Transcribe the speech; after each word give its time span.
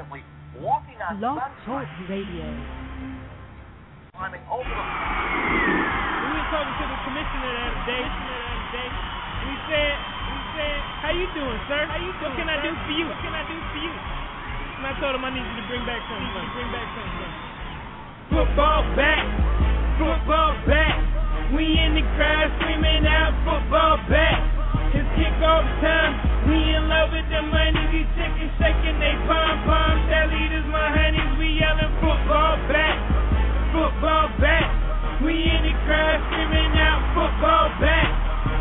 constantly 0.00 0.24
walking 0.56 0.96
on 1.04 1.20
Blog 1.20 1.36
sunshine, 1.36 1.84
Talk 1.84 2.08
Radio. 2.08 2.48
climbing 4.16 4.44
over 4.48 4.64
the 4.64 4.84
We 6.24 6.30
were 6.40 6.48
talking 6.48 6.74
to 6.80 6.84
the 6.88 6.98
commissioner 7.04 7.50
the 7.52 7.64
other 7.68 7.84
day. 7.84 8.04
We 9.40 9.52
said, 9.68 9.96
we 10.00 10.40
said, 10.56 10.78
how 11.04 11.12
you 11.12 11.26
doing, 11.36 11.60
sir? 11.68 11.84
How 11.84 12.00
you 12.00 12.12
doing? 12.16 12.32
What 12.32 12.36
can 12.40 12.48
I 12.48 12.58
do 12.64 12.72
for 12.72 12.92
you? 12.96 13.04
What 13.08 13.20
can 13.20 13.34
I 13.36 13.44
do 13.44 13.56
for 13.60 13.80
you? 13.80 13.92
And 13.92 14.84
I 14.88 14.92
told 15.00 15.12
him 15.16 15.24
I 15.24 15.30
need 15.36 15.44
you 15.44 15.56
to 15.60 15.66
bring 15.68 15.84
back 15.84 16.00
something. 16.08 16.46
Bring 16.56 16.70
back 16.72 16.88
something. 16.96 17.32
Football 18.32 18.80
back, 18.96 19.24
football 20.00 20.52
back. 20.64 20.96
We 21.52 21.76
in 21.76 21.98
the 21.98 22.04
crowd 22.16 22.48
screaming 22.62 23.04
out 23.04 23.36
football 23.44 24.00
back. 24.08 24.38
It's 24.96 25.08
kickoff 25.18 25.66
time. 25.84 26.29
We 27.40 27.46
in 27.46 27.56
love 27.56 27.72
with 27.72 27.80
the 27.80 27.80
money. 27.80 27.84
We 27.88 28.00
chicken 28.20 28.48
shaking 28.60 29.00
they 29.00 29.16
pom 29.24 29.64
poms. 29.64 30.04
That 30.12 30.28
leaders, 30.28 30.66
my 30.68 30.92
honeys. 30.92 31.40
We 31.40 31.56
yelling 31.56 31.88
football 32.04 32.60
back, 32.68 32.96
football 33.72 34.28
back. 34.36 34.68
We 35.24 35.32
in 35.32 35.60
the 35.64 35.74
crowd 35.88 36.20
screaming 36.28 36.76
out 36.76 37.00
football 37.16 37.72
back. 37.80 38.08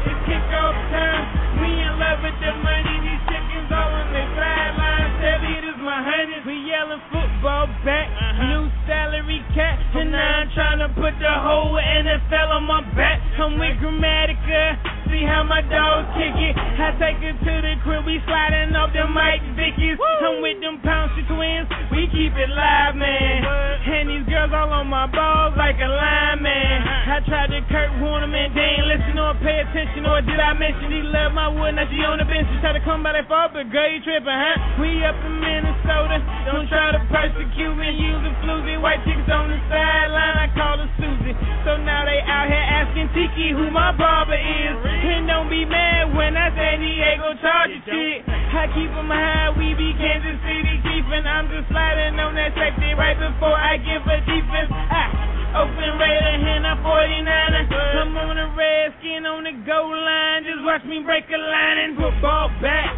It's 0.08 0.22
kickoff 0.24 0.76
time. 0.96 1.24
We 1.60 1.70
in 1.76 1.94
love 2.00 2.24
with 2.24 2.40
the 2.40 2.56
money. 2.56 2.96
These 3.04 3.24
chickens 3.28 3.68
all 3.68 3.92
on 3.92 4.08
their 4.16 4.30
sidelines. 4.40 5.14
That 5.28 5.40
leaders, 5.44 5.80
my 5.84 6.00
honeys. 6.00 6.44
We 6.48 6.56
yelling 6.64 7.04
football 7.12 7.68
back. 7.84 8.08
Uh-huh. 8.16 8.48
New 8.48 8.66
salary 8.88 9.44
cap. 9.60 9.76
And 9.92 10.16
now 10.16 10.48
I'm 10.48 10.50
trying 10.56 10.80
to 10.80 10.90
put 10.96 11.20
the 11.20 11.36
whole 11.36 11.76
NFL 11.76 12.48
on 12.56 12.64
my 12.64 12.80
back. 12.96 13.20
I'm 13.40 13.60
with 13.60 13.76
Grammatica. 13.84 14.99
See 15.10 15.26
how 15.26 15.42
my 15.42 15.66
dogs 15.66 16.06
kick 16.14 16.38
it. 16.38 16.54
I 16.54 16.94
take 17.02 17.18
her 17.26 17.34
to 17.34 17.54
the 17.66 17.74
crib. 17.82 18.06
We 18.06 18.22
sliding 18.30 18.78
off 18.78 18.94
the 18.94 19.10
Mike 19.10 19.42
Vickies. 19.58 19.98
I'm 19.98 20.40
with 20.46 20.62
them 20.62 20.78
Pouncey 20.86 21.26
twins. 21.26 21.66
We 21.90 22.06
keep 22.14 22.38
it 22.38 22.52
live, 22.54 22.94
man. 22.94 23.42
And 23.90 24.06
these 24.06 24.28
girls 24.30 24.54
all 24.54 24.70
on 24.70 24.86
my 24.86 25.10
balls 25.10 25.58
like 25.58 25.82
a 25.82 25.90
lineman. 25.90 26.86
Uh-huh. 26.86 27.18
I 27.18 27.26
tried 27.26 27.50
to 27.50 27.60
Kurt 27.74 27.90
Warner, 28.00 28.30
man. 28.30 28.54
They 28.54 28.78
ain't 28.78 28.86
listen 28.86 29.18
or 29.18 29.34
pay 29.42 29.66
attention. 29.66 30.06
Or 30.06 30.22
did 30.22 30.38
I 30.38 30.54
mention 30.54 30.94
he 30.94 31.02
love 31.02 31.34
my 31.34 31.50
wood? 31.50 31.74
Now 31.74 31.90
she 31.90 31.98
on 32.06 32.22
the 32.22 32.28
bench. 32.30 32.46
She 32.54 32.62
try 32.62 32.78
to 32.78 32.84
come 32.86 33.02
by 33.02 33.18
that 33.18 33.26
far, 33.26 33.50
but 33.50 33.66
girl, 33.74 33.90
you 33.90 34.06
tripping, 34.06 34.30
huh? 34.30 34.78
We 34.78 35.02
up 35.02 35.18
in 35.26 35.42
Minnesota. 35.42 35.79
Don't 35.86 36.68
try 36.68 36.92
to 36.92 37.02
persecute 37.08 37.76
me. 37.78 37.90
Using 37.94 38.36
floozy 38.42 38.82
white 38.82 39.00
chicks 39.06 39.30
on 39.32 39.54
the 39.54 39.60
sideline. 39.70 40.38
I 40.44 40.48
call 40.58 40.76
her 40.82 40.90
Susie. 40.98 41.36
So 41.64 41.78
now 41.78 42.04
they 42.04 42.20
out 42.26 42.50
here 42.50 42.68
asking 42.68 43.10
Tiki 43.14 43.54
who 43.54 43.70
my 43.70 43.94
barber 43.94 44.36
is. 44.36 44.76
And 44.84 45.28
don't 45.28 45.50
be 45.50 45.64
mad 45.64 46.16
when 46.16 46.36
I 46.36 46.50
say 46.58 46.82
Diego 46.82 47.38
Charger 47.40 47.82
shit. 47.86 48.26
I 48.28 48.68
keep 48.74 48.90
keep 48.90 48.92
'em 48.98 49.08
high. 49.08 49.54
We 49.56 49.74
be 49.76 49.94
Kansas 49.94 50.42
City. 50.42 50.80
And 51.10 51.28
I'm 51.28 51.50
just 51.50 51.68
sliding 51.70 52.20
on 52.20 52.36
that 52.36 52.54
safety 52.54 52.94
right 52.94 53.18
before 53.18 53.58
I 53.58 53.78
give 53.78 54.06
a 54.06 54.22
defense. 54.30 54.70
Ah, 54.72 55.64
open 55.64 55.98
Raider 55.98 56.38
and 56.48 56.68
I'm 56.68 56.78
49er. 56.84 57.66
I'm 58.00 58.16
on 58.16 58.38
a 58.38 58.48
redskin 58.56 59.26
on 59.26 59.44
the 59.44 59.52
goal 59.66 59.90
line. 59.90 60.44
Just 60.46 60.64
watch 60.64 60.84
me 60.86 61.02
break 61.04 61.26
a 61.34 61.38
line 61.38 61.78
and 61.80 61.98
football 61.98 62.50
back. 62.62 62.94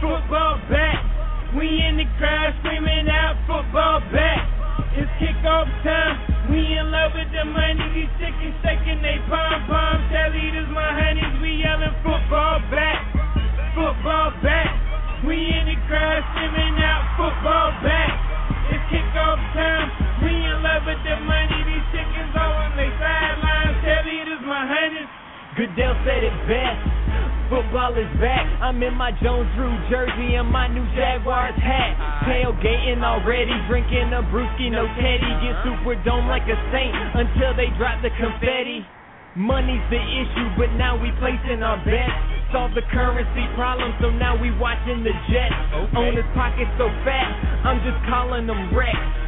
Football 0.00 0.58
back. 0.68 1.15
We 1.56 1.80
in 1.80 1.96
the 1.96 2.04
crowd 2.20 2.52
screaming 2.60 3.08
out 3.08 3.40
football 3.48 4.04
back. 4.12 4.44
It's 4.92 5.08
kickoff 5.16 5.64
time. 5.80 6.52
We 6.52 6.60
in 6.60 6.92
love 6.92 7.16
with 7.16 7.32
the 7.32 7.48
money. 7.48 7.80
These 7.96 8.12
chickens 8.20 8.52
shaking 8.60 9.00
they 9.00 9.16
pom 9.24 9.64
poms. 9.64 10.04
Tell 10.12 10.36
leaders, 10.36 10.68
my 10.68 10.92
honeys, 10.92 11.32
we 11.40 11.64
yelling 11.64 11.96
football 12.04 12.60
back. 12.68 13.00
Football 13.72 14.36
back. 14.44 14.68
We 15.24 15.32
in 15.32 15.64
the 15.64 15.80
crowd 15.88 16.20
screaming 16.36 16.76
out 16.76 17.16
football 17.16 17.72
back. 17.80 18.12
It's 18.76 18.84
kickoff 18.92 19.40
time. 19.56 19.88
We 20.28 20.36
in 20.36 20.60
love 20.60 20.84
with 20.84 21.00
the 21.08 21.16
money. 21.24 21.56
These 21.72 21.86
chickens 21.88 22.36
all 22.36 22.52
on 22.52 22.76
their 22.76 22.92
sidelines. 23.00 23.80
Tell 23.80 24.04
leaders, 24.04 24.44
my 24.44 24.60
honeys. 24.68 25.08
Goodell 25.56 25.96
said 26.04 26.20
it 26.20 26.36
best. 26.44 27.25
Football 27.46 27.94
is 27.94 28.10
back. 28.18 28.42
I'm 28.58 28.82
in 28.82 28.98
my 28.98 29.14
Jones 29.22 29.46
Drew 29.54 29.70
jersey 29.86 30.34
and 30.34 30.50
my 30.50 30.66
new 30.66 30.82
Jaguars 30.98 31.54
hat. 31.54 31.94
Tailgating 32.26 33.06
already, 33.06 33.54
drinking 33.70 34.10
a 34.10 34.26
brewski, 34.34 34.66
no 34.66 34.82
teddy. 34.98 35.30
Get 35.46 35.54
super 35.62 35.94
dome 36.02 36.26
like 36.26 36.42
a 36.50 36.58
saint 36.74 36.90
until 37.14 37.54
they 37.54 37.70
drop 37.78 38.02
the 38.02 38.10
confetti. 38.18 38.82
Money's 39.38 39.84
the 39.94 40.02
issue, 40.02 40.48
but 40.58 40.74
now 40.74 40.98
we 40.98 41.14
placing 41.22 41.62
our 41.62 41.78
bets. 41.86 42.18
Solve 42.50 42.74
the 42.74 42.82
currency 42.90 43.46
problem, 43.54 43.94
so 44.02 44.10
now 44.10 44.34
we 44.34 44.50
watching 44.58 45.06
the 45.06 45.14
Jets. 45.30 45.54
Owners 45.94 46.26
pockets 46.34 46.70
so 46.78 46.90
fat, 47.06 47.30
I'm 47.62 47.78
just 47.86 48.00
calling 48.10 48.50
them 48.50 48.74
wrecks. 48.74 49.25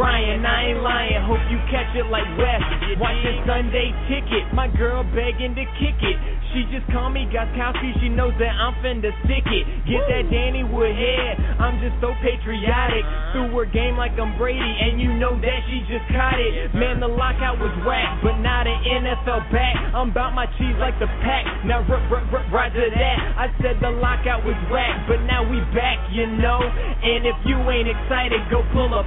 Ryan, 0.00 0.40
I 0.48 0.72
ain't 0.72 0.80
lying, 0.80 1.20
hope 1.28 1.44
you 1.52 1.60
catch 1.68 1.92
it 1.92 2.08
like 2.08 2.24
West. 2.40 2.64
Watching 2.96 3.36
Sunday 3.44 3.92
ticket, 4.08 4.48
my 4.56 4.64
girl 4.64 5.04
begging 5.12 5.52
to 5.52 5.64
kick 5.76 6.00
it. 6.00 6.16
She 6.56 6.64
just 6.72 6.88
called 6.88 7.12
me 7.12 7.28
Gostkowski, 7.28 8.00
she 8.00 8.08
knows 8.08 8.32
that 8.40 8.48
I'm 8.56 8.72
finna 8.80 9.12
stick 9.28 9.44
it. 9.44 9.64
Get 9.84 10.00
that 10.08 10.24
Danny 10.32 10.64
Woodhead, 10.64 11.36
I'm 11.60 11.76
just 11.84 12.00
so 12.00 12.16
patriotic. 12.24 13.04
Threw 13.36 13.52
her 13.60 13.68
game 13.68 14.00
like 14.00 14.16
I'm 14.16 14.40
Brady, 14.40 14.64
and 14.64 14.96
you 14.96 15.12
know 15.20 15.36
that 15.36 15.60
she 15.68 15.84
just 15.84 16.08
caught 16.16 16.40
it. 16.40 16.72
Man, 16.72 16.98
the 17.04 17.06
lockout 17.06 17.60
was 17.60 17.70
whack, 17.84 18.24
but 18.24 18.40
now 18.40 18.64
the 18.64 18.72
NFL 18.72 19.52
back. 19.52 19.76
I'm 19.92 20.16
about 20.16 20.32
my 20.32 20.48
cheese 20.56 20.80
like 20.80 20.96
the 20.96 21.12
pack. 21.20 21.44
Now 21.68 21.84
r- 21.84 22.00
r- 22.08 22.24
r- 22.24 22.48
roger 22.48 22.88
that. 22.88 23.18
I 23.36 23.52
said 23.60 23.76
the 23.84 23.92
lockout 23.92 24.48
was 24.48 24.56
whack, 24.72 25.04
but 25.06 25.20
now 25.28 25.44
we 25.44 25.60
back, 25.76 26.00
you 26.08 26.24
know. 26.24 26.58
And 26.58 27.28
if 27.28 27.36
you 27.44 27.60
ain't 27.68 27.86
excited, 27.86 28.40
go 28.48 28.64
pull 28.72 28.88
a 28.96 29.04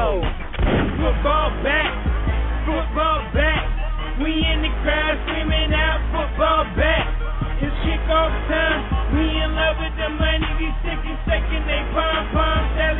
Plaxico. 0.00 0.24
Football 0.96 1.50
back, 1.62 1.92
football 2.64 3.20
back. 3.36 3.64
We 4.20 4.32
in 4.32 4.60
the 4.64 4.72
crowd 4.84 5.16
screaming 5.24 5.72
out 5.72 6.00
football 6.12 6.64
back. 6.76 7.04
It's 7.60 7.72
kickoff 7.84 8.32
time. 8.48 8.80
We 9.16 9.24
in 9.24 9.52
love 9.52 9.76
with 9.80 9.96
the 9.96 10.08
money. 10.08 10.48
These 10.60 10.76
chickens 10.84 11.20
shaking 11.28 11.64
they 11.68 11.84
pom 11.92 12.32
poms. 12.32 12.68
Tell 12.76 12.96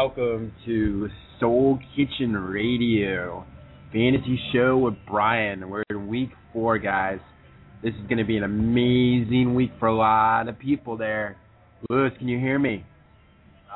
Welcome 0.00 0.52
to 0.64 1.08
Soul 1.40 1.80
Kitchen 1.96 2.32
Radio, 2.32 3.44
fantasy 3.92 4.38
show 4.52 4.78
with 4.78 4.94
Brian. 5.10 5.68
We're 5.68 5.82
in 5.90 6.06
week 6.06 6.30
four, 6.52 6.78
guys. 6.78 7.18
This 7.82 7.94
is 7.94 8.06
going 8.06 8.18
to 8.18 8.24
be 8.24 8.36
an 8.36 8.44
amazing 8.44 9.56
week 9.56 9.72
for 9.80 9.88
a 9.88 9.96
lot 9.96 10.48
of 10.48 10.56
people 10.56 10.96
there. 10.96 11.36
Lewis, 11.90 12.12
can 12.16 12.28
you 12.28 12.38
hear 12.38 12.60
me? 12.60 12.84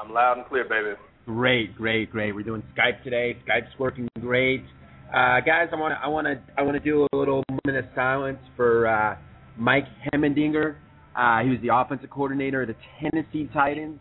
I'm 0.00 0.12
loud 0.12 0.38
and 0.38 0.47
clear, 0.47 0.62
baby. 0.62 0.97
Great, 1.27 1.75
great, 1.75 2.12
great. 2.12 2.32
We're 2.32 2.44
doing 2.44 2.62
Skype 2.78 3.03
today. 3.03 3.37
Skype's 3.44 3.77
working 3.81 4.06
great. 4.21 4.62
Uh, 5.09 5.41
guys, 5.41 5.71
I 5.72 5.77
want 5.77 5.93
to, 5.93 5.99
I 6.05 6.06
want 6.06 6.28
to, 6.28 6.41
I 6.56 6.62
want 6.62 6.81
to 6.81 6.84
do 6.88 7.05
a 7.12 7.16
little 7.16 7.43
moment 7.50 7.84
of 7.84 7.93
silence 7.97 8.38
for 8.55 8.87
uh, 8.87 9.16
Mike 9.59 9.87
Heimerdinger. 10.15 10.77
Uh, 11.16 11.43
he 11.43 11.49
was 11.49 11.59
the 11.62 11.75
offensive 11.75 12.11
coordinator 12.11 12.62
of 12.62 12.69
the 12.69 12.77
Tennessee 13.00 13.50
Titans. 13.53 13.99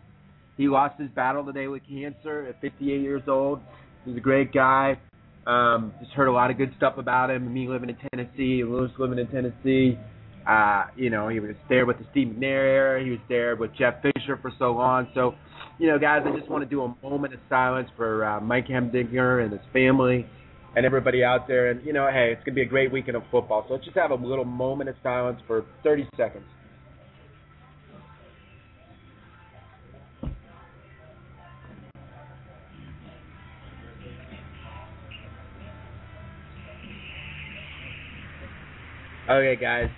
He 0.56 0.68
lost 0.68 1.00
his 1.00 1.10
battle 1.10 1.44
today 1.44 1.66
with 1.66 1.82
cancer 1.88 2.46
at 2.48 2.60
58 2.60 3.00
years 3.00 3.22
old. 3.26 3.60
He's 4.04 4.16
a 4.16 4.20
great 4.20 4.52
guy. 4.52 4.98
Um, 5.46 5.92
just 6.00 6.12
heard 6.12 6.28
a 6.28 6.32
lot 6.32 6.50
of 6.50 6.58
good 6.58 6.72
stuff 6.76 6.98
about 6.98 7.30
him. 7.30 7.52
Me 7.52 7.68
living 7.68 7.88
in 7.88 7.96
Tennessee, 8.10 8.62
Lewis 8.64 8.90
living 8.98 9.18
in 9.18 9.26
Tennessee. 9.28 9.98
Uh, 10.46 10.84
you 10.96 11.10
know, 11.10 11.28
he 11.28 11.40
was 11.40 11.54
there 11.68 11.86
with 11.86 11.98
the 11.98 12.04
Steve 12.10 12.28
McNair 12.28 12.42
era. 12.42 13.04
He 13.04 13.10
was 13.10 13.20
there 13.28 13.56
with 13.56 13.70
Jeff 13.76 13.94
Fisher 14.02 14.38
for 14.40 14.52
so 14.58 14.72
long. 14.72 15.08
So, 15.14 15.34
you 15.78 15.88
know, 15.88 15.98
guys, 15.98 16.22
I 16.26 16.36
just 16.36 16.50
want 16.50 16.64
to 16.64 16.70
do 16.70 16.82
a 16.82 16.94
moment 17.02 17.34
of 17.34 17.40
silence 17.48 17.88
for 17.96 18.24
uh, 18.24 18.40
Mike 18.40 18.66
Heimerdinger 18.66 19.42
and 19.42 19.52
his 19.52 19.60
family 19.72 20.26
and 20.76 20.86
everybody 20.86 21.22
out 21.22 21.46
there. 21.46 21.70
And, 21.70 21.84
you 21.84 21.92
know, 21.92 22.08
hey, 22.10 22.32
it's 22.32 22.44
going 22.44 22.54
to 22.54 22.60
be 22.60 22.62
a 22.62 22.66
great 22.66 22.92
weekend 22.92 23.16
of 23.16 23.22
football. 23.30 23.64
So 23.68 23.74
let's 23.74 23.84
just 23.84 23.96
have 23.96 24.10
a 24.10 24.14
little 24.14 24.44
moment 24.44 24.90
of 24.90 24.96
silence 25.02 25.40
for 25.46 25.64
30 25.82 26.08
seconds. 26.16 26.44
Okay, 39.32 39.56
guys. 39.58 39.88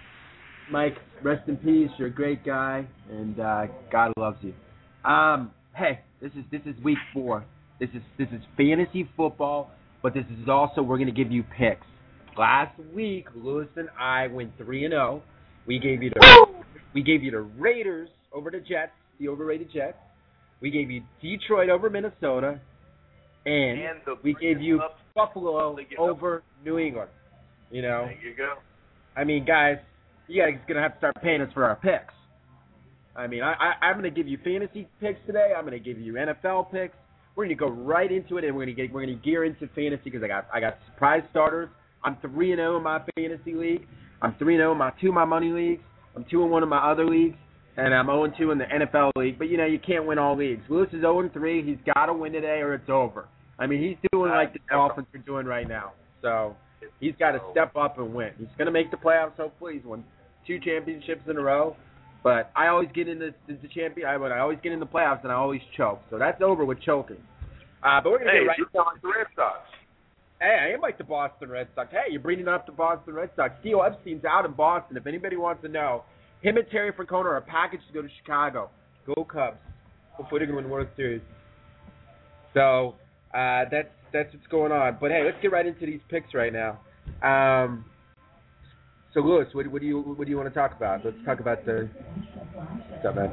Mike, 0.71 0.97
rest 1.25 1.49
in 1.49 1.57
peace. 1.57 1.91
You're 1.99 2.07
a 2.07 2.13
great 2.13 2.45
guy, 2.45 2.87
and 3.11 3.41
uh, 3.41 3.67
God 3.91 4.13
loves 4.17 4.39
you. 4.43 4.55
Um, 5.11 5.51
hey, 5.75 5.99
this 6.23 6.31
is 6.39 6.45
this 6.53 6.61
is 6.65 6.81
week 6.85 6.99
four. 7.13 7.45
This 7.81 7.89
is 7.95 8.03
this 8.17 8.29
is 8.29 8.41
fantasy 8.57 9.09
football, 9.17 9.73
but 10.05 10.15
this 10.15 10.25
is 10.41 10.49
also 10.49 10.83
we're 10.83 10.99
going 10.99 11.13
to 11.13 11.25
give 11.25 11.33
you 11.33 11.43
picks. 11.59 11.85
Last 12.39 12.79
week, 12.95 13.27
Lewis 13.35 13.67
and 13.75 13.89
I 13.99 14.29
went 14.29 14.57
three 14.57 14.85
and 14.85 14.93
zero. 14.93 15.21
We 15.67 15.81
gave 15.81 16.05
you 16.05 16.11
the 16.11 16.47
we 16.95 17.03
gave 17.03 17.25
you 17.25 17.33
the 17.33 17.41
Raiders 17.41 18.11
over 18.33 18.53
the 18.53 18.61
Jets, 18.61 18.93
the 19.19 19.29
overrated 19.29 19.69
Jets. 19.75 19.99
We 20.61 20.71
gave 20.71 20.93
you 20.93 21.03
Detroit 21.21 21.71
over 21.71 21.91
Minnesota, 21.91 22.61
and, 23.45 23.81
And 23.81 23.99
we 24.23 24.37
gave 24.41 24.63
you 24.63 24.81
Buffalo 25.17 25.77
over 25.99 26.45
New 26.65 26.79
England. 26.79 27.11
You 27.73 27.83
know, 27.83 28.07
There 28.07 28.31
you 28.31 28.37
go. 28.37 28.55
I 29.17 29.25
mean, 29.25 29.45
guys, 29.45 29.79
you 30.27 30.43
guys 30.43 30.59
gonna 30.67 30.83
have 30.83 30.93
to 30.93 30.99
start 30.99 31.17
paying 31.23 31.41
us 31.41 31.53
for 31.53 31.65
our 31.65 31.77
picks. 31.77 32.15
I 33.17 33.27
mean, 33.27 33.43
I, 33.43 33.53
I 33.53 33.87
I'm 33.87 33.97
gonna 33.97 34.11
give 34.11 34.27
you 34.27 34.39
fantasy 34.43 34.89
picks 35.01 35.21
today. 35.27 35.53
I'm 35.57 35.65
gonna 35.65 35.79
give 35.79 35.99
you 35.99 36.15
NFL 36.15 36.73
picks. 36.73 36.97
We're 37.37 37.45
gonna 37.45 37.55
go 37.55 37.69
right 37.69 38.11
into 38.11 38.39
it, 38.39 38.45
and 38.45 38.55
we're 38.57 38.65
gonna 38.65 38.77
get 38.77 38.93
we're 38.93 39.05
gonna 39.05 39.19
gear 39.19 39.45
into 39.45 39.69
fantasy 39.75 40.03
because 40.05 40.23
I 40.23 40.29
got 40.29 40.47
I 40.53 40.61
got 40.61 40.79
surprise 40.93 41.23
starters. 41.31 41.69
I'm 42.03 42.17
three 42.21 42.53
and 42.53 42.59
zero 42.59 42.77
in 42.77 42.83
my 42.83 43.01
fantasy 43.17 43.55
league. 43.55 43.87
I'm 44.21 44.35
three 44.39 44.55
and 44.55 44.61
zero 44.61 44.73
in 44.73 44.79
my 44.79 44.93
two 45.01 45.09
of 45.09 45.15
my 45.15 45.25
money 45.25 45.51
leagues. 45.51 45.83
I'm 46.17 46.25
two 46.31 46.43
and 46.43 46.51
one 46.51 46.63
in 46.63 46.69
my 46.69 46.91
other 46.91 47.07
leagues, 47.07 47.37
and 47.77 47.95
I'm 47.95 48.07
zero 48.07 48.25
and 48.25 48.35
two 48.37 48.51
in 48.51 48.59
the 48.59 48.65
NFL 48.65 49.13
league. 49.17 49.39
But 49.39 49.49
you 49.49 49.57
know, 49.57 49.67
you 49.67 49.79
can't 49.79 50.07
win 50.07 50.19
all 50.19 50.37
leagues. 50.37 50.63
Lewis 50.69 50.89
is 50.93 51.01
zero 51.01 51.21
and 51.21 51.33
three. 51.33 51.65
He's 51.65 51.79
got 51.95 52.07
to 52.07 52.15
win 52.15 52.33
today, 52.33 52.61
or 52.61 52.75
it's 52.75 52.91
over. 52.91 53.29
I 53.59 53.67
mean, 53.67 53.81
he's 53.81 53.97
doing 54.13 54.31
uh, 54.31 54.35
like 54.35 54.53
the 54.53 54.59
Dolphins 54.69 55.07
are 55.15 55.19
doing 55.19 55.47
right 55.47 55.69
now. 55.69 55.93
So 56.23 56.57
he's 57.01 57.15
got 57.19 57.33
to 57.33 57.41
step 57.53 57.77
up 57.77 57.99
and 57.99 58.15
win. 58.15 58.31
He's 58.39 58.49
going 58.59 58.67
to 58.67 58.73
make 58.73 58.91
the 58.91 58.97
playoffs. 58.97 59.37
Hopefully, 59.37 59.75
he's 59.75 59.85
won 59.85 60.05
two 60.47 60.59
championships 60.61 61.23
in 61.29 61.37
a 61.37 61.41
row. 61.41 61.77
But 62.23 62.51
I 62.57 62.69
always 62.69 62.89
get 62.95 63.07
in 63.09 63.19
the, 63.19 63.35
the, 63.47 63.55
the 63.61 63.69
champion. 63.69 64.07
I, 64.09 64.15
I 64.15 64.41
always 64.41 64.59
get 64.63 64.73
in 64.73 64.81
the 64.81 64.87
playoffs 64.87 65.23
and 65.25 65.31
I 65.33 65.35
always 65.35 65.61
choke. 65.77 66.01
So 66.11 66.19
that's 66.19 66.41
over 66.41 66.65
with 66.65 66.81
choking. 66.83 67.19
Uh, 67.83 68.01
but 68.03 68.11
we're 68.13 68.19
gonna 68.19 68.31
Hey, 68.31 68.41
get 68.41 68.47
right. 68.49 68.59
you 68.59 68.67
sound 68.75 68.87
like 68.95 69.03
the 69.03 69.09
Red 69.09 69.27
Sox. 69.37 69.59
Hey, 70.41 70.59
I 70.71 70.75
am 70.75 70.81
like 70.81 70.97
the 70.97 71.05
Boston 71.05 71.51
Red 71.51 71.69
Sox. 71.75 71.91
Hey, 71.91 72.11
you're 72.11 72.21
bringing 72.23 72.49
up 72.49 72.65
the 72.65 72.73
Boston 72.73 73.13
Red 73.15 73.29
Sox. 73.37 73.53
Theo 73.63 73.81
Epstein's 73.83 74.25
out 74.25 74.47
in 74.47 74.53
Boston. 74.53 74.97
If 74.97 75.07
anybody 75.07 75.37
wants 75.37 75.63
to 75.63 75.69
know, 75.69 76.05
him 76.41 76.57
and 76.57 76.67
Terry 76.71 76.93
Francona 76.93 77.27
are 77.27 77.37
a 77.37 77.43
package 77.43 77.81
to 77.89 77.93
go 77.93 78.01
to 78.03 78.09
Chicago. 78.23 78.71
Go 79.07 79.23
Cubs. 79.25 79.59
Hopefully 80.13 80.39
they're 80.39 80.47
going 80.47 80.63
to 80.65 80.69
win 80.69 80.71
World 80.71 80.89
Series. 80.97 81.21
So 82.55 82.95
uh, 83.35 83.65
that's 83.71 83.89
that's 84.15 84.33
what's 84.33 84.47
going 84.47 84.73
on. 84.73 84.97
But 85.01 85.11
hey, 85.11 85.23
let's 85.25 85.37
get 85.43 85.53
right 85.53 85.67
into 85.67 85.85
these 85.85 86.01
picks 86.09 86.33
right 86.33 86.53
now. 86.53 86.79
Um, 87.21 87.85
so 89.13 89.21
Lewis, 89.21 89.49
what, 89.53 89.67
what 89.67 89.83
do 89.83 89.87
you 89.87 90.01
what 90.01 90.25
do 90.25 90.31
you 90.31 90.37
want 90.37 90.49
to 90.49 90.55
talk 90.55 90.75
about? 90.75 91.05
Let's 91.05 91.17
talk 91.27 91.41
about 91.41 91.67
the 91.67 91.91
stuff, 93.01 93.17
man. 93.17 93.33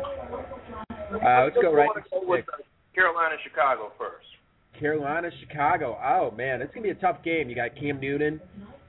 Uh, 0.90 1.44
let's 1.46 1.56
go 1.62 1.74
right 1.74 1.90
into 1.96 2.10
go 2.12 2.22
with 2.26 2.46
Carolina, 2.94 3.36
Chicago 3.44 3.92
first. 3.98 4.26
Carolina, 4.78 5.30
Chicago. 5.40 5.98
Oh 6.04 6.36
man, 6.36 6.62
it's 6.62 6.74
gonna 6.74 6.84
be 6.84 6.90
a 6.90 6.96
tough 6.96 7.24
game. 7.24 7.48
You 7.50 7.56
got 7.56 7.76
Cam 7.76 8.00
Newton, 8.00 8.42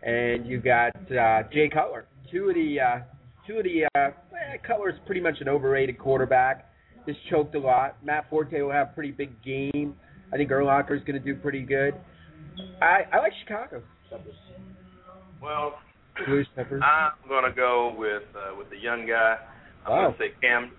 and 0.03 0.47
you 0.47 0.61
got 0.61 0.97
uh, 1.13 1.43
Jay 1.53 1.69
Cutler. 1.69 2.07
Two 2.31 2.49
of 2.49 2.55
the 2.55 2.81
uh, 2.81 2.99
two 3.47 3.59
of 3.59 3.65
the 3.65 3.85
uh, 3.95 4.09
eh, 4.09 4.57
Cutler's 4.67 4.99
pretty 5.05 5.21
much 5.21 5.37
an 5.41 5.49
overrated 5.49 5.99
quarterback. 5.99 6.71
Just 7.07 7.19
choked 7.29 7.55
a 7.55 7.59
lot. 7.59 7.97
Matt 8.05 8.31
Forte 8.31 8.59
will 8.61 8.71
have 8.71 8.89
a 8.89 8.93
pretty 8.93 9.11
big 9.11 9.31
game. 9.43 9.97
I 10.33 10.37
think 10.37 10.51
Urlacher's 10.51 11.03
gonna 11.05 11.19
do 11.21 11.35
pretty 11.37 11.63
good. 11.63 11.95
I 12.81 13.03
I 13.13 13.19
like 13.19 13.33
Chicago. 13.45 13.83
Well, 15.43 15.75
Julius 16.27 16.47
Peppers. 16.55 16.83
I'm 16.85 17.13
gonna 17.29 17.53
go 17.55 17.95
with 17.97 18.23
uh, 18.35 18.57
with 18.57 18.71
the 18.71 18.77
young 18.79 19.07
guy. 19.07 19.37
I'm 19.87 19.93
Wow. 19.93 20.03
gonna 20.07 20.19
say 20.19 20.33
Cam 20.41 20.71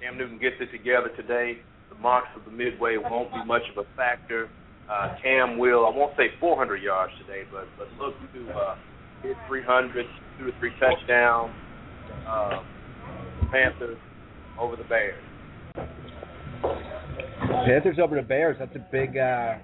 Cam 0.00 0.16
Newton 0.18 0.38
gets 0.38 0.56
it 0.60 0.70
together 0.70 1.08
today. 1.16 1.58
The 1.90 1.96
marks 1.96 2.28
of 2.36 2.44
the 2.44 2.50
midway 2.50 2.96
won't 2.96 3.32
be 3.32 3.44
much 3.44 3.62
of 3.76 3.84
a 3.84 3.96
factor. 3.96 4.48
Uh, 4.90 5.14
Cam 5.22 5.58
will 5.58 5.86
I 5.86 5.90
won't 5.90 6.16
say 6.16 6.28
400 6.40 6.82
yards 6.82 7.12
today, 7.26 7.42
but 7.52 7.66
but 7.78 7.88
look 7.98 8.14
to 8.32 8.50
uh, 8.52 8.76
hit 9.22 9.36
300, 9.48 10.06
two 10.38 10.48
or 10.48 10.52
three 10.58 10.72
touchdowns. 10.80 11.52
Uh, 12.26 12.62
Panthers 13.50 13.98
over 14.58 14.76
the 14.76 14.84
Bears. 14.84 15.22
Panthers 17.64 17.98
over 18.02 18.16
the 18.16 18.22
Bears. 18.22 18.56
That's 18.58 18.74
a 18.74 18.86
big 18.90 19.16
uh, 19.16 19.54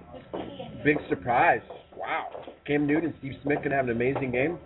big 0.84 0.98
surprise. 1.08 1.60
Wow. 1.96 2.28
Cam 2.66 2.86
Newton, 2.86 3.14
Steve 3.18 3.32
Smith 3.42 3.58
gonna 3.62 3.74
have 3.74 3.86
an 3.86 3.92
amazing 3.92 4.30
game. 4.30 4.58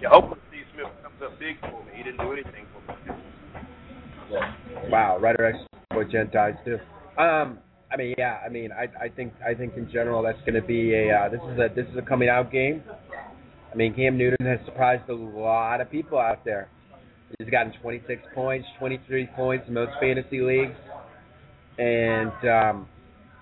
Yeah, 0.00 0.08
hopefully 0.10 0.40
Steve 0.50 0.64
Smith 0.74 0.88
comes 1.02 1.22
up 1.22 1.38
big 1.38 1.60
for 1.60 1.84
me. 1.84 1.92
He 1.94 2.02
didn't 2.02 2.18
do 2.18 2.32
anything 2.32 2.66
for 2.72 2.92
me. 2.92 4.90
Wow, 4.90 5.18
Ryder 5.18 5.46
X 5.46 5.58
boy 5.90 6.04
Gentiles 6.04 6.56
too. 6.64 6.78
Um, 7.20 7.58
I 7.92 7.96
mean, 7.96 8.14
yeah, 8.18 8.38
I 8.44 8.48
mean, 8.48 8.70
I 8.72 9.04
I 9.04 9.08
think 9.08 9.32
I 9.46 9.54
think 9.54 9.76
in 9.76 9.90
general 9.92 10.22
that's 10.22 10.40
going 10.40 10.54
to 10.54 10.66
be 10.66 10.94
a 10.94 11.14
uh, 11.14 11.28
this 11.28 11.40
is 11.52 11.58
a 11.58 11.74
this 11.74 11.86
is 11.92 11.98
a 11.98 12.02
coming 12.02 12.28
out 12.28 12.50
game. 12.50 12.82
I 13.72 13.76
mean, 13.76 13.94
Cam 13.94 14.16
Newton 14.16 14.46
has 14.46 14.58
surprised 14.64 15.08
a 15.10 15.14
lot 15.14 15.80
of 15.80 15.90
people 15.90 16.18
out 16.18 16.44
there. 16.44 16.68
He's 17.38 17.50
gotten 17.50 17.72
26 17.82 18.22
points, 18.34 18.66
23 18.78 19.26
points 19.36 19.64
in 19.68 19.74
most 19.74 19.92
fantasy 20.00 20.40
leagues, 20.40 20.76
and 21.78 22.32
um, 22.48 22.88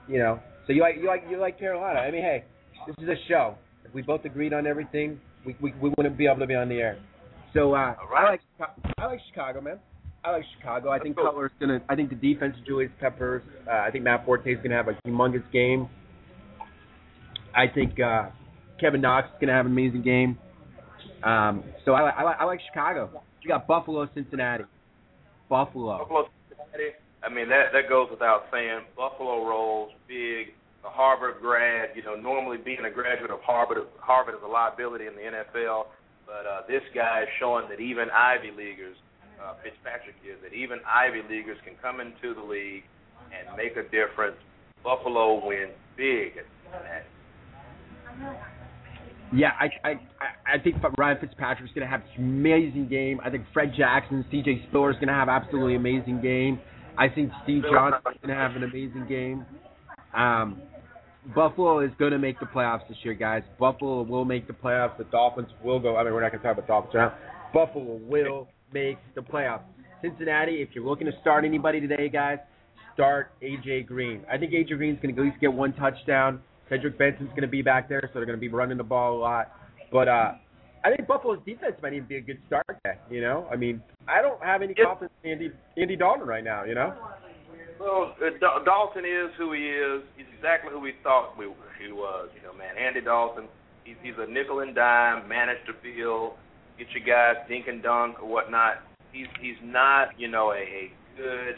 you 0.08 0.18
know, 0.18 0.40
so 0.66 0.72
you 0.72 0.80
like 0.80 0.96
you 0.96 1.06
like 1.06 1.24
you 1.30 1.38
like 1.38 1.58
Carolina. 1.58 2.00
I 2.00 2.10
mean, 2.10 2.22
hey, 2.22 2.44
this 2.86 2.96
is 2.98 3.08
a 3.08 3.16
show. 3.28 3.54
If 3.84 3.94
we 3.94 4.02
both 4.02 4.24
agreed 4.24 4.52
on 4.52 4.66
everything, 4.66 5.20
we 5.44 5.56
we, 5.60 5.72
we 5.80 5.90
wouldn't 5.96 6.16
be 6.16 6.26
able 6.26 6.40
to 6.40 6.46
be 6.46 6.54
on 6.54 6.68
the 6.68 6.76
air. 6.76 6.98
So 7.52 7.74
uh, 7.74 7.94
All 8.00 8.16
I 8.16 8.30
like 8.30 8.40
I 8.98 9.06
like 9.06 9.20
Chicago, 9.30 9.60
man. 9.60 9.78
I 10.24 10.30
like 10.32 10.44
Chicago. 10.58 10.90
I 10.90 10.98
think 10.98 11.16
Let's. 11.16 11.28
Cutler's 11.28 11.52
gonna. 11.60 11.80
I 11.88 11.94
think 11.94 12.08
the 12.08 12.16
defense 12.16 12.56
of 12.58 12.66
Julius 12.66 12.90
Peppers. 13.00 13.42
Uh, 13.68 13.72
I 13.72 13.90
think 13.90 14.04
Matt 14.04 14.24
Forte's 14.24 14.58
gonna 14.62 14.74
have 14.74 14.88
a 14.88 14.94
humongous 15.06 15.44
game. 15.52 15.88
I 17.54 17.66
think 17.72 18.00
uh, 18.00 18.30
Kevin 18.80 19.00
Knox 19.00 19.28
is 19.28 19.34
gonna 19.40 19.52
have 19.52 19.66
an 19.66 19.72
amazing 19.72 20.02
game. 20.02 20.38
Um, 21.22 21.62
so 21.84 21.92
I, 21.92 22.04
li- 22.04 22.12
I, 22.16 22.24
li- 22.24 22.36
I 22.40 22.44
like 22.44 22.60
Chicago. 22.68 23.22
You 23.42 23.48
got 23.48 23.66
Buffalo, 23.66 24.08
Cincinnati. 24.14 24.64
Buffalo. 25.48 25.98
Buffalo 25.98 26.28
Cincinnati. 26.48 26.96
I 27.24 27.32
mean 27.32 27.48
that 27.48 27.72
that 27.72 27.88
goes 27.88 28.08
without 28.10 28.44
saying. 28.52 28.80
Buffalo 28.96 29.46
rolls 29.46 29.92
big. 30.06 30.52
The 30.82 30.90
Harvard 30.92 31.40
grad, 31.40 31.96
you 31.96 32.02
know, 32.04 32.14
normally 32.14 32.58
being 32.58 32.84
a 32.84 32.90
graduate 32.90 33.30
of 33.30 33.40
Harvard, 33.40 33.78
Harvard 33.98 34.34
is 34.34 34.42
a 34.44 34.46
liability 34.46 35.06
in 35.06 35.14
the 35.16 35.22
NFL. 35.22 35.86
But 36.26 36.44
uh, 36.44 36.60
this 36.68 36.82
guy 36.94 37.22
is 37.22 37.28
showing 37.40 37.68
that 37.70 37.80
even 37.80 38.10
Ivy 38.12 38.50
leaguers, 38.50 38.96
uh, 39.40 39.54
Fitzpatrick 39.64 40.16
is, 40.24 40.36
that 40.42 40.52
even 40.52 40.80
Ivy 40.84 41.22
leaguers 41.28 41.56
can 41.64 41.72
come 41.80 42.00
into 42.00 42.34
the 42.34 42.44
league 42.44 42.84
and 43.32 43.56
make 43.56 43.76
a 43.76 43.84
difference. 43.88 44.36
Buffalo 44.82 45.40
wins 45.46 45.72
big. 45.96 46.44
Yeah, 49.32 49.50
I 49.58 49.68
I 49.88 49.98
I- 50.46 50.58
think 50.62 50.76
Ryan 50.98 51.18
Fitzpatrick's 51.18 51.72
gonna 51.74 51.86
have 51.88 52.02
an 52.16 52.24
amazing 52.24 52.88
game. 52.88 53.20
I 53.24 53.30
think 53.30 53.44
Fred 53.52 53.72
Jackson, 53.76 54.24
C.J. 54.30 54.66
Spiller's 54.68 54.96
gonna 55.00 55.14
have 55.14 55.28
absolutely 55.28 55.74
amazing 55.74 56.20
game. 56.20 56.60
I 56.98 57.08
think 57.08 57.30
Steve 57.42 57.62
Johnson's 57.70 58.16
gonna 58.22 58.34
have 58.34 58.56
an 58.56 58.64
amazing 58.64 59.06
game. 59.08 59.44
Um, 60.14 60.60
Buffalo 61.34 61.80
is 61.80 61.90
gonna 61.98 62.18
make 62.18 62.38
the 62.40 62.46
playoffs 62.46 62.86
this 62.88 62.98
year, 63.02 63.14
guys. 63.14 63.42
Buffalo 63.58 64.02
will 64.02 64.24
make 64.24 64.46
the 64.46 64.52
playoffs. 64.52 64.96
The 64.98 65.04
Dolphins 65.04 65.48
will 65.62 65.80
go. 65.80 65.96
I 65.96 66.04
mean, 66.04 66.12
we're 66.12 66.22
not 66.22 66.32
gonna 66.32 66.42
talk 66.42 66.58
about 66.58 66.66
Dolphins 66.66 66.94
now. 66.94 67.14
Buffalo 67.52 67.96
will 67.96 68.48
make 68.72 68.98
the 69.14 69.20
playoffs. 69.20 69.62
Cincinnati, 70.02 70.62
if 70.62 70.70
you're 70.74 70.84
looking 70.84 71.06
to 71.06 71.12
start 71.20 71.44
anybody 71.44 71.80
today, 71.80 72.08
guys, 72.08 72.38
start 72.92 73.32
AJ 73.42 73.86
Green. 73.86 74.24
I 74.30 74.38
think 74.38 74.52
AJ 74.52 74.76
Green's 74.76 74.98
gonna 75.00 75.14
at 75.14 75.20
least 75.20 75.40
get 75.40 75.52
one 75.52 75.72
touchdown. 75.74 76.40
Cedric 76.68 76.98
Benson's 76.98 77.28
going 77.30 77.42
to 77.42 77.48
be 77.48 77.62
back 77.62 77.88
there, 77.88 78.00
so 78.02 78.10
they're 78.14 78.26
going 78.26 78.38
to 78.38 78.40
be 78.40 78.48
running 78.48 78.78
the 78.78 78.84
ball 78.84 79.16
a 79.16 79.20
lot. 79.20 79.52
But 79.92 80.08
uh, 80.08 80.32
I 80.84 80.94
think 80.94 81.08
Buffalo's 81.08 81.40
defense 81.46 81.76
might 81.82 81.94
even 81.94 82.06
be 82.06 82.16
a 82.16 82.20
good 82.20 82.38
start 82.46 82.66
there. 82.84 82.98
You 83.10 83.22
know, 83.22 83.48
I 83.50 83.56
mean, 83.56 83.82
I 84.06 84.20
don't 84.20 84.42
have 84.42 84.60
any 84.62 84.74
Yep. 84.76 84.86
confidence 84.86 85.12
in 85.24 85.30
Andy 85.32 85.52
Andy 85.78 85.96
Dalton 85.96 86.26
right 86.26 86.44
now. 86.44 86.64
You 86.64 86.74
know, 86.74 86.92
Well, 87.80 88.14
uh, 88.22 88.64
Dalton 88.64 89.04
is 89.04 89.34
who 89.36 89.52
he 89.52 89.68
is. 89.68 90.02
He's 90.16 90.26
exactly 90.36 90.70
who 90.70 90.78
we 90.80 90.92
thought 91.02 91.36
we, 91.36 91.46
he 91.82 91.90
was. 91.90 92.28
You 92.36 92.42
know, 92.46 92.52
man, 92.52 92.76
Andy 92.78 93.00
Dalton. 93.00 93.48
He's 93.84 93.96
he's 94.02 94.14
a 94.18 94.26
nickel 94.30 94.60
and 94.60 94.74
dime, 94.74 95.26
manage 95.28 95.58
the 95.66 95.74
field, 95.82 96.32
get 96.78 96.86
your 96.92 97.04
guys 97.04 97.42
dink 97.48 97.66
and 97.68 97.82
dunk 97.82 98.22
or 98.22 98.28
whatnot. 98.28 98.82
He's 99.12 99.26
he's 99.40 99.58
not 99.62 100.18
you 100.18 100.28
know 100.28 100.52
a, 100.52 100.60
a 100.60 100.92
good 101.16 101.56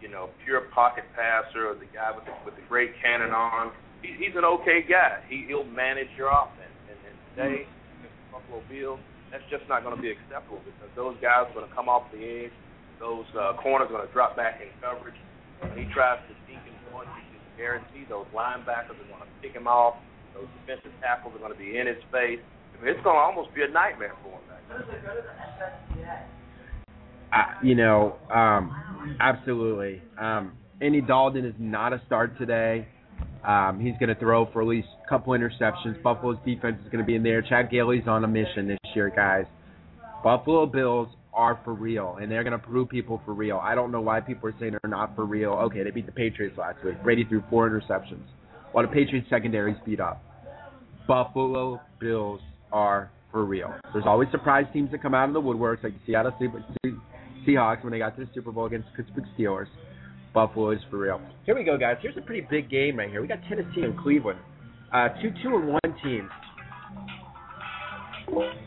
you 0.00 0.08
know 0.08 0.30
pure 0.44 0.62
pocket 0.74 1.04
passer 1.16 1.68
or 1.68 1.74
the 1.74 1.88
guy 1.92 2.12
with 2.14 2.24
the, 2.24 2.32
with 2.44 2.54
the 2.56 2.62
great 2.68 2.92
cannon 3.02 3.30
arm. 3.32 3.72
He, 4.02 4.14
he's 4.16 4.36
an 4.36 4.44
okay 4.44 4.80
guy. 4.88 5.20
He 5.28 5.44
he'll 5.48 5.64
manage 5.64 6.08
your 6.16 6.28
offense. 6.28 6.72
And, 6.88 6.98
and 7.04 7.16
today, 7.34 7.56
against 7.56 7.74
the 7.74 7.77
Buffalo 8.38 8.62
Bills, 8.70 9.02
that's 9.34 9.42
just 9.50 9.66
not 9.66 9.82
going 9.82 9.98
to 9.98 10.00
be 10.00 10.14
acceptable 10.14 10.62
because 10.62 10.86
those 10.94 11.18
guys 11.18 11.50
are 11.50 11.54
going 11.58 11.66
to 11.66 11.74
come 11.74 11.90
off 11.90 12.06
the 12.14 12.22
edge. 12.22 12.54
Those 13.02 13.26
uh, 13.34 13.58
corners 13.58 13.90
are 13.90 13.98
going 13.98 14.06
to 14.06 14.14
drop 14.14 14.38
back 14.38 14.62
in 14.62 14.70
coverage. 14.78 15.18
When 15.58 15.74
he 15.74 15.90
tries 15.90 16.22
to 16.30 16.32
sneak 16.46 16.62
in 16.62 16.74
one, 16.94 17.10
you 17.18 17.34
can 17.34 17.42
guarantee 17.58 18.06
those 18.06 18.30
linebackers 18.30 18.94
are 18.94 19.10
going 19.10 19.26
to 19.26 19.32
pick 19.42 19.58
him 19.58 19.66
off. 19.66 19.98
Those 20.38 20.46
defensive 20.62 20.94
tackles 21.02 21.34
are 21.34 21.42
going 21.42 21.52
to 21.52 21.58
be 21.58 21.78
in 21.78 21.90
his 21.90 21.98
face. 22.14 22.38
I 22.38 22.74
mean, 22.78 22.94
it's 22.94 23.02
going 23.02 23.18
to 23.18 23.24
almost 23.26 23.50
be 23.58 23.66
a 23.66 23.70
nightmare 23.70 24.14
for 24.22 24.38
him 24.38 24.48
uh, 27.32 27.36
you 27.62 27.74
know, 27.74 28.16
um, 28.32 29.16
absolutely. 29.20 30.02
Um, 30.20 30.52
Andy 30.80 31.00
Dalton 31.00 31.44
is 31.44 31.54
not 31.58 31.92
a 31.92 32.00
start 32.06 32.38
today. 32.38 32.86
Um, 33.46 33.80
he's 33.80 33.94
going 33.98 34.08
to 34.08 34.14
throw 34.14 34.50
for 34.52 34.62
at 34.62 34.68
least 34.68 34.88
couple 35.08 35.32
interceptions. 35.32 36.02
Buffalo's 36.02 36.38
defense 36.44 36.76
is 36.84 36.90
going 36.90 37.02
to 37.02 37.06
be 37.06 37.14
in 37.14 37.22
there. 37.22 37.42
Chan 37.42 37.68
Gailey's 37.70 38.06
on 38.06 38.24
a 38.24 38.28
mission 38.28 38.68
this 38.68 38.78
year, 38.94 39.10
guys. 39.14 39.44
Buffalo 40.22 40.66
Bills 40.66 41.08
are 41.32 41.60
for 41.64 41.72
real, 41.72 42.18
and 42.20 42.30
they're 42.30 42.42
going 42.42 42.58
to 42.58 42.66
prove 42.66 42.88
people 42.88 43.22
for 43.24 43.32
real. 43.32 43.60
I 43.62 43.74
don't 43.74 43.92
know 43.92 44.00
why 44.00 44.20
people 44.20 44.48
are 44.48 44.54
saying 44.58 44.72
they're 44.82 44.90
not 44.90 45.14
for 45.14 45.24
real. 45.24 45.50
Okay, 45.50 45.84
they 45.84 45.90
beat 45.90 46.06
the 46.06 46.12
Patriots 46.12 46.58
last 46.58 46.84
week. 46.84 47.02
Brady 47.02 47.24
threw 47.24 47.42
four 47.48 47.70
interceptions, 47.70 48.24
while 48.72 48.84
the 48.84 48.92
Patriots 48.92 49.28
secondary 49.30 49.76
beat 49.86 50.00
up. 50.00 50.22
Buffalo 51.06 51.80
Bills 52.00 52.40
are 52.72 53.10
for 53.30 53.44
real. 53.44 53.72
There's 53.92 54.04
always 54.06 54.28
surprise 54.30 54.66
teams 54.72 54.90
that 54.90 55.00
come 55.00 55.14
out 55.14 55.28
of 55.28 55.34
the 55.34 55.40
woodworks, 55.40 55.84
like 55.84 55.94
Seattle 56.06 56.32
Seahawks 57.46 57.82
when 57.82 57.92
they 57.92 57.98
got 57.98 58.16
to 58.16 58.24
the 58.24 58.30
Super 58.34 58.50
Bowl 58.52 58.66
against 58.66 58.88
Pittsburgh 58.96 59.24
Steelers. 59.38 59.66
Buffalo 60.34 60.70
is 60.70 60.80
for 60.90 60.98
real. 60.98 61.20
Here 61.46 61.54
we 61.54 61.64
go, 61.64 61.78
guys. 61.78 61.96
Here's 62.02 62.16
a 62.16 62.20
pretty 62.20 62.46
big 62.50 62.68
game 62.68 62.98
right 62.98 63.08
here. 63.08 63.22
We 63.22 63.28
got 63.28 63.38
Tennessee 63.48 63.82
and 63.82 63.98
Cleveland. 63.98 64.38
Uh, 64.92 65.08
two 65.20 65.30
two 65.42 65.54
and 65.56 65.68
one 65.68 65.94
teams. 66.02 66.30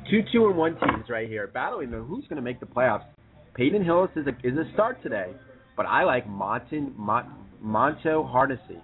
Two 0.10 0.22
two 0.32 0.48
and 0.48 0.58
one 0.58 0.74
teams 0.74 1.06
right 1.10 1.28
here 1.28 1.48
battling 1.48 1.90
the 1.90 1.98
who's 1.98 2.26
going 2.26 2.36
to 2.36 2.42
make 2.42 2.60
the 2.60 2.66
playoffs. 2.66 3.06
Peyton 3.56 3.84
Hillis 3.84 4.12
is 4.16 4.28
a 4.28 4.48
is 4.48 4.58
a 4.58 4.72
start 4.74 5.02
today, 5.02 5.32
but 5.76 5.86
I 5.86 6.04
like 6.04 6.28
Monton 6.28 6.94
Mont, 6.96 7.28
Monto 7.64 8.30
Hardesty. 8.30 8.78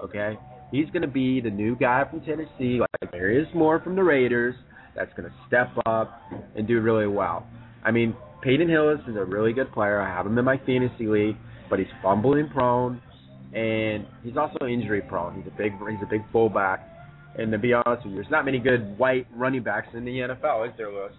Okay, 0.00 0.38
he's 0.70 0.86
going 0.90 1.02
to 1.02 1.08
be 1.08 1.40
the 1.40 1.50
new 1.50 1.76
guy 1.76 2.04
from 2.08 2.20
Tennessee, 2.20 2.80
like 2.80 3.10
Denarius 3.12 3.48
Moore 3.54 3.80
from 3.80 3.94
the 3.94 4.02
Raiders. 4.02 4.54
That's 4.96 5.12
going 5.14 5.28
to 5.28 5.34
step 5.46 5.70
up 5.86 6.20
and 6.56 6.66
do 6.66 6.80
really 6.80 7.06
well. 7.06 7.46
I 7.84 7.90
mean, 7.90 8.16
Peyton 8.42 8.68
Hillis 8.68 9.00
is 9.08 9.16
a 9.16 9.24
really 9.24 9.52
good 9.52 9.72
player. 9.72 10.00
I 10.00 10.08
have 10.08 10.26
him 10.26 10.38
in 10.38 10.44
my 10.44 10.56
fantasy 10.64 11.06
league, 11.06 11.36
but 11.68 11.78
he's 11.78 11.88
fumbling 12.02 12.48
prone, 12.48 13.00
and 13.54 14.06
he's 14.22 14.36
also 14.36 14.66
injury 14.66 15.00
prone. 15.00 15.34
He's 15.36 15.46
a 15.46 15.56
big 15.56 15.72
he's 15.72 16.02
a 16.02 16.10
big 16.10 16.22
fullback, 16.32 16.86
and 17.36 17.50
to 17.52 17.58
be 17.58 17.72
honest 17.72 18.04
with 18.04 18.12
you, 18.12 18.20
there's 18.20 18.30
not 18.30 18.44
many 18.44 18.58
good 18.58 18.98
white 18.98 19.26
running 19.34 19.62
backs 19.62 19.88
in 19.94 20.04
the 20.04 20.10
NFL, 20.10 20.68
is 20.68 20.74
there, 20.76 20.90
Lewis? 20.90 21.12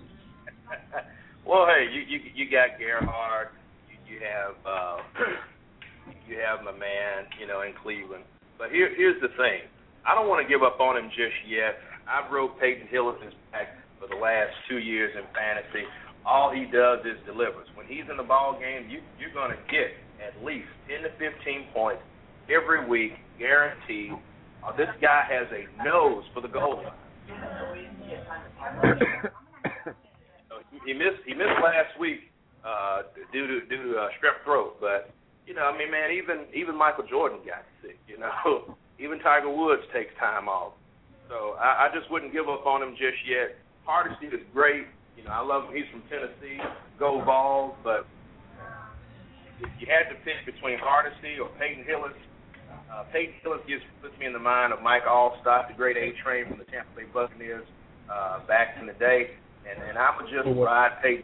well, 1.46 1.66
hey, 1.66 1.88
you 1.92 2.02
you 2.02 2.20
you 2.36 2.46
got 2.52 2.78
Gerhart, 2.78 3.52
you, 3.90 4.16
you 4.16 4.22
have 4.22 4.56
uh, 4.66 4.98
you 6.28 6.38
have 6.38 6.64
my 6.64 6.72
man, 6.72 7.26
you 7.40 7.48
know, 7.48 7.62
in 7.62 7.74
Cleveland. 7.82 8.24
But 8.58 8.70
here 8.70 8.94
here's 8.96 9.20
the 9.22 9.30
thing, 9.30 9.66
I 10.06 10.14
don't 10.14 10.30
want 10.30 10.46
to 10.46 10.50
give 10.50 10.62
up 10.62 10.80
on 10.80 10.98
him 10.98 11.10
just 11.10 11.38
yet. 11.48 11.82
I've 12.06 12.32
rode 12.32 12.58
Peyton 12.60 12.88
Hillis' 12.90 13.34
back 13.52 13.78
for 14.00 14.08
the 14.08 14.18
last 14.18 14.54
two 14.70 14.78
years 14.78 15.14
in 15.18 15.26
fantasy. 15.34 15.86
All 16.26 16.54
he 16.54 16.66
does 16.66 17.00
is 17.06 17.18
delivers. 17.26 17.66
When 17.74 17.88
he's 17.88 18.06
in 18.10 18.18
the 18.18 18.28
ball 18.28 18.54
game, 18.60 18.90
you 18.90 19.02
you're 19.18 19.34
gonna 19.34 19.58
get 19.66 19.98
at 20.22 20.38
least 20.44 20.68
10 20.90 21.10
to 21.10 21.12
15 21.18 21.74
points 21.74 22.04
every 22.50 22.88
week, 22.88 23.14
guaranteed. 23.38 24.12
Uh, 24.66 24.76
this 24.76 24.90
guy 25.02 25.24
has 25.30 25.48
a 25.52 25.84
nose 25.84 26.24
for 26.34 26.42
the 26.42 26.48
goal 26.48 26.84
line. 26.84 26.94
he 30.86 30.94
missed 30.94 31.22
he 31.26 31.34
missed 31.34 31.60
last 31.64 31.98
week 32.00 32.32
uh, 32.66 33.04
due 33.32 33.48
to 33.48 33.66
due 33.68 33.94
to 33.94 34.00
uh, 34.00 34.10
strep 34.20 34.44
throat, 34.44 34.76
but 34.82 35.14
you 35.50 35.54
know, 35.54 35.66
I 35.66 35.78
mean, 35.78 35.90
man, 35.90 36.12
even 36.12 36.46
even 36.54 36.78
Michael 36.78 37.06
Jordan 37.10 37.40
got 37.46 37.66
sick. 37.82 37.98
You 38.08 38.20
know, 38.20 38.76
even 39.00 39.20
Tiger 39.20 39.50
Woods 39.50 39.82
takes 39.94 40.12
time 40.20 40.48
off. 40.48 40.74
So 41.30 41.58
I, 41.58 41.88
I 41.88 41.90
just 41.94 42.10
wouldn't 42.12 42.34
give 42.34 42.50
up 42.50 42.66
on 42.66 42.82
him 42.82 42.94
just 42.94 43.18
yet. 43.26 43.58
Hardesty 43.86 44.28
is 44.28 44.46
great. 44.54 44.86
You 45.18 45.24
know, 45.24 45.32
I 45.32 45.42
love 45.42 45.70
him. 45.70 45.74
He's 45.74 45.90
from 45.92 46.04
Tennessee. 46.10 46.62
Go 46.98 47.24
Vols. 47.26 47.74
But 47.84 48.06
if 49.62 49.70
you 49.82 49.88
had 49.90 50.10
to 50.14 50.16
pick 50.22 50.46
between 50.46 50.78
Hardesty 50.78 51.42
or 51.42 51.50
Peyton 51.58 51.84
Hillis, 51.86 52.14
uh, 52.94 53.04
Peyton 53.14 53.36
Hillis 53.44 53.62
gives, 53.68 53.84
puts 54.02 54.18
me 54.20 54.26
in 54.26 54.34
the 54.34 54.40
mind 54.40 54.74
of 54.74 54.82
Mike 54.82 55.04
Alstott, 55.04 55.68
the 55.68 55.76
great 55.76 55.98
A 55.98 56.12
train 56.24 56.48
from 56.48 56.58
the 56.58 56.66
Tampa 56.66 56.90
Bay 56.96 57.04
Buccaneers 57.14 57.66
uh, 58.12 58.46
back 58.48 58.76
in 58.80 58.88
the 58.88 58.94
day. 58.94 59.32
And, 59.70 59.82
and 59.88 59.98
I 59.98 60.10
would 60.18 60.30
just 60.32 60.48
ride 60.58 60.98
Peyton 61.02 61.24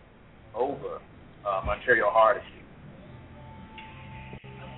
over 0.54 1.02
uh, 1.46 1.62
Montario 1.62 2.12
Hardesty. 2.12 2.50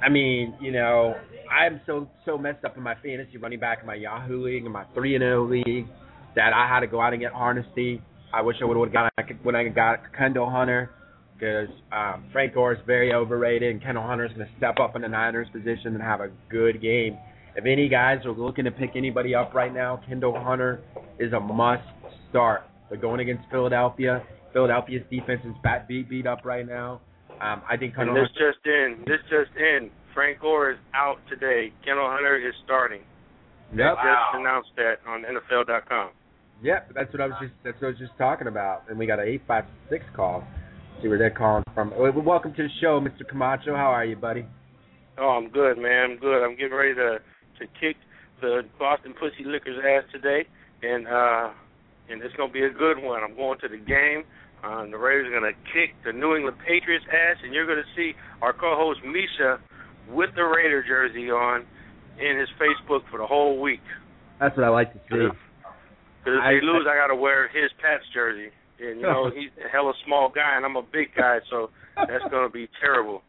I 0.03 0.09
mean, 0.09 0.55
you 0.61 0.71
know, 0.71 1.15
I'm 1.51 1.81
so 1.85 2.07
so 2.23 2.37
messed 2.37 2.63
up 2.63 2.77
in 2.77 2.83
my 2.83 2.95
fantasy 2.95 3.37
running 3.37 3.59
back 3.59 3.79
in 3.81 3.87
my 3.87 3.95
Yahoo 3.95 4.43
league 4.43 4.63
and 4.63 4.71
my 4.71 4.85
three 4.93 5.15
and 5.15 5.23
zero 5.23 5.47
league 5.47 5.87
that 6.35 6.53
I 6.53 6.67
had 6.67 6.81
to 6.81 6.87
go 6.87 7.01
out 7.01 7.13
and 7.13 7.21
get 7.21 7.31
Hardesty. 7.31 8.01
I 8.33 8.41
wish 8.41 8.57
I 8.61 8.65
would 8.65 8.77
have 8.77 8.93
got 8.93 9.11
when 9.43 9.55
I 9.55 9.67
got 9.69 10.15
Kendall 10.15 10.49
Hunter 10.49 10.91
because 11.37 11.69
um, 11.91 12.25
Frank 12.31 12.53
Gore 12.53 12.73
is 12.73 12.79
very 12.87 13.13
overrated, 13.13 13.71
and 13.71 13.81
Kendall 13.81 14.03
Hunter 14.05 14.25
is 14.25 14.33
going 14.33 14.47
to 14.47 14.53
step 14.57 14.75
up 14.81 14.95
in 14.95 15.01
the 15.03 15.07
Niners 15.07 15.47
position 15.51 15.93
and 15.93 16.01
have 16.01 16.21
a 16.21 16.29
good 16.49 16.81
game. 16.81 17.17
If 17.55 17.65
any 17.65 17.87
guys 17.89 18.19
are 18.25 18.31
looking 18.31 18.65
to 18.65 18.71
pick 18.71 18.91
anybody 18.95 19.33
up 19.35 19.53
right 19.53 19.73
now, 19.73 19.99
Kendall 20.07 20.39
Hunter 20.39 20.81
is 21.19 21.33
a 21.33 21.39
must 21.39 21.83
start. 22.29 22.63
They're 22.89 22.99
going 22.99 23.19
against 23.19 23.43
Philadelphia. 23.51 24.23
Philadelphia's 24.53 25.03
defense 25.09 25.41
is 25.45 25.53
bat 25.63 25.87
beat 25.87 26.09
beat 26.09 26.25
up 26.27 26.45
right 26.45 26.67
now. 26.67 27.01
Um, 27.41 27.61
I 27.69 27.77
think 27.77 27.95
Kendall 27.95 28.15
and 28.15 28.25
this 28.25 28.31
Hunter, 28.33 28.53
just 28.53 28.65
in. 28.65 29.03
This 29.05 29.19
just 29.29 29.57
in. 29.57 29.89
Frank 30.13 30.39
Gore 30.39 30.71
is 30.71 30.77
out 30.95 31.17
today. 31.29 31.71
Kendall 31.85 32.09
Hunter 32.09 32.37
is 32.37 32.53
starting. 32.65 33.01
Yep. 33.71 33.77
They 33.77 33.83
Wow. 33.83 34.29
just 34.31 34.39
announced 34.39 34.69
that 34.77 34.95
on 35.07 35.23
NFL.com. 35.23 36.09
Yep, 36.63 36.93
that's 36.95 37.13
what 37.13 37.21
I 37.21 37.27
was 37.27 37.35
just 37.39 37.53
that's 37.63 37.79
what 37.81 37.89
I 37.89 37.91
was 37.91 37.99
just 37.99 38.17
talking 38.17 38.47
about. 38.47 38.83
And 38.89 38.97
we 38.97 39.05
got 39.05 39.19
an 39.19 39.27
eight 39.27 39.41
five 39.47 39.65
six 39.89 40.03
call. 40.15 40.43
See 41.01 41.07
where 41.07 41.17
they're 41.19 41.29
calling 41.29 41.63
from. 41.75 41.93
Welcome 41.95 42.53
to 42.55 42.63
the 42.63 42.69
show, 42.81 42.99
Mr. 42.99 43.27
Camacho. 43.27 43.75
How 43.75 43.93
are 43.93 44.05
you, 44.05 44.15
buddy? 44.15 44.45
Oh, 45.19 45.29
I'm 45.29 45.49
good, 45.49 45.77
man. 45.77 46.11
I'm 46.11 46.17
good. 46.17 46.43
I'm 46.43 46.55
getting 46.55 46.73
ready 46.73 46.95
to 46.95 47.19
to 47.59 47.65
kick 47.79 47.97
the 48.41 48.61
Boston 48.79 49.13
Pussy 49.13 49.45
Lickers 49.45 49.77
ass 49.77 50.09
today, 50.11 50.45
and 50.81 51.07
uh 51.07 51.49
and 52.09 52.21
it's 52.23 52.33
gonna 52.35 52.51
be 52.51 52.63
a 52.63 52.69
good 52.69 52.97
one. 53.01 53.23
I'm 53.23 53.35
going 53.35 53.59
to 53.59 53.67
the 53.67 53.77
game. 53.77 54.23
Um, 54.63 54.89
the 54.89 54.97
Raiders 54.97 55.27
are 55.29 55.39
gonna 55.39 55.53
kick 55.73 55.93
the 56.03 56.13
New 56.13 56.35
England 56.35 56.57
Patriots 56.65 57.05
ass, 57.13 57.37
and 57.43 57.53
you're 57.53 57.67
gonna 57.67 57.87
see 57.95 58.13
our 58.41 58.53
co-host 58.53 59.01
Misha 59.05 59.59
with 60.09 60.29
the 60.35 60.43
Raider 60.43 60.83
jersey 60.87 61.29
on 61.29 61.65
in 62.17 62.39
his 62.39 62.49
Facebook 62.57 63.01
for 63.11 63.19
the 63.19 63.27
whole 63.27 63.61
week. 63.61 63.85
That's 64.39 64.57
what 64.57 64.65
I 64.65 64.69
like 64.69 64.93
to 64.93 64.99
see. 65.09 65.29
Because 66.25 66.41
if 66.41 66.41
I- 66.41 66.53
they 66.53 66.61
lose, 66.61 66.87
I, 66.89 66.95
got 66.97 67.07
to 67.07 67.15
wear 67.15 67.47
his 67.49 67.69
Pats 67.81 68.03
jersey. 68.13 68.49
And, 68.79 69.01
you 69.01 69.07
know, 69.07 69.31
he's 69.33 69.49
a 69.63 69.69
hella 69.69 69.93
small 70.05 70.29
guy, 70.29 70.55
and 70.55 70.65
I'm 70.65 70.75
a 70.75 70.83
big 70.83 71.09
guy, 71.15 71.39
so 71.49 71.69
that's 71.95 72.23
to 72.29 72.49
be 72.53 72.69
terrible. 72.79 73.23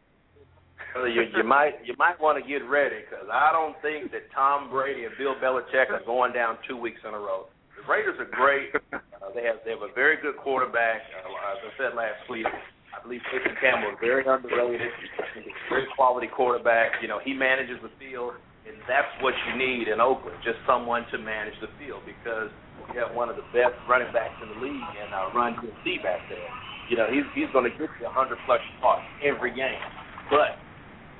Well, 0.95 1.09
you, 1.09 1.25
you 1.37 1.45
might 1.45 1.85
you 1.85 1.95
might 1.99 2.19
want 2.21 2.43
to 2.43 2.45
get 2.45 2.64
ready 2.64 3.05
because 3.05 3.28
I 3.31 3.52
don't 3.52 3.76
think 3.85 4.11
that 4.12 4.33
Tom 4.35 4.71
Brady 4.71 5.05
and 5.05 5.12
Bill 5.19 5.37
Belichick 5.37 5.93
are 5.93 6.05
going 6.05 6.33
down 6.33 6.57
two 6.67 6.76
weeks 6.76 7.00
in 7.07 7.12
a 7.12 7.19
row. 7.19 7.47
The 7.76 7.85
Raiders 7.85 8.17
are 8.19 8.31
great. 8.33 8.73
Uh, 8.75 9.31
they 9.35 9.45
have 9.45 9.61
they 9.64 9.71
have 9.71 9.85
a 9.85 9.93
very 9.95 10.17
good 10.17 10.37
quarterback. 10.40 11.05
Uh, 11.12 11.52
as 11.52 11.61
I 11.61 11.71
said 11.76 11.93
last 11.95 12.25
week, 12.31 12.47
I 12.49 13.02
believe 13.02 13.21
Jason 13.31 13.55
Campbell 13.61 13.93
is 13.93 14.00
very 14.00 14.25
underrated. 14.25 14.88
I 14.88 15.38
he's 15.38 15.47
a 15.47 15.69
great 15.69 15.88
quality 15.95 16.26
quarterback. 16.26 16.99
You 17.02 17.09
know, 17.09 17.21
he 17.23 17.35
manages 17.35 17.76
the 17.85 17.93
field, 18.00 18.35
and 18.67 18.75
that's 18.88 19.12
what 19.21 19.35
you 19.47 19.61
need 19.61 19.88
in 19.88 20.00
Oakland, 20.00 20.40
just 20.43 20.59
someone 20.67 21.05
to 21.12 21.19
manage 21.19 21.55
the 21.61 21.69
field 21.78 22.00
because 22.09 22.50
you 22.92 23.00
have 23.00 23.14
one 23.14 23.28
of 23.28 23.37
the 23.37 23.47
best 23.52 23.75
running 23.88 24.12
backs 24.12 24.35
in 24.42 24.49
the 24.49 24.58
league 24.64 24.88
and 25.02 25.12
uh, 25.14 25.30
Run 25.35 25.54
DMC 25.61 26.02
back 26.02 26.20
there. 26.28 26.49
You 26.90 26.97
know, 26.97 27.06
he's 27.11 27.25
he's 27.35 27.50
going 27.52 27.64
to 27.64 27.75
get 27.76 27.88
you 28.00 28.06
100 28.08 28.38
plus 28.47 28.61
yards 28.80 29.04
every 29.23 29.50
game, 29.54 29.82
but 30.30 30.56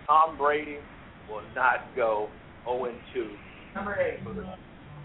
Tom 0.07 0.39
Brady 0.39 0.79
will 1.29 1.45
not 1.55 1.85
go 1.95 2.29
0 2.65 2.89
2 3.15 3.29
for, 4.25 4.33
the, 4.33 4.45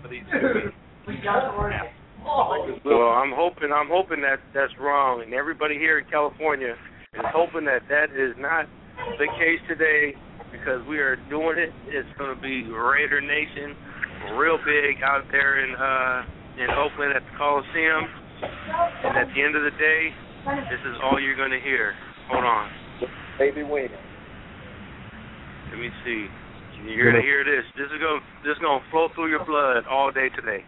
for 0.01 0.07
these 0.07 0.23
two 0.31 0.71
weeks. 1.07 1.21
Well, 2.85 3.11
I'm 3.19 3.33
hoping 3.35 3.71
I'm 3.75 3.91
hoping 3.91 4.21
that 4.21 4.39
that's 4.53 4.71
wrong, 4.79 5.21
and 5.21 5.33
everybody 5.33 5.75
here 5.75 5.99
in 5.99 6.05
California 6.09 6.71
is 6.71 7.25
hoping 7.35 7.65
that 7.65 7.83
that 7.89 8.15
is 8.15 8.33
not 8.39 8.65
the 9.19 9.27
case 9.35 9.59
today 9.67 10.15
because 10.51 10.79
we 10.87 10.99
are 10.99 11.17
doing 11.29 11.57
it. 11.57 11.73
It's 11.87 12.07
going 12.17 12.33
to 12.33 12.41
be 12.41 12.63
Raider 12.71 13.19
Nation, 13.19 13.75
real 14.37 14.57
big 14.63 15.03
out 15.03 15.23
there 15.31 15.59
in 15.65 15.75
uh, 15.75 16.23
in 16.57 16.69
Oakland 16.71 17.13
at 17.13 17.23
the 17.23 17.33
Coliseum. 17.37 18.03
And 18.43 19.17
at 19.17 19.27
the 19.33 19.41
end 19.41 19.55
of 19.55 19.63
the 19.63 19.75
day, 19.79 20.11
this 20.69 20.81
is 20.85 20.97
all 21.03 21.19
you're 21.19 21.37
going 21.37 21.51
to 21.51 21.61
hear. 21.61 21.93
Hold 22.29 22.43
on. 22.43 22.69
Baby 23.39 23.63
winning. 23.63 23.91
Let 25.71 25.79
me 25.79 25.89
see. 26.05 26.27
You're 26.85 27.11
gonna 27.11 27.23
hear 27.23 27.45
this. 27.45 27.63
This 27.77 27.85
is 27.85 27.99
gonna 28.01 28.19
this 28.43 28.51
is 28.57 28.61
gonna 28.61 28.83
flow 28.91 29.07
through 29.15 29.29
your 29.29 29.45
blood 29.45 29.85
all 29.89 30.11
day 30.11 30.27
today. 30.35 30.65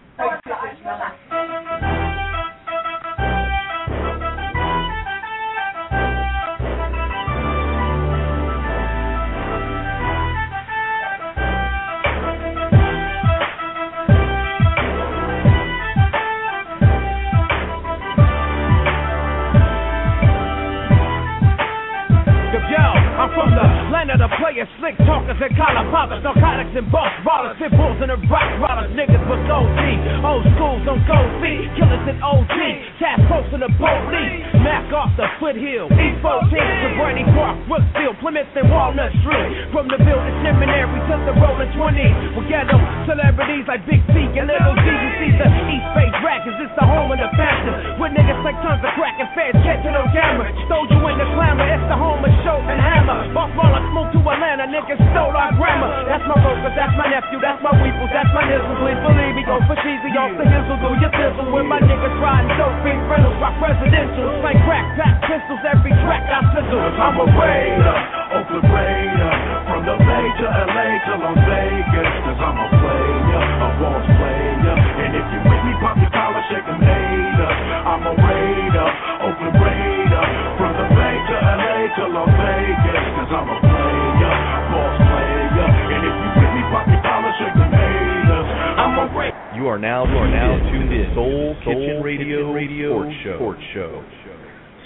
From 23.95 24.19
the 24.19 24.27
players, 24.43 24.67
slick 24.75 24.99
talkers 25.07 25.39
and 25.39 25.55
collar 25.55 25.87
poppers, 25.87 26.19
narcotics 26.19 26.75
and 26.75 26.91
boss 26.91 27.15
ballers, 27.23 27.55
pit 27.55 27.71
bulls 27.79 27.95
and 28.03 28.11
the 28.11 28.19
rock 28.27 28.51
rollers, 28.59 28.91
niggas 28.91 29.23
was 29.23 29.39
OG, 29.47 29.79
old 30.19 30.43
schools 30.51 30.83
on 30.83 30.99
gold 31.07 31.31
feet, 31.39 31.63
killers 31.79 32.03
in 32.03 32.19
OG, 32.19 32.55
task 32.99 33.23
force 33.31 33.47
in 33.55 33.63
the 33.63 33.71
police, 33.79 34.43
Mac 34.67 34.91
off 34.91 35.15
the 35.15 35.23
foothill, 35.39 35.87
East 35.95 36.19
14 36.19 36.43
to 36.43 36.87
Brady 36.99 37.23
Park, 37.39 37.55
Brookfield, 37.71 38.19
Plymouth 38.19 38.51
and 38.59 38.67
Walnut 38.67 39.15
Street, 39.23 39.71
from 39.71 39.87
the 39.87 39.99
building 40.03 40.35
seminary 40.43 40.99
to 41.07 41.15
the 41.23 41.33
rolling 41.39 41.71
20, 41.71 42.35
we 42.35 42.41
ghetto 42.51 42.75
celebrities 43.07 43.63
like 43.63 43.79
Big 43.87 44.03
C 44.11 44.27
and 44.27 44.51
Little 44.51 44.75
G, 44.75 44.87
you 44.91 45.11
see 45.23 45.31
the 45.39 45.47
East 45.71 45.87
Bay 45.95 46.11
Dragons, 46.19 46.59
it's 46.59 46.75
the 46.75 46.83
home 46.83 47.15
of 47.15 47.19
the 47.23 47.31
fashion, 47.39 47.95
with 47.95 48.11
niggas 48.11 48.43
like 48.43 48.59
tons 48.59 48.83
of 48.83 48.91
crack 48.99 49.15
and 49.23 49.31
feds 49.31 49.55
catching 49.63 49.95
on 49.95 50.11
camera, 50.11 50.51
stole 50.67 50.83
you 50.91 50.99
in 51.07 51.15
the 51.15 51.27
clamor, 51.31 51.63
it's 51.63 51.87
the 51.87 51.95
home 51.95 52.19
of 52.19 52.33
Show 52.43 52.59
and 52.59 52.81
Hammer, 52.83 53.31
Roller, 53.55 53.84
moved 53.93 54.13
to 54.15 54.19
Atlanta, 54.23 54.65
niggas 54.69 55.01
stole 55.13 55.35
our 55.35 55.51
grammar, 55.57 55.91
that's 56.09 56.25
my 56.25 56.37
Rokas, 56.39 56.73
that's 56.73 56.95
my 56.97 57.07
nephew, 57.09 57.39
that's 57.41 57.61
my 57.61 57.73
Weeples, 57.81 58.11
that's 58.13 58.31
my 58.33 58.43
nizzle, 58.47 58.75
please 58.81 58.99
believe 59.03 59.33
me, 59.35 59.43
go 59.45 59.59
for 59.67 59.77
cheesy 59.83 60.11
off 60.17 60.31
the 60.37 60.45
hizzle, 60.45 60.77
do 60.81 60.89
your 61.01 61.11
thizzle, 61.13 61.49
with 61.51 61.67
my 61.67 61.79
niggas 61.83 62.15
riding 62.21 62.51
dope, 62.57 62.77
big 62.85 62.97
rentals, 63.09 63.37
rock 63.43 63.57
residential, 63.61 64.29
slang 64.41 64.59
crack, 64.65 64.85
pack 64.97 65.15
pistols, 65.27 65.61
every 65.67 65.93
track 66.05 66.23
I 66.29 66.39
sizzle, 66.55 66.79
I'm 66.79 67.17
a 67.19 67.25
raider, 67.29 67.97
Oakland 68.35 68.67
Raider, 68.71 69.33
from 69.69 69.81
the 69.85 69.95
Bay 69.99 70.25
to 70.39 70.45
LA 70.47 70.87
to 71.05 71.13
Las 71.21 71.39
Vegas, 71.45 72.09
cause 72.25 72.41
I'm 72.41 72.57
a 72.59 72.67
player, 72.79 73.43
a 73.65 73.69
boss 73.79 74.05
player, 74.05 74.75
and 75.03 75.11
if 75.15 75.25
you 75.33 75.39
with 75.45 75.61
me, 75.65 75.73
pop 75.81 75.97
your 75.99 76.11
collar, 76.11 76.43
shake 76.49 76.67
a 76.69 76.75
later, 76.79 77.51
I'm 77.85 78.03
a 78.05 78.13
raider, 78.15 78.87
Oakland 79.25 79.57
Raider, 79.59 80.25
from 80.59 80.71
the 80.75 80.85
Bay 80.95 81.15
to 81.29 81.35
LA 81.35 81.75
to 81.95 82.03
Las 82.11 82.31
Vegas, 82.35 82.94
You 89.55 89.67
are 89.67 89.79
now 89.79 90.03
you 90.03 90.19
are 90.19 90.27
now 90.27 90.59
tuned 90.67 90.91
in 90.91 91.15
Soul 91.15 91.55
Kitchen 91.63 92.03
Radio 92.03 92.51
Radio 92.51 92.91
Sports 92.91 93.15
Show. 93.24 93.35
Sports 93.39 93.65
Show. 93.71 94.03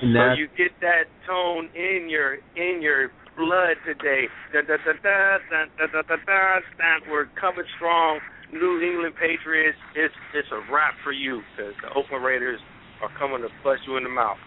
So 0.02 0.34
you 0.38 0.46
get 0.56 0.78
that 0.82 1.10
tone 1.26 1.70
in 1.74 2.06
your 2.06 2.38
in 2.54 2.78
your 2.78 3.10
blood 3.34 3.82
today. 3.82 4.30
Da, 4.54 4.62
da, 4.62 4.78
da, 4.86 4.94
da, 5.02 5.42
da, 5.50 5.66
da, 5.74 5.86
da, 5.90 6.02
da, 6.06 6.16
da, 6.16 6.36
da. 6.38 7.12
We're 7.12 7.26
coming 7.42 7.66
strong. 7.78 8.20
New 8.54 8.82
England 8.82 9.16
Patriots. 9.18 9.78
It's 9.96 10.14
it's 10.36 10.48
a 10.54 10.62
wrap 10.72 10.94
for 11.04 11.14
you 11.14 11.42
because 11.58 11.74
the 11.82 11.90
Oakland 11.90 12.24
Raiders 12.24 12.60
are 13.02 13.10
coming 13.18 13.42
to 13.42 13.50
bust 13.64 13.82
you 13.88 13.98
in 13.98 14.04
the 14.04 14.10
mouth. 14.10 14.38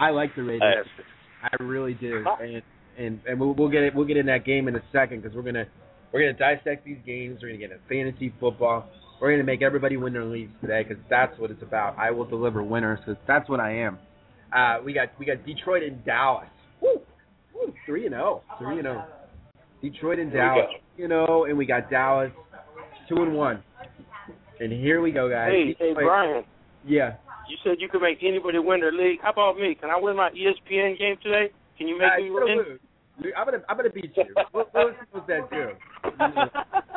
I 0.00 0.10
like 0.10 0.34
the 0.34 0.42
Raiders. 0.42 0.86
Yes. 0.98 1.06
I 1.42 1.62
really 1.62 1.94
do, 1.94 2.24
and 2.40 2.62
and 2.98 3.20
and 3.26 3.38
we'll, 3.38 3.54
we'll 3.54 3.70
get 3.70 3.82
it. 3.82 3.94
We'll 3.94 4.06
get 4.06 4.16
in 4.16 4.26
that 4.26 4.44
game 4.44 4.66
in 4.66 4.74
a 4.74 4.82
second 4.90 5.22
because 5.22 5.36
we're 5.36 5.42
gonna 5.46 5.66
we're 6.12 6.20
gonna 6.20 6.38
dissect 6.38 6.84
these 6.84 6.98
games. 7.06 7.38
We're 7.42 7.50
gonna 7.50 7.58
get 7.58 7.70
into 7.70 7.84
fantasy 7.88 8.34
football. 8.40 8.90
We're 9.22 9.30
gonna 9.30 9.44
make 9.44 9.62
everybody 9.62 9.96
win 9.96 10.12
their 10.12 10.24
leagues 10.24 10.50
today 10.60 10.82
because 10.82 11.00
that's 11.08 11.38
what 11.38 11.52
it's 11.52 11.62
about. 11.62 11.96
I 11.96 12.10
will 12.10 12.24
deliver 12.24 12.60
winners 12.60 12.98
because 12.98 13.22
that's 13.28 13.48
what 13.48 13.60
I 13.60 13.72
am. 13.72 13.96
Uh, 14.52 14.78
we 14.84 14.92
got 14.92 15.10
we 15.16 15.24
got 15.24 15.46
Detroit 15.46 15.84
and 15.84 16.04
Dallas. 16.04 16.48
Woo, 16.80 17.00
Woo, 17.54 17.72
three 17.86 18.06
and 18.06 18.14
zero, 18.14 18.42
three 18.58 18.80
and 18.80 18.82
zero. 18.82 19.04
Detroit 19.80 20.18
and 20.18 20.32
Dallas, 20.32 20.66
you 20.96 21.06
know, 21.06 21.44
and 21.48 21.56
we 21.56 21.66
got 21.66 21.88
Dallas 21.88 22.32
two 23.08 23.22
and 23.22 23.36
one. 23.36 23.62
And 24.58 24.72
here 24.72 25.00
we 25.00 25.12
go, 25.12 25.30
guys. 25.30 25.52
Hey, 25.52 25.76
hey, 25.78 25.92
Brian. 25.94 26.42
Yeah. 26.84 27.14
You 27.48 27.56
said 27.62 27.76
you 27.78 27.88
could 27.88 28.02
make 28.02 28.18
anybody 28.26 28.58
win 28.58 28.80
their 28.80 28.90
league. 28.90 29.20
How 29.22 29.30
about 29.30 29.56
me? 29.56 29.76
Can 29.80 29.88
I 29.90 30.00
win 30.00 30.16
my 30.16 30.30
ESPN 30.30 30.98
game 30.98 31.14
today? 31.22 31.52
Can 31.78 31.86
you 31.86 31.96
make 31.96 32.10
Uh, 32.18 32.22
me 32.22 32.30
win? 32.30 32.56
lose. 32.58 32.80
I'm 33.36 33.44
gonna 33.44 33.62
I'm 33.68 33.76
gonna 33.76 33.90
beat 33.90 34.10
you. 34.16 34.24
What, 34.50 34.74
what 34.74 34.96
was 35.14 35.22
that 35.28 35.48
do? 35.48 35.68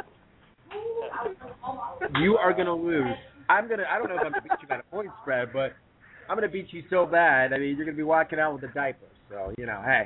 You 2.20 2.38
are 2.38 2.54
gonna 2.54 2.76
lose. 2.76 3.16
I'm 3.50 3.68
gonna. 3.70 3.84
I 3.90 3.98
don't 3.98 4.10
know 4.10 4.16
if 4.16 4.22
I'm 4.26 4.32
gonna 4.32 4.44
beat 4.44 4.62
you 4.62 4.68
by 4.68 4.78
the 4.78 4.84
point 4.84 5.10
spread, 5.22 5.54
but 5.54 5.74
I'm 6.30 6.36
gonna 6.36 6.50
beat 6.50 6.68
you 6.72 6.84
so 6.90 7.06
bad. 7.06 7.54
I 7.54 7.58
mean, 7.58 7.76
you're 7.76 7.86
gonna 7.86 7.98
be 7.98 8.04
walking 8.04 8.40
out 8.40 8.54
with 8.54 8.70
a 8.70 8.74
diaper. 8.74 9.06
So 9.30 9.54
you 9.58 9.66
know, 9.66 9.82
hey, 9.84 10.06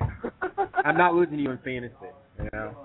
I'm 0.85 0.97
not 0.97 1.13
losing 1.13 1.39
you 1.39 1.51
in 1.51 1.57
fantasy. 1.59 1.93
You 2.41 2.49
know. 2.53 2.75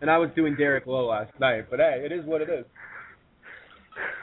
And 0.00 0.10
I 0.10 0.18
was 0.18 0.30
doing 0.36 0.54
Derek 0.56 0.86
Lowe 0.86 1.06
last 1.06 1.32
night, 1.40 1.66
but 1.70 1.80
hey, 1.80 2.02
it 2.04 2.12
is 2.12 2.24
what 2.24 2.40
it 2.40 2.48
is. 2.48 2.64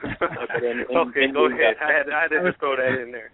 okay, 0.06 1.28
go 1.34 1.48
ahead. 1.48 1.76
I 1.84 1.92
had, 1.92 2.10
I 2.10 2.22
had 2.22 2.28
to 2.30 2.44
just 2.48 2.60
throw 2.60 2.78
that 2.78 3.02
in 3.02 3.12
there. 3.12 3.32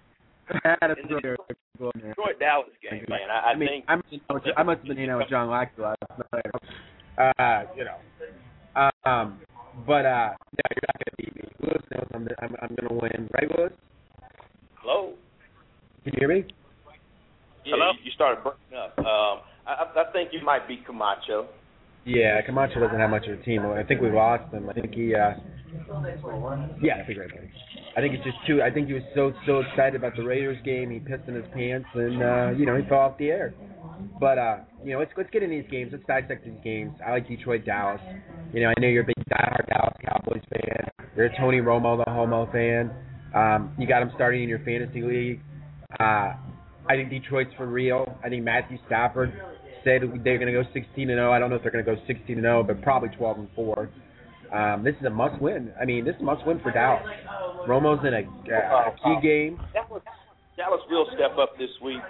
I 0.65 0.75
had 0.81 0.95
to 0.95 1.07
throw 1.07 1.19
Derek 1.19 1.39
Lowe 1.79 1.91
in 1.93 2.01
there. 2.01 2.09
Detroit 2.15 2.39
Dallas 2.39 2.69
game, 2.81 3.05
man. 3.07 3.29
I, 3.29 3.49
I, 3.49 3.51
I 3.51 3.55
mean, 3.55 3.69
think 3.69 3.85
I 3.87 3.95
must, 3.95 4.47
I 4.57 4.63
must 4.63 4.79
have 4.79 4.87
been 4.87 4.97
hanging 4.97 5.11
out 5.11 5.19
with 5.19 5.29
John 5.29 5.49
Lackey 5.51 5.81
last 5.81 5.97
night. 6.33 6.45
Uh, 7.37 7.63
you 7.77 7.85
know. 7.85 8.89
Um, 9.05 9.39
but 9.85 10.05
uh, 10.05 10.29
yeah, 10.33 10.69
you're 10.75 10.87
not 10.87 10.97
gonna 10.99 11.15
beat 11.17 11.35
me. 11.35 11.43
Lewis 11.61 11.83
knows 11.91 12.07
I'm, 12.13 12.27
I'm 12.41 12.55
I'm 12.61 12.75
gonna 12.75 12.99
win, 13.01 13.29
right, 13.33 13.57
Lewis? 13.57 13.73
hello. 14.81 15.13
Can 16.03 16.13
you 16.13 16.19
hear 16.19 16.29
me? 16.29 16.45
Yeah, 17.63 17.75
Hello? 17.75 17.91
You, 17.91 17.99
you 18.05 18.11
started 18.11 18.43
breaking 18.43 18.77
up. 18.77 18.97
Um, 18.99 19.41
I, 19.67 19.85
I 19.85 20.01
I 20.01 20.11
think 20.11 20.29
you 20.33 20.43
might 20.43 20.67
beat 20.67 20.85
Camacho. 20.85 21.47
Yeah, 22.05 22.41
Camacho 22.45 22.79
doesn't 22.79 22.97
have 22.99 23.09
much 23.09 23.27
of 23.27 23.39
a 23.39 23.43
team. 23.43 23.65
I 23.65 23.83
think 23.83 24.01
we 24.01 24.09
lost 24.09 24.51
him. 24.53 24.69
I 24.69 24.73
think 24.73 24.93
he. 24.93 25.13
uh 25.13 25.33
Yeah, 26.81 26.95
I 27.01 27.05
think 27.05 27.19
right. 27.19 27.29
buddy. 27.29 27.51
I 27.95 28.01
think 28.01 28.15
it's 28.15 28.23
just 28.23 28.37
too. 28.47 28.61
I 28.61 28.71
think 28.71 28.87
he 28.87 28.93
was 28.93 29.03
so 29.13 29.33
so 29.45 29.59
excited 29.59 29.95
about 29.95 30.15
the 30.15 30.23
Raiders 30.23 30.57
game, 30.63 30.89
he 30.89 30.99
pissed 30.99 31.27
in 31.27 31.35
his 31.35 31.45
pants, 31.53 31.87
and 31.93 32.23
uh, 32.23 32.49
you 32.57 32.65
know 32.65 32.75
he 32.75 32.87
fell 32.87 32.99
off 32.99 33.17
the 33.17 33.27
air. 33.29 33.53
But 34.19 34.37
uh, 34.37 34.57
you 34.83 34.93
know, 34.93 34.99
let's 34.99 35.11
let's 35.17 35.29
get 35.29 35.43
in 35.43 35.49
these 35.49 35.65
games. 35.69 35.91
Let's 35.91 36.05
dissect 36.05 36.45
these 36.45 36.59
games. 36.63 36.93
I 37.05 37.11
like 37.11 37.27
Detroit, 37.27 37.65
Dallas. 37.65 38.01
You 38.53 38.61
know, 38.61 38.69
I 38.69 38.79
know 38.79 38.87
you're 38.87 39.03
a 39.03 39.05
big 39.05 39.15
diehard 39.29 39.67
Dallas 39.67 39.93
Cowboys 40.05 40.41
fan. 40.51 40.89
You're 41.15 41.27
a 41.27 41.37
Tony 41.37 41.59
Romo, 41.59 42.03
the 42.03 42.11
homo 42.11 42.49
fan. 42.51 42.91
Um, 43.35 43.73
you 43.77 43.87
got 43.87 44.01
him 44.01 44.11
starting 44.15 44.43
in 44.43 44.49
your 44.49 44.59
fantasy 44.59 45.01
league. 45.01 45.41
Uh, 45.99 46.33
I 46.89 46.95
think 46.95 47.09
Detroit's 47.09 47.51
for 47.57 47.67
real. 47.67 48.17
I 48.23 48.29
think 48.29 48.43
Matthew 48.43 48.77
Stafford 48.87 49.33
said 49.83 50.01
they're 50.23 50.37
going 50.37 50.53
to 50.53 50.63
go 50.63 50.63
16 50.73 51.09
and 51.09 51.17
0. 51.17 51.31
I 51.31 51.39
don't 51.39 51.49
know 51.49 51.55
if 51.55 51.63
they're 51.63 51.71
going 51.71 51.85
to 51.85 51.95
go 51.95 52.01
16 52.07 52.37
and 52.37 52.43
0, 52.43 52.63
but 52.63 52.81
probably 52.81 53.09
12 53.09 53.39
and 53.39 53.47
4. 53.55 53.89
Um, 54.51 54.83
this 54.83 54.95
is 54.99 55.05
a 55.05 55.09
must 55.09 55.41
win. 55.41 55.71
I 55.79 55.85
mean, 55.85 56.03
this 56.03 56.15
is 56.15 56.21
a 56.21 56.25
must 56.25 56.45
win 56.45 56.59
for 56.59 56.71
Dallas. 56.71 57.03
Romo's 57.67 58.05
in 58.05 58.13
a, 58.13 58.23
uh, 58.51 58.91
a 58.91 58.95
key 59.03 59.25
game. 59.25 59.59
Dallas, 59.73 60.03
Dallas 60.57 60.81
will 60.89 61.07
step 61.15 61.37
up 61.39 61.57
this 61.57 61.71
week. 61.81 62.01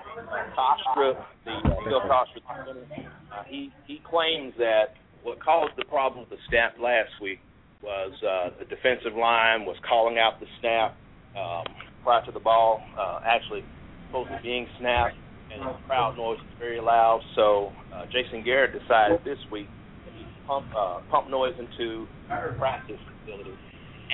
Costa, 0.55 1.23
the 1.45 1.51
uh, 1.51 1.75
Phil 1.85 2.01
Costa, 2.01 2.39
uh, 2.49 3.43
he 3.47 3.71
he 3.85 4.01
claims 4.09 4.53
that 4.57 4.95
what 5.23 5.39
caused 5.39 5.73
the 5.77 5.85
problem 5.85 6.21
with 6.21 6.29
the 6.29 6.43
snap 6.49 6.75
last 6.81 7.11
week 7.21 7.39
was 7.83 8.11
uh, 8.23 8.49
the 8.59 8.65
defensive 8.65 9.13
line 9.13 9.65
was 9.65 9.77
calling 9.87 10.17
out 10.17 10.39
the 10.39 10.47
snap 10.59 10.95
um, 11.37 11.65
prior 12.03 12.25
to 12.25 12.31
the 12.31 12.39
ball 12.39 12.81
uh, 12.97 13.19
actually 13.25 13.63
supposed 14.07 14.29
to 14.29 14.39
being 14.43 14.67
snapped, 14.79 15.15
and 15.53 15.61
the 15.67 15.73
crowd 15.87 16.17
noise 16.17 16.39
is 16.39 16.55
very 16.59 16.79
loud. 16.79 17.21
So 17.35 17.71
uh, 17.93 18.05
Jason 18.11 18.43
Garrett 18.43 18.71
decided 18.77 19.19
this 19.23 19.37
week 19.51 19.67
that 20.05 20.47
pump 20.47 20.65
uh, 20.77 20.99
pump 21.09 21.29
noise 21.29 21.53
into 21.59 22.07
the 22.27 22.57
practice 22.57 22.99
facility, 23.21 23.53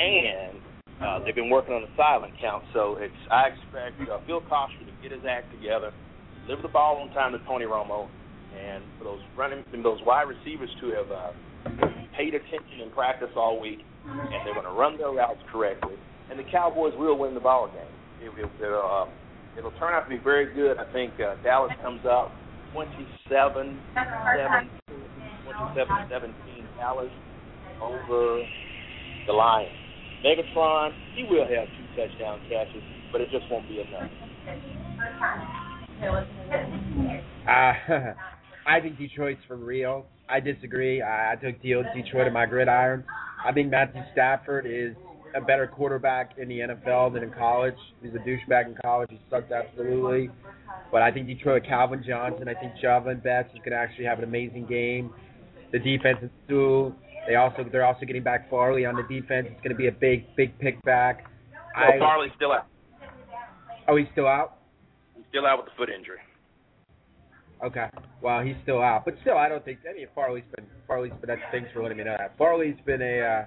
and 0.02 0.58
uh, 1.02 1.20
they've 1.24 1.36
been 1.36 1.50
working 1.50 1.74
on 1.74 1.82
the 1.82 1.94
silent 1.96 2.34
count, 2.42 2.64
so 2.74 2.98
it's 3.00 3.14
I 3.32 3.50
expect 3.54 4.02
uh, 4.10 4.20
Phil 4.26 4.42
Costa 4.42 4.82
to 4.82 4.94
get 5.02 5.12
his 5.12 5.22
act 5.30 5.52
together, 5.54 5.92
deliver 6.46 6.64
the 6.64 6.74
ball 6.74 6.98
on 6.98 7.14
time 7.14 7.32
to 7.34 7.40
Tony 7.46 7.66
Romo, 7.66 8.10
and 8.58 8.84
for 8.98 9.04
those 9.04 9.22
running 9.38 9.64
and 9.74 9.86
those 9.86 10.00
wide 10.06 10.26
receivers 10.26 10.70
to 10.82 10.90
have 10.98 11.12
uh, 11.12 11.32
paid 12.18 12.34
attention 12.34 12.82
in 12.82 12.90
practice 12.92 13.30
all 13.36 13.60
week, 13.62 13.80
and 14.06 14.42
they're 14.46 14.56
going 14.56 14.66
to 14.66 14.72
run 14.72 14.98
their 14.98 15.12
routes 15.12 15.42
correctly, 15.52 15.94
and 16.32 16.40
the 16.40 16.48
Cowboys 16.52 16.94
will 16.98 17.18
win 17.18 17.34
the 17.34 17.40
ball 17.40 17.68
game. 17.68 17.94
It, 18.26 18.34
it, 18.40 18.50
it'll, 18.64 19.06
uh, 19.06 19.27
it'll 19.58 19.72
turn 19.72 19.94
out 19.94 20.04
to 20.04 20.10
be 20.10 20.22
very 20.24 20.54
good. 20.54 20.78
I 20.78 20.92
think 20.94 21.14
uh, 21.20 21.36
Dallas 21.44 21.74
comes 21.82 22.06
out 22.06 22.32
27 22.74 23.80
7 23.96 24.70
27 25.46 25.88
17 26.10 26.68
Dallas 26.78 27.10
over 27.82 28.44
the 29.26 29.34
Lions. 29.34 29.72
Megatron, 30.24 30.92
he 31.16 31.24
will 31.24 31.46
have 31.46 31.68
two 31.78 31.86
touchdown 31.96 32.40
catches, 32.50 32.84
but 33.12 33.22
it 33.22 33.30
just 33.32 33.46
won't 33.52 33.68
be 33.68 33.82
enough. 33.82 34.12
Uh, 37.48 38.14
I 38.68 38.80
think 38.82 38.98
Detroit's 38.98 39.42
for 39.48 39.56
real. 39.56 40.06
I 40.30 40.40
disagree. 40.40 41.02
I, 41.02 41.34
I 41.34 41.36
took 41.36 41.62
Detroit 41.62 42.28
in 42.28 42.34
my 42.34 42.46
gridiron. 42.46 43.04
I 43.46 43.54
think 43.54 43.72
Matthew 43.72 44.02
Stafford 44.12 44.66
is 44.66 44.96
a 45.36 45.42
better 45.42 45.68
quarterback 45.68 46.38
in 46.38 46.48
the 46.48 46.60
NFL 46.60 47.14
than 47.14 47.24
in 47.24 47.32
college. 47.32 47.76
He's 48.02 48.14
a 48.14 48.18
douchebag 48.18 48.68
in 48.68 48.76
college. 48.84 49.10
He 49.12 49.20
sucks 49.30 49.52
absolutely. 49.52 50.30
But 50.92 51.02
I 51.02 51.12
think 51.12 51.28
Detroit, 51.28 51.64
Calvin 51.68 52.04
Johnson, 52.06 52.48
I 52.48 52.54
think 52.54 52.74
Jahvid 52.84 53.24
Best 53.24 53.50
is 53.54 53.60
going 53.60 53.72
to 53.72 53.78
actually 53.78 54.06
have 54.06 54.20
an 54.20 54.24
amazing 54.24 54.66
game. 54.68 55.14
The 55.72 55.80
defense 55.80 56.20
is 56.22 56.30
too. 56.48 56.94
They 57.28 57.36
also 57.36 57.66
they're 57.70 57.86
also 57.86 58.06
getting 58.06 58.24
back 58.24 58.50
Fairley 58.50 58.86
on 58.86 58.96
the 58.96 59.04
defense. 59.04 59.48
It's 59.52 59.62
going 59.62 59.72
to 59.72 59.76
be 59.76 59.88
a 59.88 59.92
big 59.92 60.34
big 60.38 60.58
pick 60.60 60.82
back. 60.84 61.30
Well, 61.76 61.92
I, 61.92 62.00
Fairley's 62.00 62.32
still 62.38 62.54
out. 62.54 62.68
oh, 63.88 63.98
he's 63.98 64.08
still 64.14 64.28
out. 64.28 64.60
He's 65.16 65.26
still 65.30 65.46
out 65.46 65.58
with 65.58 65.66
the 65.66 65.72
foot 65.78 65.90
injury. 65.90 66.20
Okay. 67.64 67.88
Well, 68.22 68.42
he's 68.42 68.56
still 68.64 68.82
out, 68.82 69.04
but 69.04 69.16
still, 69.22 69.38
I 69.38 69.50
don't 69.50 69.66
think. 69.66 69.80
I 69.90 69.94
mean, 69.94 70.08
Fairley's 70.16 70.44
been 70.56 70.66
Fairley's 70.88 71.12
been. 71.20 71.28
That's 71.28 71.42
thanks 71.52 71.70
for 71.74 71.82
letting 71.82 71.98
me 71.98 72.06
know 72.06 72.16
that. 72.18 72.38
Fairley's 72.38 72.78
been 72.86 73.02
a. 73.02 73.20
Uh, 73.20 73.46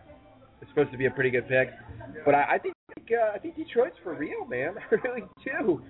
it's 0.60 0.70
supposed 0.70 0.92
to 0.92 0.98
be 0.98 1.06
a 1.06 1.10
pretty 1.10 1.30
good 1.30 1.48
pick, 1.48 1.70
but 2.24 2.34
I, 2.34 2.54
I 2.54 2.58
think 2.58 2.74
uh, 3.10 3.34
I 3.34 3.38
think 3.38 3.56
Detroit's 3.56 3.96
for 4.02 4.14
real, 4.14 4.44
man. 4.46 4.74
I 4.90 4.94
really 5.06 5.22
do. 5.44 5.82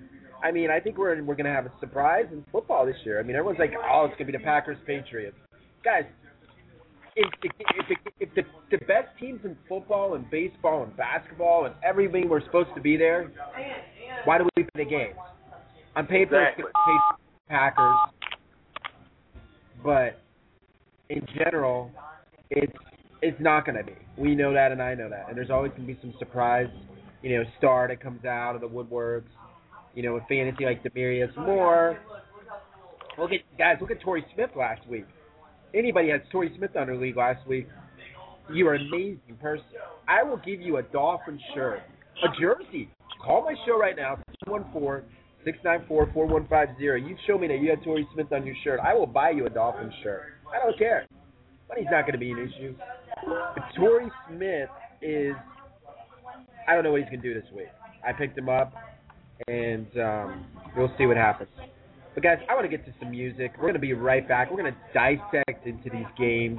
I 0.42 0.50
mean, 0.50 0.70
I 0.70 0.80
think 0.80 0.96
we're 0.96 1.22
we're 1.22 1.34
gonna 1.34 1.52
have 1.52 1.66
a 1.66 1.72
surprise 1.80 2.26
in 2.32 2.44
football 2.50 2.86
this 2.86 2.96
year. 3.04 3.18
I 3.20 3.22
mean, 3.22 3.36
everyone's 3.36 3.58
like, 3.58 3.72
oh, 3.76 4.06
it's 4.06 4.14
gonna 4.18 4.30
be 4.30 4.36
the 4.38 4.44
Packers 4.44 4.78
Patriots. 4.86 5.36
Guys, 5.84 6.04
if 7.16 7.28
the 7.42 7.50
if 7.76 7.88
the, 7.88 7.96
if 8.20 8.34
the, 8.34 8.42
the 8.70 8.84
best 8.86 9.08
teams 9.18 9.40
in 9.44 9.56
football 9.68 10.14
and 10.14 10.30
baseball 10.30 10.84
and 10.84 10.96
basketball 10.96 11.66
and 11.66 11.74
everything 11.84 12.28
were 12.28 12.40
supposed 12.44 12.70
to 12.74 12.80
be 12.80 12.96
there, 12.96 13.30
why 14.24 14.38
do 14.38 14.48
we 14.56 14.62
play 14.62 14.84
the 14.84 14.90
games? 14.90 15.16
On 15.96 16.06
paper, 16.06 16.40
Exactly. 16.40 16.64
it's 16.64 16.72
gonna 16.72 16.86
pay 16.86 17.54
Packers, 17.54 17.96
but 19.84 20.20
in 21.08 21.26
general, 21.36 21.90
it's 22.50 22.72
it's 23.22 23.40
not 23.40 23.64
going 23.64 23.76
to 23.76 23.84
be. 23.84 23.96
We 24.16 24.34
know 24.34 24.52
that, 24.52 24.72
and 24.72 24.82
I 24.82 24.94
know 24.94 25.08
that. 25.08 25.26
And 25.28 25.36
there's 25.36 25.50
always 25.50 25.70
going 25.72 25.86
to 25.86 25.94
be 25.94 25.98
some 26.00 26.14
surprise, 26.18 26.68
you 27.22 27.36
know, 27.36 27.44
star 27.58 27.88
that 27.88 28.00
comes 28.00 28.24
out 28.24 28.54
of 28.54 28.60
the 28.60 28.68
woodworks. 28.68 29.24
You 29.94 30.04
know, 30.04 30.14
with 30.14 30.22
fantasy 30.28 30.64
like 30.64 30.84
Denarius 30.84 31.34
Moore. 31.36 31.98
Look 33.18 33.32
at 33.32 33.40
guys. 33.58 33.76
Look 33.80 33.90
at 33.90 34.00
Torrey 34.00 34.24
Smith 34.34 34.50
last 34.56 34.86
week. 34.88 35.04
Anybody 35.74 36.10
has 36.10 36.20
Torrey 36.30 36.52
Smith 36.56 36.76
on 36.76 37.00
league 37.00 37.16
last 37.16 37.46
week. 37.46 37.66
You 38.52 38.68
are 38.68 38.74
an 38.74 38.86
amazing 38.86 39.36
person. 39.40 39.64
I 40.08 40.22
will 40.22 40.38
give 40.38 40.60
you 40.60 40.76
a 40.78 40.82
Dolphin 40.82 41.38
shirt, 41.54 41.80
a 42.22 42.40
jersey. 42.40 42.88
Call 43.24 43.44
my 43.44 43.54
show 43.66 43.78
right 43.78 43.96
now, 43.96 44.16
214 44.46 45.08
694 45.44 46.10
4150. 46.12 47.08
You 47.08 47.16
show 47.26 47.38
me 47.38 47.48
that 47.48 47.60
you 47.60 47.70
had 47.70 47.82
Torrey 47.82 48.06
Smith 48.14 48.32
on 48.32 48.46
your 48.46 48.56
shirt. 48.62 48.80
I 48.80 48.94
will 48.94 49.06
buy 49.06 49.30
you 49.30 49.46
a 49.46 49.50
Dolphin 49.50 49.92
shirt. 50.02 50.22
I 50.52 50.64
don't 50.64 50.78
care. 50.78 51.06
Money's 51.70 51.86
not 51.90 52.02
going 52.02 52.12
to 52.12 52.18
be 52.18 52.30
an 52.32 52.38
issue. 52.38 52.74
But 53.24 53.62
Torrey 53.76 54.10
Smith 54.28 54.68
is, 55.00 55.34
I 56.68 56.74
don't 56.74 56.84
know 56.84 56.90
what 56.92 57.00
he's 57.00 57.08
going 57.10 57.22
to 57.22 57.34
do 57.34 57.40
this 57.40 57.48
week. 57.54 57.68
I 58.06 58.12
picked 58.12 58.36
him 58.36 58.48
up, 58.48 58.72
and 59.46 59.86
um, 59.98 60.46
we'll 60.76 60.92
see 60.98 61.06
what 61.06 61.16
happens. 61.16 61.48
But 62.14 62.22
guys, 62.24 62.38
I 62.50 62.54
want 62.54 62.68
to 62.68 62.76
get 62.76 62.84
to 62.86 62.92
some 62.98 63.12
music. 63.12 63.52
We're 63.56 63.62
going 63.64 63.74
to 63.74 63.78
be 63.78 63.92
right 63.92 64.26
back. 64.26 64.50
We're 64.50 64.60
going 64.60 64.74
to 64.74 64.78
dissect 64.92 65.66
into 65.66 65.88
these 65.90 66.06
games. 66.18 66.58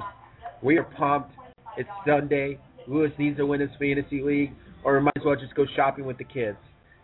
We 0.62 0.78
are 0.78 0.84
pumped. 0.84 1.32
It's 1.76 1.88
Sunday. 2.06 2.58
Lewis 2.88 3.12
needs 3.18 3.36
to 3.36 3.46
win 3.46 3.60
his 3.60 3.70
fantasy 3.78 4.22
league, 4.22 4.52
or 4.84 5.00
might 5.00 5.16
as 5.16 5.22
well 5.24 5.36
just 5.36 5.54
go 5.54 5.66
shopping 5.76 6.06
with 6.06 6.18
the 6.18 6.24
kids. 6.24 6.56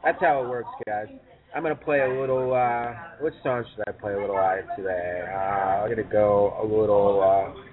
That's 0.03 0.19
how 0.21 0.43
it 0.45 0.49
works, 0.49 0.69
guys. 0.87 1.07
I'm 1.55 1.63
gonna 1.63 1.75
play 1.75 2.01
a 2.01 2.21
little. 2.21 2.53
uh 2.53 2.93
Which 3.21 3.35
song 3.43 3.65
should 3.75 3.83
I 3.89 3.93
play 3.93 4.13
a 4.13 4.21
little 4.21 4.37
out 4.37 4.59
today? 4.77 5.25
Uh, 5.33 5.37
I'm 5.83 5.89
gonna 5.89 6.03
go 6.03 6.55
a 6.61 6.65
little. 6.65 7.23
uh, 7.23 7.68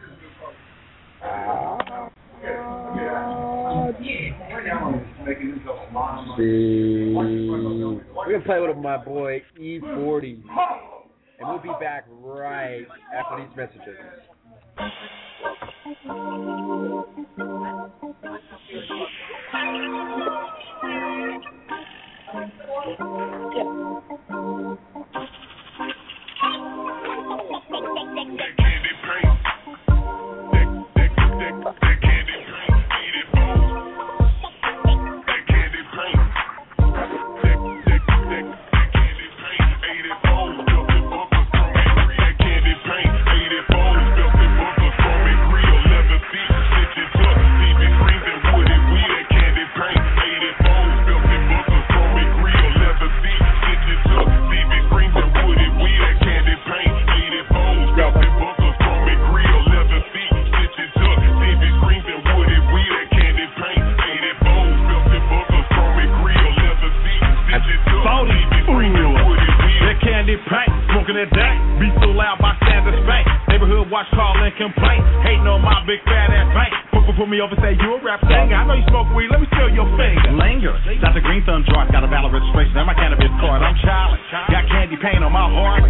We're 8.15 8.31
gonna 8.31 8.45
play 8.45 8.59
with 8.59 8.77
my 8.77 8.97
boy 8.97 9.41
E40, 9.59 10.43
and 11.39 11.49
we'll 11.49 11.59
be 11.59 11.69
back 11.79 12.05
right 12.09 12.85
after 13.13 13.37
these 13.37 13.55
messages. 13.55 13.97
Phony. 23.55 23.94
Me 77.35 77.43
over, 77.43 77.59
say 77.59 77.75
you 77.75 77.91
a 77.91 77.99
rap 77.99 78.23
singer. 78.23 78.55
I 78.55 78.63
know 78.63 78.79
you 78.79 78.87
smoke 78.87 79.11
weed, 79.11 79.27
let 79.27 79.43
me 79.43 79.49
feel 79.51 79.67
your 79.67 79.87
finger. 79.99 80.31
Linger. 80.39 80.71
Got 81.03 81.11
the 81.11 81.19
green 81.19 81.43
thumb 81.43 81.67
joint, 81.67 81.91
got 81.91 82.07
a 82.07 82.07
valid 82.07 82.31
registration. 82.31 82.71
And 82.79 82.87
my 82.87 82.95
cannabis 82.95 83.27
card, 83.43 83.59
I'm 83.59 83.75
childish. 83.83 84.23
Got 84.47 84.63
candy 84.71 84.95
paint 84.95 85.19
on 85.19 85.35
my 85.35 85.43
heart. 85.43 85.83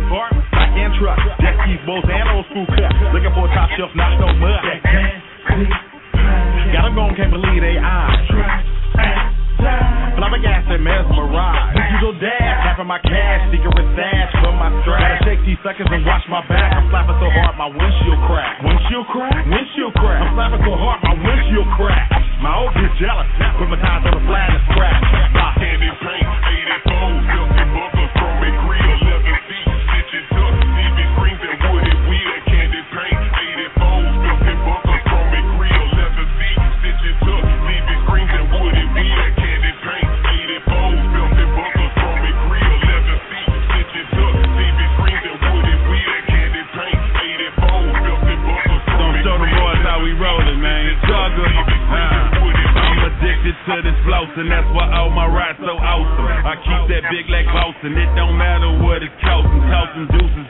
Back 0.49 0.73
and 0.73 0.93
truck. 0.97 1.21
Jet 1.37 1.53
skis, 1.61 1.77
bows, 1.85 2.01
and 2.09 2.25
old 2.33 2.49
school 2.49 2.65
cut. 2.65 2.89
Looking 3.13 3.29
for 3.37 3.45
a 3.45 3.51
top 3.53 3.69
shelf, 3.77 3.93
not 3.93 4.17
no 4.17 4.33
mud. 4.41 4.65
Got 6.73 6.89
them 6.89 6.97
going, 6.97 7.13
can't 7.13 7.29
believe 7.29 7.61
they 7.61 7.77
eyes. 7.77 8.25
Flabbergasted, 10.17 10.81
mesmerized. 10.81 11.77
Digital 11.77 12.13
dash, 12.25 12.57
tapping 12.65 12.89
my 12.89 12.97
cash, 13.05 13.53
secret 13.53 13.85
stash 13.93 14.34
from 15.25 15.41
my 15.41 15.41
strap. 15.41 15.41
Gotta 15.41 15.41
shake 15.41 15.45
these 15.45 15.57
seconds 15.65 15.89
and 15.91 16.05
watch 16.05 16.25
my 16.29 16.41
back. 16.47 16.69
I'm 16.73 16.89
slapping 16.89 17.17
so 17.17 17.29
hard, 17.33 17.57
my 17.57 17.69
windshield 17.69 18.21
crack. 18.29 18.61
Windshield 18.61 19.07
crack? 19.09 19.45
Windshield 19.49 19.93
crack. 19.97 20.21
I'm 20.21 20.35
slapping 20.37 20.63
so 20.65 20.73
hard, 20.77 20.99
my 21.01 21.15
windshield 21.17 21.69
crack. 21.77 22.07
My 22.41 22.53
old 22.61 22.73
bitch 22.77 22.93
jealous. 23.01 23.27
Put 23.57 23.69
my 23.69 23.79
tires 23.81 24.05
on 24.05 24.13
the 24.13 24.23
flat 24.29 24.49
and 24.53 24.63
scratch. 24.69 25.03
My 25.33 25.51
candy 25.57 25.89
paint, 25.97 26.29
84, 26.85 27.54
this 54.25 54.33
flossing, 54.37 54.49
that's 54.49 54.69
why 54.73 54.89
all 54.97 55.09
my 55.09 55.27
rides 55.27 55.59
so 55.61 55.77
awesome. 55.77 56.25
I 56.25 56.55
keep 56.65 56.81
that 56.89 57.03
big 57.13 57.29
leg 57.29 57.45
bossing, 57.53 57.93
it 57.93 58.09
don't 58.17 58.37
matter 58.37 58.69
what 58.81 59.03
it's 59.03 59.13
costing. 59.21 59.61
Tossing 59.69 60.07
deuces 60.09 60.44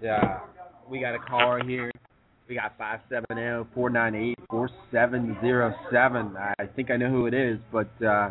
And 0.00 0.10
uh, 0.10 0.38
we 0.88 1.00
got 1.00 1.14
a 1.14 1.18
caller 1.18 1.62
here. 1.64 1.90
We 2.48 2.54
got 2.56 2.78
570-498-4707. 3.10 4.36
I 6.36 6.54
think 6.76 6.90
I 6.90 6.96
know 6.96 7.10
who 7.10 7.26
it 7.26 7.34
is, 7.34 7.58
but 7.72 7.88
uh, 8.04 8.28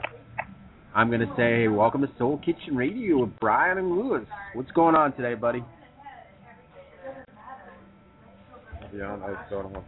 I'm 0.93 1.09
gonna 1.09 1.33
say 1.35 1.61
hey, 1.61 1.67
welcome 1.67 2.01
to 2.01 2.09
Soul 2.17 2.37
Kitchen 2.39 2.75
Radio 2.75 3.21
with 3.21 3.31
Brian 3.39 3.77
and 3.79 3.89
Lewis. 3.97 4.25
What's 4.53 4.69
going 4.71 4.93
on 4.95 5.15
today, 5.15 5.33
buddy? 5.33 5.63
Yeah, 8.95 9.17
that's 9.25 9.49
going 9.49 9.75
on. 9.75 9.83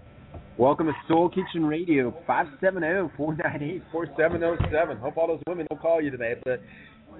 Welcome 0.58 0.88
to 0.88 0.94
Soul 1.08 1.30
Kitchen 1.30 1.64
Radio, 1.66 2.12
570-498-4707. 2.28 5.00
Hope 5.00 5.18
all 5.18 5.28
those 5.28 5.42
women 5.48 5.68
don't 5.70 5.80
call 5.80 6.02
you 6.02 6.10
today, 6.10 6.34
but 6.44 6.60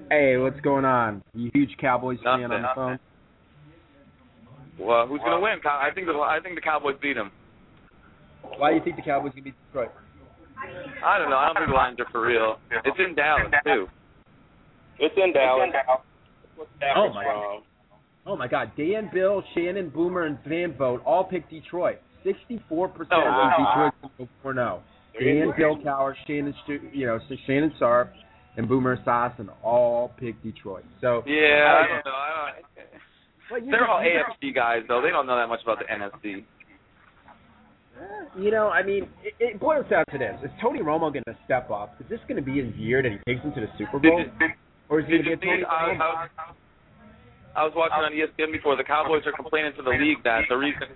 hey, 0.10 0.38
what's 0.38 0.60
going 0.62 0.86
on? 0.86 1.22
You 1.36 1.52
huge 1.54 1.76
Cowboys 1.80 2.18
fan 2.24 2.44
on 2.46 2.50
the 2.50 2.58
Nothing. 2.60 2.76
phone? 2.76 2.98
Well, 4.80 5.08
who's 5.08 5.20
gonna 5.22 5.40
win? 5.40 5.60
I 5.66 5.90
think 5.94 6.08
the 6.08 6.14
I 6.14 6.40
think 6.44 6.56
the 6.56 6.62
Cowboys 6.62 6.96
beat 7.02 7.14
them. 7.14 7.32
Why 8.58 8.72
do 8.72 8.78
you 8.78 8.84
think 8.84 8.96
the 8.98 9.02
Cowboys 9.02 9.34
can 9.34 9.44
beat 9.44 9.56
Detroit? 9.68 9.92
I 11.04 11.18
don't 11.18 11.30
know. 11.30 11.38
I 11.38 11.46
don't 11.48 11.56
think 11.56 11.70
the 11.70 11.76
Lions 11.76 12.00
are 12.00 12.10
for 12.12 12.26
real. 12.26 12.58
It's 12.84 12.98
in 13.00 13.16
Dallas 13.16 13.52
too. 13.64 13.88
It's 15.00 15.16
in 15.18 15.34
Dallas. 15.34 15.70
Oh 16.96 17.10
my 17.14 17.24
god. 17.24 17.64
Oh 18.28 18.36
my 18.36 18.48
god. 18.48 18.72
Dan, 18.76 19.10
Bill, 19.14 19.44
Shannon, 19.54 19.90
Boomer, 19.90 20.26
and 20.26 20.38
Van 20.48 20.74
Vogt 20.78 21.04
all 21.06 21.24
picked 21.24 21.52
Detroit. 21.52 22.00
Sixty-four 22.24 22.90
percent 22.90 23.14
Oh, 23.14 23.52
of. 23.52 23.92
Detroit 23.92 24.12
will 24.18 24.30
go 24.44 24.52
no. 24.52 24.82
Oh. 24.82 25.20
Dan, 25.20 25.54
Bill, 25.58 25.78
Cowher, 25.78 26.16
Shannon, 26.28 26.54
Stu, 26.64 26.80
you 26.92 27.06
know, 27.06 27.20
Shannon 27.46 27.72
Sharpe, 27.78 28.12
and 28.58 28.68
Boomer 28.68 28.98
Esiason 28.98 29.50
all 29.64 30.12
picked 30.18 30.44
Detroit. 30.44 30.84
So 31.02 31.24
Yeah, 31.26 31.84
I 31.84 31.88
don't 31.88 32.06
know. 32.06 32.12
I 32.12 32.52
don't, 32.52 32.66
Well, 33.52 33.62
they're 33.62 33.88
all 33.88 34.02
AFC 34.02 34.54
guys 34.54 34.84
though. 34.88 35.02
They 35.02 35.10
don't 35.10 35.28
know 35.28 35.38
that 35.38 35.48
much 35.48 35.62
about 35.64 35.80
the 35.80 35.86
NFC. 35.86 36.44
You 38.36 38.52
know, 38.52 38.68
I 38.68 38.84
mean, 38.84 39.08
it, 39.24 39.34
it 39.40 39.60
boils 39.60 39.86
down 39.90 40.04
to 40.12 40.18
this: 40.18 40.36
Is 40.44 40.52
Tony 40.62 40.80
Romo 40.80 41.14
going 41.14 41.24
to 41.28 41.38
step 41.46 41.72
up? 41.72 41.96
Is 42.02 42.08
this 42.10 42.20
going 42.28 42.36
to 42.36 42.44
be 42.44 42.60
his 42.60 42.76
year 42.76 43.02
that 43.02 43.12
he 43.12 43.18
takes 43.24 43.44
him 43.44 43.54
to 43.54 43.62
the 43.62 43.72
Super 43.78 44.00
Bowl, 44.00 44.20
you, 44.20 44.26
did, 44.40 44.52
or 44.90 45.00
is 45.00 45.06
he 45.08 45.24
going 45.24 45.24
to 45.24 45.38
be 45.38 45.48
a 45.48 45.64
Tony 45.64 45.64
see? 45.64 45.66
I, 45.66 45.96
I, 45.96 45.96
was, 45.96 46.30
I 47.56 47.64
was 47.64 47.74
watching 47.76 48.04
on 48.04 48.12
ESPN 48.12 48.52
before. 48.52 48.76
The 48.76 48.84
Cowboys 48.84 49.24
are 49.26 49.32
complaining 49.32 49.72
to 49.78 49.84
the 49.84 49.96
league 49.96 50.20
that 50.26 50.44
the 50.50 50.58
reason 50.58 50.92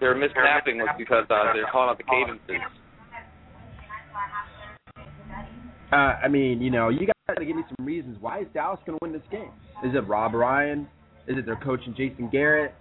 they're 0.00 0.16
misnapping 0.16 0.78
was 0.78 0.88
because 0.96 1.26
uh, 1.28 1.52
they're 1.52 1.68
calling 1.70 1.90
out 1.90 1.98
the 1.98 2.08
cadences. 2.08 2.64
Uh, 5.92 6.16
I 6.24 6.28
mean, 6.28 6.60
you 6.62 6.70
know, 6.70 6.88
you 6.88 7.06
got 7.06 7.34
to 7.34 7.44
give 7.44 7.56
me 7.56 7.64
some 7.76 7.84
reasons. 7.84 8.16
Why 8.20 8.40
is 8.40 8.46
Dallas 8.54 8.80
going 8.86 8.98
to 8.98 9.04
win 9.04 9.12
this 9.12 9.28
game? 9.30 9.52
Is 9.84 9.94
it 9.94 10.06
Rob 10.08 10.34
Ryan? 10.34 10.88
Is 11.28 11.36
it 11.36 11.44
their 11.44 11.56
coach 11.56 11.80
and 11.84 11.94
Jason 11.94 12.28
Garrett? 12.32 12.74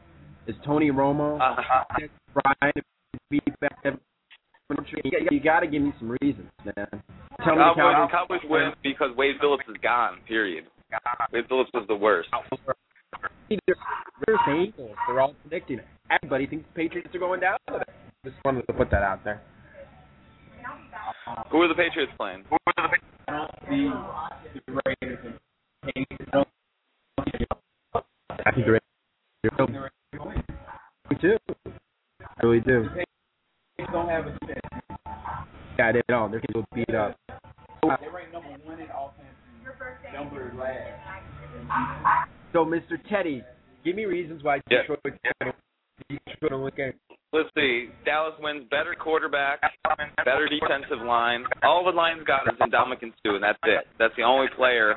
Is 0.47 0.55
Tony 0.65 0.89
Romo? 0.89 1.37
Uh, 1.39 1.61
Brian? 2.33 2.73
You, 3.29 3.41
you 5.31 5.39
got 5.41 5.59
to 5.59 5.67
give 5.67 5.81
me 5.81 5.93
some 5.99 6.15
reasons, 6.21 6.47
man. 6.63 6.87
Tell 7.43 7.55
me 7.55 7.61
the 7.61 7.73
Cowboys, 7.75 8.09
Cowboys. 8.09 8.11
Cowboys 8.11 8.39
win 8.49 8.71
because 8.83 9.09
Wade 9.17 9.35
Phillips 9.41 9.63
is 9.69 9.75
gone. 9.83 10.19
Period. 10.27 10.65
Wade 11.33 11.43
Phillips 11.49 11.69
was 11.73 11.85
the 11.89 11.95
worst. 11.95 12.29
They're 13.49 14.39
saying 14.45 14.73
they're 14.77 15.19
all 15.19 15.35
predicting 15.41 15.79
it. 15.79 15.85
Everybody 16.09 16.47
thinks 16.47 16.65
the 16.73 16.83
Patriots 16.83 17.13
are 17.13 17.19
going 17.19 17.41
down. 17.41 17.57
Just 18.23 18.37
wanted 18.45 18.65
to 18.67 18.73
put 18.73 18.89
that 18.91 19.03
out 19.03 19.23
there. 19.25 19.41
Who 21.51 21.61
are 21.61 21.67
the 21.67 21.75
Patriots 21.75 22.13
playing? 22.17 22.43
I 22.77 22.87
think 28.51 28.65
they're 28.65 28.79
Me 31.09 31.17
too. 31.21 31.37
I 32.21 32.45
really 32.45 32.59
do. 32.61 32.87
Yeah, 35.77 35.91
they 35.91 36.01
don't. 36.07 36.31
They're 36.31 36.41
getting 36.41 36.65
beat 36.73 36.95
up. 36.95 37.15
They 37.27 37.87
rank 38.13 38.33
number 38.33 38.49
one 38.65 38.79
in 38.79 38.87
offense 38.87 39.27
and 40.03 40.13
number 40.13 40.53
last. 40.57 42.29
So, 42.53 42.65
Mr. 42.65 42.97
Teddy, 43.09 43.43
give 43.85 43.95
me 43.95 44.05
reasons 44.05 44.43
why 44.43 44.61
Yeah. 44.69 44.81
Detroit 44.81 44.99
Detroit 46.09 46.51
will 46.51 46.63
win. 46.63 46.93
Let's 47.33 47.49
see. 47.55 47.89
Dallas 48.05 48.33
wins 48.39 48.65
better 48.71 48.95
quarterback, 48.97 49.59
better 50.23 50.47
defensive 50.47 51.05
line. 51.05 51.43
All 51.63 51.83
the 51.83 51.91
Lions 51.91 52.23
got 52.25 52.47
is 52.47 52.57
Ndamukong 52.59 53.11
Suh, 53.23 53.35
and 53.35 53.43
that's 53.43 53.59
it. 53.63 53.85
That's 53.99 54.15
the 54.15 54.23
only 54.23 54.47
player 54.55 54.95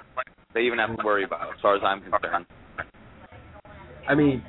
they 0.54 0.60
even 0.62 0.78
have 0.78 0.96
to 0.96 1.04
worry 1.04 1.24
about, 1.24 1.52
as 1.54 1.60
far 1.60 1.74
as 1.76 1.82
I'm 1.84 2.00
concerned. 2.02 2.46
I 4.08 4.14
mean, 4.14 4.42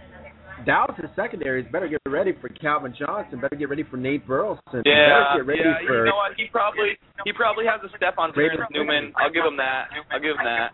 Dallas' 0.65 1.09
secondary 1.15 1.63
is 1.63 1.71
better 1.71 1.87
get 1.87 2.01
ready 2.07 2.33
for 2.39 2.49
Calvin 2.49 2.93
Johnson. 2.97 3.39
Better 3.39 3.55
get 3.55 3.69
ready 3.69 3.83
for 3.83 3.97
Nate 3.97 4.27
Burleson. 4.27 4.83
Yeah, 4.85 5.33
better 5.33 5.43
get 5.43 5.47
ready 5.47 5.61
yeah. 5.65 5.87
for 5.87 6.05
You 6.05 6.11
know 6.11 6.17
what? 6.17 6.33
He 6.37 6.45
probably 6.51 6.97
he 7.25 7.33
probably 7.33 7.65
has 7.65 7.81
a 7.83 7.95
step 7.97 8.15
on 8.17 8.33
Terrence 8.33 8.61
Newman. 8.71 9.13
I'll 9.17 9.31
give 9.31 9.45
him 9.45 9.57
that. 9.57 9.89
I'll 10.11 10.19
give 10.19 10.37
him 10.37 10.45
that. 10.45 10.71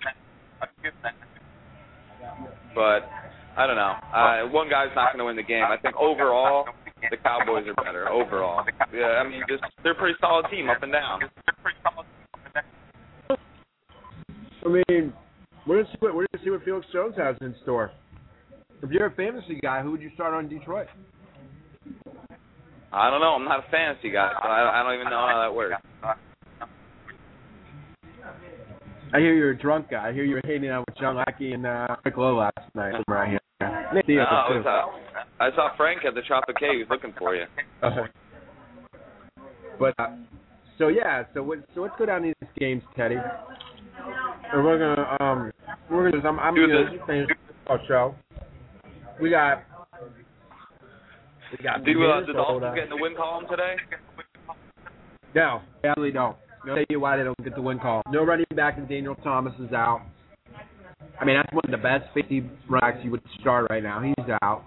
But 2.76 3.10
I 3.58 3.66
don't 3.66 3.76
know. 3.76 3.96
Uh, 4.14 4.50
one 4.52 4.70
guy's 4.70 4.94
not 4.96 5.14
going 5.14 5.20
to 5.20 5.26
win 5.26 5.36
the 5.36 5.44
game. 5.44 5.66
I 5.66 5.78
think 5.78 5.96
overall 5.96 6.66
the 7.10 7.18
Cowboys 7.18 7.66
are 7.68 7.84
better 7.84 8.10
overall. 8.10 8.66
Yeah, 8.94 9.22
I 9.24 9.28
mean, 9.28 9.42
just 9.48 9.64
they're 9.84 9.94
a 9.94 9.96
pretty 9.96 10.18
solid 10.20 10.46
team 10.52 10.70
up 10.70 10.84
and 10.84 10.92
down. 10.92 11.22
I 14.66 14.70
mean, 14.70 15.14
we're 15.66 15.84
gonna 15.84 15.90
see 15.92 15.98
what 16.00 16.14
we're 16.14 16.26
gonna 16.32 16.44
see 16.44 16.50
what 16.50 16.64
Felix 16.64 16.86
Jones 16.92 17.16
has 17.18 17.36
in 17.42 17.56
store. 17.64 17.92
If 18.84 18.92
you're 18.92 19.08
a 19.08 19.12
fantasy 19.16 19.60
guy, 19.62 19.82
who 19.82 19.92
would 19.92 20.02
you 20.02 20.12
start 20.14 20.34
on 20.34 20.48
Detroit? 20.48 20.88
I 22.92 23.10
don't 23.10 23.20
know. 23.22 23.34
I'm 23.34 23.44
not 23.44 23.66
a 23.68 23.72
fantasy 23.72 24.12
guy, 24.12 24.32
so 24.42 24.48
I, 24.48 24.80
I 24.80 24.84
don't 24.84 24.94
even 25.00 25.10
know 25.10 25.28
how 25.28 25.42
that 25.42 25.54
works. 25.54 25.76
I 29.14 29.20
hear 29.20 29.34
you're 29.34 29.52
a 29.52 29.58
drunk 29.58 29.90
guy. 29.90 30.10
I 30.10 30.14
hear 30.14 30.26
you 30.26 30.36
were 30.36 30.42
hanging 30.44 30.70
out 30.70 30.86
with 30.88 30.98
John 30.98 31.16
Lackey 31.16 31.54
and 31.54 31.66
uh, 31.66 31.96
Rick 32.04 32.18
Lowe 32.18 32.36
last 32.38 32.76
night. 32.76 32.94
From 32.94 33.04
right 33.14 33.30
here. 33.30 33.40
No, 33.62 33.68
I, 33.70 34.50
was, 34.52 34.66
uh, 34.66 35.44
I 35.44 35.50
saw 35.56 35.76
Frank 35.78 36.02
at 36.06 36.14
the 36.14 36.22
Tropic 36.22 36.58
He 36.60 36.66
was 36.78 36.88
looking 36.90 37.14
for 37.18 37.36
you. 37.36 37.46
But 39.80 39.94
uh, 39.98 40.08
so 40.78 40.90
yeah, 40.90 41.24
so 41.34 41.42
what, 41.44 41.60
so 41.74 41.82
let's 41.82 41.94
go 41.98 42.06
down 42.06 42.24
these 42.24 42.34
games, 42.60 42.84
Teddy. 42.96 43.16
And 44.54 44.64
we're 44.64 44.78
gonna 44.80 45.18
um 45.20 45.52
we're 45.90 46.12
gonna 46.12 46.28
I'm 46.28 46.40
I'm 46.40 46.56
Do 46.56 46.68
gonna 46.68 46.98
the- 46.98 47.06
finish 47.06 47.30
our 47.68 47.80
show. 47.88 48.16
We 49.22 49.30
got 49.30 49.64
we 51.52 51.64
got 51.64 51.84
Do 51.84 51.92
uh, 51.92 52.22
the 52.22 52.28
Minnesota. 52.28 52.34
Dolphins 52.34 52.76
get 52.76 52.84
in 52.86 52.90
the 52.90 52.98
win 52.98 53.16
column 53.16 53.46
today? 53.50 53.76
No, 55.34 55.62
they 55.82 55.90
absolutely 55.90 56.14
don't. 56.14 56.36
I'll 56.68 56.76
tell 56.76 56.86
you 56.90 57.00
why 57.00 57.18
they 57.18 57.24
don't 57.24 57.44
get 57.44 57.56
the 57.56 57.62
win 57.62 57.80
call. 57.80 58.02
No 58.12 58.24
running 58.24 58.46
back 58.56 58.78
and 58.78 58.88
Daniel 58.88 59.16
Thomas 59.16 59.54
is 59.60 59.72
out. 59.72 60.02
I 61.20 61.26
mean, 61.26 61.36
that's 61.36 61.52
one 61.54 61.64
of 61.66 61.72
the 61.72 61.78
best 61.78 62.06
safety 62.14 62.42
backs 62.70 62.98
you 63.04 63.12
would 63.12 63.22
start 63.40 63.68
right 63.70 63.82
now. 63.82 64.02
He's 64.02 64.26
out. 64.42 64.64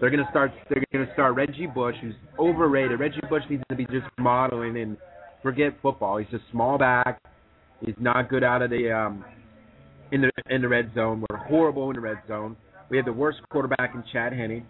They're 0.00 0.10
gonna 0.10 0.28
start. 0.30 0.52
They're 0.68 0.84
gonna 0.92 1.12
start 1.14 1.34
Reggie 1.34 1.66
Bush, 1.66 1.96
who's 2.00 2.14
overrated. 2.38 3.00
Reggie 3.00 3.20
Bush 3.28 3.42
needs 3.50 3.62
to 3.68 3.74
be 3.74 3.84
just 3.86 4.06
modeling 4.18 4.76
and 4.78 4.96
forget 5.42 5.72
football. 5.82 6.18
He's 6.18 6.32
a 6.32 6.42
small 6.50 6.78
back. 6.78 7.20
He's 7.84 7.94
not 7.98 8.28
good 8.28 8.44
out 8.44 8.62
of 8.62 8.70
the 8.70 8.92
um 8.92 9.24
in 10.12 10.22
the 10.22 10.30
in 10.50 10.62
the 10.62 10.68
red 10.68 10.92
zone. 10.94 11.24
We're 11.28 11.38
horrible 11.38 11.90
in 11.90 11.96
the 11.96 12.02
red 12.02 12.18
zone. 12.28 12.56
We 12.88 12.96
had 12.96 13.06
the 13.06 13.12
worst 13.12 13.38
quarterback 13.50 13.94
in 13.94 14.04
Chad 14.12 14.32
Henne. 14.32 14.64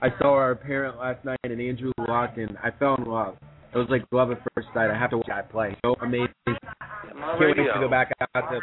I 0.00 0.08
saw 0.18 0.34
our 0.34 0.54
parent 0.54 0.96
last 0.98 1.24
night 1.24 1.38
and 1.42 1.60
Andrew 1.60 1.92
Luck, 2.06 2.30
and 2.36 2.56
I 2.62 2.70
fell 2.78 2.94
in 2.96 3.04
love. 3.04 3.36
It 3.74 3.78
was 3.78 3.88
like 3.90 4.04
love 4.12 4.30
at 4.30 4.38
first 4.54 4.68
sight. 4.72 4.90
I 4.90 4.98
have 4.98 5.10
to 5.10 5.18
watch 5.18 5.26
that 5.28 5.50
play. 5.50 5.76
So 5.84 5.94
amazing. 6.00 6.28
Can't 6.46 7.40
wait 7.40 7.56
to 7.56 7.80
go 7.80 7.90
back 7.90 8.12
out 8.34 8.50
to 8.50 8.60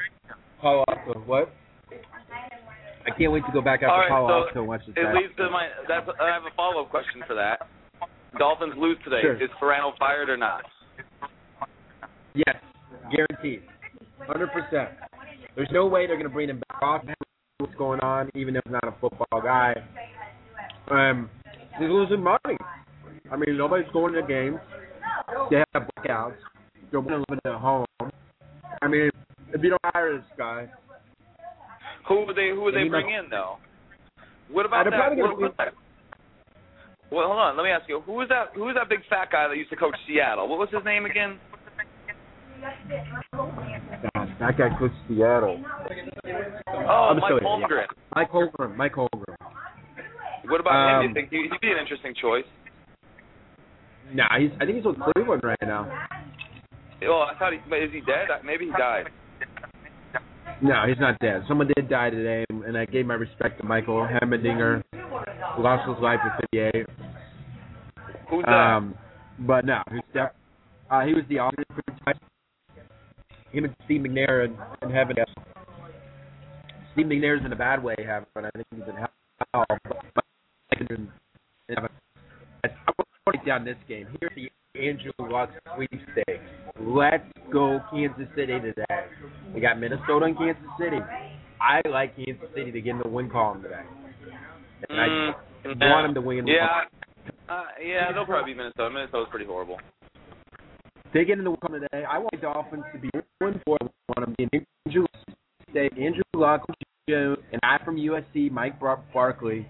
Palo 0.62 0.84
Alto. 0.88 1.20
What? 1.26 1.54
I 3.06 3.12
can't 3.15 3.32
wait 3.32 3.44
to 3.46 3.52
go 3.54 3.62
back 3.62 3.84
out 3.84 3.91
All 3.91 3.98
to 3.98 4.02
right, 4.02 4.10
Palo 4.10 4.28
so 4.28 4.34
Alto 4.34 4.60
and 4.60 4.68
watch 4.68 4.82
this. 4.88 4.96
It 4.98 5.13
leads 5.13 5.36
to 5.38 5.50
my. 5.52 5.68
That's. 5.88 6.08
I 6.20 6.34
have 6.34 6.44
a 6.44 6.56
follow 6.56 6.82
up 6.84 6.89
question 6.89 7.22
for 7.28 7.36
that. 7.36 7.68
Dolphins 8.39 8.74
lose 8.78 8.98
today. 9.04 9.22
Sure. 9.22 9.36
Is 9.36 9.50
Sparano 9.62 9.96
fired 10.00 10.30
or 10.30 10.38
not? 10.38 10.63
Yes, 12.34 12.56
guaranteed, 13.15 13.62
hundred 14.20 14.50
percent. 14.52 14.89
There's 15.56 15.70
no 15.72 15.86
way 15.86 16.08
they're 16.08 16.18
going 16.18 16.28
to 16.28 16.34
bring 16.34 16.50
him 16.50 16.62
back 16.68 16.82
off. 16.82 17.04
Going 17.78 18.00
on? 18.00 18.30
Even 18.36 18.56
if 18.56 18.64
not 18.70 18.84
a 18.88 18.94
football 19.02 19.42
guy, 19.42 19.76
um, 20.90 21.30
he's 21.78 21.90
losing 21.90 22.24
money. 22.24 22.58
I 23.32 23.36
mean, 23.36 23.58
nobody's 23.58 23.92
going 23.92 24.14
to 24.14 24.22
the 24.22 24.28
games. 24.28 24.58
They 25.50 25.64
have 25.74 25.90
blackouts. 25.98 26.36
They're 26.92 27.02
living 27.02 27.40
at 27.46 27.56
home. 27.56 27.86
I 28.82 28.88
mean, 28.88 29.10
if 29.54 29.62
you 29.62 29.70
don't 29.70 29.82
hire 29.84 30.18
this 30.18 30.26
guy, 30.38 30.70
Who 32.08 32.26
would 32.26 32.36
they? 32.36 32.50
Who 32.50 32.62
would 32.62 32.76
they 32.76 32.88
bring 32.88 33.10
in 33.10 33.30
though? 33.30 33.58
What 34.52 34.66
about 34.66 34.86
that? 34.86 35.18
What, 35.18 35.40
what, 35.40 35.54
well, 37.12 37.28
hold 37.28 37.40
on. 37.40 37.58
Let 37.58 37.64
me 37.64 37.70
ask 37.70 37.88
you. 37.90 38.02
Who 38.06 38.14
was 38.14 38.30
that? 38.30 38.56
Who 38.56 38.62
was 38.62 38.76
that 38.80 38.90
big 38.90 39.00
fat 39.10 39.32
guy 39.32 39.48
that 39.48 39.58
used 39.58 39.70
to 39.72 39.76
coach 39.76 39.96
Seattle? 40.08 40.48
What 40.48 40.60
was 40.60 40.70
his 40.72 40.84
name 40.86 41.06
again? 41.06 41.40
that 44.40 44.58
guy 44.58 44.70
coached 44.78 44.96
Seattle. 45.08 45.64
Oh, 46.67 47.10
I'm 47.12 47.17
Mike 47.19 47.24
still 47.28 47.39
here, 47.39 47.48
Holmgren. 47.48 47.86
Mike 48.15 48.32
Holmgren. 48.32 48.76
Mike 48.76 48.93
Holmgren. 48.93 49.36
What 50.48 50.60
about 50.62 51.02
him? 51.02 51.02
Do 51.02 51.06
Um, 51.06 51.08
you 51.10 51.13
think 51.13 51.30
he, 51.32 51.50
he'd 51.52 51.62
be 51.62 51.71
an 51.71 51.78
interesting 51.80 52.13
choice? 52.21 52.45
Nah, 54.13 54.28
he's. 54.38 54.52
I 54.62 54.65
think 54.65 54.78
he's 54.78 54.86
with 54.86 54.98
Cleveland 55.13 55.43
right 55.43 55.58
now. 55.63 55.89
Oh, 57.08 57.26
I 57.34 57.38
thought 57.39 57.54
he. 57.54 57.60
but 57.69 57.80
Is 57.80 57.91
he 57.91 58.02
dead? 58.02 58.28
Maybe 58.45 58.65
he 58.65 58.71
died. 58.71 59.06
No, 60.62 60.84
he's 60.88 61.00
not 61.00 61.19
dead. 61.19 61.43
Someone 61.48 61.67
did 61.76 61.89
die 61.89 62.10
today, 62.10 62.45
and 62.50 62.78
I 62.78 62.86
gave 62.86 63.06
my 63.06 63.15
respect 63.15 63.60
to 63.60 63.65
Michael 63.67 64.08
Heimerdinger, 64.08 64.82
who 64.93 65.62
lost 65.63 65.88
his 65.89 66.02
life 66.02 66.19
at 66.24 66.39
58. 66.54 66.86
Who's 68.30 68.45
that? 68.45 68.52
Um, 68.52 68.95
but 69.39 69.65
no, 69.65 69.82
he's 69.91 70.00
def- 70.13 70.32
uh, 70.89 71.02
he 71.02 71.13
was 71.13 71.24
the 71.30 71.39
opposite 71.39 71.65
for 71.74 71.82
Tyson. 72.06 72.21
Him 73.52 73.65
and 73.65 73.76
Steve 73.84 74.02
McNair 74.02 74.45
in, 74.45 74.56
in 74.88 74.95
heaven. 74.95 75.15
Steve 76.95 77.08
McNair's 77.08 77.45
in 77.45 77.51
a 77.51 77.55
bad 77.58 77.84
way 77.84 77.93
heaven. 77.97 78.25
I 78.38 78.49
think 78.55 78.65
he's 78.73 78.84
in 78.88 78.95
hell. 78.95 79.10
But, 79.51 79.95
but 80.15 80.23
in 80.79 81.10
heaven. 81.69 81.89
I 82.63 82.69
want 82.88 82.97
to 82.97 83.03
break 83.25 83.45
down 83.45 83.65
this 83.65 83.75
game. 83.88 84.08
Here's 84.21 84.31
the 84.36 84.49
Andrew 84.79 85.12
Luck 85.19 85.49
sweepstakes. 85.75 86.43
Let's 86.79 87.23
go 87.51 87.81
Kansas 87.91 88.27
City 88.34 88.60
today. 88.62 89.05
We 89.53 89.60
got 89.60 89.77
Minnesota 89.77 90.25
and 90.25 90.38
Kansas 90.38 90.63
City. 90.79 90.99
I 91.60 91.81
like 91.89 92.15
Kansas 92.15 92.47
City 92.55 92.71
to 92.71 92.79
get 92.81 92.91
in 92.91 92.99
the 93.03 93.10
win 93.10 93.29
column 93.29 93.62
today. 93.62 93.84
And 94.89 95.01
I 95.01 95.08
Mm, 95.08 95.89
want 95.91 96.05
them 96.05 96.13
to 96.15 96.21
win. 96.21 96.47
Yeah, 96.47 96.84
uh, 97.49 97.63
yeah, 97.84 98.12
they'll 98.13 98.25
probably 98.25 98.53
beat 98.53 98.58
Minnesota. 98.58 98.89
Minnesota's 98.89 99.27
pretty 99.29 99.45
horrible. 99.45 99.79
they 101.13 101.25
get 101.25 101.39
in 101.39 101.43
the 101.43 101.55
come 101.58 101.73
today. 101.73 102.05
I 102.05 102.19
want 102.19 102.31
the 102.31 102.38
Dolphins 102.38 102.84
to 102.93 102.99
be 102.99 103.10
one 103.39 103.60
want 103.67 103.91
them 104.15 104.36
to 104.38 104.47
be 104.49 104.65
Andrew 104.86 105.05
State, 105.71 105.93
Andrew 105.97 106.23
Luck, 106.36 106.65
Jones, 107.10 107.38
and 107.52 107.60
I 107.63 107.78
from 107.84 107.98
USC, 107.98 108.50
Mike 108.52 108.80
Bar- 108.80 109.04
Barkley. 109.13 109.68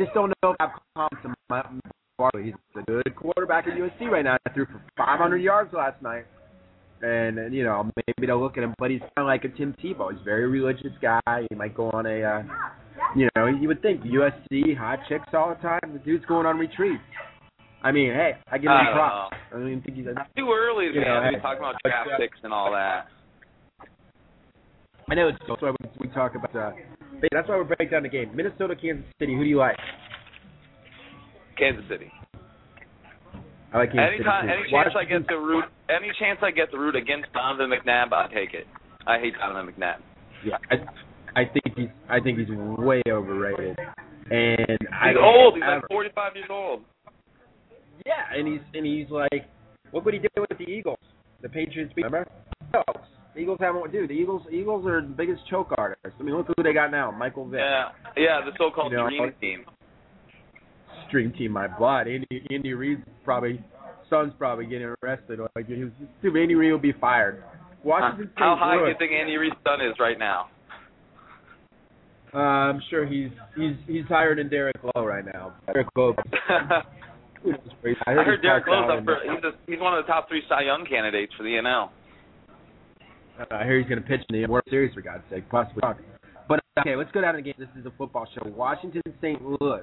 Just 0.00 0.12
don't 0.14 0.32
know 0.42 0.50
if 0.50 0.56
I've 0.58 0.70
come 0.96 1.08
to 1.22 1.34
Mike 1.48 1.66
Barkley. 2.18 2.44
He's 2.46 2.54
a 2.76 2.82
good 2.82 3.14
quarterback 3.14 3.66
at 3.68 3.74
USC 3.74 4.10
right 4.10 4.24
now. 4.24 4.36
I 4.46 4.50
threw 4.52 4.66
for 4.66 4.82
500 4.96 5.36
yards 5.38 5.72
last 5.72 6.00
night. 6.02 6.24
And, 7.02 7.36
and 7.38 7.52
you 7.52 7.64
know 7.64 7.90
maybe 7.96 8.26
they'll 8.28 8.40
look 8.40 8.56
at 8.56 8.62
him, 8.62 8.74
but 8.78 8.90
he's 8.92 9.00
kind 9.00 9.10
of 9.18 9.26
like 9.26 9.42
a 9.44 9.48
Tim 9.48 9.74
Tebow. 9.82 10.12
He's 10.12 10.20
a 10.20 10.24
very 10.24 10.46
religious 10.48 10.92
guy. 11.00 11.20
He 11.50 11.54
might 11.56 11.74
go 11.74 11.90
on 11.90 12.06
a, 12.06 12.22
uh, 12.22 12.42
you 13.16 13.28
know, 13.34 13.46
you 13.46 13.66
would 13.66 13.82
think 13.82 14.02
USC 14.02 14.76
hot 14.76 15.00
chicks 15.08 15.26
all 15.34 15.48
the 15.48 15.56
time. 15.56 15.80
The 15.92 15.98
dude's 15.98 16.24
going 16.26 16.46
on 16.46 16.58
retreats. 16.58 17.02
I 17.82 17.90
mean, 17.90 18.12
hey, 18.12 18.34
I 18.50 18.58
give 18.58 18.70
him 18.70 18.76
I 18.76 18.84
don't 18.84 18.94
props. 18.94 19.36
I 19.50 19.54
don't 19.58 19.66
even 19.68 19.82
think 19.82 19.96
he's 19.96 20.06
a 20.06 20.14
Too 20.36 20.46
early, 20.54 20.86
You 20.94 21.00
man. 21.00 21.08
know, 21.08 21.20
to 21.22 21.28
be 21.30 21.34
hey, 21.36 21.42
talking 21.42 21.58
about 21.58 21.74
draft 21.84 22.10
uh, 22.14 22.18
picks 22.18 22.38
and 22.44 22.52
all 22.52 22.70
that. 22.70 23.06
I 25.10 25.14
know 25.14 25.28
it's 25.28 25.38
that's 25.48 25.60
why 25.62 25.70
we, 25.70 25.90
we 26.00 26.14
talk 26.14 26.34
about. 26.34 26.54
Uh, 26.54 26.72
that's 27.32 27.48
why 27.48 27.58
we 27.58 27.64
break 27.76 27.90
down 27.90 28.02
the 28.04 28.08
game. 28.08 28.34
Minnesota, 28.34 28.74
Kansas 28.74 29.04
City. 29.18 29.34
Who 29.34 29.44
do 29.44 29.48
you 29.50 29.58
like? 29.58 29.76
Kansas 31.58 31.84
City. 31.88 32.10
I 33.72 33.78
like 33.78 33.92
Kansas 33.92 34.14
Anytime, 34.20 34.44
City. 34.48 34.52
any 34.60 34.70
chance 34.70 34.94
I 34.98 35.04
get 35.04 35.28
to 35.28 35.36
root, 35.38 35.64
any 35.88 36.10
chance 36.18 36.38
I 36.42 36.50
get 36.50 36.70
to 36.72 36.78
root 36.78 36.96
against 36.96 37.32
Donovan 37.32 37.70
McNabb, 37.70 38.12
I'll 38.12 38.28
take 38.28 38.52
it. 38.54 38.66
I 39.06 39.18
hate 39.18 39.34
Donovan 39.38 39.72
McNabb. 39.72 39.98
Yeah, 40.44 40.56
I, 40.70 41.40
I 41.40 41.44
think 41.44 41.76
he's. 41.76 41.88
I 42.10 42.20
think 42.20 42.38
he's 42.38 42.48
way 42.50 43.02
overrated. 43.08 43.78
And 44.30 44.78
I 44.92 45.08
He's 45.08 45.14
don't 45.14 45.24
old. 45.24 45.54
He's 45.54 45.62
ever- 45.64 45.76
like 45.76 45.88
45 45.90 46.32
years 46.36 46.48
old. 46.50 46.82
Yeah, 48.06 48.36
and 48.36 48.48
he's 48.48 48.60
and 48.74 48.84
he's 48.86 49.08
like, 49.10 49.46
look 49.92 50.04
what 50.04 50.14
he 50.14 50.20
did 50.20 50.30
with 50.36 50.58
the 50.58 50.64
Eagles, 50.64 50.98
the 51.42 51.48
Patriots. 51.48 51.92
beat- 51.94 52.04
Remember? 52.04 52.28
No, 52.72 52.82
the 53.34 53.40
Eagles 53.40 53.58
haven't. 53.60 53.90
Dude, 53.92 54.10
the 54.10 54.14
Eagles. 54.14 54.42
Eagles 54.50 54.86
are 54.86 55.00
the 55.00 55.08
biggest 55.08 55.42
choke 55.48 55.72
artists. 55.78 56.16
I 56.18 56.22
mean, 56.22 56.36
look 56.36 56.46
who 56.46 56.62
they 56.62 56.72
got 56.72 56.90
now. 56.90 57.10
Michael 57.10 57.48
Vick. 57.48 57.60
Yeah, 57.60 57.88
yeah, 58.16 58.40
the 58.44 58.52
so-called 58.58 58.92
You 58.92 58.98
know, 58.98 59.08
dream 59.08 59.32
team. 59.40 59.64
Stream 61.08 61.32
team, 61.32 61.52
my 61.52 61.66
blood. 61.66 62.08
Andy 62.08 62.46
Andy 62.50 62.74
Reid's 62.74 63.02
probably 63.24 63.62
son's 64.10 64.32
probably 64.38 64.66
getting 64.66 64.94
arrested. 65.02 65.40
Like 65.56 65.66
he 65.66 65.84
was, 65.84 65.92
dude, 66.22 66.36
Andy 66.36 66.54
Reid 66.54 66.72
will 66.72 66.78
be 66.78 66.92
fired. 67.00 67.42
Washington 67.84 68.26
State. 68.32 68.38
How 68.38 68.56
high 68.58 68.76
do 68.76 68.88
you 68.88 68.94
think 68.98 69.12
Andy 69.12 69.36
Reid's 69.36 69.56
son 69.64 69.80
is 69.80 69.94
right 69.98 70.18
now? 70.18 70.48
Uh, 72.34 72.38
I'm 72.38 72.80
sure 72.88 73.06
he's 73.06 73.30
he's 73.56 73.76
he's 73.86 74.04
higher 74.06 74.34
than 74.34 74.48
Derek 74.48 74.76
Lowe 74.82 75.04
right 75.04 75.24
now. 75.24 75.54
Derek 75.72 75.88
Lowe. 75.96 76.14
I 76.48 77.90
I 78.06 78.12
heard 78.12 78.40
Derek 78.40 78.66
Lowe's 78.66 78.90
up 78.98 79.04
for 79.04 79.18
he's 79.22 79.44
a, 79.44 79.52
he's 79.70 79.80
one 79.80 79.98
of 79.98 80.04
the 80.04 80.10
top 80.10 80.28
three 80.28 80.42
Cy 80.48 80.62
Young 80.62 80.86
candidates 80.88 81.32
for 81.36 81.42
the 81.42 81.50
NL. 81.50 81.90
Uh, 83.38 83.44
I 83.50 83.64
hear 83.64 83.78
he's 83.78 83.88
going 83.88 84.02
to 84.02 84.06
pitch 84.06 84.20
in 84.28 84.42
the 84.42 84.46
World 84.46 84.64
Series 84.68 84.94
for 84.94 85.00
God's 85.00 85.24
sake, 85.30 85.48
possibly. 85.50 85.82
But 86.48 86.60
okay, 86.80 86.96
let's 86.96 87.10
go 87.12 87.20
down 87.20 87.34
to 87.34 87.38
the 87.38 87.42
game. 87.42 87.54
This 87.58 87.68
is 87.78 87.86
a 87.86 87.92
football 87.96 88.26
show. 88.34 88.48
Washington, 88.50 89.02
St. 89.20 89.40
Louis. 89.42 89.82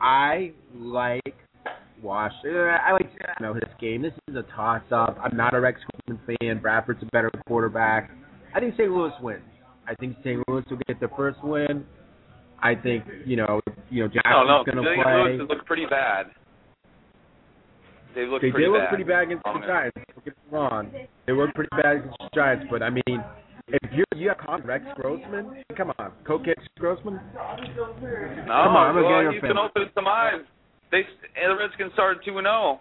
I 0.00 0.52
like 0.74 1.34
Washington. 2.02 2.56
I 2.56 2.92
like 2.92 3.10
you 3.12 3.46
know 3.46 3.54
this 3.54 3.70
game. 3.80 4.02
This 4.02 4.12
is 4.28 4.36
a 4.36 4.44
toss-up. 4.54 5.18
I'm 5.22 5.36
not 5.36 5.54
a 5.54 5.60
Rex 5.60 5.80
Grossman 6.06 6.36
fan. 6.40 6.58
Bradford's 6.60 7.02
a 7.02 7.06
better 7.06 7.30
quarterback. 7.46 8.10
I 8.54 8.60
think 8.60 8.74
St. 8.74 8.90
Louis 8.90 9.12
wins. 9.20 9.42
I 9.86 9.94
think 9.94 10.16
St. 10.24 10.42
Louis 10.48 10.62
will 10.70 10.78
get 10.86 11.00
the 11.00 11.08
first 11.16 11.42
win. 11.42 11.84
I 12.62 12.74
think 12.74 13.04
you 13.26 13.36
know 13.36 13.60
you 13.90 14.04
know 14.04 14.10
I 14.24 14.32
don't 14.32 14.46
know. 14.46 14.62
Jackson's 14.64 14.84
going 14.84 14.96
to 14.96 15.02
play. 15.02 15.12
St. 15.28 15.38
Louis 15.38 15.48
looked 15.48 15.66
pretty 15.66 15.86
bad. 15.86 16.26
They 18.14 18.26
look 18.26 18.42
They 18.42 18.50
pretty 18.50 18.66
did 18.66 18.72
look 18.72 18.88
pretty 18.88 19.04
bad 19.04 19.24
against 19.24 19.44
the 19.44 19.60
Giants. 19.66 19.96
Don't 19.96 20.24
get 20.24 20.34
me 20.36 20.42
wrong. 20.50 20.90
They 21.26 21.32
looked 21.32 21.54
pretty 21.54 21.70
bad 21.70 21.96
against 21.96 22.18
the 22.20 22.30
Giants, 22.34 22.66
but 22.70 22.82
I 22.82 22.90
mean, 22.90 23.18
if 23.68 23.90
you 23.92 24.04
you 24.14 24.28
have 24.28 24.64
Rex 24.64 24.84
Grossman, 24.96 25.64
come 25.76 25.92
on, 25.98 26.12
Cokex 26.26 26.54
Grossman. 26.78 27.14
No, 27.14 27.42
Come 28.46 28.76
on, 28.76 28.90
I'm 28.90 28.96
a 28.98 29.02
well, 29.02 29.10
Gator 29.10 29.32
you 29.32 29.40
fan. 29.40 29.50
can 29.50 29.58
open 29.58 29.90
some 29.94 30.06
eyes. 30.06 30.40
They 30.90 30.98
and 30.98 31.50
the 31.50 31.56
Redskins 31.58 31.92
started 31.94 32.22
two 32.24 32.38
and 32.38 32.44
zero. 32.44 32.80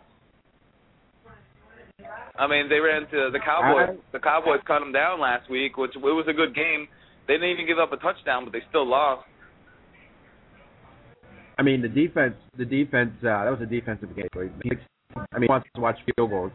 I 2.37 2.47
mean, 2.47 2.69
they 2.69 2.79
ran 2.79 3.03
to 3.09 3.29
the 3.31 3.39
Cowboys. 3.39 3.97
The 4.11 4.19
Cowboys 4.19 4.59
cut 4.67 4.79
them 4.79 4.91
down 4.91 5.19
last 5.19 5.49
week, 5.49 5.77
which 5.77 5.95
it 5.95 5.99
was 5.99 6.25
a 6.27 6.33
good 6.33 6.53
game. 6.53 6.87
They 7.27 7.35
didn't 7.35 7.49
even 7.49 7.67
give 7.67 7.79
up 7.79 7.93
a 7.93 7.97
touchdown, 7.97 8.43
but 8.43 8.51
they 8.51 8.61
still 8.69 8.87
lost. 8.87 9.25
I 11.57 11.61
mean, 11.61 11.81
the 11.81 11.87
defense, 11.87 12.35
the 12.57 12.65
defense, 12.65 13.11
uh, 13.21 13.45
that 13.45 13.49
was 13.51 13.61
a 13.61 13.65
defensive 13.65 14.09
game. 14.15 14.27
I 15.15 15.39
mean, 15.39 15.43
he 15.43 15.47
wants 15.47 15.67
to 15.75 15.81
watch 15.81 15.97
field 16.15 16.29
goals. 16.29 16.51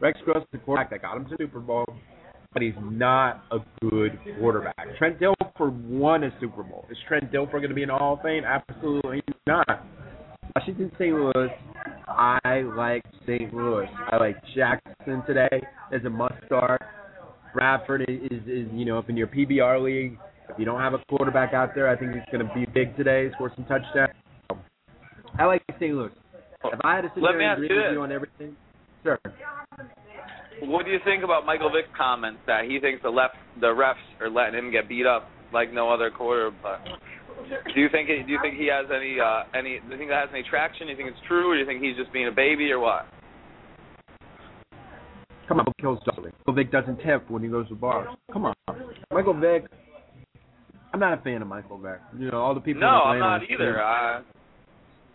Rex 0.00 0.18
Grossman, 0.24 0.46
the 0.52 0.58
quarterback 0.58 0.90
that 0.90 1.02
got 1.02 1.16
him 1.16 1.24
to 1.24 1.30
the 1.30 1.36
Super 1.38 1.60
Bowl, 1.60 1.86
but 2.52 2.62
he's 2.62 2.74
not 2.82 3.44
a 3.50 3.58
good 3.80 4.18
quarterback. 4.38 4.76
Trent 4.98 5.18
Dilfer 5.18 5.72
won 5.88 6.24
a 6.24 6.30
Super 6.40 6.62
Bowl. 6.62 6.84
Is 6.90 6.98
Trent 7.08 7.32
Dilfer 7.32 7.52
going 7.52 7.68
to 7.68 7.74
be 7.74 7.84
Hall 7.84 8.14
of 8.14 8.22
Fame? 8.22 8.44
Absolutely 8.44 9.22
not. 9.46 9.86
Washington, 10.54 10.90
St. 10.98 11.14
Louis. 11.14 11.48
I 12.08 12.62
like 12.76 13.02
St. 13.26 13.52
Louis. 13.52 13.88
I 14.10 14.16
like 14.16 14.36
Jackson 14.54 15.22
today 15.26 15.62
as 15.92 16.04
a 16.04 16.10
must 16.10 16.34
start. 16.46 16.82
Bradford 17.52 18.02
is, 18.08 18.30
is, 18.30 18.42
is 18.46 18.68
you 18.72 18.84
know, 18.84 18.98
up 18.98 19.08
in 19.08 19.16
your 19.16 19.26
PBR 19.26 19.82
league. 19.82 20.18
If 20.50 20.58
you 20.58 20.64
don't 20.64 20.80
have 20.80 20.94
a 20.94 20.98
quarterback 21.08 21.52
out 21.54 21.74
there, 21.74 21.88
I 21.88 21.96
think 21.96 22.12
he's 22.12 22.22
going 22.30 22.46
to 22.46 22.54
be 22.54 22.66
big 22.72 22.96
today, 22.96 23.30
score 23.34 23.52
some 23.56 23.64
touchdowns. 23.64 24.12
I 25.38 25.44
like 25.44 25.62
St. 25.78 25.94
Louis. 25.94 26.10
If 26.72 26.80
I 26.84 26.96
had 26.96 27.02
to 27.02 27.10
sit 27.14 27.22
Let 27.22 27.32
there 27.32 27.38
me 27.38 27.44
and 27.44 27.52
agree 27.64 27.68
you 27.76 27.82
with 27.82 27.92
you 27.92 28.00
on 28.02 28.12
everything, 28.12 28.56
sure. 29.02 29.18
What 30.62 30.86
do 30.86 30.90
you 30.90 30.98
think 31.04 31.22
about 31.22 31.44
Michael 31.44 31.70
Vick's 31.70 31.92
comments 31.96 32.40
that 32.46 32.64
he 32.64 32.80
thinks 32.80 33.02
the 33.02 33.10
left 33.10 33.34
the 33.60 33.66
refs 33.66 33.94
are 34.20 34.30
letting 34.30 34.58
him 34.58 34.72
get 34.72 34.88
beat 34.88 35.06
up 35.06 35.28
like 35.52 35.72
no 35.72 35.92
other 35.92 36.10
quarterback? 36.10 36.84
Do 37.74 37.80
you 37.80 37.88
think 37.92 38.08
do 38.08 38.32
you 38.32 38.38
think 38.42 38.56
he 38.56 38.66
has 38.72 38.86
any 38.90 39.18
uh 39.20 39.44
any 39.54 39.80
do 39.80 39.92
you 39.92 39.98
think 39.98 40.10
that 40.10 40.26
has 40.26 40.30
any 40.32 40.42
traction? 40.48 40.86
Do 40.86 40.92
you 40.92 40.96
think 40.96 41.10
it's 41.10 41.26
true, 41.28 41.50
or 41.50 41.54
do 41.54 41.60
you 41.60 41.66
think 41.66 41.82
he's 41.82 41.96
just 41.96 42.12
being 42.12 42.28
a 42.28 42.32
baby, 42.32 42.70
or 42.72 42.80
what? 42.80 43.06
Come 45.46 45.60
on, 45.60 45.66
kills. 45.80 45.98
Michael 46.06 46.54
Vick 46.54 46.72
doesn't 46.72 46.96
tip 47.04 47.30
when 47.30 47.42
he 47.42 47.48
goes 47.48 47.68
to 47.68 47.74
bars. 47.74 48.08
Come 48.32 48.46
on, 48.46 48.54
Michael 49.12 49.38
Vick. 49.38 49.66
I'm 50.92 51.00
not 51.00 51.18
a 51.18 51.22
fan 51.22 51.42
of 51.42 51.48
Michael 51.48 51.78
Vick. 51.78 52.00
You 52.18 52.30
know 52.30 52.40
all 52.40 52.54
the 52.54 52.60
people. 52.60 52.80
No, 52.80 52.86
I'm 52.86 53.18
not 53.18 53.42
either. 53.50 53.82
I, 53.82 54.22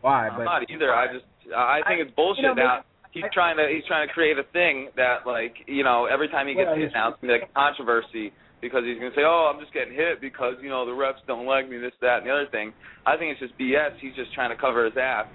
Why? 0.02 0.28
I'm 0.28 0.38
But 0.38 0.44
not 0.44 0.70
either. 0.70 0.94
I 0.94 1.12
just 1.12 1.26
I 1.56 1.82
think 1.88 2.02
it's 2.02 2.12
bullshit 2.16 2.44
you 2.44 2.56
know, 2.56 2.82
now. 2.82 2.86
He's 3.12 3.28
trying 3.34 3.58
to 3.58 3.68
he's 3.68 3.84
trying 3.88 4.08
to 4.08 4.14
create 4.14 4.38
a 4.40 4.48
thing 4.54 4.88
that 4.96 5.28
like 5.28 5.56
you 5.68 5.84
know 5.84 6.06
every 6.06 6.30
time 6.30 6.48
he 6.48 6.54
gets 6.56 6.68
Well, 6.68 6.76
hit 6.80 6.90
he's- 6.90 6.94
now 6.96 7.10
it's 7.10 7.20
gonna 7.20 7.34
be 7.34 7.40
like 7.42 7.50
a 7.50 7.54
controversy 7.54 8.32
because 8.62 8.84
he's 8.86 8.96
gonna 9.00 9.12
say 9.16 9.24
oh 9.28 9.52
I'm 9.52 9.60
just 9.60 9.74
getting 9.74 9.94
hit 9.94 10.22
because 10.22 10.56
you 10.62 10.70
know 10.70 10.86
the 10.86 10.96
refs 10.96 11.20
don't 11.28 11.46
like 11.46 11.68
me 11.68 11.78
this 11.78 11.92
that 12.02 12.20
and 12.24 12.28
the 12.28 12.32
other 12.32 12.48
thing. 12.48 12.72
I 13.06 13.18
think 13.18 13.32
it's 13.36 13.42
just 13.44 13.58
BS. 13.60 13.98
He's 14.00 14.16
just 14.16 14.32
trying 14.34 14.50
to 14.50 14.56
cover 14.56 14.86
his 14.86 14.96
ass 14.96 15.28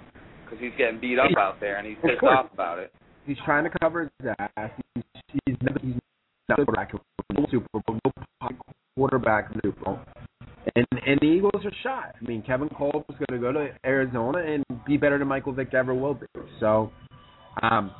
because 0.43 0.57
he's 0.59 0.73
getting 0.77 0.99
beat 0.99 1.19
up 1.19 1.29
out 1.37 1.59
there 1.59 1.77
and 1.77 1.85
he's 1.85 1.97
pissed 2.01 2.23
off 2.23 2.49
about 2.53 2.79
it. 2.79 2.91
he's 3.27 3.37
trying 3.45 3.63
to 3.65 3.71
cover 3.79 4.09
his 4.19 4.31
ass. 4.39 4.71
He's 4.95 5.03
he's 5.45 5.57
never 5.61 5.77
he's 5.83 5.99
not 6.49 6.57
a 6.59 6.65
quarterback. 6.65 6.93
No 7.35 7.45
Super 7.51 7.67
Bowl, 7.85 7.99
no 8.03 8.49
quarterback 8.95 9.51
in 9.51 9.59
the 9.61 9.61
Super 9.69 9.83
Bowl. 9.85 9.99
And 10.75 10.85
and 11.05 11.19
the 11.21 11.27
Eagles 11.27 11.63
are 11.63 11.71
shot. 11.83 12.15
I 12.21 12.25
mean, 12.27 12.41
Kevin 12.41 12.69
Kolb 12.69 13.05
is 13.09 13.15
going 13.27 13.39
to 13.39 13.45
go 13.45 13.51
to 13.51 13.69
Arizona 13.85 14.39
and 14.39 14.63
be 14.85 14.97
better 14.97 15.17
than 15.17 15.27
Michael 15.27 15.53
Vick 15.53 15.73
ever 15.73 15.93
will 15.93 16.15
be. 16.15 16.25
So, 16.59 16.91
um, 17.61 17.91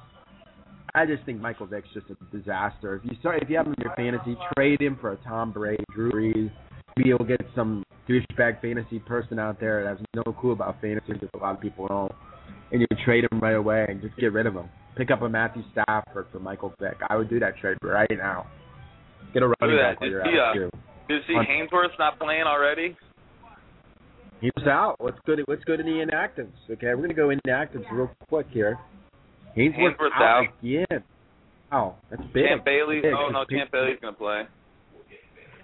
I 0.94 1.06
just 1.06 1.24
think 1.26 1.40
Michael 1.40 1.68
Vick's 1.68 1.88
just 1.94 2.08
a 2.10 2.38
disaster. 2.38 2.96
If 2.96 3.10
you 3.10 3.18
start, 3.20 3.42
if 3.42 3.50
you 3.50 3.58
have 3.58 3.68
him 3.68 3.76
in 3.78 3.84
your 3.84 3.96
fantasy, 3.96 4.36
trade 4.56 4.82
him 4.82 4.98
for 5.00 5.12
a 5.12 5.18
Tom 5.18 5.52
Brady, 5.52 5.84
Drew 5.94 6.12
Brees. 6.12 6.52
Maybe 6.98 7.10
you'll 7.10 7.20
get 7.20 7.42
some 7.56 7.84
douchebag 8.10 8.62
fantasy 8.62 9.00
person 9.00 9.38
out 9.38 9.60
there 9.60 9.84
that 9.84 9.98
has 9.98 10.06
no 10.16 10.34
clue 10.34 10.52
about 10.52 10.82
fantasy, 10.82 11.14
because 11.14 11.30
a 11.36 11.38
lot 11.38 11.54
of 11.54 11.62
people 11.62 11.88
don't. 11.88 12.12
And 12.72 12.82
you 12.82 12.88
trade 13.06 13.26
him 13.32 13.40
right 13.40 13.56
away 13.56 13.86
and 13.88 14.02
just 14.02 14.16
get 14.18 14.34
rid 14.34 14.48
of 14.48 14.56
him. 14.56 14.68
Pick 14.96 15.12
up 15.12 15.22
a 15.22 15.30
Matthew 15.30 15.62
Stafford 15.72 16.26
for 16.32 16.40
Michael 16.40 16.74
Vick. 16.82 16.98
I 17.08 17.16
would 17.16 17.30
do 17.30 17.40
that 17.40 17.58
trade 17.58 17.78
right 17.84 18.10
now. 18.18 18.48
Get 19.34 19.44
a 19.44 19.54
running 19.62 19.78
back 19.78 20.02
while 20.02 20.10
you're 20.10 20.24
out 20.26 20.54
too. 20.54 20.70
See 21.08 21.34
On- 21.34 21.46
Haynesworth 21.46 21.98
not 22.00 22.20
playing 22.20 22.44
already? 22.44 22.96
He 24.42 24.52
was 24.56 24.68
out. 24.68 24.98
Let's 25.00 25.18
go 25.26 25.36
to 25.36 25.44
let's 25.48 25.64
go 25.64 25.76
to 25.76 25.84
the 25.84 25.90
inactives. 25.90 26.52
Okay, 26.70 26.94
we're 26.94 27.08
gonna 27.08 27.14
go 27.14 27.30
inactives 27.30 27.86
real 27.92 28.12
quick 28.30 28.48
here. 28.52 28.78
Haynesworth 29.58 29.98
Haynesworth's 29.98 30.14
out 30.16 30.22
out. 30.22 30.46
again. 30.62 31.04
Oh, 31.72 31.96
that's 32.10 32.22
big. 32.34 32.46
Champ 32.48 32.64
Bailey. 32.66 33.02
Big. 33.02 33.14
Oh 33.14 33.30
no, 33.30 33.46
Champ 33.50 33.72
Bailey's 33.72 33.98
gonna 34.02 34.14
play. 34.16 34.44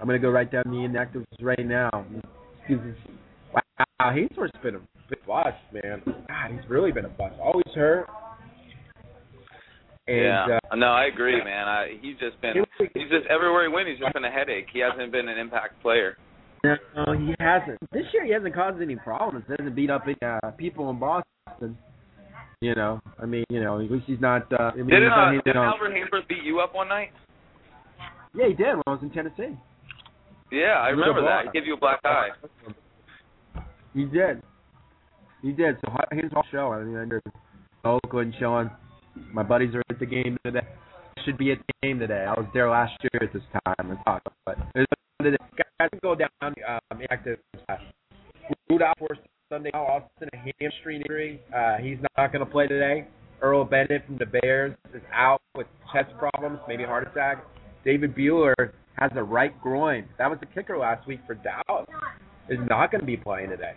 I'm 0.01 0.07
gonna 0.07 0.19
go 0.19 0.29
right 0.29 0.51
down 0.51 0.63
the 0.65 0.77
inactives 0.77 1.25
right 1.41 1.65
now. 1.65 1.89
Wow, 3.53 3.61
Haynesworth's 4.01 4.57
been 4.63 4.75
a 4.75 4.81
big 5.09 5.25
bust, 5.27 5.55
man. 5.71 6.01
God, 6.05 6.51
he's 6.51 6.69
really 6.69 6.91
been 6.91 7.05
a 7.05 7.09
bust. 7.09 7.35
Always 7.39 7.65
hurt. 7.75 8.07
And 10.07 10.17
yeah. 10.17 10.59
uh, 10.69 10.75
no, 10.75 10.87
I 10.87 11.05
agree, 11.05 11.41
man. 11.43 11.67
I, 11.67 11.97
he's 12.01 12.17
just 12.19 12.39
been. 12.41 12.55
He's 12.77 13.09
just 13.09 13.25
everywhere 13.29 13.67
he 13.67 13.73
went. 13.73 13.87
He's 13.87 13.99
just 13.99 14.13
been 14.13 14.25
a 14.25 14.31
headache. 14.31 14.67
He 14.73 14.79
hasn't 14.79 15.11
been 15.11 15.29
an 15.29 15.37
impact 15.37 15.81
player. 15.81 16.17
No, 16.63 17.13
he 17.13 17.33
hasn't. 17.39 17.77
This 17.91 18.03
year 18.13 18.25
he 18.25 18.31
hasn't 18.31 18.53
caused 18.53 18.81
any 18.81 18.95
problems. 18.95 19.45
He 19.47 19.53
hasn't 19.57 19.75
beat 19.75 19.89
up 19.89 20.03
any, 20.05 20.15
uh, 20.21 20.51
people 20.51 20.89
in 20.89 20.99
Boston. 20.99 21.77
You 22.61 22.75
know, 22.75 23.01
I 23.21 23.25
mean, 23.25 23.43
you 23.49 23.61
know, 23.61 23.81
at 23.81 23.91
least 23.91 24.05
he's 24.07 24.21
not. 24.21 24.51
Uh, 24.51 24.71
I 24.71 24.75
mean, 24.75 24.87
Didn't 24.87 25.11
uh, 25.11 25.31
did 25.43 25.55
Albert 25.57 26.27
beat 26.29 26.43
you 26.43 26.59
up 26.59 26.73
one 26.73 26.87
night? 26.87 27.09
Yeah, 28.33 28.47
he 28.47 28.53
did 28.53 28.75
when 28.75 28.83
I 28.87 28.91
was 28.91 28.99
in 29.03 29.09
Tennessee. 29.09 29.57
Yeah, 30.51 30.79
I 30.79 30.89
remember 30.89 31.21
that. 31.21 31.45
He 31.45 31.59
gave 31.59 31.67
you 31.67 31.73
a 31.75 31.77
black 31.77 31.99
eye. 32.05 32.29
He 33.93 34.05
did. 34.05 34.41
He 35.41 35.51
did. 35.51 35.77
So 35.81 35.91
here's 36.11 36.31
our 36.33 36.43
show. 36.51 36.71
I 36.71 36.83
mean, 36.83 36.95
under 36.95 37.21
Oakland 37.83 38.33
showing. 38.39 38.69
My 39.31 39.43
buddies 39.43 39.75
are 39.75 39.82
the 40.03 40.23
game 40.23 40.37
today. 40.45 40.67
Should 41.25 41.37
be 41.37 41.53
the 41.55 41.73
game 41.81 41.99
today. 41.99 42.25
I 42.27 42.33
was 42.33 42.47
there 42.53 42.69
last 42.69 42.93
year 43.01 43.23
at 43.23 43.33
this 43.33 43.43
time 43.65 43.91
and 43.91 43.97
talk, 44.05 44.21
but 44.45 44.57
there's 44.73 44.87
guys 45.79 45.89
go 46.01 46.15
down 46.15 46.29
um, 46.43 46.99
active. 47.09 47.39
Out 47.69 48.97
for 48.97 49.15
Sunday. 49.49 49.69
Austin 49.69 50.29
a 50.33 50.37
hamstring 50.59 51.01
injury. 51.01 51.39
Uh, 51.55 51.77
he's 51.77 51.97
not 52.17 52.33
going 52.33 52.43
to 52.43 52.51
play 52.51 52.67
today. 52.67 53.07
Earl 53.41 53.63
Bennett 53.65 54.05
from 54.05 54.17
the 54.17 54.25
Bears 54.25 54.75
is 54.93 55.01
out 55.13 55.41
with 55.55 55.67
chest 55.93 56.09
problems, 56.17 56.59
maybe 56.67 56.83
heart 56.83 57.07
attack. 57.07 57.45
David 57.85 58.15
Buehler 58.15 58.53
has 58.95 59.11
a 59.15 59.23
right 59.23 59.59
groin. 59.61 60.05
That 60.17 60.29
was 60.29 60.39
the 60.39 60.47
kicker 60.47 60.77
last 60.77 61.07
week 61.07 61.19
for 61.27 61.35
Dallas. 61.35 61.87
Is 62.49 62.59
not 62.67 62.91
going 62.91 63.01
to 63.01 63.07
be 63.07 63.15
playing 63.15 63.49
today. 63.49 63.73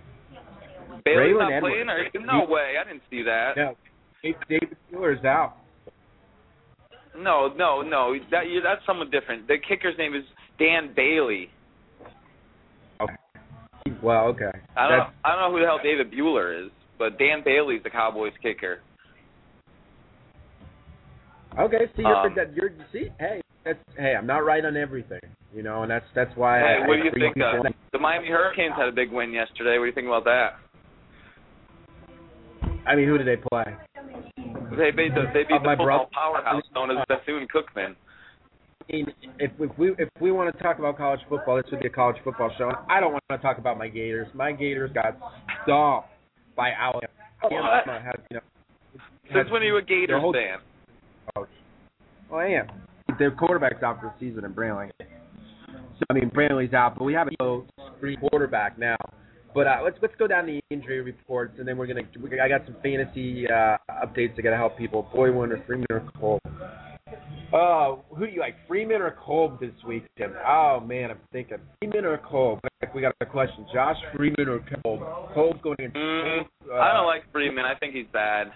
Bailey's 1.04 1.36
not 1.38 1.52
Edwards. 1.52 1.74
playing, 1.74 1.88
or 1.88 2.26
no 2.26 2.46
way? 2.48 2.74
I 2.80 2.88
didn't 2.88 3.02
see 3.10 3.22
that. 3.22 3.52
No, 3.56 3.76
David 4.22 4.76
Buehler 4.90 5.16
is 5.16 5.24
out. 5.24 5.58
No, 7.18 7.52
no, 7.56 7.82
no. 7.82 8.14
That 8.30 8.44
that's 8.62 8.84
someone 8.86 9.10
different. 9.10 9.46
The 9.48 9.56
kicker's 9.66 9.96
name 9.98 10.14
is 10.14 10.24
Dan 10.58 10.92
Bailey. 10.94 11.50
Well, 14.02 14.24
okay. 14.26 14.50
I 14.76 14.88
don't. 14.88 14.98
That's- 14.98 15.12
I 15.24 15.32
don't 15.32 15.40
know 15.40 15.52
who 15.56 15.60
the 15.60 15.66
hell 15.66 15.78
David 15.82 16.12
Buehler 16.12 16.66
is, 16.66 16.70
but 16.98 17.18
Dan 17.18 17.42
Bailey's 17.44 17.82
the 17.82 17.90
Cowboys 17.90 18.32
kicker. 18.42 18.80
Okay, 21.58 21.86
see, 21.96 22.02
you're, 22.02 22.14
Um, 22.16 22.34
that, 22.36 22.54
you're 22.54 22.70
see, 22.92 23.08
hey, 23.18 23.40
that's 23.64 23.78
hey, 23.96 24.14
I'm 24.14 24.26
not 24.26 24.44
right 24.44 24.62
on 24.64 24.76
everything, 24.76 25.20
you 25.54 25.62
know, 25.62 25.82
and 25.82 25.90
that's 25.90 26.04
that's 26.14 26.36
why. 26.36 26.58
Hey, 26.58 26.80
I, 26.84 26.86
what 26.86 26.96
do 26.96 27.04
you 27.04 27.10
think? 27.12 27.36
Uh, 27.40 27.62
like- 27.64 27.74
the 27.92 27.98
Miami 27.98 28.28
Hurricanes 28.28 28.74
had 28.76 28.88
a 28.88 28.92
big 28.92 29.10
win 29.10 29.32
yesterday. 29.32 29.78
What 29.78 29.84
do 29.84 29.86
you 29.86 29.92
think 29.92 30.06
about 30.06 30.24
that? 30.24 30.56
I 32.86 32.94
mean, 32.94 33.08
who 33.08 33.16
did 33.16 33.26
they 33.26 33.36
play? 33.36 33.64
They 34.76 34.90
beat 34.90 35.14
the 35.14 35.24
they 35.32 35.44
beat 35.44 35.54
Uh, 35.54 35.58
the 35.58 35.64
my 35.64 35.76
football 35.76 36.08
brother- 36.08 36.10
powerhouse 36.12 36.62
known 36.74 36.90
as 36.90 36.98
Bethune 37.08 37.46
Cookman. 37.54 37.94
I 38.88 38.92
mean, 38.92 39.06
if, 39.38 39.50
if 39.58 39.78
we 39.78 39.90
if 39.98 40.08
we 40.20 40.30
want 40.32 40.54
to 40.54 40.62
talk 40.62 40.78
about 40.78 40.96
college 40.96 41.20
football, 41.28 41.56
this 41.56 41.64
would 41.70 41.80
be 41.80 41.86
a 41.88 41.90
college 41.90 42.16
football 42.22 42.50
show. 42.58 42.68
And 42.68 42.76
I 42.88 43.00
don't 43.00 43.12
want 43.12 43.22
to 43.30 43.38
talk 43.38 43.58
about 43.58 43.78
my 43.78 43.88
Gators. 43.88 44.28
My 44.34 44.52
Gators 44.52 44.92
got 44.92 45.16
stomped 45.64 46.08
by 46.54 46.70
Alabama. 46.70 47.12
Alabama 47.42 48.00
has, 48.04 48.14
you 48.30 48.36
know, 48.36 48.42
Since 49.34 49.50
when 49.50 49.62
are 49.62 49.66
you 49.66 49.76
a 49.78 49.82
Gators 49.82 50.20
whole- 50.20 50.32
fan? 50.32 50.58
coach. 51.34 51.48
Well, 52.30 52.40
I 52.40 52.46
am. 52.46 52.66
Their 53.18 53.30
quarterback's 53.32 53.82
out 53.82 54.00
for 54.00 54.06
the 54.06 54.24
season 54.24 54.44
in 54.44 54.52
Brantley. 54.52 54.90
So 54.98 56.04
I 56.10 56.12
mean, 56.12 56.30
Brantley's 56.30 56.74
out, 56.74 56.96
but 56.98 57.04
we 57.04 57.14
have 57.14 57.28
a 57.28 57.60
screen 57.96 58.18
quarterback 58.20 58.78
now. 58.78 58.96
But 59.56 59.66
uh, 59.66 59.78
let's 59.82 59.96
let's 60.02 60.12
go 60.18 60.26
down 60.26 60.44
the 60.44 60.60
injury 60.68 61.00
reports, 61.00 61.54
and 61.58 61.66
then 61.66 61.78
we're 61.78 61.86
gonna. 61.86 62.02
We, 62.22 62.38
I 62.38 62.46
got 62.46 62.66
some 62.66 62.76
fantasy 62.82 63.46
uh, 63.48 63.78
updates 64.04 64.36
that 64.36 64.42
gotta 64.42 64.56
help 64.58 64.76
people. 64.76 65.08
Boy, 65.14 65.32
Wonder, 65.32 65.64
Freeman 65.66 65.86
or 65.90 66.06
Kolb. 66.20 66.40
Oh, 67.54 68.04
who 68.10 68.26
do 68.26 68.32
you 68.32 68.40
like, 68.40 68.56
Freeman 68.68 69.00
or 69.00 69.16
Kolb 69.24 69.58
this 69.58 69.72
weekend? 69.88 70.34
Oh 70.46 70.80
man, 70.80 71.10
I'm 71.10 71.18
thinking 71.32 71.56
Freeman 71.78 72.04
or 72.04 72.18
Kolb. 72.18 72.58
We 72.94 73.00
got 73.00 73.14
a 73.22 73.24
question: 73.24 73.64
Josh 73.72 73.96
Freeman 74.14 74.46
or 74.46 74.60
Kolb? 74.84 75.00
Kolb's 75.32 75.62
going 75.62 75.76
against. 75.78 75.96
Mm, 75.96 76.42
uh, 76.70 76.74
I 76.74 76.92
don't 76.92 77.06
like 77.06 77.22
Freeman. 77.32 77.64
I 77.64 77.78
think 77.78 77.94
he's 77.94 78.04
bad. 78.12 78.48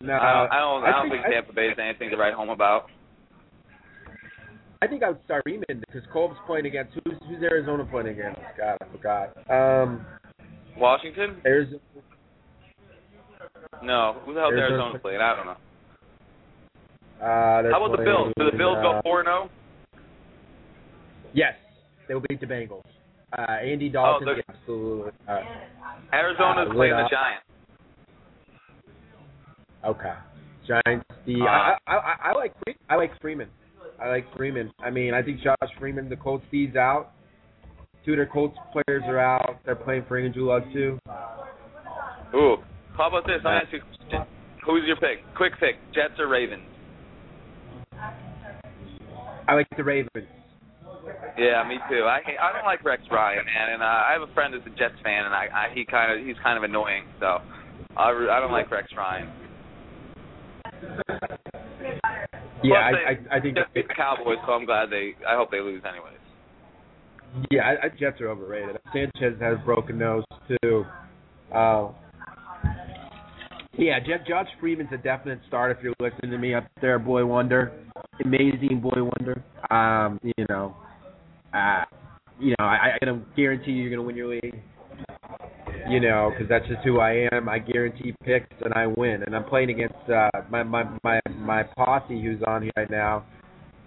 No, 0.00 0.14
I 0.14 0.32
don't. 0.32 0.50
I 0.50 0.60
don't. 0.60 0.84
I 0.84 0.90
don't 0.92 1.10
think, 1.10 1.24
think 1.24 1.34
Tampa 1.34 1.52
Bay 1.52 1.66
is 1.66 1.78
anything 1.78 2.08
to 2.08 2.16
write 2.16 2.32
home 2.32 2.48
about. 2.48 2.86
I 4.82 4.86
think 4.86 5.02
I 5.02 5.10
would 5.10 5.22
start 5.24 5.42
Freeman 5.44 5.64
because 5.86 6.02
Kolb's 6.12 6.36
playing 6.46 6.66
against 6.66 6.94
who's 7.04 7.18
who's 7.28 7.42
Arizona 7.42 7.84
playing 7.84 8.08
against? 8.08 8.40
God, 8.56 8.76
I 8.80 8.86
forgot. 8.90 9.36
Um, 9.50 10.06
Washington? 10.76 11.36
Arizona. 11.44 11.80
No. 13.82 14.16
Who 14.24 14.34
the 14.34 14.40
hell 14.40 14.48
Arizona- 14.50 14.82
Arizona 14.84 14.98
play? 14.98 15.16
I 15.16 15.36
don't 15.36 15.46
know. 15.46 15.56
Uh, 17.20 17.70
How 17.70 17.84
about 17.84 17.98
the 17.98 18.04
Bills? 18.04 18.32
Do 18.38 18.50
the 18.50 18.56
Bills 18.56 18.76
playing, 18.76 18.82
go 18.82 18.98
uh, 18.98 19.02
four 19.02 19.22
zero? 19.24 19.50
Yes, 21.34 21.54
they 22.08 22.14
will 22.14 22.22
beat 22.28 22.40
the 22.40 22.46
Bengals. 22.46 22.82
Uh, 23.36 23.42
Andy 23.42 23.90
Dalton, 23.90 24.26
they're- 24.26 24.42
absolutely. 24.48 25.12
Uh, 25.28 25.40
Arizona's 26.14 26.68
uh, 26.70 26.74
playing 26.74 26.96
the. 26.96 27.08
Giants. 27.10 27.44
Okay. 29.84 30.14
Giants. 30.66 31.04
The 31.26 31.42
Uh, 31.42 31.44
I, 31.44 31.76
I 31.86 31.94
I 31.94 32.14
I 32.24 32.32
like 32.32 32.54
I 32.88 32.94
like 32.96 33.10
Freeman. 33.20 33.48
I 34.02 34.08
like 34.08 34.24
Freeman. 34.36 34.72
I 34.80 34.90
mean, 34.90 35.14
I 35.14 35.22
think 35.22 35.40
Josh 35.42 35.70
Freeman, 35.78 36.08
the 36.08 36.16
Colts 36.16 36.44
D's 36.50 36.74
out. 36.76 37.12
Two 38.04 38.12
of 38.12 38.16
their 38.16 38.26
Colts 38.26 38.56
players 38.72 39.02
are 39.06 39.18
out. 39.18 39.60
They're 39.66 39.76
playing 39.76 40.04
for 40.08 40.18
Andrew 40.18 40.48
Luck 40.48 40.64
too. 40.72 40.98
Ooh. 42.34 42.56
How 42.96 43.08
about 43.08 43.26
this? 43.26 43.40
I'll 43.44 43.58
ask 43.58 43.72
you 43.72 43.78
a 43.78 43.82
question. 43.82 44.26
Who's 44.64 44.82
your 44.86 44.96
pick? 44.96 45.22
Quick 45.36 45.52
pick. 45.60 45.76
Jets 45.94 46.18
or 46.18 46.28
Ravens? 46.28 46.62
I 49.48 49.54
like 49.54 49.66
the 49.76 49.84
Ravens. 49.84 50.28
Yeah, 51.38 51.64
me 51.66 51.76
too. 51.88 52.04
I 52.04 52.20
I 52.40 52.52
don't 52.52 52.64
like 52.64 52.84
Rex 52.84 53.02
Ryan, 53.10 53.44
man, 53.44 53.74
and 53.74 53.82
uh, 53.82 53.86
I 53.86 54.12
have 54.12 54.28
a 54.28 54.32
friend 54.34 54.54
who's 54.54 54.62
a 54.66 54.76
Jets 54.76 55.00
fan, 55.02 55.24
and 55.24 55.34
I, 55.34 55.48
I 55.52 55.74
he 55.74 55.84
kind 55.84 56.12
of 56.12 56.26
he's 56.26 56.36
kind 56.42 56.56
of 56.56 56.64
annoying. 56.64 57.04
So 57.18 57.40
I 57.96 58.10
I 58.10 58.40
don't 58.40 58.52
like 58.52 58.70
Rex 58.70 58.88
Ryan. 58.96 59.28
Yeah, 62.62 62.90
they 62.92 63.34
I 63.34 63.36
I 63.36 63.40
think 63.40 63.56
the 63.74 63.82
Cowboys, 63.94 64.38
so 64.46 64.52
I'm 64.52 64.66
glad 64.66 64.90
they. 64.90 65.14
I 65.26 65.36
hope 65.36 65.50
they 65.50 65.60
lose 65.60 65.82
anyways. 65.88 66.18
yeah, 67.50 67.62
I, 67.62 67.86
I, 67.86 67.88
Jets 67.88 68.20
are 68.20 68.28
overrated. 68.28 68.76
Sanchez 68.92 69.40
has 69.40 69.56
broken 69.64 69.98
nose 69.98 70.24
too. 70.62 70.84
Uh, 71.54 71.88
yeah, 73.78 73.98
Jeff, 74.00 74.26
Josh 74.26 74.48
Freeman's 74.60 74.90
a 74.92 74.98
definite 74.98 75.40
start 75.48 75.76
if 75.76 75.82
you're 75.82 75.94
listening 76.00 76.30
to 76.32 76.38
me 76.38 76.54
up 76.54 76.66
there, 76.80 76.98
boy 76.98 77.24
wonder, 77.24 77.72
amazing 78.24 78.80
boy 78.80 79.02
wonder. 79.18 79.42
Um, 79.70 80.20
you 80.22 80.46
know, 80.48 80.76
uh, 81.54 81.84
you 82.38 82.54
know, 82.58 82.64
I, 82.66 82.98
I 83.00 83.06
guarantee 83.36 83.72
you're 83.72 83.90
gonna 83.90 84.02
win 84.02 84.16
your 84.16 84.28
league. 84.28 84.60
You 85.88 86.00
know, 86.00 86.30
because 86.32 86.48
that's 86.48 86.66
just 86.66 86.80
who 86.84 87.00
I 87.00 87.26
am. 87.32 87.48
I 87.48 87.58
guarantee 87.58 88.14
picks 88.24 88.46
and 88.64 88.72
I 88.74 88.86
win. 88.86 89.22
And 89.24 89.34
I'm 89.34 89.44
playing 89.44 89.70
against 89.70 89.94
uh, 90.08 90.30
my 90.50 90.62
my 90.62 90.84
my 91.02 91.20
my 91.36 91.62
posse 91.76 92.20
who's 92.22 92.42
on 92.46 92.62
here 92.62 92.72
right 92.76 92.90
now, 92.90 93.24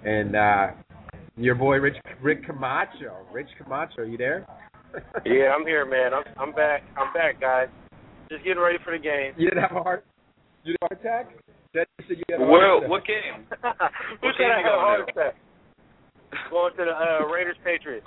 and 0.04 0.36
uh, 0.36 0.68
your 1.38 1.56
boy 1.56 1.78
Rich 1.78 1.98
Rick 2.22 2.46
Camacho. 2.46 3.26
Rich 3.32 3.50
Camacho, 3.62 4.02
are 4.02 4.06
you 4.06 4.18
there? 4.18 4.46
Yeah, 5.26 5.50
I'm 5.58 5.66
here, 5.66 5.86
man. 5.89 6.14
I'm 6.14 6.24
I'm 6.39 6.54
back. 6.54 6.84
I'm 6.96 7.12
back, 7.14 7.41
guys. 7.41 7.68
Just 8.30 8.44
getting 8.44 8.62
ready 8.62 8.78
for 8.86 8.96
the 8.96 9.02
game. 9.02 9.34
You 9.38 9.50
didn't 9.50 9.64
have 9.64 9.76
a 9.76 9.82
heart. 9.82 10.06
You 10.64 10.76
didn't 10.78 10.86
have 10.91 11.00
a 11.00 11.10
heart 11.10 11.26
attack. 11.26 11.36
That 11.74 11.88
said 12.08 12.18
you 12.18 12.24
had 12.30 12.41
a 12.41 12.46
Where, 12.46 12.62
heart 12.62 12.78
attack. 12.84 12.89
what 12.91 13.02
game? 13.08 13.38
Who 14.22 14.28
What 14.28 14.36
said 14.38 14.54
I 14.54 14.60
you 14.62 14.66
had 14.70 14.78
a 14.78 14.82
heart 14.86 15.10
attack? 15.10 15.34
Going 16.52 16.74
to 16.78 16.86
the 16.86 16.94
uh, 16.94 17.26
Raiders 17.34 17.58
Patriots. 17.66 18.06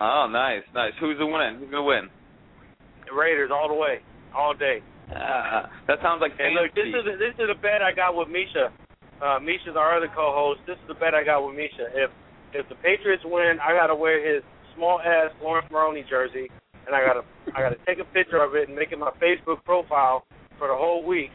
Oh, 0.00 0.28
nice, 0.32 0.62
nice. 0.74 0.92
Who's 0.98 1.18
the 1.18 1.26
win? 1.26 1.56
Who's 1.60 1.70
gonna 1.70 1.82
win? 1.84 2.08
Raiders 3.14 3.50
all 3.52 3.68
the 3.68 3.74
way, 3.78 4.00
all 4.34 4.54
day. 4.54 4.82
Uh, 5.10 5.66
that 5.86 6.02
sounds 6.02 6.18
like 6.20 6.32
And 6.38 6.54
look, 6.58 6.74
this 6.74 6.90
is 6.90 7.04
this 7.18 7.34
is 7.38 7.46
a 7.50 7.54
bet 7.60 7.82
I 7.82 7.92
got 7.94 8.16
with 8.16 8.28
Misha. 8.28 8.72
Uh, 9.22 9.38
Misha's 9.38 9.76
our 9.78 9.96
other 9.96 10.08
co-host. 10.12 10.60
This 10.66 10.76
is 10.82 10.88
the 10.88 10.98
bet 10.98 11.14
I 11.14 11.22
got 11.24 11.46
with 11.46 11.54
Misha. 11.54 11.86
If 11.94 12.10
if 12.52 12.68
the 12.68 12.74
Patriots 12.82 13.22
win, 13.24 13.58
I 13.62 13.72
gotta 13.72 13.94
wear 13.94 14.18
his 14.18 14.42
small 14.74 14.98
ass 15.00 15.30
Laurence 15.42 15.70
Maroney 15.70 16.04
jersey, 16.10 16.50
and 16.86 16.94
I 16.94 17.00
gotta 17.06 17.22
I 17.54 17.62
gotta 17.62 17.78
take 17.86 17.98
a 18.02 18.08
picture 18.10 18.42
of 18.42 18.54
it 18.56 18.68
and 18.68 18.76
make 18.76 18.90
it 18.92 18.98
my 18.98 19.12
Facebook 19.22 19.62
profile 19.64 20.24
for 20.58 20.68
the 20.68 20.74
whole 20.76 21.06
week. 21.06 21.30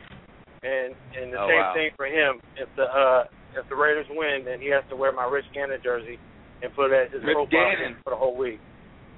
And 0.63 0.93
and 1.17 1.33
the 1.33 1.39
Oh, 1.41 1.47
same 1.47 1.57
wow. 1.63 1.73
thing 1.73 1.89
for 1.95 2.05
him. 2.05 2.41
If 2.59 2.67
the 2.75 2.83
uh 2.85 3.23
if 3.55 3.67
the 3.69 3.75
Raiders 3.75 4.05
win, 4.11 4.43
then 4.45 4.59
he 4.59 4.67
has 4.69 4.83
to 4.89 4.95
wear 4.95 5.11
my 5.11 5.25
Rich 5.25 5.45
Gannon 5.55 5.79
jersey 5.83 6.19
and 6.61 6.73
put 6.75 6.91
it 6.91 7.07
as 7.07 7.11
his 7.13 7.23
Rich 7.23 7.33
profile 7.35 7.71
Gannon. 7.71 7.97
for 8.03 8.11
the 8.11 8.15
whole 8.19 8.35
week. 8.37 8.59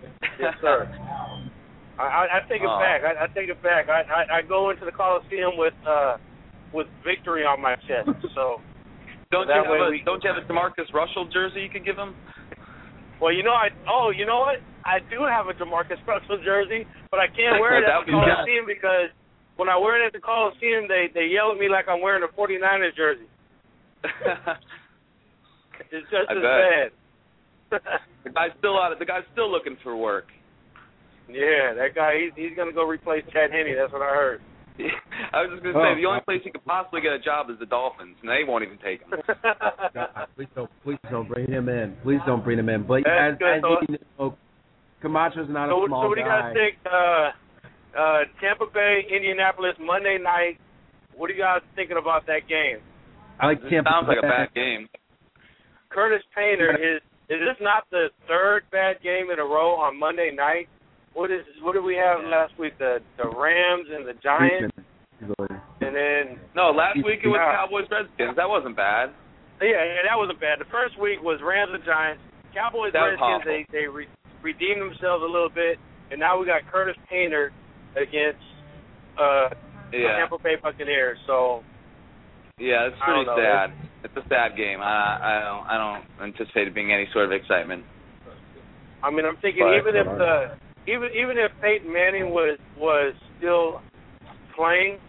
Yes, 0.40 0.54
sir. 0.62 0.90
I, 2.00 2.26
I, 2.38 2.40
take 2.50 2.62
it 2.62 2.70
Oh. 2.70 2.80
back. 2.82 3.02
I, 3.06 3.26
I 3.26 3.28
take 3.38 3.50
it 3.50 3.62
back. 3.62 3.86
I, 3.90 4.02
I 4.10 4.22
I 4.38 4.42
go 4.42 4.70
into 4.72 4.86
the 4.86 4.92
Coliseum 4.92 5.54
with 5.58 5.74
uh 5.88 6.18
with 6.74 6.88
victory 7.06 7.44
on 7.46 7.62
my 7.62 7.76
chest. 7.86 8.10
So 8.34 8.62
Don't 9.32 9.46
you 9.48 9.54
have 9.54 9.70
a 9.70 9.90
we- 9.94 10.02
Don't 10.06 10.24
you 10.24 10.30
have 10.34 10.42
a 10.42 10.46
JaMarcus 10.50 10.90
Russell 10.94 11.30
jersey 11.32 11.62
you 11.62 11.70
could 11.70 11.86
give 11.86 11.98
him? 11.98 12.16
well, 13.22 13.32
you 13.32 13.44
know 13.44 13.54
I 13.54 13.70
oh 13.88 14.10
you 14.10 14.26
know 14.26 14.40
what 14.42 14.58
I 14.86 15.00
do 15.10 15.22
have 15.24 15.48
a 15.48 15.54
JaMarcus 15.54 16.02
Russell 16.10 16.42
jersey, 16.44 16.86
but 17.12 17.20
I 17.20 17.28
can't 17.28 17.62
wear 17.62 17.78
it 17.78 17.86
at 17.88 17.94
the 17.94 18.00
would 18.00 18.06
be- 18.10 18.12
Coliseum 18.18 18.66
because 18.66 19.10
when 19.56 19.70
I 19.70 19.78
wear 19.78 20.02
it 20.02 20.06
at 20.08 20.14
the 20.14 20.20
Coliseum, 20.24 20.90
they 20.90 21.14
they 21.14 21.30
yell 21.30 21.52
at 21.54 21.58
me 21.62 21.70
like 21.70 21.86
I'm 21.88 22.02
wearing 22.02 22.24
a 22.26 22.32
49ers 22.34 22.96
jersey. 22.98 23.30
It's 25.92 26.10
just 26.10 26.26
I 26.30 26.34
as 26.34 26.42
bet. 26.42 26.90
bad. 27.70 27.98
the 28.24 28.30
guy's 28.32 28.52
still 28.58 28.82
out. 28.82 28.92
Of, 28.94 29.00
the 29.00 29.06
guy's 29.06 29.24
still 29.32 29.52
looking 29.52 29.78
for 29.84 29.96
work. 29.96 30.26
Yeah, 31.30 31.74
that 31.74 31.96
guy 31.96 32.20
he's 32.20 32.34
he's 32.36 32.56
gonna 32.58 32.74
go 32.74 32.86
replace 32.88 33.24
Chad 33.32 33.52
Henne. 33.52 33.76
That's 33.78 33.92
what 33.94 34.02
I 34.02 34.14
heard. 34.14 34.42
I 35.34 35.42
was 35.46 35.52
just 35.54 35.64
gonna 35.64 35.78
Oh, 35.78 35.86
say 35.96 36.02
the 36.02 36.08
only 36.08 36.22
place 36.26 36.42
he 36.44 36.52
could 36.52 36.66
possibly 36.66 37.02
get 37.02 37.14
a 37.14 37.20
job 37.20 37.50
is 37.50 37.58
the 37.60 37.66
Dolphins, 37.66 38.18
and 38.22 38.30
they 38.30 38.42
won't 38.46 38.64
even 38.64 38.78
take 38.80 39.02
him. 39.02 39.14
God, 39.94 40.28
please 40.36 40.50
don't, 40.56 40.70
please 40.84 41.00
don't 41.12 41.30
bring 41.30 41.48
him 41.48 41.70
in. 41.70 41.96
Please 42.04 42.20
don't 42.26 42.44
bring 42.44 42.58
him 42.60 42.70
in. 42.70 42.84
But 42.84 43.04
That's 43.06 43.34
as, 43.34 43.40
good, 43.40 43.56
as 43.58 43.62
so- 43.62 43.78
you 43.88 43.98
know, 44.20 44.38
Camacho's 45.02 45.50
not 45.50 45.70
so, 45.70 45.84
a 45.84 45.88
small 45.88 46.04
so 46.04 46.08
what 46.10 46.16
do 46.16 46.22
you 46.22 46.28
guys 46.28 46.54
think? 46.58 46.76
Uh, 46.86 47.30
uh, 47.94 48.20
Tampa 48.42 48.66
Bay, 48.74 49.06
Indianapolis, 49.14 49.76
Monday 49.80 50.18
night. 50.22 50.58
What 51.16 51.30
are 51.30 51.34
you 51.34 51.44
guys 51.44 51.62
thinking 51.76 51.98
about 52.02 52.26
that 52.26 52.48
game? 52.50 52.82
I 53.40 53.48
like 53.54 53.60
It 53.62 53.70
Tampa. 53.70 53.90
sounds 53.92 54.08
like 54.08 54.18
a 54.18 54.26
bad 54.26 54.54
game. 54.56 54.88
Curtis 55.90 56.24
Painter 56.36 56.74
is 56.74 57.02
is 57.30 57.40
this 57.40 57.58
not 57.62 57.84
the 57.92 58.08
third 58.28 58.64
bad 58.72 58.98
game 59.04 59.30
in 59.32 59.40
a 59.40 59.44
row 59.46 59.76
on 59.78 59.98
Monday 60.00 60.32
night? 60.36 60.68
What 61.14 61.30
is 61.32 61.46
what 61.62 61.74
did 61.74 61.84
we 61.84 61.96
have 61.96 62.26
last 62.26 62.58
week? 62.58 62.78
The 62.80 62.98
the 63.18 63.30
Rams 63.30 63.88
and 63.94 64.08
the 64.08 64.14
Giants, 64.22 64.74
and 65.22 65.94
then 65.96 66.40
No, 66.56 66.72
last 66.72 66.98
week 67.06 67.22
it 67.24 67.28
was 67.30 67.38
Yeah. 67.38 67.54
Cowboys 67.54 67.86
Redskins. 67.90 68.36
That 68.36 68.50
wasn't 68.50 68.76
bad. 68.76 69.12
yeah, 69.62 69.70
yeah, 69.70 70.02
that 70.10 70.18
wasn't 70.18 70.40
bad. 70.40 70.60
The 70.60 70.66
first 70.74 70.98
week 71.00 71.22
was 71.22 71.40
Rams 71.42 71.72
and 71.74 71.84
Giants. 71.86 72.22
Cowboys 72.54 72.94
That 72.94 73.02
was 73.14 73.18
Redskins 73.22 73.42
awful. 73.46 73.52
they 73.52 73.66
they 73.72 73.86
re- 73.88 74.10
redeemed 74.42 74.82
themselves 74.82 75.22
a 75.24 75.30
little 75.30 75.50
bit, 75.54 75.78
and 76.12 76.20
now 76.20 76.38
we 76.40 76.46
got 76.46 76.66
Curtis 76.72 76.98
Painter 77.10 77.52
against 77.96 78.42
uh 79.22 79.50
Yeah, 79.94 80.18
Tampa 80.18 80.40
Bay 80.42 80.56
Buccaneers. 80.58 81.20
So 81.30 81.64
yeah, 82.58 82.90
it's 82.90 82.98
pretty 83.06 83.26
don't 83.26 83.38
sad. 83.38 83.70
It's 84.04 84.18
a 84.18 84.26
sad 84.30 84.58
game. 84.58 84.82
I 84.82 84.98
I 85.22 85.34
don't 85.46 85.66
I 85.70 85.76
don't 85.78 86.34
anticipate 86.34 86.68
it 86.68 86.74
being 86.74 86.92
any 86.92 87.06
sort 87.14 87.26
of 87.26 87.32
excitement. 87.32 87.86
I 89.04 89.12
mean, 89.12 89.26
I'm 89.26 89.38
thinking 89.38 89.62
But- 89.64 89.78
even 89.78 89.96
if 89.96 90.08
the 90.18 90.58
even 90.88 91.10
even 91.16 91.38
if 91.38 91.52
Peyton 91.62 91.92
Manning 91.92 92.30
was 92.32 92.58
was 92.78 93.14
still 93.38 93.82
playing, 94.56 95.00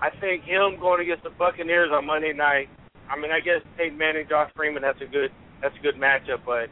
I 0.00 0.10
think 0.20 0.44
him 0.44 0.78
going 0.80 1.00
against 1.02 1.24
the 1.24 1.30
Buccaneers 1.30 1.90
on 1.92 2.06
Monday 2.06 2.32
night. 2.32 2.68
I 3.10 3.16
mean, 3.18 3.30
I 3.32 3.40
guess 3.40 3.64
Peyton 3.76 3.96
Manning, 3.96 4.26
Josh 4.28 4.50
Freeman, 4.54 4.82
that's 4.82 5.00
a 5.00 5.06
good 5.10 5.30
that's 5.62 5.74
a 5.78 5.82
good 5.82 5.96
matchup, 5.96 6.44
but 6.44 6.68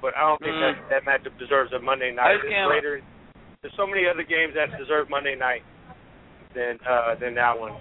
but 0.00 0.16
I 0.16 0.20
don't 0.20 0.40
think 0.40 0.54
Mm. 0.56 0.88
that 0.88 0.88
that 0.90 1.02
matchup 1.04 1.38
deserves 1.38 1.72
a 1.72 1.78
Monday 1.78 2.12
night. 2.12 2.34
just 2.34 2.44
It's 2.44 2.52
can't- 2.52 2.70
later. 2.70 3.00
There's 3.62 3.74
so 3.76 3.86
many 3.86 4.06
other 4.06 4.22
games 4.22 4.54
that 4.54 4.76
deserve 4.78 5.08
Monday 5.10 5.34
night 5.34 5.62
than 6.54 6.78
uh 6.88 7.14
than 7.16 7.34
that 7.34 7.58
one. 7.58 7.74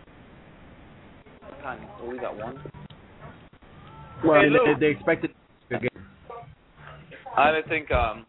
We 2.07 2.17
got 2.19 2.35
one. 2.35 2.61
Well, 4.23 4.41
Hey, 4.41 4.49
they, 4.49 4.79
they 4.79 4.87
expected 4.91 5.31
a 5.71 5.73
good 5.77 5.81
game. 5.81 6.05
I 7.37 7.61
think 7.67 7.91
um 7.91 8.25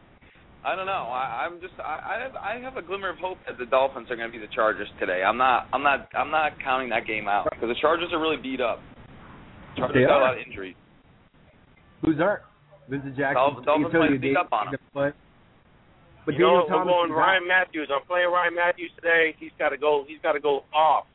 I 0.67 0.75
don't 0.75 0.85
know. 0.85 1.07
I, 1.07 1.47
I'm 1.47 1.61
just 1.61 1.73
I, 1.79 1.95
I 2.03 2.15
have 2.21 2.35
I 2.35 2.59
have 2.59 2.75
a 2.75 2.81
glimmer 2.85 3.09
of 3.09 3.17
hope 3.19 3.37
that 3.47 3.57
the 3.57 3.65
Dolphins 3.65 4.11
are 4.11 4.17
going 4.17 4.29
to 4.29 4.37
be 4.37 4.43
the 4.43 4.51
Chargers 4.53 4.89
today. 4.99 5.23
I'm 5.23 5.37
not 5.37 5.67
I'm 5.71 5.81
not 5.81 6.09
I'm 6.13 6.29
not 6.29 6.59
counting 6.61 6.89
that 6.89 7.07
game 7.07 7.27
out 7.29 7.47
because 7.49 7.69
the 7.69 7.79
Chargers 7.79 8.09
are 8.11 8.19
really 8.19 8.35
beat 8.35 8.59
up. 8.59 8.79
Chargers 9.77 9.95
They 9.95 10.03
got 10.03 10.19
a 10.19 10.23
lot 10.27 10.33
of 10.35 10.43
injuries. 10.45 10.75
Who's 12.03 12.17
hurt? 12.17 12.43
Vincent 12.89 13.15
Jackson. 13.15 13.35
Dolphins- 13.35 13.65
Dolphins 13.65 13.85
until 13.87 13.99
might 14.01 14.11
you 14.11 14.19
sneak 14.19 14.35
get- 14.35 14.43
up 14.43 14.51
on 14.51 14.67
'em. 14.67 14.75
But, 14.93 15.15
but 16.25 16.33
you 16.35 16.43
know, 16.43 16.67
Daniel 16.67 16.67
I'm 16.67 16.69
Thomas 16.83 16.91
going 16.91 17.09
is 17.11 17.15
out. 17.15 17.23
Ryan 17.23 17.47
Mathews. 17.47 17.87
I'm 17.87 18.03
playing 18.07 18.27
Ryan 18.31 18.55
Mathews 18.55 18.91
today. 18.99 19.35
He's 19.39 19.55
got 19.57 19.69
to 19.71 19.77
go. 19.79 20.03
He's 20.07 20.19
got 20.21 20.33
to 20.33 20.43
go 20.43 20.67
off. 20.75 21.07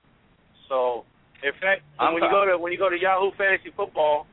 So, 0.73 1.05
in 1.45 1.53
fact, 1.61 1.85
I'm 2.01 2.15
when 2.17 2.23
you 2.25 2.31
go 2.33 2.49
to 2.49 2.57
when 2.57 2.73
you 2.73 2.79
go 2.81 2.89
to 2.89 2.97
Yahoo 2.97 3.37
Fantasy 3.37 3.69
Football, 3.77 4.25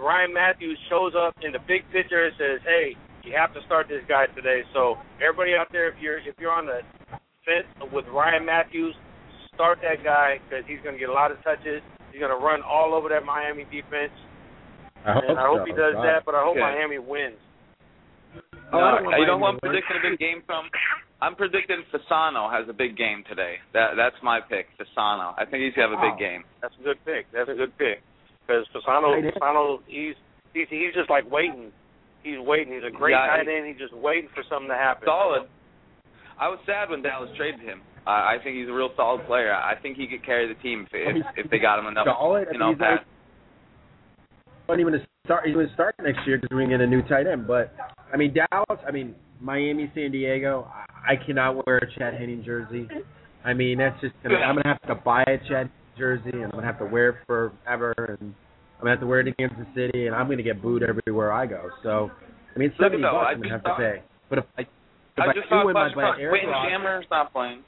Ryan 0.00 0.32
Mathews 0.32 0.78
shows 0.88 1.12
up 1.12 1.36
in 1.44 1.52
the 1.52 1.60
big 1.68 1.84
picture 1.92 2.24
and 2.24 2.32
says, 2.40 2.60
"Hey, 2.64 2.96
you 3.24 3.34
have 3.36 3.52
to 3.54 3.60
start 3.66 3.88
this 3.88 4.02
guy 4.08 4.26
today." 4.34 4.62
So, 4.72 4.96
everybody 5.22 5.54
out 5.54 5.68
there, 5.72 5.88
if 5.88 5.94
you're 6.00 6.18
if 6.18 6.34
you're 6.38 6.52
on 6.52 6.66
the 6.66 6.80
fence 7.44 7.66
with 7.92 8.06
Ryan 8.12 8.44
Mathews, 8.46 8.94
start 9.54 9.78
that 9.82 10.02
guy 10.04 10.38
because 10.48 10.64
he's 10.66 10.80
going 10.82 10.94
to 10.94 11.00
get 11.00 11.08
a 11.08 11.12
lot 11.12 11.30
of 11.30 11.42
touches. 11.42 11.82
He's 12.10 12.20
going 12.20 12.32
to 12.34 12.42
run 12.44 12.60
all 12.62 12.92
over 12.94 13.08
that 13.08 13.24
Miami 13.24 13.64
defense, 13.64 14.12
I 15.06 15.14
hope, 15.14 15.24
and 15.28 15.38
I 15.38 15.46
hope 15.48 15.64
so. 15.64 15.66
he 15.66 15.72
does 15.72 15.94
God. 15.94 16.04
that. 16.04 16.18
But 16.24 16.34
I 16.34 16.42
hope 16.44 16.56
Okay. 16.56 16.60
Miami 16.60 16.98
wins. 16.98 17.40
Oh, 18.72 18.78
No, 18.80 19.04
want 19.04 19.20
you 19.20 19.26
know 19.26 19.38
who 19.38 19.44
I'm 19.44 19.60
predicting 19.60 19.96
a 20.00 20.10
big 20.10 20.18
game 20.18 20.42
from? 20.46 20.68
I'm 21.20 21.36
predicting 21.36 21.84
Fasano 21.92 22.50
has 22.50 22.68
a 22.68 22.72
big 22.72 22.96
game 22.96 23.22
today. 23.28 23.56
That 23.72 23.94
that's 23.96 24.16
my 24.22 24.40
pick, 24.40 24.66
Fasano. 24.80 25.34
I 25.38 25.44
think 25.44 25.62
he's 25.62 25.74
gonna 25.76 25.92
have 25.92 25.98
a 25.98 26.02
big 26.10 26.18
game. 26.18 26.42
That's 26.60 26.74
a 26.80 26.82
good 26.82 26.98
pick. 27.04 27.26
That's 27.32 27.48
a 27.48 27.54
good 27.54 27.76
pick. 27.78 28.02
Because 28.42 28.66
Fasano, 28.74 29.20
Fasano, 29.36 29.78
he's 29.86 30.14
he's 30.52 30.66
he's 30.68 30.92
just 30.94 31.10
like 31.10 31.30
waiting. 31.30 31.70
He's 32.22 32.38
waiting. 32.38 32.72
He's 32.74 32.84
a 32.86 32.90
great 32.94 33.12
Yeah, 33.12 33.26
tight 33.26 33.48
end. 33.48 33.66
He's 33.66 33.78
just 33.78 33.94
waiting 33.94 34.28
for 34.34 34.42
something 34.48 34.68
to 34.68 34.74
happen. 34.74 35.04
Solid. 35.06 35.48
I 36.38 36.48
was 36.48 36.58
sad 36.66 36.90
when 36.90 37.02
Dallas 37.02 37.30
traded 37.36 37.60
him. 37.60 37.82
I 38.06 38.34
I 38.34 38.36
think 38.42 38.56
he's 38.56 38.68
a 38.68 38.72
real 38.72 38.90
solid 38.96 39.26
player. 39.26 39.52
I 39.54 39.74
think 39.80 39.96
he 39.96 40.06
could 40.06 40.24
carry 40.24 40.46
the 40.52 40.60
team 40.62 40.86
if 40.92 41.16
if, 41.16 41.46
if 41.46 41.50
they 41.50 41.58
got 41.58 41.78
him 41.78 41.86
enough. 41.86 42.06
Solid. 42.06 42.48
I 42.48 42.52
You 42.52 42.58
know, 42.58 42.66
mean, 42.68 42.74
he's 42.76 42.80
like, 42.80 42.98
pass. 43.00 43.06
not 44.68 44.80
even 44.80 44.92
to 44.94 45.06
start. 45.24 45.46
He's 45.46 45.54
going 45.54 45.68
to 45.68 45.74
start 45.74 45.94
next 46.02 46.20
year 46.26 46.38
because 46.38 46.48
we're 46.50 46.66
going 46.66 46.70
to 46.70 46.78
get 46.78 46.84
a 46.84 46.86
new 46.90 47.02
tight 47.08 47.26
end. 47.26 47.46
But 47.46 47.74
I 48.12 48.16
mean, 48.16 48.34
Dallas. 48.34 48.80
I 48.86 48.90
mean, 48.90 49.14
Miami, 49.40 49.90
San 49.94 50.10
Diego. 50.10 50.68
I, 50.72 51.12
I 51.12 51.16
cannot 51.16 51.66
wear 51.66 51.78
a 51.78 51.98
Chad 51.98 52.14
Henne 52.14 52.42
jersey. 52.44 52.88
I 53.44 53.52
mean, 53.54 53.78
that's 53.78 54.00
just 54.00 54.14
gonna. 54.22 54.36
I'm 54.36 54.54
going 54.54 54.62
to 54.64 54.68
have 54.68 54.82
to 54.88 54.94
buy 54.94 55.22
a 55.24 55.38
Chad 55.48 55.70
jersey, 55.98 56.30
and 56.32 56.44
I'm 56.44 56.50
going 56.50 56.62
to 56.62 56.66
have 56.66 56.78
to 56.78 56.86
wear 56.86 57.10
it 57.10 57.16
forever, 57.26 58.16
and 58.20 58.34
I'm 58.82 58.86
going 58.86 58.96
to 58.96 58.98
have 58.98 59.00
to 59.02 59.06
wear 59.06 59.20
it 59.20 59.28
in 59.28 59.34
Kansas 59.34 59.74
City, 59.76 60.08
and 60.08 60.16
I'm 60.16 60.26
going 60.26 60.38
to 60.38 60.42
get 60.42 60.60
booed 60.60 60.82
everywhere 60.82 61.32
I 61.32 61.46
go. 61.46 61.70
So, 61.84 62.10
I 62.52 62.58
mean, 62.58 62.70
it's 62.70 62.80
Look 62.80 62.86
at 62.86 62.98
seventy 62.98 63.02
that, 63.02 63.12
bucks 63.12 63.26
I'm 63.30 63.38
going 63.38 63.50
to 63.50 63.54
just 63.54 63.66
have 63.68 63.76
to 63.76 63.80
pay. 63.80 64.02
But 64.28 64.38
if 64.38 64.44
I 64.58 64.60
if 64.62 64.68
I 65.18 65.22
I, 65.22 65.32
just 65.34 65.48
do 65.48 65.66
win 65.66 65.74
my 65.74 65.88
bet, 65.88 66.18
Eric 66.18 66.42
Ross, 66.48 66.66
Jammer's 66.68 67.06
not 67.08 67.32
playing. 67.32 67.62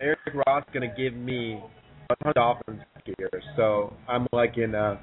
Eric 0.00 0.18
Ross 0.48 0.64
going 0.72 0.90
to 0.90 0.96
give 1.00 1.14
me 1.14 1.62
a 2.10 2.32
Dolphins 2.34 2.82
here. 3.04 3.30
So 3.56 3.92
I'm 4.08 4.26
liking 4.32 4.74
uh 4.74 4.96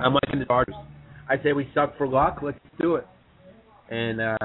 I'm 0.00 0.14
liking 0.14 0.38
the 0.38 0.44
Chargers. 0.46 0.76
I 1.28 1.42
say 1.42 1.52
we 1.52 1.68
suck 1.74 1.98
for 1.98 2.06
luck. 2.06 2.38
Let's 2.42 2.58
do 2.80 2.94
it. 2.94 3.06
And 3.90 4.20
uh 4.20 4.36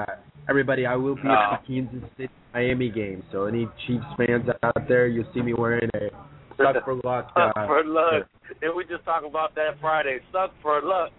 everybody, 0.48 0.86
I 0.86 0.96
will 0.96 1.14
be 1.14 1.22
No. 1.24 1.34
at 1.34 1.60
the 1.60 1.66
Kansas 1.72 2.10
City 2.16 2.32
Miami 2.52 2.90
game. 2.90 3.22
So 3.30 3.44
any 3.44 3.68
Chiefs 3.86 4.04
fans 4.16 4.48
out 4.64 4.88
there, 4.88 5.06
you'll 5.06 5.30
see 5.32 5.40
me 5.40 5.54
wearing 5.54 5.88
a 5.94 6.08
suck 6.56 6.76
for 6.84 6.94
luck. 7.04 7.30
Suck 7.34 7.52
Uh, 7.56 7.66
for 7.66 7.84
luck. 7.84 8.26
Did 8.60 8.70
we 8.76 8.84
just 8.84 9.04
talk 9.04 9.24
about 9.24 9.54
that 9.56 9.78
Friday? 9.80 10.20
Suck 10.32 10.52
for 10.62 10.80
luck. 10.82 11.10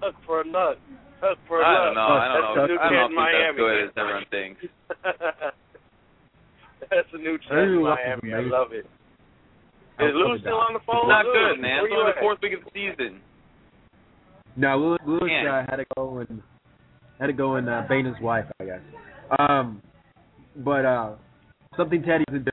Suck 0.00 0.14
for 0.26 0.44
luck. 0.44 0.76
Suck 1.20 1.38
for 1.46 1.62
I 1.62 1.72
luck. 1.72 1.82
don't 1.84 1.94
know. 1.94 2.00
I 2.00 2.28
don't 2.28 2.40
That's 2.40 2.56
know. 2.56 2.62
the 2.62 2.66
new 2.72 2.78
I 2.80 2.88
kid 2.88 2.94
don't 2.96 3.14
know 3.14 3.20
if 3.20 3.20
he's 3.20 3.20
as 3.20 3.22
Miami. 3.30 3.58
good 3.58 3.76
as 3.84 3.90
everyone 3.96 4.26
thinks. 4.30 4.60
That's 6.90 7.08
a 7.12 7.18
new 7.18 7.36
trend 7.46 7.70
in 7.70 7.76
Ooh, 7.78 7.84
luck 7.88 7.98
Miami. 8.04 8.32
I 8.34 8.40
love 8.48 8.72
it. 8.72 8.86
I 9.98 10.00
Lou 10.04 10.38
still 10.40 10.54
on 10.56 10.72
the 10.72 10.80
phone? 10.86 11.04
It's 11.04 11.08
not 11.12 11.26
Lou, 11.26 11.32
good, 11.32 11.60
man. 11.60 11.82
where 11.82 11.86
It's 11.86 11.92
you 11.92 11.98
only 12.00 12.12
the 12.16 12.20
fourth 12.20 12.38
week 12.42 12.54
of 12.54 12.60
the 12.64 12.70
season. 12.72 13.20
No, 14.56 14.76
Lewis, 14.78 15.00
Lewis 15.06 15.28
Can't. 15.28 15.48
uh, 15.48 15.62
had 15.68 15.76
to 15.76 15.84
go 15.94 16.18
and 16.18 16.42
had 17.20 17.26
to 17.26 17.32
go 17.34 17.56
and 17.56 17.68
uh, 17.68 17.82
bane 17.88 18.06
his 18.06 18.18
wife, 18.22 18.46
I 18.60 18.64
guess. 18.64 18.80
Um, 19.38 19.82
but 20.56 20.84
uh, 20.86 21.12
something 21.76 22.02
Teddy 22.02 22.24
doesn't 22.28 22.46
do. 22.46 22.50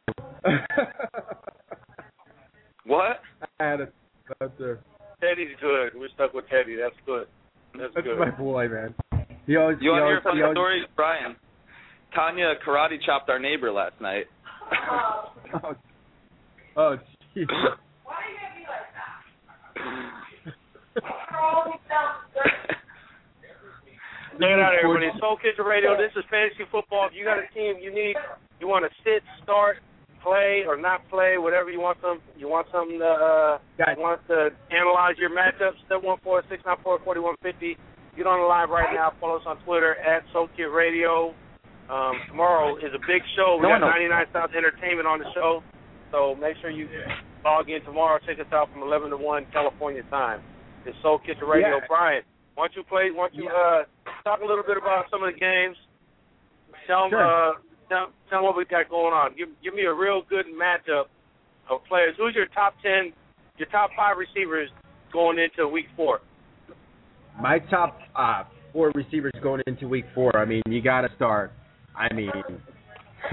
What? 2.87 3.19
I 3.59 3.63
had 3.63 3.81
it. 3.81 3.93
That's, 4.39 4.51
uh, 4.59 4.75
Teddy's 5.21 5.55
good. 5.61 5.91
We're 5.95 6.09
stuck 6.15 6.33
with 6.33 6.45
Teddy. 6.49 6.75
That's 6.75 6.95
good. 7.05 7.27
That's 7.77 7.93
that's 7.93 8.07
good. 8.07 8.17
my 8.17 8.31
boy, 8.31 8.67
man. 8.69 8.95
He 9.45 9.55
always. 9.55 9.77
You 9.81 9.91
he 9.91 9.99
want 9.99 10.03
to 10.03 10.07
hear 10.07 10.15
always, 10.15 10.19
a 10.19 10.23
funny 10.23 10.37
he 10.39 10.43
always, 10.43 10.83
Brian? 10.95 11.35
Tanya 12.15 12.53
karate 12.65 12.97
chopped 13.05 13.29
our 13.29 13.39
neighbor 13.39 13.71
last 13.71 13.99
night. 13.99 14.25
Oh, 14.71 15.75
oh 16.77 16.95
jeez. 17.35 17.47
Check 24.37 24.53
it 24.53 24.59
out, 24.61 24.73
everybody. 24.77 25.09
Soul 25.19 25.37
Kitchen 25.41 25.65
Radio. 25.65 25.97
This 25.97 26.13
is 26.15 26.23
fantasy 26.29 26.63
football. 26.71 27.07
If 27.09 27.13
you 27.17 27.25
got 27.25 27.41
a 27.41 27.49
team 27.57 27.81
you 27.81 27.89
need, 27.93 28.15
you 28.61 28.67
want 28.67 28.85
to 28.85 28.91
sit, 29.03 29.23
start, 29.43 29.77
play 30.27 30.63
or 30.67 30.75
not 30.75 31.07
play, 31.09 31.37
whatever 31.39 31.71
you 31.71 31.79
want 31.79 32.01
them. 32.03 32.19
You 32.37 32.49
want 32.51 32.67
something 32.71 32.99
to 32.99 33.07
uh, 33.07 33.57
you 33.95 34.01
want 34.03 34.19
to 34.27 34.51
analyze 34.75 35.15
your 35.17 35.31
matchups. 35.31 35.79
Seven 35.87 36.03
one 36.03 36.19
four 36.23 36.43
six 36.49 36.61
nine 36.65 36.75
four 36.83 36.99
forty 37.03 37.21
one 37.23 37.35
fifty. 37.41 37.77
Get 38.17 38.27
on 38.27 38.39
the 38.43 38.47
live 38.49 38.69
right 38.69 38.91
now. 38.93 39.13
Follow 39.21 39.37
us 39.37 39.45
on 39.47 39.57
Twitter 39.63 39.95
at 40.03 40.23
SoulKit 40.35 40.73
Radio. 40.73 41.31
Um, 41.87 42.19
tomorrow 42.27 42.75
is 42.77 42.91
a 42.91 42.99
big 43.07 43.23
show. 43.37 43.55
We 43.61 43.69
got 43.69 43.79
no. 43.79 43.87
99 43.87 44.25
South 44.33 44.49
Entertainment 44.57 45.07
on 45.07 45.19
the 45.19 45.29
show, 45.33 45.63
so 46.11 46.35
make 46.35 46.57
sure 46.59 46.69
you 46.69 46.89
log 47.45 47.69
in 47.69 47.79
tomorrow. 47.85 48.19
Check 48.27 48.39
us 48.43 48.51
out 48.51 48.67
from 48.73 48.81
11 48.83 49.11
to 49.11 49.17
1 49.17 49.45
California 49.53 50.03
time. 50.09 50.41
It's 50.85 50.97
Soul 51.01 51.19
Kitchen 51.23 51.47
Radio. 51.47 51.79
Yeah. 51.79 51.87
Brian, 51.87 52.23
why 52.55 52.67
don't 52.67 52.75
you 52.75 52.83
play? 52.83 53.07
Why 53.13 53.29
don't 53.29 53.35
you 53.39 53.47
uh, 53.47 53.87
talk 54.25 54.41
a 54.43 54.45
little 54.45 54.65
bit 54.67 54.75
about 54.75 55.05
some 55.09 55.23
of 55.23 55.31
the 55.31 55.39
games? 55.39 55.77
Tell 56.87 57.07
them, 57.07 57.11
Sure. 57.11 57.23
uh, 57.23 57.53
tell, 57.89 58.07
tell 58.29 58.43
what 58.43 58.57
we 58.57 58.65
got 58.65 58.89
going 58.89 59.13
on. 59.13 59.35
Give 59.37 59.49
give 59.63 59.73
me 59.73 59.83
a 59.83 59.93
real 59.93 60.21
good 60.29 60.45
matchup 60.47 61.05
of 61.69 61.83
players. 61.87 62.15
Who's 62.17 62.35
your 62.35 62.47
top 62.47 62.75
10, 62.81 63.13
your 63.57 63.67
top 63.69 63.89
five 63.95 64.17
receivers 64.17 64.69
going 65.11 65.37
into 65.39 65.67
Week 65.67 65.85
Four? 65.95 66.19
My 67.41 67.59
top 67.59 67.99
uh, 68.15 68.43
four 68.73 68.91
receivers 68.95 69.33
going 69.41 69.61
into 69.67 69.87
week 69.87 70.05
four. 70.13 70.35
I 70.37 70.45
mean, 70.45 70.61
you 70.67 70.81
got 70.81 71.01
to 71.01 71.09
start. 71.15 71.51
I 71.95 72.13
mean, 72.13 72.31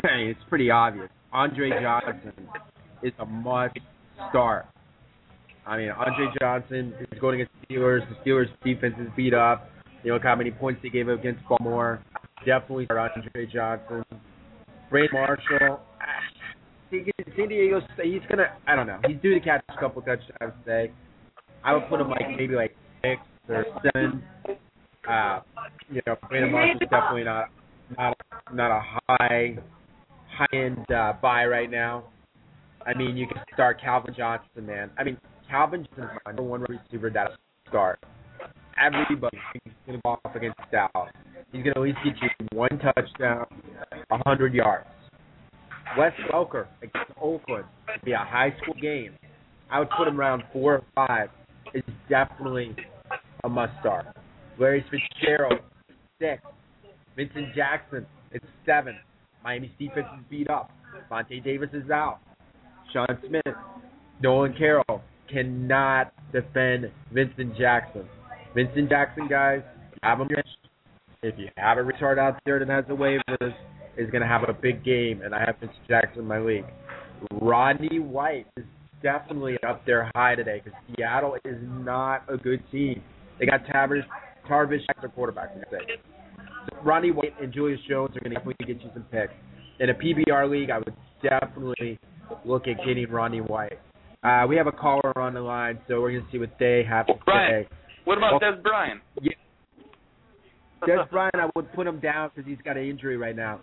it's 0.05 0.41
pretty 0.49 0.71
obvious. 0.71 1.09
Andre 1.33 1.71
Johnson 1.83 2.33
is 3.03 3.13
a 3.19 3.27
must 3.27 3.77
start. 4.31 4.67
I 5.67 5.79
mean, 5.79 5.91
Andre 5.91 6.27
Johnson 6.41 6.95
is 7.01 7.19
going 7.19 7.41
against 7.41 7.53
the 7.61 7.75
Steelers. 7.75 8.01
The 8.09 8.31
Steelers 8.31 8.47
defense 8.65 8.95
is 9.01 9.09
beat 9.17 9.35
up. 9.35 9.69
You 10.03 10.13
know 10.13 10.19
how 10.23 10.37
many 10.37 10.51
points 10.51 10.81
they 10.83 10.91
gave 10.91 11.09
up 11.09 11.19
against 11.19 11.43
Baltimore. 11.49 12.03
Definitely 12.45 12.85
start 12.85 13.13
Andre 13.17 13.47
Johnson. 13.47 14.05
Brandon 14.91 15.11
Marshall. 15.13 15.81
San 16.91 17.49
Diego, 17.49 17.81
he's 18.03 18.21
gonna. 18.29 18.57
I 18.67 18.77
don't 18.77 18.87
know. 18.87 19.01
He's 19.07 19.17
due 19.21 19.35
to 19.35 19.41
catch 19.41 19.63
a 19.69 19.81
couple 19.81 20.03
touchdowns 20.03 20.29
today. 20.31 20.41
I 20.41 20.45
would 20.45 20.55
say. 20.67 20.93
I 21.65 21.75
would 21.75 21.89
put 21.89 22.01
him 22.01 22.11
like 22.11 22.29
maybe 22.37 22.55
like 22.55 22.77
six 23.03 23.21
or 23.49 23.65
seven. 23.83 24.23
Uh, 25.09 25.41
you 25.91 26.01
know, 26.07 26.17
Brandon 26.29 26.53
Marshall's 26.53 26.81
definitely 26.91 27.25
not 27.25 27.47
not 27.99 28.17
not 28.53 28.71
a 28.71 28.83
high 29.09 29.57
high 30.29 30.57
end 30.57 30.85
uh, 30.91 31.15
buy 31.21 31.47
right 31.47 31.71
now. 31.71 32.05
I 32.87 32.97
mean, 32.97 33.17
you 33.17 33.27
can 33.27 33.39
start 33.53 33.81
Calvin 33.81 34.15
Johnson, 34.17 34.67
man. 34.67 34.91
I 34.99 35.05
mean, 35.05 35.17
Calvin 35.49 35.87
Johnson 35.91 36.05
is 36.05 36.21
my 36.25 36.33
number 36.33 36.43
one 36.43 36.63
receiver 36.63 37.11
that 37.11 37.31
start. 37.69 37.99
Everybody 38.81 39.39
is 39.55 39.73
going 39.87 39.99
to 39.99 40.03
go 40.03 40.19
off 40.25 40.35
against 40.35 40.59
Dallas. 40.71 41.13
He's 41.53 41.63
going 41.63 41.75
to 41.75 41.81
at 41.81 41.85
least 41.85 41.99
get 42.05 42.15
you 42.23 42.47
one 42.53 42.79
touchdown, 42.81 43.47
a 44.11 44.19
hundred 44.27 44.55
yards. 44.55 44.87
Wes 45.97 46.13
Welker 46.33 46.67
against 46.83 47.13
Oakland 47.21 47.65
would 47.87 48.05
be 48.05 48.13
a 48.13 48.19
high 48.19 48.53
school 48.63 48.75
game. 48.81 49.13
I 49.71 49.79
would 49.79 49.91
put 49.97 50.09
him 50.09 50.19
around 50.19 50.43
four 50.53 50.75
or 50.75 50.83
five. 50.95 51.29
Is 51.73 51.83
definitely 52.09 52.77
a 53.43 53.49
must 53.49 53.73
start. 53.81 54.07
Larry 54.61 54.85
Fitzgerald, 54.91 55.61
six. 56.21 56.41
Vincent 57.17 57.55
Jackson, 57.55 58.07
it's 58.31 58.45
seven. 58.65 58.97
Miami's 59.43 59.71
defense 59.79 60.07
is 60.19 60.25
beat 60.31 60.49
up. 60.49 60.71
Vontae 61.11 61.43
Davis 61.43 61.71
is 61.73 61.91
out. 61.91 62.21
Sean 62.93 63.07
Smith, 63.27 63.55
Nolan 64.23 64.55
Carroll 64.57 65.03
cannot 65.31 66.13
defend 66.33 66.91
Vincent 67.13 67.57
Jackson. 67.57 68.05
Vincent 68.55 68.89
Jackson, 68.89 69.29
guys, 69.29 69.63
have 70.03 70.21
him. 70.21 70.29
If 71.23 71.39
you 71.39 71.49
have 71.57 71.79
a 71.79 71.81
retard 71.81 72.19
out 72.19 72.39
there 72.45 72.59
that 72.59 72.69
has 72.69 72.85
the 72.87 72.95
waivers, 72.95 73.55
is 73.97 74.11
going 74.11 74.23
to 74.23 74.29
have 74.29 74.43
a 74.49 74.53
big 74.53 74.85
game, 74.85 75.23
and 75.23 75.35
I 75.35 75.41
have 75.41 75.57
Vincent 75.61 75.89
Jackson 75.89 76.21
in 76.21 76.27
my 76.27 76.39
league. 76.39 76.65
Roddy 77.41 77.99
White 77.99 78.47
is 78.57 78.65
definitely 79.03 79.57
up 79.67 79.85
there 79.87 80.11
high 80.15 80.35
today 80.35 80.61
because 80.63 80.79
Seattle 80.97 81.37
is 81.45 81.57
not 81.63 82.23
a 82.29 82.37
good 82.37 82.63
team. 82.71 83.03
They 83.39 83.47
got 83.47 83.61
Tavish, 83.67 84.05
Tarvish 84.49 84.83
as 84.89 84.97
their 85.01 85.11
quarterback. 85.11 85.55
sake. 85.71 86.01
So 86.71 86.79
Roddy 86.83 87.11
White 87.11 87.35
and 87.41 87.53
Julius 87.53 87.81
Jones 87.89 88.17
are 88.17 88.21
going 88.21 88.31
to 88.31 88.37
definitely 88.37 88.67
get 88.67 88.83
you 88.83 88.91
some 88.95 89.05
picks. 89.05 89.33
In 89.81 89.91
a 89.91 89.95
PBR 89.95 90.51
league, 90.51 90.71
I 90.71 90.79
would 90.79 90.95
definitely 91.23 91.99
look 92.45 92.67
at 92.69 92.85
getting 92.87 93.11
Roddy 93.11 93.41
White. 93.41 93.79
Uh, 94.23 94.47
we 94.49 94.57
have 94.57 94.67
a 94.67 94.73
caller 94.73 95.17
on 95.19 95.35
the 95.35 95.41
line, 95.41 95.79
so 95.87 96.01
we're 96.01 96.13
going 96.13 96.25
to 96.25 96.33
see 96.33 96.39
what 96.39 96.53
they 96.59 96.83
have 96.89 97.07
to 97.07 97.15
say. 97.27 97.69
What 98.05 98.19
about. 98.19 98.41
Dez 98.41 98.63
Bryant? 98.63 99.01
Dez 100.87 101.11
Bryant, 101.11 101.35
I 101.37 101.49
would 101.57 101.73
put 101.73 101.87
him 101.87 102.01
down 102.01 102.31
because 102.35 102.49
he's 102.49 102.59
got 102.65 102.77
an 102.77 102.85
injury 102.89 103.17
right 103.17 103.35
now. 103.37 103.61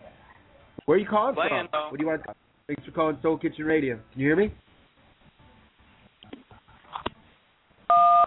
Where 0.85 0.97
are 0.97 0.99
you 0.99 1.07
calling 1.07 1.35
Playing, 1.35 1.49
from? 1.49 1.67
though. 1.71 1.87
What 1.91 1.97
do 1.99 2.03
you 2.03 2.09
want 2.09 2.23
to 2.23 2.33
Thanks 2.67 2.83
for 2.85 2.91
calling 2.91 3.17
Soul 3.21 3.37
Kitchen 3.37 3.65
Radio. 3.65 3.99
Can 4.13 4.21
you 4.21 4.27
hear 4.27 4.35
me? 4.35 4.53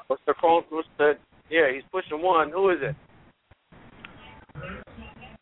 What's 0.06 0.22
the 0.26 0.34
phone? 0.40 0.62
What's 0.68 0.88
the? 0.98 1.14
Yeah, 1.50 1.72
he's 1.72 1.82
pushing 1.90 2.22
one. 2.22 2.50
Who 2.50 2.70
is 2.70 2.78
it? 2.82 2.94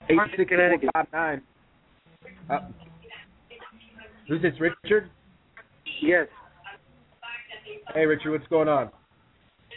Eight 0.08 0.18
six 0.36 0.50
four 0.50 0.90
five 0.94 1.06
nine. 1.12 1.42
Uh, 2.50 2.58
who's 4.28 4.42
this, 4.42 4.52
Richard? 4.60 5.10
Yes, 6.00 6.26
Hey, 7.94 8.06
Richard, 8.06 8.32
what's 8.32 8.46
going 8.48 8.68
on? 8.68 8.90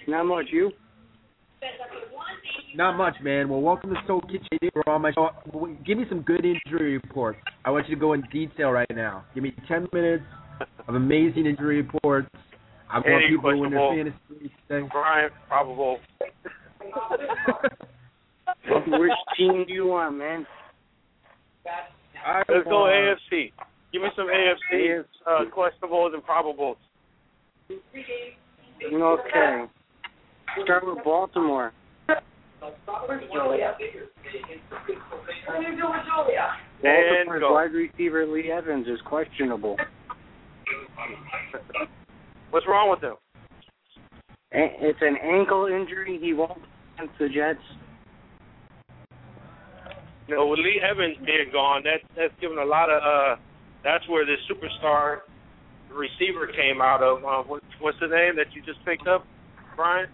not 0.07 0.23
much. 0.25 0.45
You? 0.51 0.71
Not 2.75 2.97
much, 2.97 3.15
man. 3.23 3.47
Well, 3.49 3.61
welcome 3.61 3.91
to 3.91 3.95
Soul 4.05 4.21
Kitchen. 4.21 4.59
We're 4.73 4.83
on 4.93 5.01
my 5.01 5.11
show. 5.13 5.29
Give 5.85 5.97
me 5.97 6.05
some 6.09 6.21
good 6.21 6.45
injury 6.45 6.93
reports. 6.93 7.39
I 7.63 7.71
want 7.71 7.87
you 7.87 7.95
to 7.95 7.99
go 8.01 8.13
in 8.13 8.21
detail 8.31 8.71
right 8.71 8.87
now. 8.93 9.23
Give 9.33 9.43
me 9.43 9.53
10 9.67 9.87
minutes 9.93 10.23
of 10.87 10.95
amazing 10.95 11.45
injury 11.45 11.81
reports. 11.81 12.27
I 12.91 12.97
want 12.99 13.07
Any 13.07 13.27
people 13.29 13.51
to 13.51 13.57
win 13.57 13.71
their 13.71 13.79
questionable- 13.79 14.19
fantasy 14.29 14.43
leagues 14.43 14.55
today. 14.67 14.87
Brian, 14.91 15.29
probable. 15.47 15.99
Which 18.87 19.11
team 19.37 19.65
do 19.67 19.73
you 19.73 19.87
want, 19.87 20.17
man? 20.17 20.45
I 22.25 22.43
Let's 22.49 22.63
go 22.65 22.81
want- 22.81 23.19
AFC. 23.31 23.51
Give 23.93 24.01
me 24.01 24.09
some 24.15 24.27
AFC 24.27 25.03
uh, 25.25 25.45
questionables 25.55 26.13
and 26.13 26.23
probables. 26.23 26.75
Okay. 28.83 29.63
Start 30.63 30.85
with 30.85 31.03
Baltimore. 31.03 31.73
And 32.07 32.17
Baltimore's 36.83 37.39
go. 37.39 37.53
wide 37.53 37.73
receiver 37.73 38.25
Lee 38.25 38.51
Evans 38.51 38.87
is 38.87 38.99
questionable. 39.05 39.77
What's 42.51 42.65
wrong 42.67 42.89
with 42.89 43.01
him? 43.01 43.15
It's 44.51 44.99
an 45.01 45.17
ankle 45.21 45.67
injury. 45.67 46.19
He 46.21 46.33
won't 46.33 46.53
play 46.53 47.05
against 47.05 47.19
the 47.19 47.27
Jets. 47.27 47.59
No, 50.27 50.47
with 50.47 50.59
Lee 50.59 50.81
Evans 50.81 51.17
being 51.25 51.49
gone, 51.51 51.83
that 51.83 51.99
that's 52.15 52.33
given 52.39 52.57
a 52.57 52.65
lot 52.65 52.89
of. 52.89 53.01
uh 53.03 53.41
That's 53.83 54.07
where 54.09 54.25
this 54.25 54.39
superstar 54.49 55.19
receiver 55.93 56.47
came 56.47 56.81
out 56.81 57.03
of. 57.03 57.23
Uh, 57.23 57.43
what, 57.47 57.61
what's 57.79 57.99
the 57.99 58.07
name 58.07 58.35
that 58.37 58.47
you 58.53 58.61
just 58.63 58.83
picked 58.85 59.07
up, 59.07 59.25
Brian? 59.75 60.07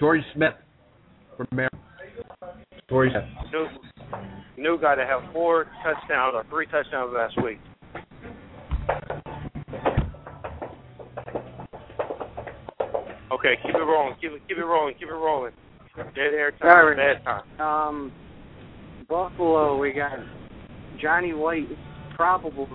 Torrey 0.00 0.24
Smith 0.34 0.54
from 1.36 1.46
Maryland. 1.52 1.78
Torrey 2.88 3.10
Smith. 3.10 3.52
New, 4.56 4.62
new 4.62 4.80
guy 4.80 4.94
to 4.94 5.04
have 5.04 5.30
four 5.30 5.66
touchdowns 5.84 6.34
or 6.34 6.42
three 6.48 6.64
touchdowns 6.66 7.12
last 7.14 7.36
week. 7.44 7.58
Okay, 13.30 13.54
keep 13.62 13.74
it 13.74 13.78
rolling, 13.78 14.14
keep 14.20 14.32
it 14.32 14.40
keep 14.48 14.56
it 14.56 14.64
rolling, 14.64 14.94
keep 14.94 15.08
it 15.08 15.12
rolling. 15.12 15.52
Dead 15.96 16.32
air 16.32 16.52
time, 16.52 16.68
All 16.68 16.86
right. 16.86 16.96
bad 16.96 17.22
time. 17.22 17.60
Um, 17.60 18.12
Buffalo, 19.06 19.76
we 19.78 19.92
got 19.92 20.12
Johnny 20.98 21.34
White, 21.34 21.68
probable. 22.16 22.68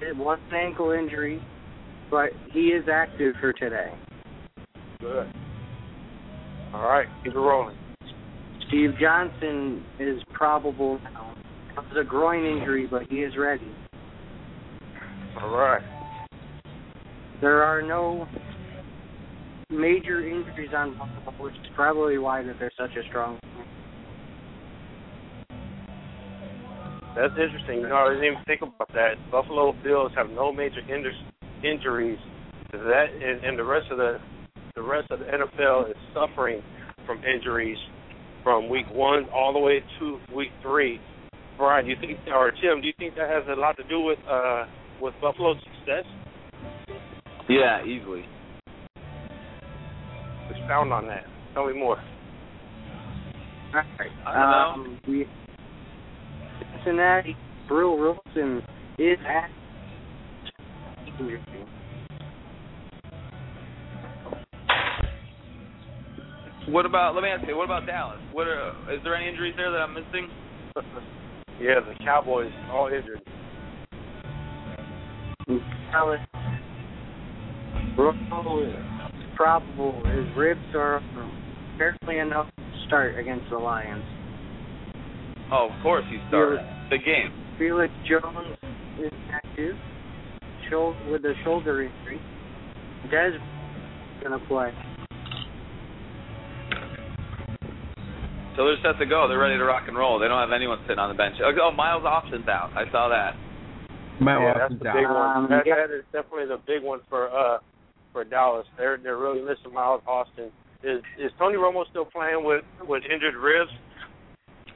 It 0.00 0.16
was 0.16 0.40
an 0.50 0.56
ankle 0.56 0.90
injury, 0.90 1.40
but 2.10 2.30
he 2.52 2.68
is 2.70 2.84
active 2.92 3.34
for 3.40 3.52
today. 3.52 3.92
Good. 5.00 5.32
All 6.74 6.82
right, 6.82 7.06
keep 7.24 7.32
it 7.32 7.38
rolling. 7.38 7.76
Steve 8.68 8.90
Johnson 9.00 9.84
is 9.98 10.20
probable 10.32 10.98
now. 11.02 11.34
It 11.70 11.76
was 11.76 11.98
a 12.00 12.04
groin 12.04 12.44
injury, 12.44 12.86
but 12.90 13.02
he 13.04 13.16
is 13.16 13.32
ready. 13.38 13.70
All 15.40 15.50
right. 15.50 15.82
There 17.40 17.62
are 17.62 17.82
no 17.82 18.26
major 19.70 20.26
injuries 20.26 20.70
on 20.74 20.96
Buffalo, 20.96 21.44
which 21.44 21.54
is 21.54 21.70
probably 21.74 22.18
why 22.18 22.42
that 22.42 22.56
they're 22.58 22.72
such 22.78 22.90
a 22.96 23.06
strong. 23.08 23.38
That's 27.14 27.32
interesting. 27.32 27.80
You 27.80 27.88
know, 27.88 27.96
I 27.96 28.10
didn't 28.10 28.24
even 28.24 28.44
think 28.46 28.62
about 28.62 28.92
that. 28.92 29.14
Buffalo 29.30 29.74
Bills 29.82 30.12
have 30.16 30.28
no 30.30 30.52
major 30.52 30.80
injuries. 31.62 32.18
That 32.72 33.06
and, 33.22 33.42
and 33.44 33.58
the 33.58 33.64
rest 33.64 33.86
of 33.90 33.96
the 33.96 34.18
the 34.76 34.82
rest 34.82 35.10
of 35.10 35.20
the 35.20 35.24
NFL 35.24 35.90
is 35.90 35.96
suffering 36.12 36.62
from 37.06 37.22
injuries 37.24 37.78
from 38.44 38.68
week 38.68 38.86
one 38.92 39.24
all 39.34 39.52
the 39.52 39.58
way 39.58 39.82
to 39.98 40.18
week 40.34 40.50
three. 40.62 41.00
Brian, 41.56 41.86
do 41.86 41.90
you 41.90 41.96
think, 41.98 42.18
or 42.28 42.50
Tim, 42.50 42.82
do 42.82 42.86
you 42.86 42.92
think 42.98 43.14
that 43.14 43.30
has 43.30 43.42
a 43.48 43.58
lot 43.58 43.76
to 43.78 43.84
do 43.88 44.02
with 44.02 44.18
uh 44.30 44.66
with 45.00 45.14
Buffalo's 45.20 45.56
success? 45.78 46.04
Yeah, 47.48 47.84
easily. 47.84 48.24
Expound 50.50 50.92
on 50.92 51.06
that. 51.06 51.24
Tell 51.54 51.66
me 51.66 51.72
more. 51.72 51.96
All 53.74 53.82
right. 53.98 54.10
I 54.26 54.74
don't 54.74 54.80
Um, 54.80 55.00
we, 55.08 55.26
Cincinnati, 56.84 57.34
Brill 57.66 57.96
Wilson 57.96 58.62
is 58.98 59.18
at. 59.26 59.50
What 66.68 66.84
about? 66.84 67.14
Let 67.14 67.22
me 67.22 67.28
ask 67.28 67.46
you. 67.46 67.56
What 67.56 67.64
about 67.64 67.86
Dallas? 67.86 68.18
What 68.32 68.48
are? 68.48 68.70
Is 68.92 69.00
there 69.04 69.14
any 69.14 69.28
injuries 69.28 69.54
there 69.56 69.70
that 69.70 69.78
I'm 69.78 69.94
missing? 69.94 70.28
yeah, 71.60 71.80
the 71.80 71.94
Cowboys 72.04 72.50
all 72.72 72.88
injured. 72.88 73.22
Dallas. 75.92 76.18
Brill 77.94 78.10
is 78.10 78.74
probable. 79.36 80.02
His 80.06 80.26
ribs 80.36 80.60
are 80.74 81.00
barely 81.78 82.18
enough 82.18 82.48
to 82.56 82.86
start 82.86 83.18
against 83.18 83.48
the 83.50 83.58
Lions. 83.58 84.04
Oh, 85.52 85.70
of 85.70 85.82
course 85.82 86.04
he 86.10 86.18
started. 86.28 86.60
the 86.90 86.98
game. 86.98 87.32
Felix 87.58 87.92
Jones 88.08 88.58
is 89.00 89.12
active, 89.32 89.76
shoulder 90.68 90.98
with 91.10 91.24
a 91.24 91.34
shoulder 91.44 91.84
injury. 91.84 92.20
Dez 93.06 93.38
gonna 94.22 94.40
play. 94.48 94.72
So 98.56 98.64
they're 98.64 98.80
set 98.80 98.98
to 98.98 99.06
go. 99.06 99.28
They're 99.28 99.38
ready 99.38 99.58
to 99.58 99.64
rock 99.64 99.84
and 99.86 99.96
roll. 99.96 100.18
They 100.18 100.28
don't 100.28 100.40
have 100.40 100.52
anyone 100.56 100.80
sitting 100.88 100.98
on 100.98 101.12
the 101.12 101.18
bench. 101.18 101.36
Oh, 101.44 101.52
oh 101.60 101.70
Miles 101.72 102.04
Austin's 102.04 102.48
out. 102.48 102.72
I 102.72 102.90
saw 102.90 103.08
that. 103.12 103.36
My 104.20 104.32
yeah, 104.40 104.56
Watson's 104.56 104.80
that's 104.80 104.96
the 104.96 104.98
big 105.00 105.04
out. 105.04 105.14
one. 105.14 105.36
Um, 105.36 105.46
that, 105.52 105.64
that 105.68 105.92
is 105.92 106.04
definitely 106.08 106.48
the 106.48 106.60
big 106.66 106.80
one 106.82 107.00
for 107.08 107.28
uh 107.28 107.58
for 108.12 108.24
Dallas. 108.24 108.66
They're 108.78 108.96
they're 108.96 109.18
really 109.20 109.42
missing 109.44 109.72
Miles 109.76 110.00
Austin. 110.08 110.48
Is 110.82 111.04
is 111.20 111.30
Tony 111.38 111.56
Romo 111.56 111.84
still 111.90 112.06
playing 112.08 112.44
with 112.44 112.64
with 112.88 113.04
injured 113.04 113.36
ribs? 113.36 113.70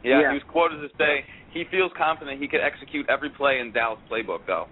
Yeah, 0.05 0.21
Yeah. 0.21 0.29
he 0.33 0.35
was 0.41 0.47
quoted 0.53 0.85
as 0.85 0.91
saying 0.99 1.25
he 1.53 1.65
feels 1.71 1.91
confident 1.97 2.41
he 2.41 2.49
could 2.49 2.61
execute 2.61 3.09
every 3.09 3.31
play 3.31 3.61
in 3.61 3.73
Dallas 3.73 3.99
playbook, 4.13 4.41
though. 4.47 4.67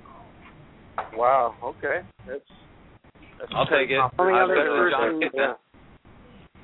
Wow. 1.17 1.55
Okay. 1.65 2.01
That's. 2.27 2.41
that's 3.39 3.53
I'll 3.55 3.67
take 3.67 3.89
it. 3.91 3.99
I'm 4.01 4.13
better 4.17 4.69
than 4.69 4.91
Jon 4.93 5.21
person- 5.21 5.31
Kitna. 5.33 5.55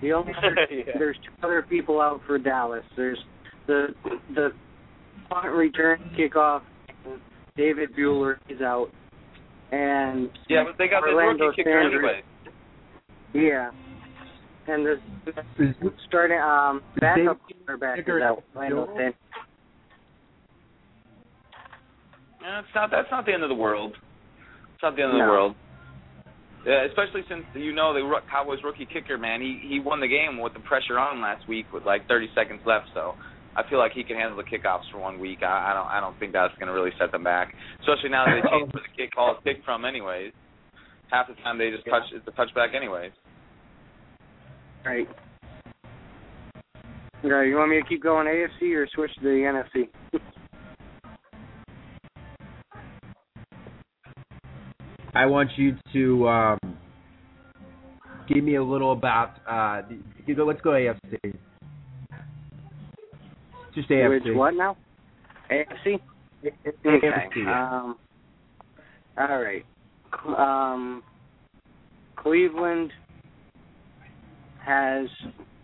The 0.05 0.13
only 0.13 0.33
yeah. 0.71 0.93
there's 0.99 1.17
two 1.25 1.33
other 1.43 1.63
people 1.63 1.99
out 1.99 2.21
for 2.27 2.39
Dallas. 2.39 2.85
There's 2.95 3.19
the 3.67 3.87
the 4.35 4.51
punt 5.31 5.47
return 5.47 6.11
kickoff. 6.15 6.61
David 7.57 7.97
Buehler 7.97 8.37
is 8.51 8.61
out, 8.61 8.91
and 9.73 10.29
Yeah, 10.51 10.65
but 10.65 10.77
they 10.77 10.89
got 10.89 11.05
the 11.05 11.15
Orlando 11.15 11.47
rookie 11.47 11.63
kicker 11.63 11.81
anyway. 11.81 12.23
Yeah, 13.33 13.71
and 14.67 14.85
the 14.85 14.93
Is- 15.59 15.75
starting 16.07 16.39
um 16.39 16.83
backup 17.01 17.41
quarterback 17.49 18.01
is 18.01 18.05
out. 18.23 18.43
Orlando 18.55 18.87
Sanders. 18.89 19.15
Yeah, 22.43 22.59
it's 22.59 22.69
not. 22.75 22.91
That's 22.91 23.11
not 23.11 23.25
the 23.25 23.33
end 23.33 23.43
of 23.43 23.49
the 23.49 23.55
world. 23.55 23.93
It's 24.75 24.83
not 24.83 24.97
the 24.97 25.03
end 25.03 25.13
of 25.13 25.17
the 25.19 25.25
world. 25.25 25.57
Yeah, 26.67 26.89
especially 26.89 27.21
since 27.29 27.45
you 27.55 27.75
know 27.75 27.93
the 27.93 28.01
Cowboys 28.31 28.59
rookie 28.65 28.89
kicker, 28.89 29.19
man. 29.19 29.41
He 29.41 29.61
he 29.69 29.81
won 29.81 30.01
the 30.01 30.09
game 30.09 30.41
with 30.41 30.55
the 30.55 30.61
pressure 30.61 30.99
on 30.99 31.21
last 31.21 31.47
week 31.47 31.67
with 31.73 31.85
like 31.85 32.09
30 32.09 32.29
seconds 32.35 32.61
left. 32.65 32.87
So 32.95 33.15
I 33.55 33.69
feel 33.69 33.79
like 33.79 33.93
he 33.93 34.03
can 34.03 34.17
handle 34.17 34.37
the 34.37 34.49
kickoffs 34.49 34.91
for 34.91 34.99
one 34.99 35.21
week. 35.21 35.43
I, 35.43 35.71
I 35.71 35.75
don't 35.75 35.87
I 35.87 36.01
don't 36.01 36.19
think 36.19 36.33
that's 36.33 36.55
going 36.59 36.69
to 36.69 36.73
really 36.73 36.93
set 36.99 37.13
them 37.13 37.23
back. 37.23 37.55
Especially 37.81 38.09
now 38.09 38.25
that 38.25 38.41
they 38.41 38.49
changed 38.49 38.73
where 38.73 38.83
the 38.83 38.97
kick 38.97 39.15
ball 39.15 39.33
is 39.33 39.45
kicked 39.45 39.65
from, 39.65 39.85
anyways. 39.85 40.33
Half 41.11 41.29
the 41.29 41.35
time 41.45 41.59
they 41.59 41.71
just 41.71 41.85
touch 41.85 42.09
it's 42.13 42.27
a 42.27 42.33
touchback, 42.33 42.75
anyways. 42.75 43.13
Right. 44.85 45.09
Okay, 47.25 47.49
you 47.49 47.57
want 47.57 47.71
me 47.71 47.81
to 47.81 47.89
keep 47.89 48.03
going 48.03 48.27
AFC 48.27 48.75
or 48.75 48.87
switch 48.95 49.11
to 49.17 49.23
the 49.23 49.29
NFC? 49.29 49.89
I 55.15 55.27
want 55.27 55.51
you 55.57 55.77
to 55.93 56.29
um, 56.29 56.59
give 58.29 58.43
me 58.43 58.57
a 58.57 58.63
little 58.63 58.93
about. 58.93 59.37
Uh, 59.49 59.83
the, 60.27 60.45
let's 60.45 60.61
go 60.61 60.71
AFC. 60.71 61.37
Just 63.75 63.89
AFC. 63.91 64.11
Which 64.11 64.37
what 64.37 64.55
now? 64.55 64.77
AFC. 65.51 66.01
Okay. 66.45 66.53
AFC. 66.85 67.47
Um. 67.47 67.97
All 69.17 69.43
right. 69.43 69.65
Um. 70.27 71.03
Cleveland 72.17 72.91
has 74.65 75.07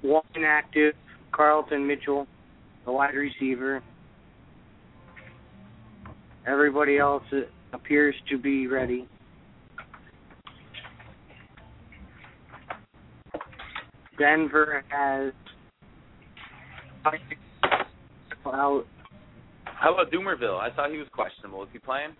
one 0.02 0.22
active, 0.44 0.94
Carlton 1.32 1.86
Mitchell, 1.86 2.26
the 2.84 2.92
wide 2.92 3.14
receiver. 3.14 3.82
Everybody 6.46 6.98
else 6.98 7.22
appears 7.72 8.14
to 8.30 8.38
be 8.38 8.66
ready. 8.66 9.08
Denver 14.20 14.84
has 14.90 15.32
out 18.44 18.84
How 19.64 19.94
about 19.94 20.12
Dumervil? 20.12 20.60
I 20.60 20.68
thought 20.76 20.90
he 20.90 20.98
was 20.98 21.06
questionable. 21.10 21.62
Is 21.62 21.70
he 21.72 21.78
playing? 21.78 22.10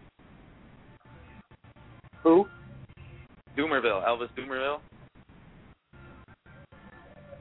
who? 2.22 2.46
Dumervil, 3.56 4.02
Elvis 4.06 4.28
Dumervil. 4.38 4.78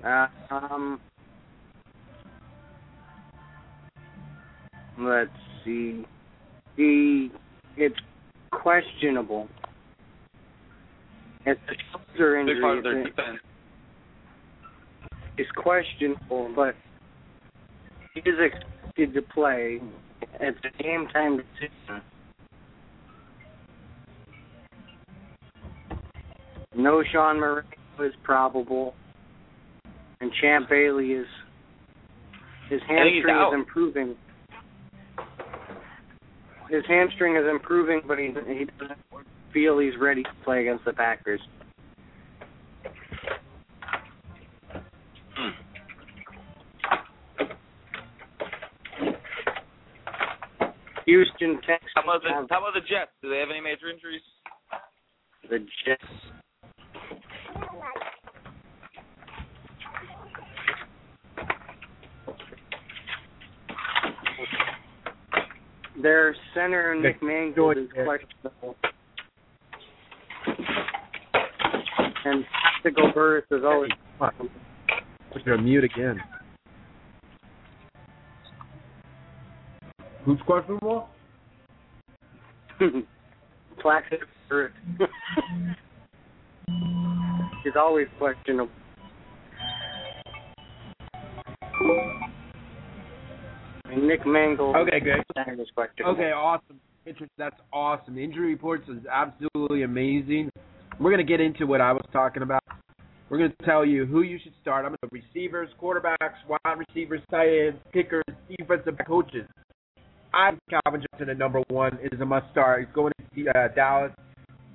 Uh, 0.04 0.28
um, 0.54 1.00
let's 5.00 5.30
see. 5.64 6.06
The 6.76 7.30
it's 7.78 7.96
questionable. 8.52 9.48
It's 11.46 11.62
a 11.70 11.98
shoulder 11.98 12.40
injury. 12.40 12.56
Big 12.56 12.62
part 12.62 12.78
of 12.80 12.84
their 12.84 13.04
defense. 13.04 13.40
It's 15.40 15.50
questionable, 15.52 16.52
but 16.54 16.76
he 18.14 18.20
is 18.30 18.36
expected 18.42 19.14
to 19.14 19.22
play. 19.22 19.80
It's 20.42 20.58
a 20.66 20.84
game 20.84 21.08
time 21.14 21.38
decision. 21.38 22.02
Knowshon 26.76 27.40
Moreno 27.40 27.64
is 28.02 28.12
probable, 28.22 28.94
and 30.20 30.30
Champ 30.42 30.68
Bailey 30.70 31.14
is 31.14 31.28
his 32.70 32.82
hamstring 32.86 33.38
is 33.38 33.54
improving. 33.54 34.16
His 36.70 36.84
hamstring 36.86 37.38
is 37.38 37.46
improving, 37.50 38.02
but 38.06 38.20
he 38.20 38.26
he 38.26 38.66
doesn't 38.78 39.00
feel 39.54 39.80
he's 39.80 39.98
ready 39.98 40.24
to 40.24 40.30
play 40.44 40.60
against 40.60 40.84
the 40.84 40.92
Packers. 40.92 41.40
Houston, 51.10 51.60
Texas, 51.66 51.90
How 51.96 52.04
about 52.04 52.22
the 52.22 52.30
have 52.30 52.46
How 52.52 52.60
about 52.60 52.76
the 52.76 52.82
Jets? 52.82 53.10
Do 53.24 53.32
they 53.32 53.40
have 53.40 53.50
any 53.50 53.62
major 53.62 53.90
injuries? 53.90 54.22
the 55.50 55.58
Jets. 55.84 56.04
Their 66.00 66.36
center 66.54 66.96
Nick 66.96 67.24
Mangold 67.24 67.78
is 67.78 67.90
questionable, 67.92 68.76
and 72.24 72.46
Plaxico 72.84 73.12
Burress 73.14 73.46
is 73.50 73.64
always 73.66 73.92
Put 75.34 75.46
your 75.46 75.58
mute 75.58 75.84
again. 75.84 76.22
Who's 80.26 80.40
questionable? 80.46 81.08
Plaxico 83.82 84.26
Burress. 84.50 84.72
He's 87.64 87.74
always 87.78 88.08
questionable. 88.18 88.72
And 93.86 94.08
Nick 94.08 94.26
Mangold 94.26 94.76
Okay, 94.76 95.00
good. 95.00 95.24
questionable. 95.74 96.14
Okay, 96.14 96.32
awesome. 96.32 96.80
That's 97.38 97.56
awesome. 97.74 98.16
The 98.16 98.24
injury 98.24 98.50
reports 98.54 98.88
is 98.88 99.04
absolutely 99.12 99.82
amazing. 99.84 100.52
We're 101.00 101.10
going 101.12 101.26
to 101.26 101.30
get 101.32 101.42
into 101.42 101.66
what 101.66 101.82
I 101.82 101.92
was 101.92 102.06
talking 102.14 102.44
about. 102.44 102.62
We're 103.30 103.40
going 103.40 103.52
to 103.58 103.66
tell 103.66 103.84
you 103.86 104.06
who 104.06 104.22
you 104.22 104.38
should 104.44 104.54
start. 104.62 104.86
I'm 104.86 104.92
going 104.92 105.00
to 105.02 105.10
receivers, 105.34 105.70
quarterbacks, 105.82 106.36
wide 106.48 106.78
receivers, 106.90 107.22
tight 107.32 107.48
ends, 107.68 107.80
kickers, 107.94 108.24
defensive 108.58 108.96
coaches. 109.08 109.48
I 110.34 110.52
think 110.52 110.84
Calvin 110.84 111.04
Johnson 111.12 111.30
at 111.30 111.38
number 111.38 111.62
one 111.70 111.98
is 112.12 112.20
a 112.20 112.26
must 112.26 112.52
start. 112.52 112.86
He's 112.86 112.94
going 112.94 113.12
to 113.36 113.50
uh, 113.50 113.68
Dallas. 113.70 114.12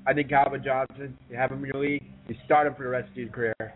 I 0.07 0.13
think 0.13 0.29
Calvin 0.29 0.63
Johnson, 0.65 1.17
you 1.31 1.37
have 1.37 1.51
him 1.51 1.65
in 1.65 1.71
your 1.73 1.83
league, 1.83 2.03
you 2.29 2.35
start 2.45 2.67
him 2.67 2.75
for 2.75 2.83
the 2.83 2.91
rest 2.91 3.11
of 3.11 3.17
your 3.17 3.29
career. 3.29 3.75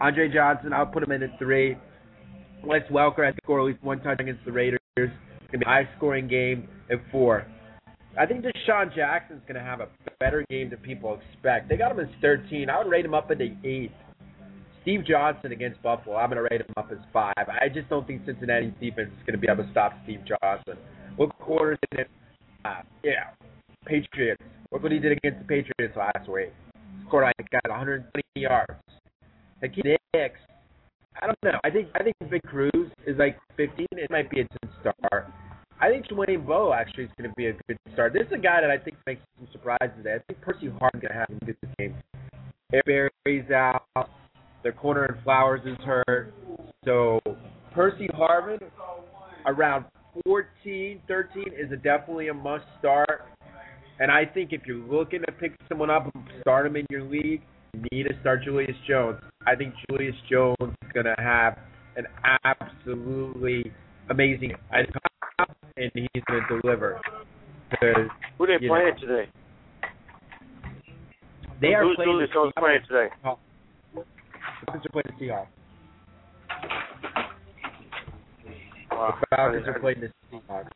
Andre 0.00 0.32
Johnson, 0.32 0.72
I'll 0.72 0.86
put 0.86 1.02
him 1.02 1.12
in 1.12 1.22
at 1.22 1.38
three. 1.38 1.76
Wes 2.64 2.82
Welker 2.90 3.24
has 3.24 3.34
to 3.34 3.40
score 3.44 3.60
at 3.60 3.66
least 3.66 3.82
one 3.82 3.98
touchdown 3.98 4.28
against 4.28 4.44
the 4.44 4.52
Raiders. 4.52 4.80
It's 4.96 5.10
going 5.50 5.52
to 5.52 5.58
be 5.58 5.64
a 5.64 5.68
high 5.68 5.88
scoring 5.96 6.28
game 6.28 6.68
at 6.90 6.98
four. 7.12 7.46
I 8.18 8.26
think 8.26 8.44
DeSean 8.44 8.94
Jackson's 8.94 9.42
going 9.46 9.56
to 9.56 9.60
have 9.60 9.80
a 9.80 9.88
better 10.20 10.44
game 10.48 10.70
than 10.70 10.78
people 10.80 11.18
expect. 11.32 11.68
They 11.68 11.76
got 11.76 11.92
him 11.92 12.00
as 12.00 12.06
13. 12.20 12.70
I 12.70 12.78
would 12.78 12.90
rate 12.90 13.04
him 13.04 13.14
up 13.14 13.30
at 13.30 13.38
the 13.38 13.56
eighth. 13.64 13.92
Steve 14.82 15.00
Johnson 15.06 15.50
against 15.50 15.82
Buffalo, 15.82 16.16
I'm 16.16 16.28
going 16.28 16.36
to 16.36 16.48
rate 16.50 16.60
him 16.60 16.74
up 16.76 16.90
as 16.92 16.98
five. 17.10 17.32
I 17.38 17.68
just 17.72 17.88
don't 17.88 18.06
think 18.06 18.26
Cincinnati's 18.26 18.74
defense 18.80 19.10
is 19.16 19.26
going 19.26 19.32
to 19.32 19.38
be 19.38 19.48
able 19.50 19.64
to 19.64 19.70
stop 19.70 19.94
Steve 20.04 20.20
Johnson. 20.28 20.76
Look 21.18 21.36
quarters 21.38 21.78
in 21.92 22.00
it. 22.00 22.10
Uh, 22.64 22.82
yeah, 23.02 23.30
Patriots. 23.84 24.42
Look 24.72 24.82
what 24.82 24.92
he 24.92 24.98
did 24.98 25.12
against 25.12 25.40
the 25.40 25.44
Patriots 25.44 25.96
last 25.96 26.28
week. 26.28 26.52
Scored 27.06 27.24
like 27.24 27.50
got 27.50 27.68
120 27.68 28.22
yards. 28.34 28.72
Hakeem 29.60 29.96
Nicks. 30.14 30.40
I 31.22 31.26
don't 31.26 31.38
know. 31.44 31.58
I 31.62 31.70
think 31.70 31.88
I 31.94 32.02
think 32.02 32.16
Vic 32.28 32.42
Cruz 32.44 32.90
is 33.06 33.16
like 33.18 33.38
15. 33.56 33.86
It 33.92 34.10
might 34.10 34.30
be 34.30 34.40
a 34.40 34.48
10 34.62 34.70
star. 34.80 35.32
I 35.80 35.90
think 35.90 36.06
Dwayne 36.06 36.46
Bowe 36.46 36.72
actually 36.72 37.04
is 37.04 37.10
going 37.18 37.28
to 37.28 37.34
be 37.36 37.46
a 37.46 37.52
good 37.68 37.78
start. 37.92 38.12
This 38.12 38.26
is 38.26 38.32
a 38.32 38.38
guy 38.38 38.60
that 38.60 38.70
I 38.70 38.78
think 38.78 38.96
makes 39.06 39.20
some 39.38 39.48
surprises. 39.52 40.06
I 40.06 40.18
think 40.26 40.40
Percy 40.40 40.68
Harvin's 40.68 41.02
going 41.02 41.12
to 41.12 41.14
have 41.14 41.28
a 41.30 41.44
good 41.44 41.56
game. 41.78 41.94
Eric 42.72 43.12
Berry's 43.24 43.50
out. 43.50 43.84
Their 44.62 44.72
corner 44.72 45.04
and 45.04 45.22
Flowers 45.22 45.60
is 45.66 45.76
hurt. 45.84 46.32
So 46.84 47.20
Percy 47.74 48.08
Harvin 48.08 48.60
around 49.46 49.84
14, 50.24 51.00
13 51.08 51.44
is 51.58 51.72
a 51.72 51.76
definitely 51.76 52.28
a 52.28 52.34
must 52.34 52.64
start. 52.78 53.22
And 53.98 54.10
I 54.10 54.24
think 54.24 54.52
if 54.52 54.62
you're 54.66 54.76
looking 54.76 55.20
to 55.20 55.32
pick 55.32 55.52
someone 55.68 55.90
up 55.90 56.10
and 56.14 56.24
start 56.40 56.66
him 56.66 56.76
in 56.76 56.86
your 56.90 57.02
league, 57.02 57.42
you 57.74 57.82
need 57.90 58.04
to 58.04 58.20
start 58.20 58.44
Julius 58.44 58.76
Jones. 58.88 59.18
I 59.46 59.54
think 59.54 59.74
Julius 59.88 60.14
Jones 60.30 60.56
is 60.60 60.92
going 60.92 61.06
to 61.06 61.14
have 61.18 61.58
an 61.96 62.06
absolutely 62.44 63.72
amazing 64.10 64.52
and 64.70 64.86
he's 65.94 66.22
going 66.28 66.42
to 66.48 66.60
deliver. 66.60 67.00
Because, 67.70 68.08
Who 68.38 68.46
they 68.46 68.58
playing 68.58 68.94
know, 68.94 69.00
today? 69.00 69.30
They 71.60 71.74
are 71.74 71.84
Who's 71.84 71.96
playing 71.96 72.12
Julius 72.12 72.30
the 72.30 72.34
Jones 72.34 72.52
playing 72.58 72.80
today? 72.88 73.08
The 73.24 74.72
are 74.72 74.80
playing 74.92 75.04
the 75.18 75.24
Seahawks. 75.24 75.46
Wow. 78.94 79.18
The 79.20 79.36
Falcons 79.36 79.66
are 79.66 79.78
playing 79.80 80.00
the 80.00 80.10
Seahawks. 80.30 80.70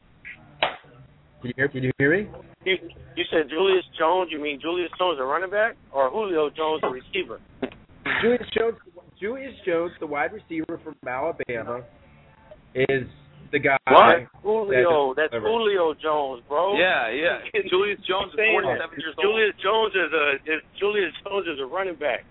Can 1.40 1.48
you 1.48 1.52
hear? 1.56 1.68
Can 1.68 1.82
you 1.84 1.92
hear 1.98 2.18
me? 2.18 2.28
You, 2.64 2.76
you 3.16 3.24
said 3.30 3.48
Julius 3.48 3.84
Jones. 3.98 4.30
You 4.32 4.40
mean 4.40 4.60
Julius 4.60 4.90
Jones, 4.98 5.18
a 5.20 5.24
running 5.24 5.50
back, 5.50 5.76
or 5.92 6.10
Julio 6.10 6.50
Jones, 6.50 6.82
a 6.82 6.88
receiver? 6.88 7.40
Julius 8.20 8.46
Jones, 8.56 8.76
Julius 9.20 9.54
Jones, 9.64 9.92
the 10.00 10.06
wide 10.06 10.32
receiver 10.32 10.80
from 10.82 10.96
Alabama, 11.06 11.84
is 12.74 13.06
the 13.52 13.58
guy. 13.58 13.78
What? 13.86 14.26
Julio. 14.42 15.14
that 15.14 15.30
That's 15.30 15.42
Julio 15.42 15.94
Jones, 15.94 16.42
bro. 16.48 16.76
Yeah, 16.76 17.10
yeah. 17.10 17.38
Julius 17.70 18.00
Jones 18.06 18.32
is 18.34 18.38
47 18.38 18.98
years 18.98 19.14
old. 19.16 19.22
Julius 19.22 19.54
Jones 19.62 19.94
is 19.94 20.10
a 20.12 20.26
is 20.50 20.60
Julius 20.78 21.14
Jones 21.22 21.46
is 21.46 21.60
a 21.60 21.66
running 21.66 21.96
back. 21.96 22.24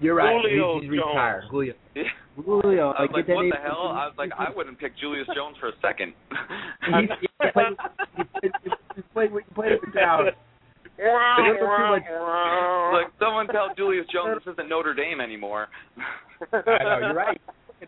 You're 0.00 0.14
right. 0.14 0.40
Julio 0.42 0.80
he's, 0.80 0.90
he's 0.90 0.90
retired. 0.98 1.44
Julio. 1.50 1.74
Julio. 2.36 2.90
I 2.90 3.02
was 3.02 3.10
like, 3.12 3.26
get 3.26 3.34
what 3.34 3.42
the 3.50 3.50
from 3.50 3.62
hell? 3.62 3.88
I 3.88 4.06
was 4.06 4.14
like, 4.16 4.30
I 4.38 4.46
wouldn't 4.54 4.78
pick 4.78 4.96
Julius 4.98 5.26
Jones 5.34 5.56
for 5.58 5.68
a 5.68 5.76
second. 5.82 6.14
He's, 6.86 7.10
he 7.20 7.28
played, 7.52 7.74
he 8.16 8.22
played, 8.22 8.52
he 8.94 9.02
played, 9.12 9.30
he 9.32 9.54
played 9.54 9.72
with 9.82 9.94
Dallas. 9.94 10.34
like, 12.92 13.10
someone 13.18 13.46
tell 13.48 13.74
Julius 13.76 14.06
Jones 14.12 14.40
this 14.44 14.52
isn't 14.54 14.68
Notre 14.68 14.94
Dame 14.94 15.20
anymore. 15.20 15.68
I 16.52 16.62
know 16.62 16.98
you're 17.00 17.14
right. 17.14 17.40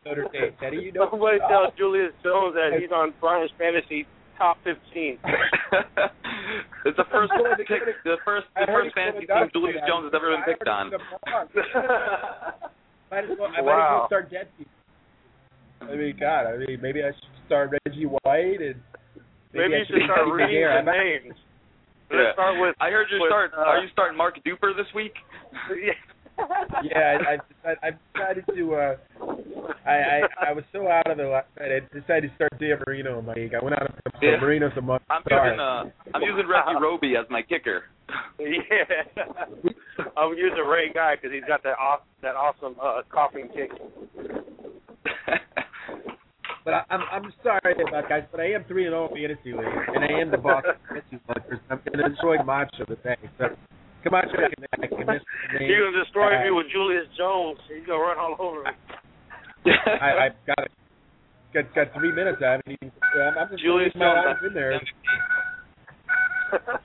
Notre 0.05 0.27
Dame, 0.33 0.53
Teddy. 0.61 0.77
You 0.79 0.93
know. 0.93 1.09
Somebody 1.11 1.39
tell 1.49 1.73
Julius 1.77 2.13
Jones 2.23 2.55
that 2.55 2.79
he's 2.79 2.91
on 2.91 3.13
Brian's 3.21 3.51
fantasy 3.59 4.07
top 4.41 4.57
fifteen. 4.65 5.21
it's 6.89 6.97
the 6.97 7.05
first 7.13 7.31
pick, 7.69 7.85
the 8.05 8.17
first 8.25 8.49
the 8.57 8.67
first 8.67 8.97
fantasy 8.97 9.29
team 9.29 9.49
Julius 9.53 9.77
to 9.77 9.87
Jones 9.87 10.09
has 10.09 10.17
ever 10.17 10.33
been 10.33 10.45
picked 10.49 10.67
on. 10.67 10.89
he's 10.89 11.61
Might 13.13 13.25
as 13.29 13.37
well, 13.37 13.51
I 13.53 13.61
might 13.61 13.77
as 13.77 13.91
well 13.93 14.07
start 14.07 14.31
dead 14.31 14.49
people. 14.57 14.73
I 15.83 15.97
mean, 15.97 16.15
God, 16.19 16.47
I 16.47 16.57
mean, 16.57 16.79
maybe 16.81 17.03
I 17.03 17.11
should 17.11 17.45
start 17.47 17.75
Reggie 17.85 18.07
White 18.07 18.63
and 18.63 18.81
Maybe 19.53 19.75
I 19.75 19.79
you 19.79 19.85
should 19.87 20.07
start 20.07 20.31
reading 20.31 20.63
the 20.63 20.87
names. 20.87 21.35
Yeah. 22.11 22.17
Let's 22.17 22.35
start 22.35 22.55
with. 22.61 22.75
I 22.81 22.91
heard 22.91 23.07
you 23.11 23.19
start. 23.27 23.51
uh, 23.57 23.67
are 23.67 23.83
you 23.83 23.89
starting 23.93 24.17
Mark 24.17 24.39
Duper 24.47 24.75
this 24.77 24.87
week? 24.95 25.15
yeah, 25.75 25.95
I, 26.41 27.37
I, 27.65 27.75
I 27.83 27.91
decided 28.15 28.45
to. 28.57 28.75
uh 28.75 28.97
I, 29.87 29.91
I 29.93 30.21
I 30.49 30.53
was 30.53 30.65
so 30.73 30.89
out 30.89 31.11
of 31.11 31.19
it 31.19 31.25
last 31.25 31.49
night. 31.59 31.71
I 31.73 31.81
decided 31.99 32.29
to 32.31 32.35
start 32.37 32.53
Dan 32.61 32.79
Marino 32.87 33.19
in 33.19 33.25
my 33.27 33.35
league. 33.35 33.55
I 33.55 33.63
went 33.65 33.75
out 33.77 33.83
and 33.91 33.95
put 34.05 34.23
Yeah. 34.23 34.37
Marino 34.41 34.71
some 34.75 34.87
months. 34.87 35.05
I'm 35.11 35.23
Sorry. 35.29 35.51
using 35.51 35.61
uh 35.61 35.85
I'm 36.15 36.23
using 36.23 36.47
Reggie 36.49 36.81
Roby 36.81 37.15
as 37.17 37.27
my 37.31 37.43
kicker. 37.43 37.85
yeah. 38.39 39.65
I'm 40.17 40.33
using 40.37 40.65
Ray 40.67 40.93
Guy 40.93 41.17
because 41.17 41.33
he's 41.33 41.45
got 41.47 41.63
that 41.63 41.79
off 41.79 42.01
that 42.23 42.35
awesome 42.37 42.77
uh, 42.83 43.03
coughing 43.11 43.49
kick. 43.55 43.71
But 46.63 46.75
I, 46.75 46.83
I'm 46.91 47.01
I'm 47.11 47.33
sorry 47.43 47.75
about 47.89 48.09
guys, 48.09 48.25
but 48.31 48.39
I 48.41 48.53
am 48.53 48.65
three 48.69 48.85
and 48.85 48.93
zero 48.93 49.09
in 49.09 49.15
fantasy 49.29 49.53
league, 49.53 49.89
and 49.95 50.05
I 50.05 50.21
am 50.21 50.31
the 50.31 50.37
boss 50.37 50.63
of 50.69 50.77
fantasy 50.89 51.19
league. 51.27 51.61
I'm 51.71 51.81
going 51.87 52.05
to 52.05 52.09
destroy 52.11 52.37
Macho 52.43 52.85
today. 52.85 53.17
So 53.39 53.47
Camacho, 54.03 54.33
I 54.33 54.49
can, 54.49 54.65
I 54.73 54.87
can 54.87 54.99
miss 55.07 55.23
the 55.53 55.59
name. 55.61 55.69
You're 55.69 55.91
gonna 55.91 56.03
destroy 56.05 56.33
Uh, 56.37 56.45
me 56.45 56.51
with 56.53 56.67
Julius 56.73 57.07
Jones. 57.17 57.59
He's 57.69 57.85
gonna 57.87 58.01
run 58.01 58.19
all 58.19 58.37
over 58.39 58.65
me. 58.65 58.71
I, 60.01 60.31
I've 60.33 60.39
got 60.47 60.65
it. 60.65 60.73
Got 61.53 61.75
got 61.75 61.93
three 61.99 62.13
minutes. 62.13 62.39
I 62.41 62.53
haven't 62.57 62.71
even. 62.81 62.93
I'm, 63.21 63.37
I'm 63.39 63.49
just 63.51 63.63
Julius 63.63 63.93
my 63.97 64.07
Jones. 64.25 64.39
in 64.49 64.55
there. 64.55 64.81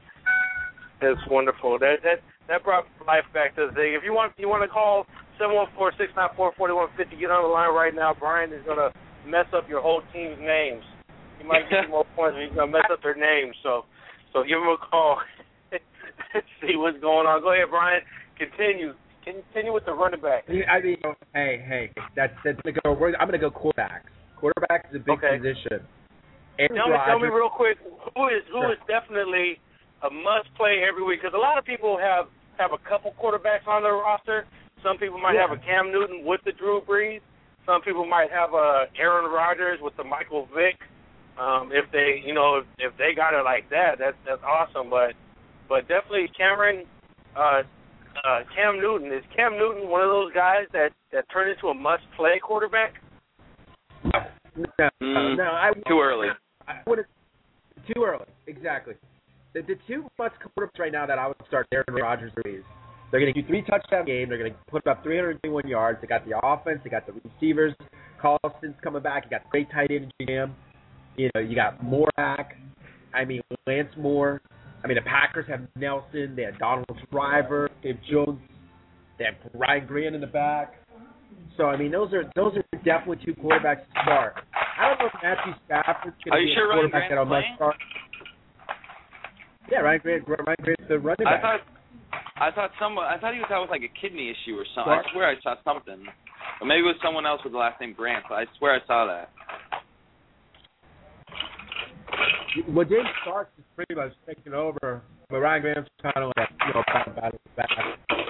That's 1.01 1.19
wonderful. 1.29 1.77
That 1.79 1.97
that 2.03 2.19
that 2.47 2.63
brought 2.63 2.85
life 3.05 3.25
back 3.33 3.55
to 3.55 3.67
the 3.69 3.73
thing. 3.75 3.93
If 3.93 4.03
you 4.03 4.13
want 4.13 4.33
you 4.37 4.49
want 4.49 4.63
to 4.63 4.69
call 4.71 5.05
seven 5.39 5.55
one 5.55 5.67
four 5.75 5.91
six 5.97 6.11
nine 6.15 6.29
four 6.35 6.51
forty 6.57 6.73
one 6.73 6.87
fifty, 6.97 7.15
get 7.15 7.31
on 7.31 7.43
the 7.43 7.49
line 7.53 7.73
right 7.73 7.93
now. 7.93 8.13
Brian 8.17 8.51
is 8.53 8.63
gonna 8.65 8.91
mess 9.27 9.45
up 9.55 9.69
your 9.69 9.81
whole 9.81 10.01
team's 10.13 10.39
names. 10.39 10.83
He 11.37 11.43
might 11.47 11.69
give 11.69 11.85
you 11.85 11.89
more 11.95 12.05
points, 12.15 12.35
but 12.35 12.43
he's 12.43 12.55
gonna 12.55 12.71
mess 12.71 12.87
up 12.91 13.01
their 13.03 13.15
names. 13.15 13.55
So 13.61 13.85
so 14.33 14.41
give 14.43 14.57
him 14.57 14.67
a 14.71 14.77
call. 14.81 15.19
See 16.61 16.75
what's 16.75 16.99
going 16.99 17.27
on. 17.27 17.41
Go 17.41 17.53
ahead, 17.53 17.69
Brian. 17.69 18.01
Continue. 18.37 18.93
Continue 19.23 19.73
with 19.73 19.85
the 19.85 19.93
running 19.93 20.21
back. 20.21 20.43
I 20.47 20.51
mean, 20.81 20.97
hey, 21.33 21.63
hey, 21.65 21.91
that's 22.15 22.33
that's 22.43 22.59
gonna 22.61 22.77
go. 22.83 22.93
I'm 23.19 23.27
gonna 23.27 23.39
go 23.39 23.49
quarterbacks. 23.49 24.13
Quarterback 24.37 24.85
is 24.89 24.95
a 24.97 24.99
big 24.99 25.17
Okay. 25.17 25.37
position. 25.37 25.81
Aaron 26.59 26.75
Tell 26.75 26.89
me, 26.89 26.95
tell 27.07 27.19
me 27.19 27.27
real 27.27 27.49
quick, 27.49 27.77
who 28.15 28.27
is 28.27 28.43
who 28.51 28.61
Sure. 28.61 28.71
is 28.73 28.79
definitely 28.87 29.59
a 30.03 30.09
must 30.09 30.53
play 30.55 30.83
every 30.87 31.03
week? 31.03 31.21
Because 31.21 31.33
a 31.33 31.41
lot 31.41 31.57
of 31.57 31.65
people 31.65 31.97
have 31.97 32.27
have 32.57 32.71
a 32.71 32.77
couple 32.87 33.11
quarterbacks 33.19 33.67
on 33.67 33.83
their 33.83 33.95
roster. 33.95 34.45
Some 34.83 34.97
people 34.97 35.17
might 35.17 35.33
Yeah. 35.35 35.41
have 35.41 35.51
a 35.51 35.57
Cam 35.57 35.91
Newton 35.91 36.23
with 36.23 36.41
the 36.43 36.51
Drew 36.53 36.79
Brees. 36.81 37.21
Some 37.65 37.81
people 37.81 38.05
might 38.05 38.31
have 38.31 38.53
a 38.53 38.87
Aaron 38.95 39.25
Rodgers 39.31 39.81
with 39.81 39.95
the 39.97 40.03
Michael 40.03 40.45
Vick. 40.53 40.77
Um, 41.37 41.71
if 41.73 41.89
they, 41.91 42.21
you 42.23 42.33
know, 42.33 42.57
if, 42.57 42.65
if 42.79 42.95
they 42.97 43.13
got 43.13 43.33
it 43.33 43.43
like 43.43 43.67
that, 43.69 43.97
that's 43.97 44.15
that's 44.25 44.43
awesome. 44.43 44.89
But 44.89 45.15
but 45.67 45.87
definitely 45.87 46.29
Cameron, 46.37 46.85
uh, 47.35 47.61
uh, 48.23 48.39
Cam 48.55 48.79
Newton 48.79 49.11
is 49.11 49.23
Cam 49.35 49.53
Newton 49.53 49.89
one 49.89 50.01
of 50.01 50.09
those 50.09 50.33
guys 50.33 50.65
that 50.73 50.89
that 51.11 51.25
turned 51.31 51.51
into 51.51 51.67
a 51.67 51.73
must 51.73 52.03
play 52.15 52.39
quarterback? 52.41 52.93
No, 54.03 54.19
Mm, 55.01 55.37
no, 55.37 55.43
I 55.43 55.71
Too 55.87 55.99
early. 56.01 56.27
I 56.67 56.75
would 56.87 56.99
too 57.93 58.03
early. 58.03 58.25
Exactly. 58.47 58.95
The, 59.53 59.61
the 59.61 59.75
two 59.87 60.05
must 60.17 60.35
quarterbacks 60.39 60.79
right 60.79 60.91
now 60.91 61.05
that 61.05 61.19
I 61.19 61.27
would 61.27 61.37
start 61.47 61.67
Aaron 61.73 61.85
Rodgers 61.89 62.31
and 62.35 62.45
Brees. 62.45 62.63
They're 63.11 63.19
going 63.19 63.33
to 63.33 63.41
do 63.41 63.47
three 63.47 63.63
touchdown 63.63 64.05
game. 64.05 64.29
They're 64.29 64.37
going 64.37 64.51
to 64.51 64.57
put 64.67 64.85
up 64.87 65.03
321 65.03 65.67
yards. 65.67 65.99
They 66.01 66.07
got 66.07 66.25
the 66.27 66.37
offense. 66.43 66.79
They 66.83 66.89
got 66.89 67.05
the 67.05 67.13
receivers. 67.13 67.73
Carlson's 68.19 68.75
coming 68.83 69.03
back. 69.03 69.25
You 69.25 69.29
got 69.29 69.49
great 69.49 69.69
tight 69.71 69.91
end 69.91 70.11
Jam. 70.27 70.55
You 71.15 71.29
know, 71.35 71.41
you 71.41 71.55
got 71.55 71.83
Moore 71.83 72.09
back. 72.17 72.57
I 73.13 73.23
mean, 73.23 73.41
Lance 73.67 73.89
Moore. 73.97 74.41
I 74.85 74.87
mean, 74.87 75.01
the 75.01 75.09
Packers 75.09 75.47
have 75.49 75.61
Nelson. 75.75 76.35
They 76.35 76.43
have 76.43 76.59
Donald 76.59 76.85
Driver. 77.11 77.71
They 77.81 77.89
have 77.89 77.97
Jones. 78.07 78.37
They 79.17 79.25
have 79.25 79.33
Ryan 79.55 79.87
Grant 79.87 80.13
in 80.13 80.21
the 80.21 80.27
back. 80.27 80.75
So 81.57 81.65
I 81.65 81.75
mean, 81.75 81.89
those 81.89 82.13
are 82.13 82.29
those 82.35 82.53
are 82.53 82.63
definitely 82.85 83.25
two 83.25 83.33
quarterbacks 83.33 83.81
to 83.81 84.01
start. 84.03 84.35
I 84.53 84.89
don't 84.89 84.99
know 84.99 85.07
if 85.07 85.17
Matthew 85.23 85.53
Stafford's 85.65 86.15
going 86.21 86.37
to 86.37 86.45
be 86.45 86.53
sure 86.53 86.69
a 86.69 86.75
quarterback 86.75 87.09
that 87.09 87.17
I 87.17 87.23
must 87.23 87.47
start. 87.55 87.75
Yeah, 89.71 89.79
Ryan 89.79 90.01
Grant. 90.03 90.27
Ryan 90.27 90.61
Grant's 90.61 90.83
the 90.87 90.99
running 90.99 91.25
back. 91.25 91.39
I 91.39 91.41
thought 91.41 91.61
I 92.37 92.51
thought 92.53 92.69
someone 92.79 93.05
I 93.05 93.17
thought 93.17 93.33
he 93.33 93.39
was 93.39 93.49
out 93.49 93.65
with 93.65 93.71
like 93.71 93.81
a 93.81 93.93
kidney 93.99 94.29
issue 94.29 94.53
or 94.53 94.69
something. 94.75 94.93
I 94.93 95.01
swear 95.11 95.25
I 95.33 95.41
saw 95.41 95.55
something. 95.65 96.05
Or 96.61 96.67
maybe 96.67 96.85
it 96.85 96.93
was 96.93 97.01
someone 97.01 97.25
else 97.25 97.41
with 97.43 97.53
the 97.53 97.59
last 97.59 97.81
name 97.81 97.97
Grant, 97.97 98.25
but 98.29 98.35
I 98.35 98.45
swear 98.59 98.77
I 98.77 98.85
saw 98.85 99.09
that. 99.09 99.33
Well, 102.69 102.85
James 102.85 103.07
Starks 103.21 103.51
is 103.57 103.65
pretty 103.75 103.95
much 103.95 104.11
taking 104.27 104.53
over, 104.53 105.01
but 105.29 105.39
Ryan 105.39 105.61
Graham's 105.61 105.87
kind 106.01 106.15
of 106.17 106.31
like 106.37 106.49
you 106.67 106.73
know 106.73 106.83
battle 106.87 107.13
battle 107.13 107.39
back. 107.55 107.69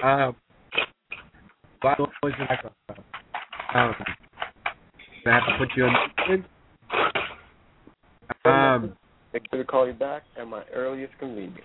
Um, 0.04 0.36
but 1.82 1.88
I 1.88 1.94
don't 1.94 2.08
know 2.08 2.14
what's 2.20 2.36
the 2.38 2.44
next 2.44 2.64
one. 2.64 2.98
Um, 3.74 3.94
I 5.26 5.30
have 5.30 5.42
to 5.46 5.58
put 5.58 5.68
you 5.76 5.86
in. 5.86 6.44
Um, 8.44 8.96
Make 9.32 9.42
sure 9.50 9.62
to 9.62 9.64
call 9.64 9.86
you 9.86 9.92
back 9.92 10.22
at 10.40 10.46
my 10.46 10.62
earliest 10.72 11.12
convenience. 11.18 11.60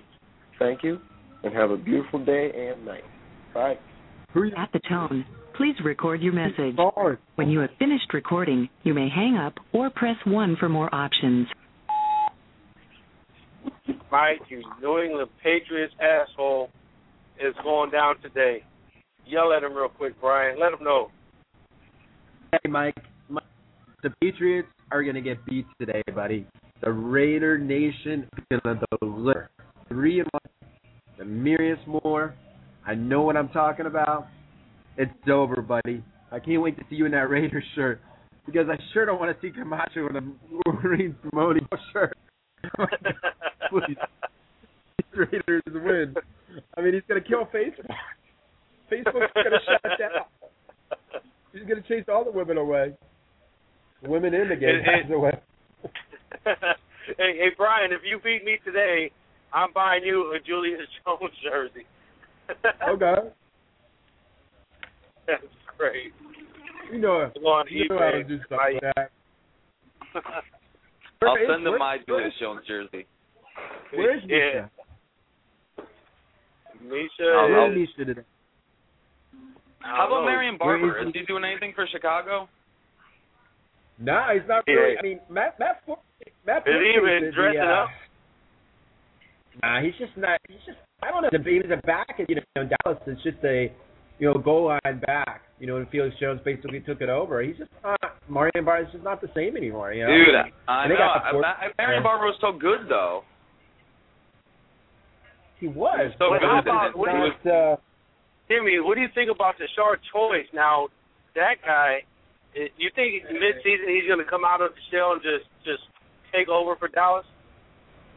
Thank 0.59 0.83
you, 0.83 0.99
and 1.43 1.53
have 1.53 1.71
a 1.71 1.77
beautiful 1.77 2.23
day 2.23 2.51
and 2.55 2.85
night. 2.85 3.03
Bye. 3.53 3.77
At 4.57 4.71
the 4.71 4.79
tone, 4.87 5.25
please 5.57 5.75
record 5.83 6.21
your 6.21 6.33
message. 6.33 6.75
When 7.35 7.49
you 7.49 7.59
have 7.59 7.69
finished 7.79 8.13
recording, 8.13 8.69
you 8.83 8.93
may 8.93 9.09
hang 9.09 9.37
up 9.37 9.53
or 9.73 9.89
press 9.89 10.15
1 10.25 10.57
for 10.59 10.69
more 10.69 10.93
options. 10.93 11.47
Mike, 14.11 14.41
you 14.49 14.61
New 14.81 14.99
England 14.99 15.29
Patriots 15.41 15.93
asshole 16.01 16.69
is 17.39 17.53
going 17.63 17.91
down 17.91 18.19
today. 18.21 18.63
Yell 19.25 19.53
at 19.53 19.63
him 19.63 19.73
real 19.73 19.89
quick, 19.89 20.13
Brian. 20.19 20.59
Let 20.59 20.73
him 20.73 20.83
know. 20.83 21.09
Hey, 22.51 22.69
Mike. 22.69 22.95
Mike, 23.29 23.43
the 24.03 24.09
Patriots 24.21 24.67
are 24.91 25.03
going 25.03 25.15
to 25.15 25.21
get 25.21 25.43
beat 25.45 25.65
today, 25.79 26.01
buddy. 26.13 26.45
The 26.81 26.91
Raider 26.91 27.57
Nation 27.57 28.27
is 28.49 28.59
going 28.63 28.79
to 28.79 28.85
deliver. 28.99 29.49
Three 29.87 30.19
and 30.19 30.29
one. 30.31 30.41
Denarius 31.17 31.79
Moore. 31.87 32.35
I 32.85 32.95
know 32.95 33.21
what 33.21 33.37
I'm 33.37 33.49
talking 33.49 33.85
about. 33.85 34.27
It's 34.97 35.11
over, 35.31 35.61
buddy. 35.61 36.03
I 36.31 36.39
can't 36.39 36.61
wait 36.61 36.77
to 36.77 36.83
see 36.89 36.95
you 36.95 37.05
in 37.05 37.11
that 37.11 37.29
Raiders 37.29 37.63
shirt 37.75 38.01
because 38.45 38.67
I 38.69 38.77
sure 38.93 39.05
don't 39.05 39.19
want 39.19 39.35
to 39.35 39.41
see 39.47 39.53
Camacho 39.53 40.07
in 40.09 40.15
a 40.15 40.21
Wolverine 40.65 41.15
promoting 41.21 41.67
shirt. 41.93 42.17
Please. 43.71 43.97
Raiders 45.15 45.63
win. 45.67 46.15
I 46.77 46.81
mean, 46.81 46.93
he's 46.93 47.03
going 47.07 47.21
to 47.21 47.27
kill 47.27 47.45
Facebook. 47.45 47.87
Facebook's 48.91 49.33
going 49.33 49.51
to 49.51 49.59
shut 49.65 49.99
down. 49.99 50.99
He's 51.53 51.63
going 51.63 51.81
to 51.81 51.87
chase 51.87 52.05
all 52.11 52.23
the 52.25 52.31
women 52.31 52.57
away. 52.57 52.93
Women 54.03 54.33
in 54.33 54.49
the 54.49 54.55
game, 54.55 54.81
Hey, 54.83 55.03
by 55.03 55.09
the 55.09 55.19
way. 55.19 55.31
hey, 56.45 57.37
hey, 57.37 57.49
Brian, 57.55 57.91
if 57.91 58.01
you 58.03 58.19
beat 58.23 58.43
me 58.43 58.57
today, 58.65 59.11
I'm 59.53 59.71
buying 59.73 60.03
you 60.03 60.33
a 60.33 60.39
Julius 60.45 60.79
Jones 61.05 61.33
jersey. 61.43 61.85
Oh, 62.85 62.93
okay. 62.93 63.29
That's 65.27 65.43
great. 65.77 66.11
You 66.91 66.99
know, 66.99 67.31
Go 67.41 67.47
on 67.47 67.65
you 67.69 67.87
know 67.87 67.99
how 67.99 68.11
to 68.11 68.23
do 68.23 68.37
stuff 68.45 68.59
like 68.59 68.81
that. 68.81 69.11
I'll 71.21 71.37
send 71.47 71.65
them 71.65 71.77
my 71.77 71.97
Julius 72.05 72.33
Jones 72.39 72.61
jersey. 72.67 73.05
Where's 73.93 74.23
Yeah. 74.27 74.67
Misha? 75.81 75.87
Misha 76.81 77.31
I'll- 77.35 77.71
is, 77.71 77.77
Misha 77.77 78.05
today? 78.05 78.21
How 79.81 80.07
about 80.07 80.21
know. 80.21 80.25
Marion 80.25 80.57
Barber? 80.57 80.99
is 80.99 81.07
Is 81.07 81.13
he 81.13 81.21
doing 81.25 81.43
anything 81.43 81.73
for 81.73 81.87
Chicago? 81.87 82.47
Nah, 83.99 84.33
he's 84.33 84.47
not 84.47 84.63
Yeah. 84.67 84.95
I 84.99 85.01
mean, 85.01 85.19
Matt 85.29 85.59
Matt 85.59 85.81
Matt 86.45 86.67
Is 86.67 86.73
he 86.81 86.93
even 86.97 87.23
is 87.23 87.23
the, 87.23 87.31
dressing 87.35 87.61
uh, 87.61 87.85
up? 87.85 87.89
Nah, 89.61 89.81
he's 89.81 89.95
just 89.97 90.15
not. 90.17 90.39
He's 90.47 90.61
just. 90.65 90.77
I 91.03 91.09
don't 91.11 91.23
know. 91.23 91.29
The 91.31 91.37
he 91.49 91.59
was 91.59 91.71
a 91.71 91.81
back, 91.85 92.07
you 92.27 92.35
know, 92.35 92.41
in 92.61 92.69
Dallas, 92.69 93.01
it's 93.07 93.21
just 93.23 93.37
a, 93.43 93.71
you 94.19 94.27
know, 94.31 94.39
goal 94.39 94.65
line 94.67 94.99
back. 95.05 95.41
You 95.59 95.67
know, 95.67 95.77
and 95.77 95.87
Felix 95.89 96.15
Jones 96.19 96.41
basically 96.45 96.79
took 96.81 97.01
it 97.01 97.09
over. 97.09 97.41
He's 97.41 97.57
just 97.57 97.69
not. 97.83 97.99
Marion 98.29 98.65
Barber 98.65 98.85
is 98.87 98.91
just 98.91 99.03
not 99.03 99.19
the 99.21 99.29
same 99.35 99.57
anymore. 99.57 99.93
You 99.93 100.05
know, 100.05 100.13
Dude, 100.13 100.35
I 100.67 100.83
And 100.83 100.91
they 100.91 100.95
know. 100.95 100.99
got 101.01 101.23
the 101.25 101.31
fourth- 101.31 101.77
Marion 101.77 102.03
Barber 102.03 102.25
was 102.25 102.37
so 102.39 102.51
good 102.53 102.87
though. 102.87 103.23
He 105.61 105.67
was. 105.67 106.11
So 106.17 106.29
But 106.29 106.41
good. 106.41 106.49
how 106.49 106.59
about- 106.59 106.95
what 106.97 107.09
do 107.11 107.17
you- 107.17 107.51
uh, 107.51 107.77
Timmy, 108.49 108.79
what 108.81 108.95
do 108.95 109.01
you 109.01 109.07
think 109.15 109.31
about 109.31 109.57
the 109.57 109.67
Shard 109.69 110.01
choice? 110.11 110.47
Now, 110.51 110.89
that 111.35 111.61
guy, 111.63 112.03
i- 112.57 112.69
you 112.75 112.89
think 112.89 113.23
mid-season 113.31 113.87
he's 113.87 114.07
going 114.07 114.19
to 114.19 114.25
come 114.25 114.43
out 114.43 114.59
of 114.59 114.75
the 114.75 114.81
shell 114.91 115.13
and 115.13 115.21
just 115.21 115.45
just 115.63 115.83
take 116.33 116.49
over 116.49 116.75
for 116.75 116.89
Dallas? 116.89 117.25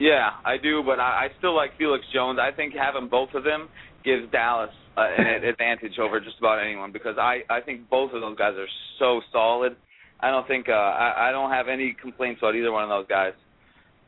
Yeah, 0.00 0.32
I 0.44 0.56
do, 0.56 0.82
but 0.82 0.98
I, 0.98 1.26
I 1.26 1.28
still 1.38 1.54
like 1.54 1.76
Felix 1.76 2.04
Jones. 2.12 2.40
I 2.40 2.50
think 2.50 2.74
having 2.74 3.06
both 3.06 3.32
of 3.34 3.44
them 3.44 3.68
gives 4.02 4.28
Dallas 4.32 4.70
uh, 4.96 5.02
an 5.18 5.44
advantage 5.44 5.98
over 6.00 6.18
just 6.18 6.38
about 6.38 6.58
anyone 6.58 6.90
because 6.90 7.16
I 7.18 7.44
I 7.48 7.60
think 7.60 7.88
both 7.88 8.12
of 8.12 8.20
those 8.20 8.36
guys 8.36 8.56
are 8.56 8.66
so 8.98 9.20
solid. 9.30 9.76
I 10.20 10.30
don't 10.30 10.48
think 10.48 10.68
uh, 10.68 10.72
I 10.72 11.28
I 11.28 11.32
don't 11.32 11.50
have 11.52 11.68
any 11.68 11.92
complaints 11.92 12.40
about 12.40 12.56
either 12.56 12.72
one 12.72 12.82
of 12.82 12.88
those 12.88 13.06
guys. 13.06 13.34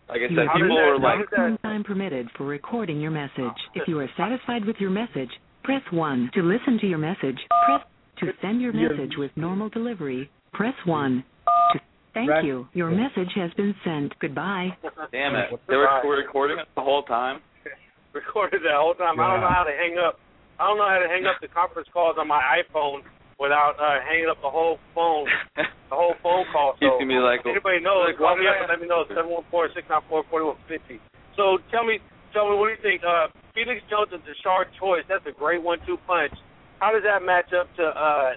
Like 0.09 0.19
I 0.19 0.31
You 0.31 0.37
said, 0.37 0.47
have 0.47 0.57
people 0.57 0.79
are 0.79 0.99
like, 0.99 1.19
maximum 1.19 1.59
time 1.59 1.85
permitted 1.85 2.29
for 2.37 2.45
recording 2.45 3.01
your 3.01 3.11
message. 3.11 3.33
Oh. 3.39 3.75
If 3.75 3.89
you 3.89 3.99
are 3.99 4.09
satisfied 4.17 4.65
with 4.65 4.77
your 4.79 4.91
message, 4.91 5.31
press 5.65 5.83
1. 5.91 6.31
To 6.35 6.43
listen 6.43 6.79
to 6.81 6.87
your 6.87 6.99
message, 6.99 7.39
press 7.67 7.83
to 8.21 8.33
send 8.41 8.63
your 8.63 8.73
message 8.73 9.17
with 9.19 9.31
normal 9.37 9.69
delivery, 9.69 10.31
press 10.53 10.75
1. 10.85 11.25
To 11.73 11.81
thank 12.15 12.31
Right. 12.31 12.45
you. 12.45 12.69
Your 12.73 12.91
message 12.91 13.33
has 13.35 13.53
been 13.55 13.75
sent. 13.85 14.17
Goodbye. 14.21 14.77
damn 15.13 15.35
it, 15.35 15.51
they 15.69 15.77
were 15.77 15.89
were 16.05 16.17
recording 16.17 16.59
it 16.59 16.69
the 16.75 16.83
whole 16.83 17.03
time. 17.03 17.41
Recorded 18.13 18.63
that 18.63 18.73
whole 18.75 18.95
time. 18.95 19.21
I 19.21 19.29
don't 19.29 19.41
know 19.43 19.49
how 19.53 19.65
to 19.65 19.73
hang 19.77 19.99
up. 19.99 20.19
I 20.59 20.69
don't 20.69 20.79
know 20.79 20.89
how 20.89 20.99
to 20.99 21.09
hang 21.09 21.27
up 21.27 21.37
the 21.43 21.49
conference 21.49 21.89
calls 21.93 22.17
on 22.19 22.27
my 22.27 22.41
iPhone 22.63 23.03
without 23.39 23.77
uh, 23.79 24.01
hanging 24.05 24.29
up 24.31 24.41
the 24.43 24.51
whole 24.51 24.79
phone, 24.95 25.27
the 25.57 25.97
whole 25.97 26.15
phone 26.23 26.45
call. 26.53 26.75
He's 26.81 26.89
So 26.89 26.99
gonna 26.99 27.09
be 27.09 27.21
like, 27.21 27.41
if 27.45 27.53
anybody 27.53 27.81
knows, 27.81 28.09
like, 28.09 28.19
call 28.19 28.37
me 28.37 28.47
up 28.49 28.57
and 28.65 28.69
let 28.71 28.81
me 28.81 28.89
know. 28.89 29.05
Seven 29.09 29.29
one 29.31 29.45
four 29.51 29.69
six 29.75 29.87
nine 29.89 30.03
four 30.09 30.25
forty 30.31 30.47
one 30.47 30.61
fifty. 30.69 31.01
So 31.37 31.59
tell 31.71 31.85
me, 31.85 32.01
tell 32.33 32.49
me, 32.49 32.57
what 32.57 32.73
do 32.73 32.75
you 32.77 32.83
think? 32.83 33.05
Uh, 33.05 33.29
Felix 33.53 33.81
Jones 33.89 34.09
and 34.13 34.23
Tashard 34.25 34.69
Choice. 34.81 35.05
That's 35.09 35.25
a 35.29 35.33
great 35.37 35.63
one-two 35.63 35.97
punch. 36.07 36.33
How 36.81 36.93
does 36.93 37.03
that 37.05 37.25
match 37.25 37.53
up 37.53 37.69
to? 37.77 37.85
Uh, 37.85 38.33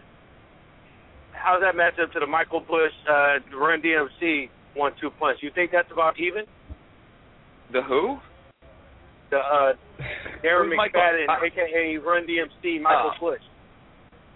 how 1.31 1.55
does 1.55 1.63
that 1.63 1.75
match 1.75 1.95
up 2.01 2.11
to 2.11 2.19
the 2.19 2.27
Michael 2.27 2.59
Bush 2.59 2.91
uh, 3.07 3.39
Run 3.55 3.81
DMC 3.81 4.49
one-two 4.75 5.11
punch? 5.19 5.39
You 5.41 5.51
think 5.55 5.71
that's 5.71 5.91
about 5.91 6.19
even? 6.19 6.43
The 7.71 7.81
who? 7.83 8.17
The 9.31 9.37
uh, 9.37 9.73
Darren? 10.43 10.71
McFadden, 10.75 11.27
Uh, 11.29 11.45
aka 11.45 11.97
Run 11.97 12.27
DMC, 12.27 12.81
Michael 12.81 13.11
Oh. 13.15 13.31
Bush. 13.31 13.41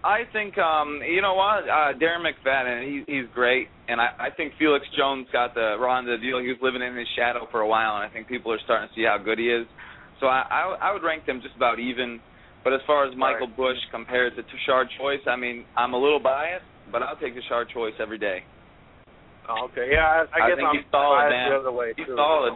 I 0.04 0.24
think 0.34 0.58
um 0.58 1.00
you 1.08 1.22
know 1.22 1.34
what? 1.36 1.64
Uh 1.64 1.94
Darren 1.98 2.24
McFadden 2.28 2.84
he 2.84 3.04
he's 3.08 3.26
great 3.34 3.68
and 3.88 4.02
I 4.02 4.10
I 4.20 4.30
think 4.36 4.54
Felix 4.60 4.86
Jones 4.98 5.28
got 5.32 5.54
the 5.54 5.78
raw 5.80 5.98
end 6.00 6.10
of 6.10 6.20
the 6.20 6.26
deal. 6.26 6.40
He 6.40 6.48
was 6.48 6.58
living 6.62 6.82
in 6.82 6.96
his 6.96 7.08
shadow 7.16 7.48
for 7.52 7.62
a 7.62 7.68
while 7.68 7.96
and 7.98 8.04
I 8.04 8.12
think 8.14 8.28
people 8.28 8.52
are 8.52 8.60
starting 8.64 8.90
to 8.90 8.94
see 8.96 9.04
how 9.08 9.18
good 9.18 9.40
he 9.40 9.48
is. 9.50 9.66
So 10.20 10.28
I 10.28 10.44
I, 10.52 10.90
I 10.90 10.94
would 10.94 11.04
rank 11.04 11.26
them 11.26 11.40
just 11.42 11.56
about 11.56 11.80
even. 11.80 12.20
But 12.64 12.72
as 12.74 12.80
far 12.88 13.04
as 13.06 13.12
Michael 13.18 13.48
Bush 13.52 13.76
compared 13.92 14.36
to 14.38 14.44
Tashard 14.44 14.88
Choice 15.00 15.24
I 15.28 15.36
mean 15.36 15.66
I'm 15.76 15.94
a 15.94 16.00
little 16.00 16.20
biased 16.20 16.66
but 16.92 17.02
I'll 17.02 17.18
take 17.18 17.36
Tashard 17.36 17.70
Choice 17.74 17.96
every 18.00 18.18
day. 18.20 18.44
Oh, 19.50 19.68
okay, 19.72 19.90
yeah, 19.92 20.24
I, 20.32 20.40
I 20.40 20.46
I 20.46 20.50
guess 20.50 20.56
think 20.56 20.68
I'm 20.72 20.76
he's 20.80 20.88
solid, 20.92 21.28
man. 21.30 21.52
the 21.52 21.58
other 21.60 21.72
way 21.76 21.92
he's 21.98 22.08
too. 22.08 22.16
solid. 22.16 22.56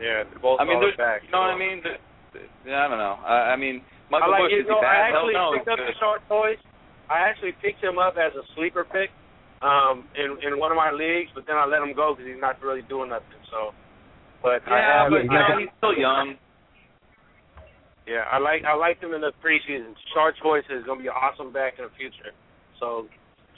Yeah, 0.00 0.24
they're 0.28 0.40
both 0.42 0.60
I 0.60 0.64
mean 0.64 0.76
solid 0.80 0.96
backs. 1.00 1.24
you 1.24 1.32
know 1.32 1.40
what 1.40 1.56
I 1.56 1.58
mean? 1.58 1.80
The- 1.80 2.00
the- 2.36 2.48
yeah, 2.68 2.84
I 2.84 2.88
don't 2.88 3.00
know. 3.00 3.16
I, 3.24 3.36
I 3.52 3.56
mean 3.56 3.80
I 4.14 4.26
like 4.30 4.46
Bush 4.46 4.54
it. 4.54 4.66
No, 4.68 4.78
I 4.78 5.10
actually 5.10 5.34
no 5.34 5.52
picked 5.56 5.68
up 5.68 5.78
the 5.78 5.94
short 5.98 6.22
toys. 6.28 6.60
I 7.10 7.26
actually 7.26 7.54
picked 7.62 7.82
him 7.82 7.98
up 7.98 8.14
as 8.18 8.34
a 8.34 8.42
sleeper 8.54 8.86
pick 8.86 9.10
um, 9.62 10.06
in 10.14 10.38
in 10.46 10.58
one 10.58 10.70
of 10.70 10.78
my 10.78 10.90
leagues, 10.90 11.30
but 11.34 11.46
then 11.46 11.56
I 11.56 11.66
let 11.66 11.82
him 11.82 11.94
go 11.94 12.14
because 12.14 12.26
he's 12.30 12.40
not 12.40 12.60
really 12.62 12.82
doing 12.86 13.10
nothing. 13.10 13.40
So, 13.50 13.74
but 14.42 14.62
I 14.66 14.78
yeah 14.78 15.02
have, 15.02 15.10
but 15.10 15.22
you 15.26 15.30
know 15.30 15.58
he's 15.58 15.74
still 15.78 15.96
young 15.96 16.38
Yeah, 18.06 18.22
I 18.30 18.38
like 18.38 18.62
I 18.62 18.74
liked 18.78 19.02
him 19.02 19.14
in 19.14 19.22
the 19.22 19.34
preseason. 19.42 19.94
Short 20.14 20.34
choice 20.38 20.66
is 20.70 20.86
going 20.86 21.02
to 21.02 21.06
be 21.06 21.10
awesome 21.10 21.52
back 21.52 21.74
in 21.78 21.90
the 21.90 21.94
future. 21.98 22.30
So, 22.78 23.10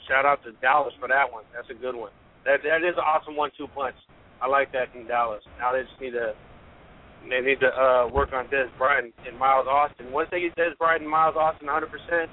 shout 0.09 0.25
out 0.25 0.41
to 0.45 0.53
Dallas 0.57 0.93
for 0.97 1.07
that 1.07 1.29
one. 1.29 1.45
That's 1.53 1.69
a 1.69 1.77
good 1.77 1.93
one. 1.93 2.11
That 2.45 2.65
that 2.65 2.81
is 2.81 2.97
an 2.97 3.05
awesome 3.05 3.37
one-two 3.37 3.69
punch. 3.77 3.97
I 4.41 4.47
like 4.47 4.71
that 4.73 4.89
in 4.95 5.05
Dallas. 5.05 5.43
Now 5.59 5.73
they 5.73 5.83
just 5.83 5.99
need 6.01 6.17
to 6.17 6.33
they 7.27 7.41
need 7.41 7.59
to 7.59 7.67
uh, 7.67 8.07
work 8.07 8.31
on 8.33 8.47
Dez 8.47 8.69
Bryant 8.77 9.13
and 9.27 9.37
Miles 9.37 9.67
Austin. 9.67 10.11
Once 10.11 10.29
they 10.31 10.41
get 10.41 10.55
Dez 10.55 10.77
Bryant 10.77 11.01
and 11.01 11.11
Miles 11.11 11.35
Austin 11.35 11.67
100 11.67 11.87
percent, 11.91 12.29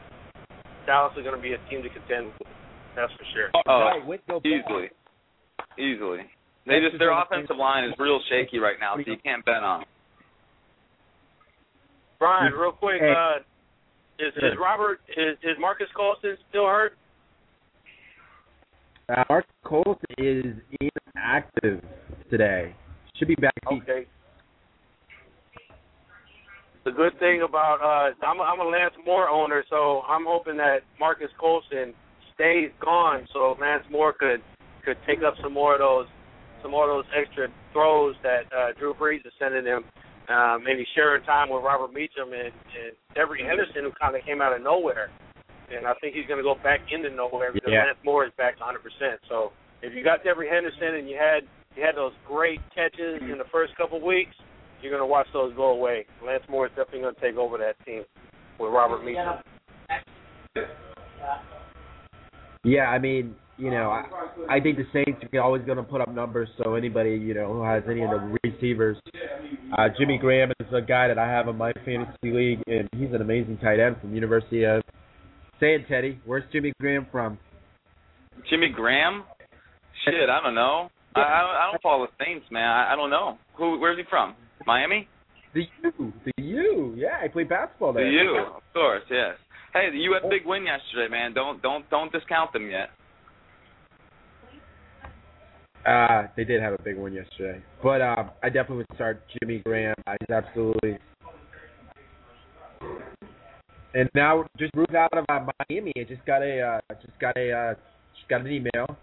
Dallas 0.87 1.13
is 1.17 1.25
going 1.25 1.35
to 1.37 1.43
be 1.43 1.53
a 1.55 1.61
team 1.69 1.83
to 1.83 1.89
contend 1.91 2.27
with. 2.39 2.49
That's 2.95 3.13
for 3.13 3.25
sure. 3.35 3.51
Oh, 3.67 3.81
Right, 3.81 4.07
with 4.07 4.21
no 4.29 4.41
easily, 4.45 4.89
easily. 5.79 6.21
They 6.67 6.81
just 6.81 6.99
their 6.99 7.13
offensive 7.13 7.57
line 7.57 7.85
is 7.85 7.93
real 7.99 8.21
shaky 8.31 8.59
right 8.59 8.77
now, 8.81 8.95
so 8.97 9.03
you 9.07 9.19
can't 9.23 9.45
bet 9.45 9.63
on. 9.63 9.83
'em. 9.83 9.87
Brian, 12.19 12.53
real 12.55 12.73
quick, 12.73 13.01
Hey. 13.01 13.13
uh, 13.13 13.39
is 14.19 14.33
is 14.37 14.57
Robert 14.59 15.01
is 15.17 15.37
is 15.43 15.59
Marques 15.61 15.91
Colston 15.95 16.37
still 16.49 16.67
hurt? 16.67 16.97
Uh, 19.09 19.23
Mark 19.29 19.45
Colton 19.63 19.97
is 20.19 20.57
inactive 21.15 21.85
today. 22.31 22.75
Should 23.17 23.29
be 23.29 23.35
back. 23.37 23.53
Okay. 23.71 24.07
The 26.87 26.95
good 26.95 27.19
thing 27.19 27.43
about 27.43 27.83
uh, 27.83 28.15
I'm 28.25 28.39
a, 28.39 28.43
I'm 28.47 28.61
a 28.63 28.71
Lance 28.71 28.95
Moore 29.05 29.29
owner, 29.29 29.65
so 29.69 30.07
I'm 30.07 30.23
hoping 30.23 30.57
that 30.59 30.87
Marques 31.01 31.35
Colston 31.35 31.93
stays 32.33 32.71
gone, 32.79 33.27
so 33.35 33.59
Lance 33.61 33.83
Moore 33.91 34.15
could 34.15 34.39
could 34.85 34.95
take 35.03 35.19
up 35.27 35.35
some 35.43 35.53
more 35.53 35.75
of 35.75 35.83
those 35.83 36.07
some 36.63 36.71
more 36.71 36.87
of 36.87 36.95
those 36.95 37.11
extra 37.11 37.49
throws 37.73 38.15
that 38.23 38.47
uh, 38.55 38.71
Drew 38.79 38.95
Brees 38.95 39.27
is 39.27 39.35
sending 39.35 39.67
him. 39.67 39.83
Um, 40.31 40.63
maybe 40.63 40.87
sharing 40.95 41.23
time 41.27 41.51
with 41.51 41.63
Robert 41.63 41.91
Meacham 41.95 42.31
and, 42.31 42.55
and 42.55 42.95
Devery 43.15 43.43
Henderson, 43.43 43.83
who 43.83 43.91
kind 43.99 44.15
of 44.15 44.23
came 44.23 44.43
out 44.43 44.55
of 44.55 44.63
nowhere. 44.63 45.11
And 45.71 45.87
I 45.87 45.95
think 46.03 46.15
he's 46.15 46.27
going 46.27 46.39
to 46.39 46.47
go 46.47 46.55
back 46.63 46.87
into 46.91 47.11
nowhere 47.11 47.51
because 47.55 47.71
Yeah. 47.71 47.87
Lance 47.87 47.99
Moore 48.05 48.27
is 48.27 48.33
back 48.39 48.59
to 48.59 48.63
100%. 48.63 48.79
So 49.29 49.51
if 49.83 49.95
you 49.95 50.03
got 50.03 50.23
Devery 50.23 50.51
Henderson 50.51 50.99
and 50.99 51.11
you 51.11 51.19
had 51.19 51.47
you 51.75 51.83
had 51.83 51.95
those 51.95 52.15
great 52.27 52.59
catches 52.75 53.23
in 53.23 53.39
the 53.39 53.51
first 53.51 53.75
couple 53.77 53.99
weeks, 54.03 54.35
you're 54.87 54.97
going 54.97 55.07
to 55.07 55.13
watch 55.13 55.27
those 55.33 55.53
go 55.57 55.71
away. 55.71 56.07
Lance 56.25 56.45
Moore 56.49 56.67
is 56.67 56.71
definitely 56.77 57.01
going 57.01 57.15
to 57.17 57.21
take 57.21 57.37
over 57.37 57.59
that 57.59 57.75
team 57.85 58.05
with 58.61 58.71
Robert 58.71 59.05
Meacham. 59.05 59.43
Yeah, 62.63 62.83
I 62.83 63.01
mean, 63.01 63.35
you 63.59 63.71
know, 63.71 63.91
I, 63.91 64.05
I 64.49 64.61
think 64.61 64.77
the 64.77 64.85
Saints 64.93 65.21
are 65.33 65.41
always 65.41 65.65
going 65.65 65.79
to 65.79 65.83
put 65.83 66.01
up 66.01 66.15
numbers. 66.15 66.49
So 66.63 66.75
anybody, 66.75 67.11
you 67.11 67.35
know, 67.35 67.53
who 67.53 67.63
has 67.65 67.83
any 67.91 68.03
of 68.03 68.11
the 68.11 68.39
receivers, 68.45 68.97
uh, 69.77 69.89
Jimmy 69.99 70.19
Graham 70.19 70.53
is 70.61 70.67
a 70.73 70.81
guy 70.81 71.09
that 71.09 71.19
I 71.19 71.29
have 71.29 71.49
in 71.49 71.57
my 71.57 71.73
fantasy 71.85 72.31
league, 72.31 72.63
and 72.69 72.89
he's 72.97 73.13
an 73.13 73.23
amazing 73.23 73.59
tight 73.59 73.81
end 73.81 73.97
from 74.01 74.15
University 74.15 74.65
of. 74.65 74.83
Say 75.59 75.75
it, 75.75 75.89
Teddy. 75.89 76.21
Where's 76.25 76.45
Jimmy 76.53 76.73
Graham 76.81 77.07
from? 77.11 77.39
Jimmy 78.49 78.69
Graham? 78.75 79.25
Shit, 80.05 80.29
I 80.31 80.41
don't 80.45 80.55
know. 80.55 80.91
I 81.17 81.21
I 81.21 81.41
don't, 81.41 81.57
I 81.57 81.71
don't 81.73 81.83
follow 81.83 82.07
the 82.07 82.25
Saints, 82.25 82.47
man. 82.53 82.69
I, 82.69 82.93
I 82.93 82.97
don't 82.97 83.11
know. 83.11 83.39
Who? 83.57 83.81
Where's 83.81 83.97
he 83.97 84.05
from? 84.09 84.35
Miami? 84.67 85.09
The 85.55 85.65
U. 85.83 86.13
The 86.25 86.43
U. 86.43 86.95
Yeah, 86.97 87.19
I 87.23 87.29
played 87.29 87.49
basketball 87.49 87.93
there. 87.93 88.05
The. 88.05 88.11
U, 88.11 88.39
of 88.57 88.63
course, 88.73 89.03
yes. 89.11 89.37
Hey, 89.73 89.91
the 89.91 89.99
U 89.99 90.15
had 90.15 90.25
a 90.25 90.29
big 90.29 90.47
win 90.47 90.65
yesterday, 90.65 91.11
man. 91.11 91.35
Don't 91.35 91.61
don't 91.63 91.89
don't 91.91 92.13
discount 92.13 92.53
them 92.53 92.71
yet. 92.71 92.91
Uh, 95.87 96.27
they 96.37 96.45
did 96.45 96.61
have 96.61 96.73
a 96.73 96.83
big 96.83 96.97
one 96.97 97.13
yesterday, 97.13 97.63
but 97.83 98.03
um, 98.03 98.31
I 98.43 98.49
definitely 98.49 98.79
would 98.79 98.95
start 98.95 99.23
Jimmy 99.39 99.63
Graham. 99.65 99.95
Uh, 100.07 100.15
he's 100.21 100.35
absolutely. 100.35 100.99
And 103.95 104.11
now 104.15 104.45
just 104.59 104.75
moved 104.75 104.95
out 104.95 105.17
of 105.17 105.25
uh, 105.29 105.47
Miami. 105.71 105.93
I 105.97 106.05
just 106.05 106.25
got 106.27 106.43
a 106.43 106.61
uh, 106.61 106.95
just 107.01 107.19
got 107.21 107.37
a 107.37 107.53
uh, 107.53 107.75
just 108.17 108.29
got 108.29 108.41
an 108.41 108.49
email 108.49 108.97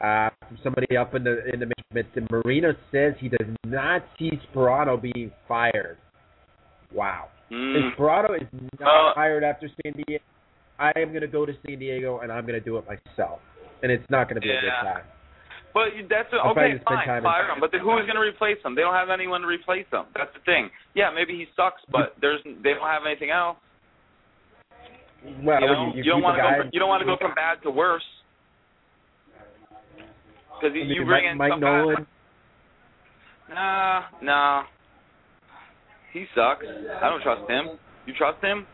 uh, 0.00 0.30
from 0.46 0.58
somebody 0.62 0.96
up 0.96 1.14
in 1.14 1.24
the 1.24 1.44
in 1.52 1.60
the 1.60 1.66
management. 1.66 2.16
And 2.16 2.28
Marino 2.30 2.72
says 2.92 3.14
he 3.18 3.28
does 3.28 3.48
not 3.64 4.04
see 4.18 4.32
Sparano 4.52 5.00
being 5.00 5.30
fired. 5.48 5.98
Wow. 6.92 7.28
Mm. 7.50 7.92
If 7.92 7.98
Sparano 7.98 8.36
is 8.36 8.48
not 8.78 8.86
Well- 8.86 9.12
hired 9.14 9.44
after 9.44 9.68
San 9.82 9.92
Diego, 9.92 10.22
I 10.78 10.92
am 10.96 11.08
going 11.08 11.22
to 11.22 11.28
go 11.28 11.46
to 11.46 11.52
San 11.66 11.78
Diego 11.78 12.20
and 12.20 12.30
I'm 12.30 12.46
going 12.46 12.58
to 12.58 12.64
do 12.64 12.76
it 12.76 12.84
myself. 12.86 13.40
And 13.82 13.90
it's 13.92 14.08
not 14.10 14.28
going 14.28 14.36
to 14.36 14.40
be 14.40 14.50
a 14.50 14.60
good 14.60 14.70
time. 14.82 15.04
But 15.72 15.96
you- 15.96 16.06
that's 16.08 16.28
I'll 16.32 16.52
okay. 16.52 16.80
Fine, 16.84 17.22
fire 17.22 17.52
him. 17.52 17.60
But 17.60 17.70
then 17.72 17.80
who's 17.80 18.04
going 18.04 18.16
to 18.16 18.24
replace 18.24 18.56
him? 18.64 18.74
They 18.74 18.82
don't 18.82 18.94
have 18.94 19.10
anyone 19.10 19.42
to 19.42 19.46
replace 19.46 19.86
him. 19.92 20.04
That's 20.14 20.32
the 20.32 20.40
thing. 20.44 20.70
Yeah, 20.94 21.10
maybe 21.14 21.36
he 21.36 21.46
sucks, 21.54 21.82
but 21.92 22.16
there's 22.20 22.40
they 22.44 22.72
don't 22.72 22.88
have 22.88 23.02
anything 23.06 23.30
else. 23.30 23.56
Well, 25.42 25.60
you, 25.60 25.66
know? 25.66 25.92
you, 25.94 26.02
you, 26.04 26.10
don't 26.10 26.22
want 26.22 26.38
to 26.38 26.42
go. 26.42 26.62
From, 26.62 26.70
you 26.72 26.78
don't 26.78 26.88
want 26.88 27.00
to 27.00 27.06
go 27.06 27.16
from 27.20 27.34
bad 27.34 27.60
to 27.64 27.70
worse. 27.70 28.04
Because 30.60 30.74
I 30.74 30.78
mean, 30.78 30.88
you 30.88 31.00
Mike, 31.02 31.08
bring 31.08 31.30
in 31.30 31.38
Mike 31.38 31.52
some 31.52 31.60
Nolan. 31.60 32.06
Nah, 33.48 34.02
nah. 34.22 34.62
He 36.12 36.24
sucks. 36.34 36.64
I 36.66 37.08
don't 37.08 37.22
trust 37.22 37.48
him. 37.50 37.78
You 38.06 38.14
trust 38.14 38.42
him? 38.42 38.66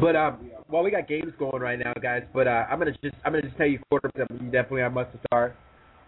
But 0.00 0.16
um, 0.16 0.50
well, 0.70 0.82
we 0.82 0.90
got 0.90 1.08
games 1.08 1.32
going 1.38 1.60
right 1.60 1.78
now, 1.78 1.92
guys. 2.00 2.22
But 2.32 2.46
uh, 2.46 2.64
I'm 2.70 2.78
gonna 2.78 2.92
just 3.02 3.14
I'm 3.24 3.32
gonna 3.32 3.42
just 3.42 3.56
tell 3.56 3.66
you 3.66 3.80
quarterbacks 3.92 4.28
that 4.28 4.40
you 4.40 4.50
definitely 4.50 4.82
have 4.82 4.92
must 4.92 5.10
start. 5.26 5.56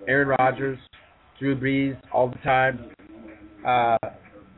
Aaron 0.08 0.28
Rodgers, 0.28 0.78
Drew 1.38 1.58
Brees, 1.58 1.98
all 2.12 2.28
the 2.28 2.38
time. 2.38 2.90
Uh, 3.66 3.98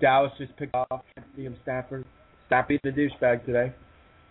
Dallas 0.00 0.32
just 0.38 0.56
picked 0.56 0.74
off 0.74 1.02
Liam 1.38 1.54
Stafford. 1.62 2.04
Stop 2.46 2.68
being 2.68 2.80
a 2.84 2.88
douchebag 2.88 3.44
today, 3.44 3.72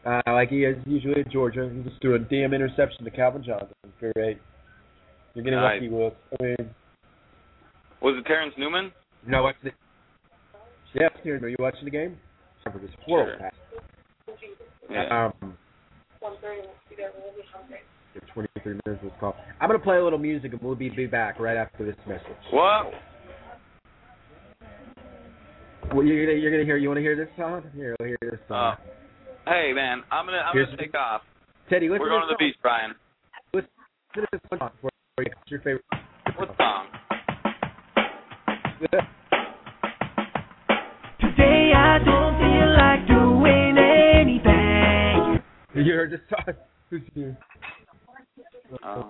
uh, 0.05 0.21
like 0.27 0.49
he 0.49 0.63
is 0.63 0.77
usually 0.85 1.19
at 1.21 1.31
Georgia. 1.31 1.69
He 1.73 1.81
just 1.89 2.01
threw 2.01 2.15
a 2.15 2.19
damn 2.19 2.53
interception 2.53 3.03
to 3.05 3.11
Calvin 3.11 3.43
Johnson. 3.43 3.75
Great. 3.99 4.39
You're 5.33 5.43
getting 5.43 5.59
Nice. 5.59 5.75
lucky, 5.81 5.89
Will. 5.89 6.11
I 6.39 6.43
mean, 6.43 6.69
Was 8.01 8.15
it 8.17 8.25
Terrence 8.27 8.53
Newman? 8.57 8.91
no, 9.27 9.43
watch 9.43 9.55
the. 9.63 9.71
Yeah, 10.93 11.09
here. 11.23 11.37
Are 11.43 11.49
you 11.49 11.57
watching 11.59 11.85
the 11.85 11.91
game? 11.91 12.17
For 12.63 12.79
this 12.79 12.89
horrible 13.05 13.33
Sure. 13.33 13.39
pass. 13.39 13.53
Yeah. 14.89 15.29
Um, 15.41 15.57
23 18.33 18.79
minutes 18.85 19.03
was 19.03 19.11
called. 19.19 19.35
I'm 19.59 19.67
gonna 19.69 19.79
play 19.79 19.97
a 19.97 20.03
little 20.03 20.19
music 20.19 20.53
and 20.53 20.61
we'll 20.61 20.75
be, 20.75 20.89
be 20.89 21.05
back 21.05 21.39
right 21.39 21.57
after 21.57 21.85
this 21.85 21.95
message. 22.07 22.25
What? 22.51 22.91
Well, 25.93 26.03
you're 26.05 26.25
gonna 26.25 26.37
you're 26.39 26.51
gonna 26.51 26.63
hear. 26.65 26.77
You 26.77 26.87
want 26.89 26.97
to 26.97 27.01
hear 27.01 27.15
this 27.15 27.27
song? 27.37 27.63
Here, 27.75 27.95
we'll 27.99 28.07
hear 28.09 28.17
this 28.21 28.39
song. 28.47 28.73
Uh, 28.73 28.75
hey 29.45 29.71
man, 29.73 30.03
I'm 30.11 30.25
gonna 30.25 30.37
I'm 30.39 30.53
Here's- 30.53 30.69
gonna 30.69 30.81
take 30.81 30.95
off. 30.95 31.21
Teddy, 31.69 31.89
listen 31.89 32.01
We're 32.01 32.09
going 32.09 32.21
to 32.21 32.27
to 32.27 32.33
the 32.33 32.37
beach, 32.37 32.55
Brian. 32.61 32.93
Listen 33.53 33.69
to 34.13 34.21
this 34.31 34.41
song 34.51 34.69
for 34.81 34.89
for 35.15 35.23
you. 35.23 35.31
What's 35.35 35.49
your 35.51 35.61
favorite? 35.61 35.85
What 36.37 36.55
song? 36.57 36.87
Today 41.19 41.71
I 41.75 41.97
don't 42.05 42.37
feel 42.37 42.69
like 42.77 43.07
doing 43.07 43.77
anything. 43.77 45.41
You 45.85 45.93
heard 45.93 46.11
this 46.11 46.19
song? 46.29 46.53
Who's 46.91 47.01
here? 47.15 47.37
Oh, 48.83 49.09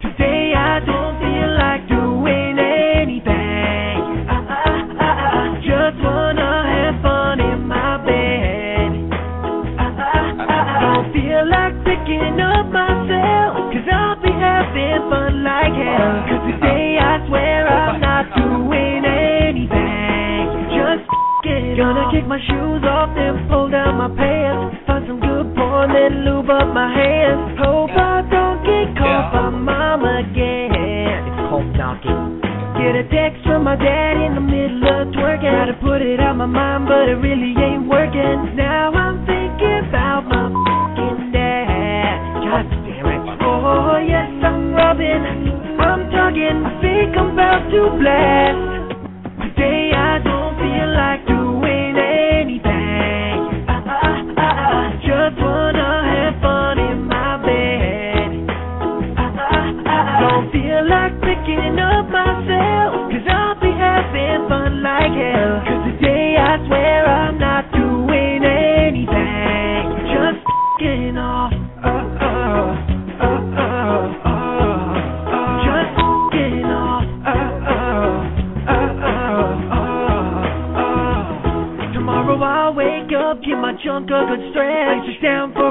Today 0.00 0.52
I 0.56 0.80
don't 0.84 1.18
feel 1.20 1.56
like 1.58 1.88
doing 1.88 2.23
Gonna 21.84 22.08
kick 22.08 22.24
my 22.24 22.40
shoes 22.40 22.80
off, 22.80 23.12
then 23.12 23.44
pull 23.44 23.68
down 23.68 24.00
my 24.00 24.08
pants. 24.08 24.80
Find 24.88 25.04
some 25.04 25.20
good 25.20 25.52
porn, 25.52 25.92
then 25.92 26.24
lube 26.24 26.48
up 26.48 26.72
my 26.72 26.88
hands. 26.88 27.60
Hope 27.60 27.92
I 27.92 28.24
don't 28.24 28.64
get 28.64 28.96
caught 28.96 29.28
by 29.36 29.52
mom 29.52 30.00
again. 30.00 30.72
It's 30.72 31.28
cold 31.52 31.68
knocking. 31.76 32.40
Get 32.80 32.96
a 32.96 33.04
text 33.12 33.44
from 33.44 33.68
my 33.68 33.76
dad 33.76 34.16
in 34.16 34.32
the 34.32 34.40
middle 34.40 34.80
of 34.80 35.12
twerking. 35.12 35.44
Try 35.44 35.68
to 35.68 35.76
put 35.84 36.00
it 36.00 36.24
out 36.24 36.40
my 36.40 36.48
mind, 36.48 36.88
but 36.88 37.04
it 37.04 37.20
really 37.20 37.52
ain't 37.52 37.84
working. 37.84 38.56
Now 38.56 38.88
I'm 38.88 39.20
thinking 39.28 39.84
about 39.84 40.24
my 40.24 40.48
fucking 40.56 41.36
dad. 41.36 42.16
God 42.48 42.64
damn 42.80 43.12
it. 43.12 43.44
Oh, 43.44 44.00
yes, 44.00 44.32
I'm 44.40 44.72
rubbing. 44.72 45.20
I'm 45.84 46.08
tugging. 46.08 46.64
I 46.64 46.80
think 46.80 47.12
I'm 47.12 47.36
about 47.36 47.68
to 47.68 47.92
blast. 48.00 48.83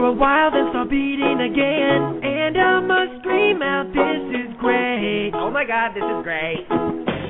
For 0.04 0.12
a 0.12 0.20
while, 0.20 0.52
then 0.52 0.68
start 0.76 0.92
beating 0.92 1.40
again. 1.40 2.20
And 2.20 2.60
I 2.60 2.84
must 2.84 3.24
scream 3.24 3.64
out, 3.64 3.88
this 3.96 4.24
is 4.36 4.52
great. 4.60 5.32
Oh 5.32 5.48
my 5.48 5.64
god, 5.64 5.96
this 5.96 6.04
is 6.04 6.20
great. 6.28 6.68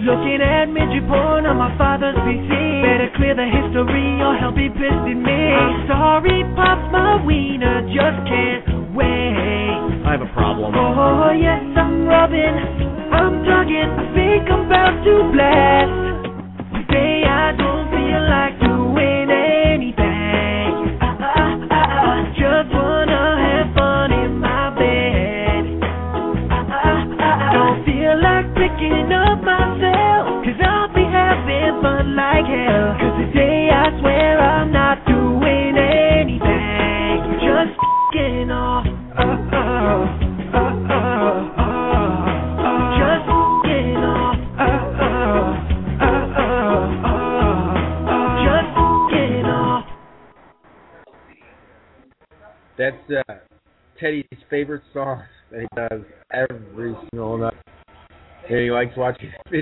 Looking 0.01 0.41
at 0.41 0.73
midget 0.73 1.05
porn 1.05 1.45
on 1.45 1.61
my 1.61 1.69
father's 1.77 2.17
PC. 2.25 2.49
Better 2.49 3.13
clear 3.13 3.37
the 3.37 3.45
history 3.45 4.17
or 4.25 4.33
he'll 4.41 4.57
be 4.57 4.73
pissed 4.73 5.05
at 5.05 5.19
me. 5.21 5.41
I'm 5.53 5.85
sorry, 5.85 6.41
Pops, 6.57 6.89
my 6.89 7.21
wiener 7.21 7.85
just 7.93 8.25
can't 8.25 8.62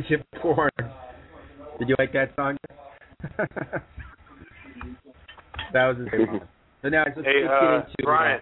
watching 0.01 0.17
midget 0.17 0.41
porn. 0.41 0.69
Did 1.79 1.89
you 1.89 1.95
like 1.97 2.13
that 2.13 2.31
song? 2.35 2.57
that 5.73 5.87
was 5.87 5.97
his 5.97 6.07
favorite. 6.09 6.31
one. 6.31 6.47
So 6.81 6.89
now 6.89 7.03
let's, 7.05 7.17
Hey, 7.23 7.41
let's 7.43 7.53
uh, 7.53 7.75
into 7.75 8.03
Brian. 8.03 8.39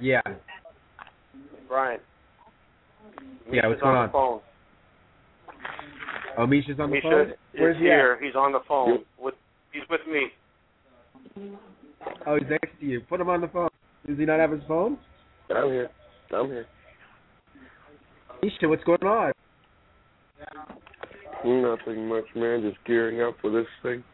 yeah. 0.00 0.20
Brian. 1.68 2.00
Yeah, 3.52 3.66
what's 3.66 3.80
Misha's 3.80 3.82
going 3.82 3.96
on 3.96 4.02
on? 4.02 4.06
the 4.08 4.12
phone. 4.12 4.40
Oh, 6.38 6.46
Misha's 6.46 6.80
on 6.80 6.90
the 6.90 7.00
phone. 7.02 7.20
is 7.30 7.34
Where's 7.58 7.76
he 7.76 7.82
here. 7.84 8.16
at? 8.18 8.24
He's 8.24 8.34
on 8.34 8.52
the 8.52 8.60
phone. 8.66 9.04
With 9.18 9.34
he's 9.72 9.82
with 9.90 10.00
me. 10.10 10.28
Oh, 12.26 12.36
he's 12.38 12.48
next 12.48 12.78
to 12.80 12.86
you. 12.86 13.00
Put 13.08 13.20
him 13.20 13.28
on 13.28 13.40
the 13.40 13.48
phone. 13.48 13.68
Does 14.06 14.18
he 14.18 14.24
not 14.24 14.40
have 14.40 14.50
his 14.50 14.60
phone? 14.66 14.98
I'm 15.54 15.68
here. 15.68 15.90
I'm 16.34 16.46
here. 16.46 16.66
Misha, 18.42 18.68
what's 18.68 18.82
going 18.84 19.02
on? 19.04 19.32
Nothing 21.44 22.08
much, 22.08 22.24
man. 22.36 22.62
Just 22.62 22.82
gearing 22.84 23.20
up 23.22 23.36
for 23.40 23.50
this 23.50 23.66
thing. 23.82 24.04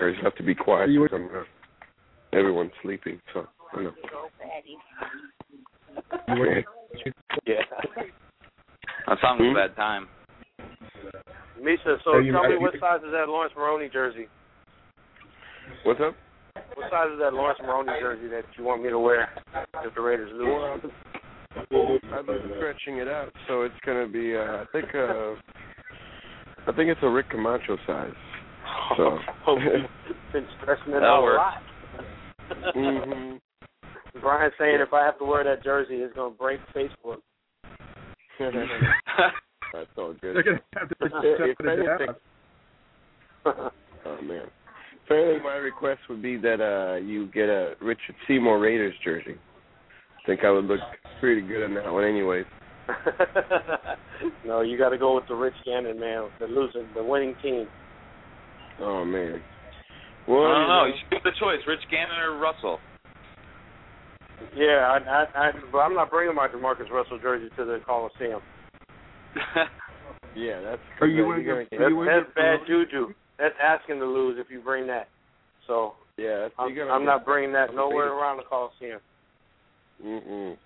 I 0.00 0.10
just 0.10 0.22
have 0.22 0.34
to 0.36 0.42
be 0.42 0.54
quiet. 0.54 0.88
'cause 0.88 1.12
I'm, 1.12 1.28
uh, 1.36 1.44
everyone's 2.32 2.72
sleeping, 2.82 3.20
so 3.32 3.46
I 3.72 3.82
know. 3.82 3.94
You 6.28 6.64
Yeah. 7.44 7.64
That 9.06 9.20
sounds 9.20 9.40
like 9.40 9.50
a 9.50 9.54
bad 9.54 9.76
time. 9.76 10.08
Misha, 11.60 11.98
so 12.04 12.18
you- 12.18 12.32
tell 12.32 12.44
me 12.44 12.54
you- 12.54 12.60
what 12.60 12.78
size 12.78 13.02
is 13.02 13.10
that 13.12 13.28
Laurence 13.28 13.54
Maroney 13.56 13.88
jersey? 13.88 14.28
What's 15.82 16.00
up? 16.00 16.14
What 16.74 16.90
size 16.90 17.10
is 17.12 17.18
that 17.18 17.34
Laurence 17.34 17.60
Maroney 17.60 17.98
jersey 18.00 18.28
that 18.28 18.44
you 18.56 18.64
want 18.64 18.82
me 18.82 18.90
to 18.90 18.98
wear 18.98 19.30
if 19.84 19.94
the 19.94 20.00
Raiders 20.00 20.32
lose? 20.32 20.46
Well, 20.46 21.98
I've 22.12 22.12
I've 22.12 22.26
been 22.26 22.52
stretching 22.56 22.98
it 22.98 23.08
out, 23.08 23.34
so 23.46 23.62
it's 23.62 23.78
gonna 23.80 24.06
be. 24.06 24.36
Uh, 24.36 24.62
I 24.62 24.64
think. 24.66 24.94
Uh, 24.94 25.34
I 26.68 26.72
think 26.76 26.90
it's 26.90 27.00
a 27.02 27.08
Rick 27.08 27.30
Camacho 27.30 27.78
size. 27.86 28.12
So. 28.96 29.18
Been 30.32 30.46
stretching 30.60 30.92
it 30.92 31.02
out 31.02 31.20
a 31.20 31.22
work. 31.22 31.38
lot. 31.38 31.62
hmm 32.74 33.36
Brian's 34.20 34.52
saying 34.58 34.78
if 34.80 34.92
I 34.92 35.04
have 35.04 35.18
to 35.18 35.24
wear 35.24 35.44
that 35.44 35.64
jersey, 35.64 35.96
it's 35.96 36.14
gonna 36.14 36.34
break 36.34 36.60
Facebook. 36.74 37.18
That's 39.72 39.86
all 39.96 40.14
good. 40.20 40.36
They're 40.36 40.42
gonna 40.42 40.60
have 40.74 40.88
to 40.88 40.94
If, 41.00 41.56
it 41.60 41.66
anything, 41.66 42.14
oh 43.44 44.22
man. 44.22 44.46
If 45.04 45.10
anything, 45.10 45.42
my 45.42 45.54
request 45.54 46.00
would 46.08 46.22
be 46.22 46.36
that 46.38 46.60
uh 46.60 46.96
you 46.96 47.26
get 47.28 47.48
a 47.48 47.74
Richard 47.80 48.14
Seymour 48.26 48.58
Raiders 48.58 48.94
jersey. 49.04 49.36
I 49.36 50.26
think 50.26 50.44
I 50.44 50.50
would 50.50 50.64
look 50.64 50.80
pretty 51.20 51.40
good 51.42 51.64
in 51.64 51.74
that 51.74 51.92
one, 51.92 52.04
anyways. 52.04 52.46
no, 54.46 54.60
you 54.62 54.78
got 54.78 54.90
to 54.90 54.98
go 54.98 55.14
with 55.14 55.24
the 55.28 55.34
Rich 55.34 55.54
Gannon 55.64 55.98
man, 56.00 56.28
the 56.40 56.46
losing, 56.46 56.86
the 56.94 57.04
winning 57.04 57.34
team. 57.42 57.66
Oh 58.80 59.04
man. 59.04 59.40
I 60.26 60.30
Well, 60.30 60.42
don't 60.42 60.62
you 60.62 60.68
know. 60.68 60.84
You 60.86 60.92
should 61.00 61.10
give 61.10 61.22
the 61.24 61.38
choice: 61.38 61.58
Rich 61.66 61.80
Gannon 61.90 62.18
or 62.18 62.38
Russell. 62.38 62.78
Yeah, 64.56 64.86
I, 64.88 64.98
I, 64.98 65.24
I, 65.34 65.50
but 65.72 65.78
I'm 65.78 65.94
not 65.94 66.10
bringing 66.10 66.34
my 66.34 66.48
JaMarcus 66.48 66.90
Russell 66.90 67.18
jersey 67.20 67.48
to 67.56 67.64
the 67.64 67.80
Coliseum. 67.86 68.40
Yeah, 70.36 70.60
that's. 70.60 70.82
Are 71.00 71.06
you 71.06 71.22
that's 71.22 71.28
wearing 71.28 71.46
gonna 71.46 71.60
a- 71.60 71.64
get- 71.64 71.80
are 71.80 71.88
you 71.90 71.96
wearing 71.96 72.22
That's 72.24 72.34
bad 72.34 72.58
juju. 72.66 73.08
That's 73.38 73.54
asking 73.62 73.98
to 73.98 74.06
lose 74.06 74.36
if 74.38 74.50
you 74.50 74.60
bring 74.60 74.86
that. 74.86 75.08
So 75.66 75.94
Yeah, 76.16 76.48
I'm, 76.58 76.76
I'm 76.90 77.04
not 77.04 77.24
bringing 77.24 77.52
that 77.52 77.74
nowhere 77.74 78.12
around 78.12 78.36
the 78.36 78.42
Coliseum. 78.44 79.00
Mm-mm. 80.04 80.56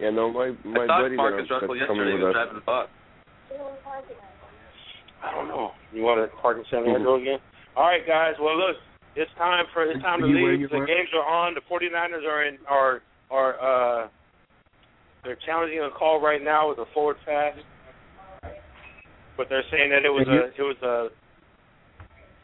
Yeah, 0.00 0.10
no, 0.10 0.32
my 0.32 0.52
my 0.64 0.84
I 0.84 0.86
thought 0.86 1.02
buddy 1.02 1.16
Marcus 1.16 1.46
that, 1.48 1.54
Russell 1.54 1.68
coming 1.86 2.08
yesterday 2.08 2.12
with 2.14 2.22
was 2.22 2.28
us. 2.30 2.32
driving 2.32 2.54
the 2.56 2.64
bus. 2.64 2.88
I 5.22 5.30
don't 5.34 5.48
know. 5.48 5.72
You 5.92 6.02
want 6.02 6.18
to 6.24 6.34
park 6.40 6.56
in 6.58 6.64
San 6.70 6.80
Mm-hmm. 6.80 6.96
Diego 7.04 7.16
again? 7.20 7.38
All 7.76 7.84
right, 7.86 8.00
guys. 8.06 8.34
Well, 8.40 8.56
look, 8.56 8.76
it's 9.16 9.30
time 9.36 9.66
for 9.74 9.84
it's 9.84 10.00
time 10.02 10.20
to 10.20 10.26
Are 10.26 10.28
you 10.28 10.56
leave. 10.56 10.70
The 10.70 10.78
games 10.88 11.12
are 11.12 11.26
on. 11.28 11.54
The 11.54 11.60
49ers 11.68 12.24
are 12.26 12.44
in 12.48 12.56
are 12.68 13.02
are 13.30 13.52
uh 13.60 14.08
they're 15.24 15.36
challenging 15.44 15.80
a 15.80 15.90
call 15.90 16.20
right 16.20 16.42
now 16.42 16.70
with 16.70 16.78
a 16.78 16.86
forward 16.94 17.16
pass, 17.26 17.52
but 19.36 19.48
they're 19.50 19.64
saying 19.70 19.90
that 19.90 20.06
it 20.06 20.10
was 20.12 20.24
And 20.26 20.34
you- 20.34 20.42
a 20.42 20.46
it 20.48 20.62
was 20.64 20.80
a 20.82 21.08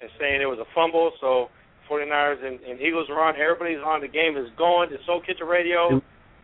they're 0.01 0.11
saying 0.21 0.43
it 0.43 0.47
was 0.47 0.59
a 0.59 0.69
fumble. 0.75 1.13
So 1.21 1.49
49ers 1.89 2.45
and, 2.45 2.61
and 2.61 2.81
Eagles 2.81 3.09
are 3.09 3.19
on. 3.25 3.35
Everybody's 3.41 3.81
on. 3.81 4.03
The 4.03 4.09
game 4.13 4.37
is 4.37 4.49
going. 4.59 4.93
It's 4.93 5.05
Soul 5.07 5.23
Kitchen 5.25 5.47
Radio. 5.47 6.03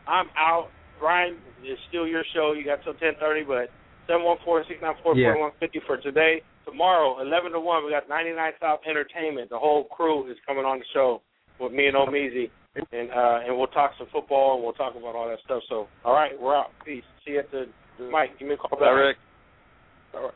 I'm 0.08 0.26
out. 0.38 0.68
Brian, 1.02 1.36
it's 1.64 1.80
still 1.88 2.06
your 2.06 2.22
show. 2.32 2.54
You 2.56 2.64
got 2.64 2.78
till 2.84 2.94
10:30, 2.94 3.42
but 3.42 3.70
714-694-4150 4.08 5.86
for 5.86 5.96
today. 5.96 6.42
Tomorrow, 6.64 7.20
11 7.20 7.52
to 7.52 7.60
1, 7.60 7.84
we 7.84 7.90
got 7.90 8.08
99 8.08 8.52
South 8.60 8.80
Entertainment. 8.88 9.50
The 9.50 9.58
whole 9.58 9.84
crew 9.84 10.30
is 10.30 10.36
coming 10.46 10.64
on 10.64 10.78
the 10.78 10.84
show 10.94 11.20
with 11.58 11.72
me 11.72 11.88
and 11.88 11.96
Omizi. 11.96 12.50
And 12.74 13.10
uh, 13.10 13.40
and 13.44 13.58
we'll 13.58 13.66
talk 13.66 13.92
some 13.98 14.06
football 14.12 14.54
and 14.54 14.62
we'll 14.64 14.72
talk 14.72 14.94
about 14.94 15.14
all 15.14 15.28
that 15.28 15.40
stuff. 15.44 15.62
So, 15.68 15.88
all 16.04 16.14
right, 16.14 16.40
we're 16.40 16.56
out. 16.56 16.70
Peace. 16.86 17.02
See 17.24 17.32
you 17.32 17.40
at 17.40 17.50
the, 17.50 17.66
Mike. 18.10 18.38
Give 18.38 18.48
me 18.48 18.54
a 18.54 18.56
call 18.56 18.78
back. 18.78 18.94
Rick. 18.94 19.16
All 20.14 20.22
right. 20.22 20.34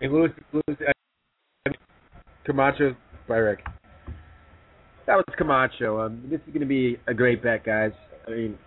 Hey, 0.00 0.08
Louis, 0.08 0.30
Louis, 0.52 0.78
uh, 1.66 1.72
Camacho, 2.46 2.96
by 3.28 3.36
Rick. 3.36 3.58
That 5.06 5.16
was 5.16 5.24
Camacho. 5.36 6.00
Um, 6.00 6.22
this 6.30 6.40
is 6.46 6.46
going 6.46 6.60
to 6.60 6.66
be 6.66 6.96
a 7.08 7.12
great 7.12 7.42
bet, 7.42 7.64
guys. 7.64 7.92
I 8.26 8.30
mean, 8.30 8.58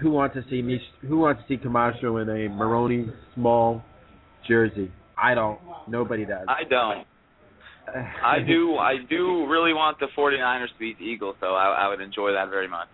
who 0.00 0.10
wants 0.10 0.34
to 0.36 0.44
see 0.50 0.62
me? 0.62 0.80
Who 1.06 1.18
wants 1.18 1.42
to 1.42 1.48
see 1.48 1.60
Camacho 1.60 2.16
in 2.18 2.28
a 2.28 2.48
Maroney 2.48 3.06
small 3.34 3.82
jersey? 4.46 4.90
I 5.20 5.34
don't. 5.34 5.58
Nobody 5.88 6.24
does. 6.24 6.46
I 6.48 6.64
don't. 6.68 7.06
I 8.22 8.38
do. 8.46 8.76
I 8.76 8.96
do 9.08 9.46
really 9.46 9.72
want 9.72 9.98
the 9.98 10.06
49ers 10.16 10.66
to 10.68 10.78
beat 10.78 10.98
the 10.98 11.04
Eagles, 11.04 11.36
so 11.40 11.48
I, 11.48 11.84
I 11.84 11.88
would 11.88 12.00
enjoy 12.00 12.32
that 12.32 12.50
very 12.50 12.68
much. 12.68 12.88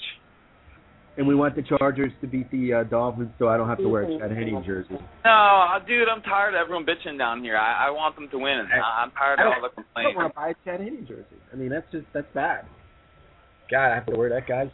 and 1.17 1.27
we 1.29 1.35
want 1.35 1.55
the 1.57 1.63
Chargers 1.63 2.13
to 2.21 2.27
beat 2.27 2.51
the 2.51 2.73
uh, 2.73 2.85
Dolphins, 2.85 3.31
so 3.39 3.49
I 3.49 3.57
don't 3.57 3.69
have 3.69 3.79
to 3.79 3.89
wear 3.89 4.03
a 4.03 4.19
Chad 4.19 4.31
Henne 4.31 4.63
jersey. 4.67 4.97
No, 5.25 5.31
uh, 5.31 5.79
dude, 5.87 6.09
I'm 6.09 6.23
tired 6.23 6.55
of 6.55 6.61
everyone 6.61 6.87
bitching 6.87 7.19
down 7.19 7.43
here. 7.43 7.57
I, 7.57 7.89
I 7.89 7.91
want 7.91 8.15
them 8.17 8.29
to 8.31 8.39
win. 8.39 8.67
I, 8.73 9.03
I'm 9.03 9.11
tired 9.13 9.39
of 9.41 9.47
all 9.47 9.63
the 9.63 9.69
complaints. 9.75 9.95
I 9.97 10.03
don't 10.03 10.17
want 10.17 10.33
to 10.33 10.37
buy 10.37 10.49
a 10.51 10.55
Chad 10.65 10.81
Henne 10.81 11.05
jersey. 11.09 11.39
I 11.53 11.57
mean, 11.57 11.69
that's 11.71 11.87
just 11.93 12.07
that's 12.15 12.27
bad. 12.35 12.65
God, 13.71 13.91
I 13.91 13.95
have 13.95 14.07
to 14.07 14.17
wear 14.17 14.29
that, 14.31 14.47
guys. 14.49 14.69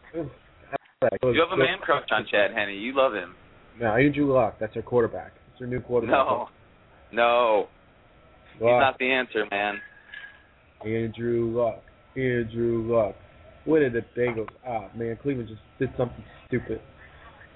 You 1.03 1.43
have 1.49 1.53
a 1.53 1.57
man 1.57 1.79
crush 1.81 2.07
on 2.11 2.27
Chad 2.31 2.51
Henne. 2.55 2.75
You 2.75 2.95
love 2.95 3.15
him. 3.15 3.35
No, 3.81 3.95
Andrew 3.97 4.35
Luck. 4.35 4.57
That's 4.61 4.77
our 4.77 4.83
quarterback. 4.83 5.33
It's 5.53 5.63
our 5.63 5.67
new 5.67 5.81
quarterback. 5.81 6.13
No, 6.13 6.49
no, 7.11 7.69
he's 8.53 8.63
not 8.63 8.99
the 8.99 9.11
answer, 9.11 9.47
man. 9.51 9.81
Andrew 10.85 11.51
Luck. 11.57 11.83
Andrew 12.17 12.85
Luck. 12.87 13.15
What 13.65 13.79
did 13.79 13.95
the 13.95 14.05
Bengals? 14.15 14.49
Ah, 14.67 14.91
man, 14.95 15.17
Cleveland 15.23 15.49
just 15.49 15.63
did 15.79 15.89
something 15.97 16.23
stupid. 16.47 16.83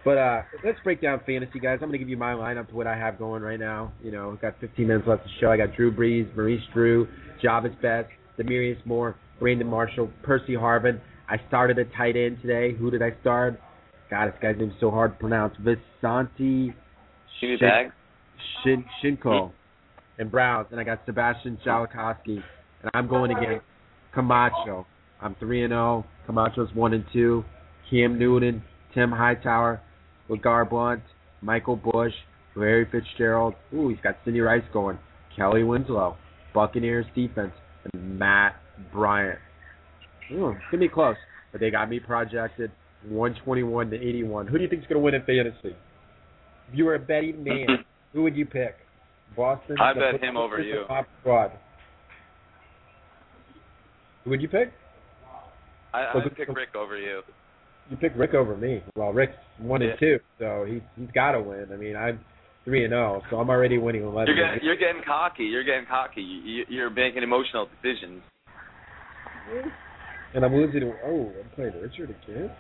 But 0.06 0.16
uh 0.18 0.42
let's 0.64 0.78
break 0.82 1.02
down 1.02 1.20
fantasy, 1.26 1.58
guys. 1.58 1.80
I'm 1.82 1.88
going 1.88 1.92
to 1.92 1.98
give 1.98 2.08
you 2.08 2.16
my 2.16 2.32
lineup 2.32 2.68
to 2.68 2.74
what 2.74 2.86
I 2.86 2.96
have 2.96 3.18
going 3.18 3.42
right 3.42 3.60
now. 3.60 3.92
You 4.02 4.10
know, 4.10 4.32
I've 4.32 4.40
got 4.40 4.54
15 4.60 4.86
minutes 4.86 5.06
left 5.06 5.24
to 5.24 5.30
show. 5.40 5.50
I 5.50 5.58
got 5.58 5.74
Drew 5.74 5.94
Brees, 5.94 6.34
Maurice 6.34 6.62
Drew, 6.72 7.08
Jahvid 7.42 7.80
Best, 7.82 8.08
Denarius 8.38 8.78
Moore, 8.86 9.16
Brandon 9.38 9.66
Marshall, 9.66 10.10
Percy 10.22 10.52
Harvin. 10.52 10.98
I 11.28 11.36
started 11.48 11.78
a 11.78 11.84
tight 11.96 12.16
end 12.16 12.38
today. 12.42 12.74
Who 12.74 12.90
did 12.90 13.02
I 13.02 13.12
start? 13.20 13.60
God, 14.10 14.26
this 14.26 14.34
guy's 14.40 14.56
name 14.58 14.70
is 14.70 14.76
so 14.80 14.90
hard 14.90 15.12
to 15.12 15.18
pronounce. 15.18 15.54
Visanthe 15.56 16.74
Shin-. 17.40 17.58
Shin, 18.62 18.84
Shiancoe 19.02 19.50
and 20.18 20.30
Browns. 20.30 20.68
And 20.70 20.80
I 20.80 20.84
got 20.84 21.00
Sebastian 21.06 21.58
Janikowski. 21.64 22.42
And 22.82 22.90
I'm 22.92 23.08
going 23.08 23.30
against 23.30 23.64
Camacho. 24.14 24.86
I'm 25.20 25.34
3 25.36 25.64
and 25.64 25.70
0. 25.70 26.04
Camacho's 26.26 26.68
1 26.74 26.94
and 26.94 27.04
2. 27.12 27.44
Cam 27.90 28.18
Newton, 28.18 28.62
Tim 28.94 29.10
Hightower, 29.10 29.80
LeGarrette 30.30 30.70
Blount, 30.70 31.02
Michael 31.42 31.76
Bush, 31.76 32.12
Larry 32.56 32.86
Fitzgerald. 32.90 33.54
Ooh, 33.74 33.88
he's 33.88 33.98
got 34.02 34.16
Sidney 34.24 34.40
Rice 34.40 34.62
going. 34.72 34.98
Kellen 35.36 35.66
Winslow, 35.66 36.16
Buccaneers 36.54 37.06
defense, 37.14 37.52
and 37.92 38.18
Matt 38.18 38.56
Bryant. 38.92 39.38
Ooh, 40.32 40.50
it's 40.50 40.60
gonna 40.70 40.80
be 40.80 40.88
close, 40.88 41.16
but 41.52 41.60
they 41.60 41.70
got 41.70 41.88
me 41.88 42.00
projected 42.00 42.70
121 43.08 43.90
to 43.90 43.96
81. 43.96 44.46
Who 44.46 44.58
do 44.58 44.64
you 44.64 44.70
think 44.70 44.82
is 44.82 44.88
gonna 44.88 45.00
win 45.00 45.14
in 45.14 45.22
fantasy? 45.22 45.76
If 46.70 46.78
you 46.78 46.84
were 46.86 46.94
a 46.94 46.98
betting 46.98 47.44
man, 47.44 47.84
who 48.12 48.22
would 48.22 48.36
you 48.36 48.46
pick? 48.46 48.76
Boston. 49.36 49.76
I 49.80 49.92
bet 49.94 50.22
him 50.22 50.36
over 50.36 50.60
you. 50.60 50.84
Top 50.86 51.06
squad. 51.20 51.52
Who 54.24 54.30
would 54.30 54.40
you 54.40 54.48
pick? 54.48 54.72
I, 55.92 56.06
I'd 56.14 56.36
pick 56.36 56.48
Rick 56.48 56.74
over 56.74 56.98
you. 56.98 57.22
You 57.90 57.96
picked 57.96 58.16
Rick 58.16 58.34
over 58.34 58.56
me. 58.56 58.82
Well, 58.96 59.12
Rick's 59.12 59.34
one 59.58 59.82
Yeah. 59.82 59.90
and 59.90 59.98
two, 60.00 60.18
so 60.38 60.64
he's 60.66 60.80
he's 60.96 61.10
got 61.14 61.32
to 61.32 61.40
win. 61.40 61.66
I 61.72 61.76
mean, 61.76 61.94
I'm 61.96 62.20
three 62.64 62.84
and 62.84 62.92
zero, 62.92 63.22
so 63.30 63.36
I'm 63.36 63.50
already 63.50 63.78
winning 63.78 64.02
eleven. 64.02 64.34
You're 64.34 64.46
getting, 64.46 64.64
you're 64.64 64.76
getting 64.76 65.02
cocky. 65.06 65.44
You're 65.44 65.64
getting 65.64 65.86
cocky. 65.86 66.22
You, 66.22 66.64
you're 66.68 66.90
making 66.90 67.22
emotional 67.22 67.68
decisions. 67.82 68.22
And 70.34 70.44
I'm 70.44 70.54
losing. 70.54 70.92
Oh, 71.04 71.30
I'm 71.42 71.50
playing 71.54 71.72
Richard 71.80 72.14
again. 72.24 72.50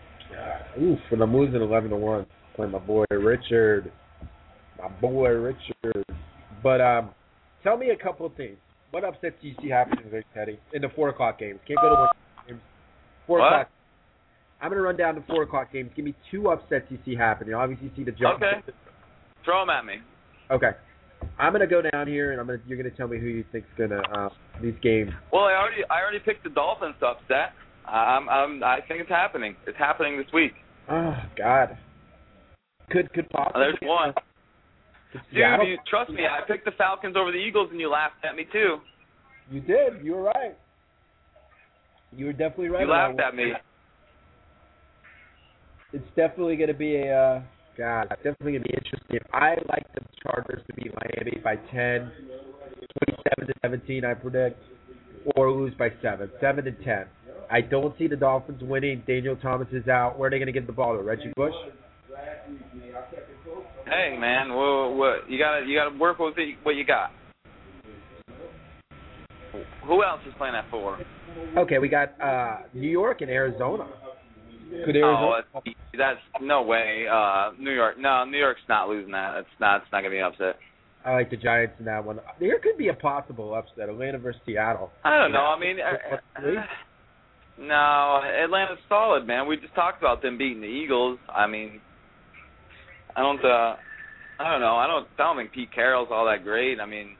Oof, 0.80 0.98
and 1.10 1.22
I'm 1.22 1.36
losing 1.36 1.60
eleven 1.60 1.90
to 1.90 1.96
one. 1.96 2.26
Playing 2.56 2.72
my 2.72 2.78
boy 2.78 3.04
Richard. 3.10 3.92
My 4.78 4.88
boy 5.00 5.28
Richard. 5.30 6.04
But 6.62 6.80
um 6.80 7.10
tell 7.62 7.76
me 7.76 7.90
a 7.90 7.96
couple 8.02 8.26
of 8.26 8.34
things. 8.34 8.56
What 8.90 9.04
upsets 9.04 9.36
do 9.42 9.48
you 9.48 9.54
see 9.60 9.68
happening 9.68 10.06
there, 10.10 10.24
Teddy? 10.34 10.58
In 10.72 10.82
the 10.82 10.88
four 10.94 11.08
o'clock 11.08 11.38
games. 11.38 11.58
Can't 11.66 11.78
go 11.80 11.88
to 11.88 11.94
one 11.94 12.08
games. 12.46 12.60
Four 13.26 13.40
What? 13.40 13.46
o'clock. 13.48 13.70
I'm 14.60 14.70
gonna 14.70 14.82
run 14.82 14.96
down 14.96 15.16
the 15.16 15.24
four 15.28 15.42
o'clock 15.42 15.72
games. 15.72 15.90
Give 15.96 16.04
me 16.04 16.14
two 16.30 16.48
upsets 16.48 16.86
you 16.88 16.98
see 17.04 17.14
happening. 17.14 17.54
Obviously, 17.54 17.88
you 17.88 17.92
see 17.96 18.04
the 18.04 18.12
jump. 18.12 18.36
Okay. 18.42 18.62
Throw 19.44 19.60
them 19.60 19.70
at 19.70 19.84
me. 19.84 19.94
Okay. 20.50 20.70
I'm 21.38 21.52
gonna 21.52 21.66
go 21.66 21.82
down 21.82 22.06
here, 22.06 22.32
and 22.32 22.40
I'm 22.40 22.46
gonna. 22.46 22.60
You're 22.66 22.76
gonna 22.78 22.94
tell 22.94 23.08
me 23.08 23.18
who 23.18 23.26
you 23.26 23.44
think's 23.50 23.68
gonna 23.76 24.00
uh, 24.14 24.28
these 24.62 24.74
games. 24.82 25.10
Well, 25.32 25.44
I 25.44 25.52
already 25.54 25.82
I 25.90 26.00
already 26.00 26.18
picked 26.18 26.44
the 26.44 26.50
Dolphins 26.50 26.94
to 27.00 27.06
upset. 27.06 27.52
I'm, 27.86 28.28
I'm 28.28 28.62
I 28.64 28.78
think 28.88 29.00
it's 29.00 29.10
happening. 29.10 29.56
It's 29.66 29.78
happening 29.78 30.16
this 30.16 30.26
week. 30.32 30.52
Oh 30.90 31.14
God. 31.36 31.76
Could 32.90 33.12
could 33.12 33.26
Oh, 33.34 33.38
possibly. 33.44 33.62
there's 33.62 33.78
one. 33.82 34.12
Dude, 35.32 35.68
you, 35.68 35.76
trust 35.88 36.10
me, 36.10 36.22
I 36.26 36.44
picked 36.46 36.64
the 36.64 36.72
Falcons 36.72 37.14
over 37.16 37.30
the 37.30 37.38
Eagles, 37.38 37.68
and 37.70 37.78
you 37.80 37.88
laughed 37.88 38.16
at 38.28 38.34
me 38.34 38.46
too. 38.52 38.78
You 39.50 39.60
did. 39.60 40.02
You 40.04 40.14
were 40.14 40.22
right. 40.22 40.56
You 42.16 42.26
were 42.26 42.32
definitely 42.32 42.68
right. 42.70 42.82
You 42.82 42.90
laughed 42.90 43.20
at 43.20 43.34
me. 43.34 43.52
It's 45.92 46.06
definitely 46.16 46.56
going 46.56 46.68
to 46.68 46.74
be 46.74 46.96
a. 46.96 47.16
Uh, 47.16 47.42
God, 47.78 48.06
it's 48.10 48.22
definitely 48.22 48.52
going 48.52 48.62
to 48.62 48.68
be 48.68 48.74
interesting. 48.74 49.18
I 49.32 49.50
like 49.68 49.84
the 49.94 50.00
Chargers 50.22 50.62
to 50.68 50.74
beat 50.74 50.92
Miami 50.94 51.40
by 51.42 51.56
10, 51.56 52.10
27 53.06 53.46
to 53.48 53.52
17, 53.62 54.04
I 54.04 54.14
predict, 54.14 54.62
or 55.34 55.50
lose 55.50 55.74
by 55.76 55.88
seven, 56.00 56.30
seven 56.40 56.64
to 56.66 56.70
10. 56.70 57.04
I 57.50 57.60
don't 57.60 57.96
see 57.98 58.06
the 58.06 58.16
Dolphins 58.16 58.62
winning. 58.62 59.02
Daniel 59.06 59.36
Thomas 59.36 59.68
is 59.72 59.88
out. 59.88 60.18
Where 60.18 60.28
are 60.28 60.30
they 60.30 60.38
going 60.38 60.46
to 60.46 60.52
get 60.52 60.66
the 60.66 60.72
ball 60.72 60.96
to? 60.96 61.02
Reggie 61.02 61.32
Bush? 61.36 61.54
Hey 63.86 64.16
man, 64.18 64.48
well, 64.48 64.94
what 64.94 65.28
you 65.28 65.38
gotta 65.38 65.66
you 65.66 65.78
gotta 65.78 65.96
work 65.98 66.18
with 66.18 66.34
it, 66.38 66.56
what 66.62 66.74
you 66.74 66.86
got. 66.86 67.10
Who 69.86 70.02
else 70.02 70.20
is 70.26 70.32
playing 70.38 70.54
at 70.54 70.70
four? 70.70 70.98
Okay, 71.58 71.78
we 71.78 71.88
got 71.88 72.18
uh 72.20 72.60
New 72.72 72.88
York 72.88 73.20
and 73.20 73.30
Arizona. 73.30 73.86
Could 74.84 74.96
Arizona? 74.96 75.16
Oh, 75.20 75.40
that's, 75.52 75.76
that's 75.96 76.20
no 76.40 76.62
way. 76.62 77.04
Uh, 77.10 77.50
New 77.60 77.70
York, 77.70 77.96
no, 77.98 78.24
New 78.24 78.38
York's 78.38 78.62
not 78.68 78.88
losing 78.88 79.12
that. 79.12 79.36
It's 79.38 79.48
not. 79.60 79.82
It's 79.82 79.92
not 79.92 80.00
gonna 80.00 80.10
be 80.10 80.18
an 80.18 80.24
upset. 80.24 80.56
I 81.04 81.12
like 81.12 81.30
the 81.30 81.36
Giants 81.36 81.74
in 81.78 81.84
that 81.84 82.02
one. 82.02 82.18
There 82.40 82.58
could 82.60 82.78
be 82.78 82.88
a 82.88 82.94
possible 82.94 83.54
upset. 83.54 83.90
Atlanta 83.90 84.18
versus 84.18 84.40
Seattle. 84.46 84.90
I 85.04 85.18
don't 85.18 85.32
know. 85.32 85.40
I 85.40 85.60
mean, 85.60 85.76
uh, 85.78 86.16
uh, 86.38 86.50
no, 87.58 88.20
Atlanta's 88.42 88.78
solid, 88.88 89.26
man. 89.26 89.46
We 89.46 89.56
just 89.56 89.74
talked 89.74 90.02
about 90.02 90.22
them 90.22 90.38
beating 90.38 90.60
the 90.60 90.66
Eagles. 90.66 91.18
I 91.28 91.46
mean, 91.46 91.80
I 93.16 93.20
don't. 93.22 93.44
uh 93.44 93.76
I 94.36 94.50
don't 94.50 94.60
know. 94.60 94.74
I 94.76 94.86
don't. 94.88 95.06
I 95.18 95.22
don't 95.22 95.36
think 95.36 95.52
Pete 95.52 95.72
Carroll's 95.72 96.08
all 96.10 96.26
that 96.26 96.42
great. 96.42 96.80
I 96.80 96.86
mean, 96.86 97.14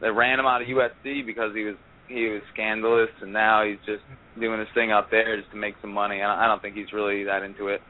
they 0.00 0.08
ran 0.08 0.40
him 0.40 0.46
out 0.46 0.62
of 0.62 0.68
USC 0.68 1.26
because 1.26 1.54
he 1.54 1.64
was 1.64 1.76
he 2.08 2.28
was 2.28 2.40
scandalous, 2.54 3.10
and 3.20 3.32
now 3.32 3.64
he's 3.64 3.78
just 3.84 4.02
doing 4.40 4.58
his 4.58 4.68
thing 4.74 4.90
out 4.90 5.10
there 5.10 5.36
just 5.36 5.50
to 5.50 5.56
make 5.56 5.74
some 5.80 5.92
money. 5.92 6.22
I 6.22 6.44
I 6.44 6.48
don't 6.48 6.62
think 6.62 6.74
he's 6.74 6.92
really 6.92 7.24
that 7.24 7.42
into 7.42 7.68
it. 7.68 7.80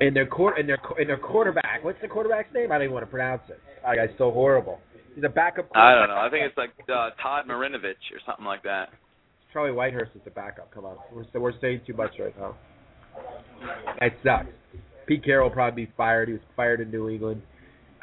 And 0.00 0.14
their 0.14 0.26
court 0.26 0.58
and 0.58 0.68
their 0.68 0.78
and 0.98 1.08
their 1.08 1.18
quarterback. 1.18 1.82
What's 1.82 2.00
the 2.02 2.08
quarterback's 2.08 2.52
name? 2.52 2.70
I 2.72 2.76
don't 2.76 2.84
even 2.84 2.94
want 2.94 3.06
to 3.06 3.10
pronounce 3.10 3.42
it. 3.48 3.60
That 3.82 3.96
guy's 3.96 4.16
so 4.18 4.30
horrible. 4.30 4.80
He's 5.14 5.24
a 5.24 5.28
backup. 5.28 5.68
I 5.74 5.94
don't 5.94 6.08
know. 6.08 6.16
I 6.16 6.28
think 6.30 6.44
it's 6.46 6.56
like 6.56 6.70
uh, 6.88 7.10
Todd 7.22 7.46
Marinovich 7.48 8.12
or 8.12 8.20
something 8.26 8.44
like 8.44 8.62
that. 8.64 8.88
Charlie 9.52 9.72
Whitehurst 9.72 10.14
is 10.14 10.22
the 10.24 10.30
backup. 10.30 10.72
Come 10.72 10.84
on, 10.84 10.96
we're 11.12 11.24
we're 11.40 11.58
saying 11.60 11.82
too 11.86 11.94
much 11.94 12.12
right 12.18 12.34
now. 12.38 12.56
That 14.00 14.12
sucks. 14.24 14.48
Pete 15.06 15.24
Carroll 15.24 15.48
will 15.48 15.54
probably 15.54 15.86
be 15.86 15.92
fired. 15.96 16.28
He 16.28 16.32
was 16.34 16.42
fired 16.56 16.80
in 16.80 16.90
New 16.90 17.08
England. 17.08 17.42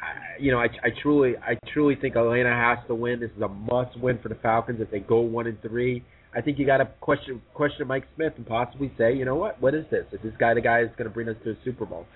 I- 0.00 0.38
You 0.38 0.52
know, 0.52 0.58
I 0.58 0.66
I 0.84 0.90
truly 1.02 1.34
I 1.38 1.58
truly 1.72 1.96
think 1.96 2.16
Atlanta 2.16 2.50
has 2.52 2.78
to 2.88 2.94
win. 2.94 3.20
This 3.20 3.30
is 3.36 3.42
a 3.42 3.48
must 3.48 3.98
win 3.98 4.18
for 4.22 4.28
the 4.28 4.34
Falcons 4.36 4.80
if 4.80 4.90
they 4.90 5.00
go 5.00 5.20
one 5.20 5.46
and 5.46 5.60
three. 5.62 6.04
I 6.36 6.42
think 6.42 6.58
you 6.58 6.66
got 6.66 6.76
to 6.78 6.86
question 7.00 7.40
question 7.54 7.86
Mike 7.88 8.04
Smith 8.14 8.34
and 8.36 8.46
possibly 8.46 8.92
say, 8.98 9.14
you 9.14 9.24
know 9.24 9.34
what, 9.36 9.60
what 9.62 9.74
is 9.74 9.86
this? 9.90 10.04
Is 10.12 10.20
this 10.22 10.34
guy 10.38 10.52
the 10.54 10.60
guy 10.60 10.84
that's 10.84 10.94
going 10.96 11.08
to 11.08 11.14
bring 11.14 11.28
us 11.28 11.36
to 11.44 11.50
a 11.52 11.54
Super 11.64 11.86
Bowl? 11.86 12.06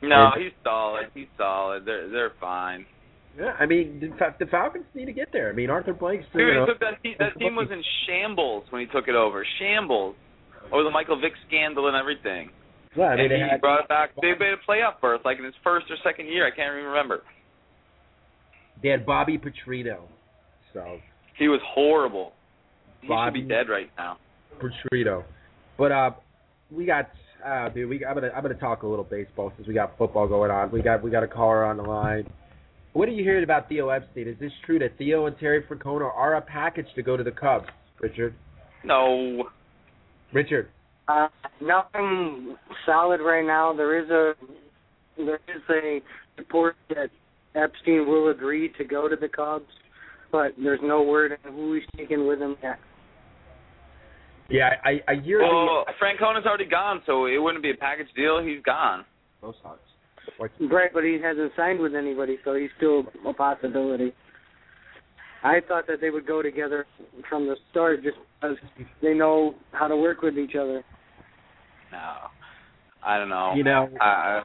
No, 0.00 0.30
And- 0.32 0.42
he's 0.44 0.52
solid. 0.62 1.06
He's 1.12 1.26
solid. 1.36 1.84
They're 1.84 2.08
they're 2.08 2.32
fine. 2.40 2.86
Yeah, 3.38 3.54
I 3.58 3.66
mean, 3.66 4.00
the, 4.00 4.44
the 4.44 4.50
Falcons 4.50 4.84
need 4.94 5.04
to 5.04 5.12
get 5.12 5.28
there. 5.32 5.48
I 5.48 5.52
mean, 5.52 5.70
Arthur 5.70 5.94
Blank's 5.94 6.26
Dude, 6.32 6.42
you 6.42 6.54
know, 6.54 6.66
he 6.66 6.72
took 6.72 6.80
that 6.80 7.02
team. 7.02 7.14
That 7.20 7.38
team 7.38 7.54
was 7.54 7.68
in 7.70 7.82
shambles 8.06 8.64
when 8.70 8.80
he 8.80 8.86
took 8.88 9.06
it 9.06 9.14
over. 9.14 9.46
Shambles. 9.60 10.16
Over 10.72 10.82
the 10.82 10.90
Michael 10.90 11.20
Vick 11.20 11.32
scandal 11.46 11.86
and 11.86 11.96
everything. 11.96 12.50
Yeah, 12.96 13.04
I 13.04 13.16
mean, 13.16 13.24
and 13.26 13.30
they 13.30 13.36
he 13.36 13.48
had 13.48 13.60
brought 13.60 13.80
it 13.80 13.88
back. 13.88 14.10
They 14.20 14.32
made 14.38 14.52
a 14.52 14.70
playoff 14.70 15.00
berth, 15.00 15.20
like 15.24 15.38
in 15.38 15.44
his 15.44 15.54
first 15.62 15.86
or 15.88 15.96
second 16.02 16.26
year. 16.26 16.46
I 16.46 16.50
can't 16.50 16.74
even 16.74 16.84
remember. 16.90 17.22
they 18.82 18.88
had 18.88 19.06
Bobby 19.06 19.38
Petrino, 19.38 20.00
so 20.72 20.98
He 21.38 21.48
was 21.48 21.60
horrible. 21.64 22.32
He 23.00 23.08
Bobby- 23.08 23.40
should 23.40 23.48
be 23.48 23.54
dead 23.54 23.68
right 23.68 23.90
now. 23.96 24.18
Petrino. 24.60 25.24
But 25.78 25.92
uh, 25.92 26.10
we 26.70 26.84
got 26.86 27.08
uh, 27.46 27.68
dude. 27.68 27.88
We 27.88 28.04
I'm 28.04 28.14
gonna 28.14 28.30
I'm 28.34 28.42
gonna 28.42 28.54
talk 28.54 28.82
a 28.82 28.86
little 28.86 29.04
baseball 29.04 29.52
since 29.56 29.68
we 29.68 29.74
got 29.74 29.96
football 29.96 30.26
going 30.26 30.50
on. 30.50 30.70
We 30.72 30.82
got 30.82 31.02
we 31.02 31.10
got 31.10 31.22
a 31.22 31.28
caller 31.28 31.64
on 31.64 31.76
the 31.76 31.84
line. 31.84 32.26
What 32.98 33.08
are 33.08 33.12
you 33.12 33.22
hearing 33.22 33.44
about 33.44 33.68
Theo 33.68 33.90
Epstein? 33.90 34.26
Is 34.26 34.34
this 34.40 34.50
true 34.66 34.80
that 34.80 34.98
Theo 34.98 35.26
and 35.26 35.38
Terry 35.38 35.62
Francona 35.62 36.12
are 36.12 36.34
a 36.34 36.40
package 36.40 36.88
to 36.96 37.02
go 37.04 37.16
to 37.16 37.22
the 37.22 37.30
Cubs? 37.30 37.68
Richard. 38.00 38.34
No. 38.82 39.44
Richard. 40.32 40.68
Uh, 41.06 41.28
nothing 41.60 42.56
solid 42.84 43.20
right 43.20 43.46
now. 43.46 43.72
There 43.72 44.02
is 44.02 44.10
a 44.10 44.32
there 45.16 45.38
is 45.46 45.62
a 45.70 46.00
report 46.38 46.74
that 46.88 47.10
Epstein 47.54 48.04
will 48.08 48.30
agree 48.30 48.72
to 48.76 48.82
go 48.82 49.08
to 49.08 49.14
the 49.14 49.28
Cubs, 49.28 49.70
but 50.32 50.54
there's 50.60 50.80
no 50.82 51.04
word 51.04 51.38
on 51.44 51.52
who 51.52 51.74
he's 51.74 51.84
taking 51.96 52.26
with 52.26 52.40
him 52.40 52.56
yet. 52.64 52.80
Yeah, 54.50 54.70
I 54.84 54.98
I 55.06 55.20
hear 55.24 55.40
Well, 55.40 55.84
Francona's 56.00 56.46
already 56.46 56.66
gone, 56.66 57.02
so 57.06 57.26
it 57.26 57.38
wouldn't 57.38 57.62
be 57.62 57.70
a 57.70 57.76
package 57.76 58.08
deal. 58.16 58.42
He's 58.42 58.60
gone. 58.64 59.04
the 59.40 59.46
most 59.46 59.58
hearts. 59.62 59.82
Right, 60.70 60.90
but 60.92 61.04
he 61.04 61.18
hasn't 61.22 61.52
signed 61.56 61.80
with 61.80 61.94
anybody, 61.94 62.38
so 62.44 62.54
he's 62.54 62.70
still 62.76 63.04
a 63.26 63.32
possibility. 63.32 64.12
I 65.42 65.60
thought 65.66 65.86
that 65.86 66.00
they 66.00 66.10
would 66.10 66.26
go 66.26 66.42
together 66.42 66.86
from 67.28 67.46
the 67.46 67.56
start 67.70 68.02
just 68.02 68.16
because 68.40 68.56
they 69.02 69.14
know 69.14 69.54
how 69.72 69.86
to 69.88 69.96
work 69.96 70.22
with 70.22 70.36
each 70.36 70.54
other. 70.54 70.82
No. 71.92 72.14
I 73.04 73.18
don't 73.18 73.28
know. 73.28 73.52
You 73.54 73.62
know- 73.64 73.88
uh, 74.00 74.42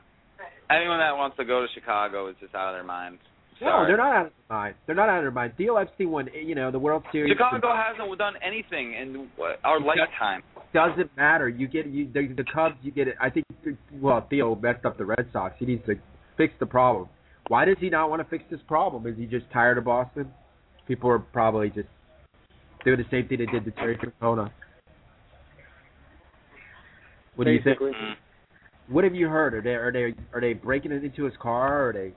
anyone 0.70 1.00
that 1.00 1.18
wants 1.18 1.38
to 1.38 1.46
go 1.46 1.62
to 1.62 1.68
Chicago 1.74 2.28
is 2.28 2.36
just 2.40 2.54
out 2.54 2.70
of 2.70 2.76
their 2.76 2.84
mind. 2.84 3.18
No, 3.62 3.86
they're 3.88 3.98
not 3.98 4.14
out 4.14 4.26
of 4.28 4.32
their 4.50 4.58
mind. 4.58 4.76
They're 4.86 4.96
not 4.96 5.10
out 5.10 5.18
of 5.20 5.24
their 5.24 5.32
mind. 5.32 5.54
Theo 5.58 5.78
Epstein 5.78 6.12
won, 6.12 6.28
you 6.34 6.54
know, 6.56 6.70
the 6.70 6.80
World 6.80 7.04
Series. 7.12 7.32
Chicago 7.32 7.74
hasn't 7.74 8.18
done 8.18 8.34
anything 8.46 8.94
in 8.94 9.30
our 9.64 9.80
lifetime. 9.80 10.44
Doesn't 10.74 11.16
matter. 11.16 11.48
You 11.48 11.68
get 11.68 11.88
you 11.88 12.10
the, 12.12 12.28
the 12.36 12.44
Cubs. 12.44 12.76
You 12.82 12.92
get 12.92 13.08
it. 13.08 13.16
I 13.22 13.30
think. 13.30 13.46
Well, 13.94 14.26
Theo 14.30 14.56
messed 14.56 14.86
up 14.86 14.98
the 14.98 15.06
Red 15.06 15.28
Sox. 15.32 15.56
He 15.60 15.66
needs 15.66 15.86
to 15.86 15.96
fix 16.38 16.54
the 16.60 16.66
problem. 16.66 17.10
Why 17.48 17.66
does 17.66 17.78
he 17.80 17.90
not 17.90 18.10
want 18.10 18.22
to 18.22 18.30
fix 18.30 18.44
this 18.50 18.60
problem? 18.68 19.06
Is 19.06 19.18
he 19.18 19.26
just 19.26 19.46
tired 19.52 19.78
of 19.78 19.86
Boston? 19.86 20.32
People 20.88 21.10
are 21.10 21.20
probably 21.20 21.70
just 21.70 21.90
doing 22.84 22.98
the 22.98 23.06
same 23.12 23.28
thing 23.28 23.40
they 23.40 23.46
did 23.46 23.66
to 23.66 23.72
Terry 23.72 23.98
Francona. 23.98 24.50
What 27.36 27.46
do 27.46 27.52
you 27.52 27.62
think? 27.64 27.80
What 28.88 29.04
have 29.04 29.16
you 29.16 29.28
heard? 29.28 29.54
Are 29.54 29.62
they 29.62 29.76
are 29.76 29.92
they 29.92 30.14
are 30.34 30.42
they 30.42 30.54
breaking 30.54 30.92
it 30.92 31.04
into 31.04 31.24
his 31.24 31.34
car? 31.42 31.84
Or 31.84 31.90
are 31.90 31.94
they 31.94 32.14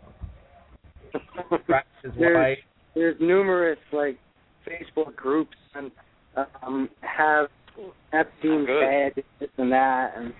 his 2.02 2.12
there's, 2.18 2.58
there's 2.94 3.16
numerous 3.20 3.78
like 3.92 4.18
Facebook 4.68 5.14
groups 5.16 5.56
and 5.74 5.90
um 6.62 6.88
have 7.00 7.48
Epstein 8.12 8.66
Good. 8.66 8.80
bad 8.80 9.24
this 9.40 9.48
and 9.58 9.72
that 9.72 10.14
and 10.16 10.32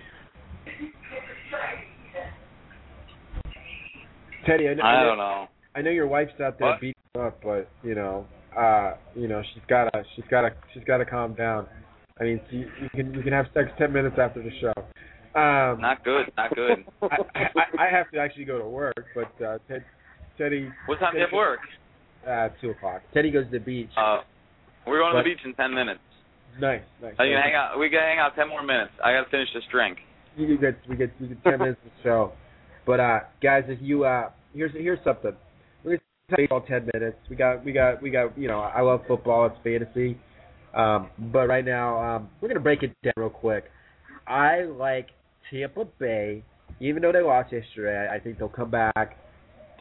Teddy, 4.46 4.68
I, 4.68 4.74
know, 4.74 4.82
I 4.84 5.02
don't 5.02 5.18
know. 5.18 5.46
I 5.74 5.82
know 5.82 5.90
your 5.90 6.06
wife's 6.06 6.40
out 6.40 6.58
there 6.58 6.68
What? 6.68 6.80
beating 6.80 6.94
up, 7.18 7.42
but 7.42 7.68
you 7.82 7.94
know, 7.96 8.26
uh, 8.56 8.94
you 9.14 9.26
know, 9.26 9.42
she's 9.52 9.62
gotta, 9.68 10.04
she's 10.14 10.24
gotta, 10.30 10.50
she's 10.72 10.84
gotta 10.84 11.04
calm 11.04 11.34
down. 11.34 11.66
I 12.20 12.24
mean, 12.24 12.40
she, 12.50 12.58
you 12.58 12.88
can, 12.94 13.12
you 13.12 13.22
can 13.22 13.32
have 13.32 13.46
sex 13.52 13.68
ten 13.76 13.92
minutes 13.92 14.16
after 14.18 14.42
the 14.42 14.50
show. 14.60 14.72
Um, 15.38 15.80
Not 15.80 16.04
good. 16.04 16.26
Not 16.36 16.54
good. 16.54 16.84
I, 17.02 17.06
I, 17.34 17.86
I 17.86 17.90
have 17.90 18.10
to 18.12 18.18
actually 18.18 18.44
go 18.44 18.58
to 18.58 18.66
work, 18.66 18.94
but 19.14 19.44
uh, 19.44 19.58
Ted, 19.68 19.84
Teddy. 20.38 20.70
What 20.86 20.98
time 21.00 21.12
do 21.12 21.18
you 21.18 21.24
have 21.24 21.32
work? 21.32 21.60
Uh, 22.26 22.48
two 22.60 22.70
o'clock. 22.70 23.02
Teddy 23.12 23.30
goes 23.30 23.44
to 23.46 23.50
the 23.50 23.58
beach. 23.58 23.90
Uh, 23.98 24.18
we're 24.86 25.00
going 25.00 25.12
to 25.14 25.18
the 25.18 25.24
beach 25.24 25.44
in 25.44 25.54
ten 25.54 25.74
minutes. 25.74 26.00
Nice, 26.60 26.82
nice. 27.02 27.12
You 27.18 27.32
gonna 27.32 27.42
hang 27.42 27.54
out? 27.54 27.78
We 27.78 27.90
can 27.90 28.00
hang 28.00 28.18
out 28.18 28.34
ten 28.34 28.48
more 28.48 28.62
minutes. 28.62 28.92
I 29.04 29.12
gotta 29.12 29.30
finish 29.30 29.48
this 29.54 29.64
drink. 29.70 29.98
You 30.36 30.58
get, 30.58 30.76
we 30.88 30.96
get, 30.96 31.10
we 31.20 31.28
get 31.28 31.42
ten 31.44 31.58
minutes 31.58 31.80
of 31.84 31.90
the 31.90 32.02
show. 32.02 32.32
But 32.86 33.00
uh, 33.00 33.20
guys, 33.42 33.64
if 33.68 33.78
you 33.80 34.04
uh, 34.04 34.30
here's 34.54 34.72
here's 34.72 34.98
something. 35.04 35.32
We're 35.84 35.98
gonna 35.98 36.36
baseball 36.36 36.60
ten 36.62 36.88
minutes. 36.92 37.18
We 37.28 37.36
got, 37.36 37.64
we 37.64 37.72
got, 37.72 38.02
we 38.02 38.10
got. 38.10 38.36
You 38.38 38.48
know, 38.48 38.60
I 38.60 38.80
love 38.82 39.00
football. 39.08 39.46
It's 39.46 39.56
fantasy. 39.64 40.18
Um, 40.74 41.10
but 41.32 41.48
right 41.48 41.64
now, 41.64 42.16
um, 42.16 42.28
we're 42.40 42.48
gonna 42.48 42.60
break 42.60 42.82
it 42.82 42.92
down 43.02 43.14
real 43.16 43.30
quick. 43.30 43.64
I 44.26 44.62
like 44.64 45.08
Tampa 45.50 45.86
Bay, 45.98 46.44
even 46.80 47.02
though 47.02 47.12
they 47.12 47.22
lost 47.22 47.52
yesterday. 47.52 48.08
I 48.12 48.18
think 48.18 48.38
they'll 48.38 48.48
come 48.48 48.70
back 48.70 49.18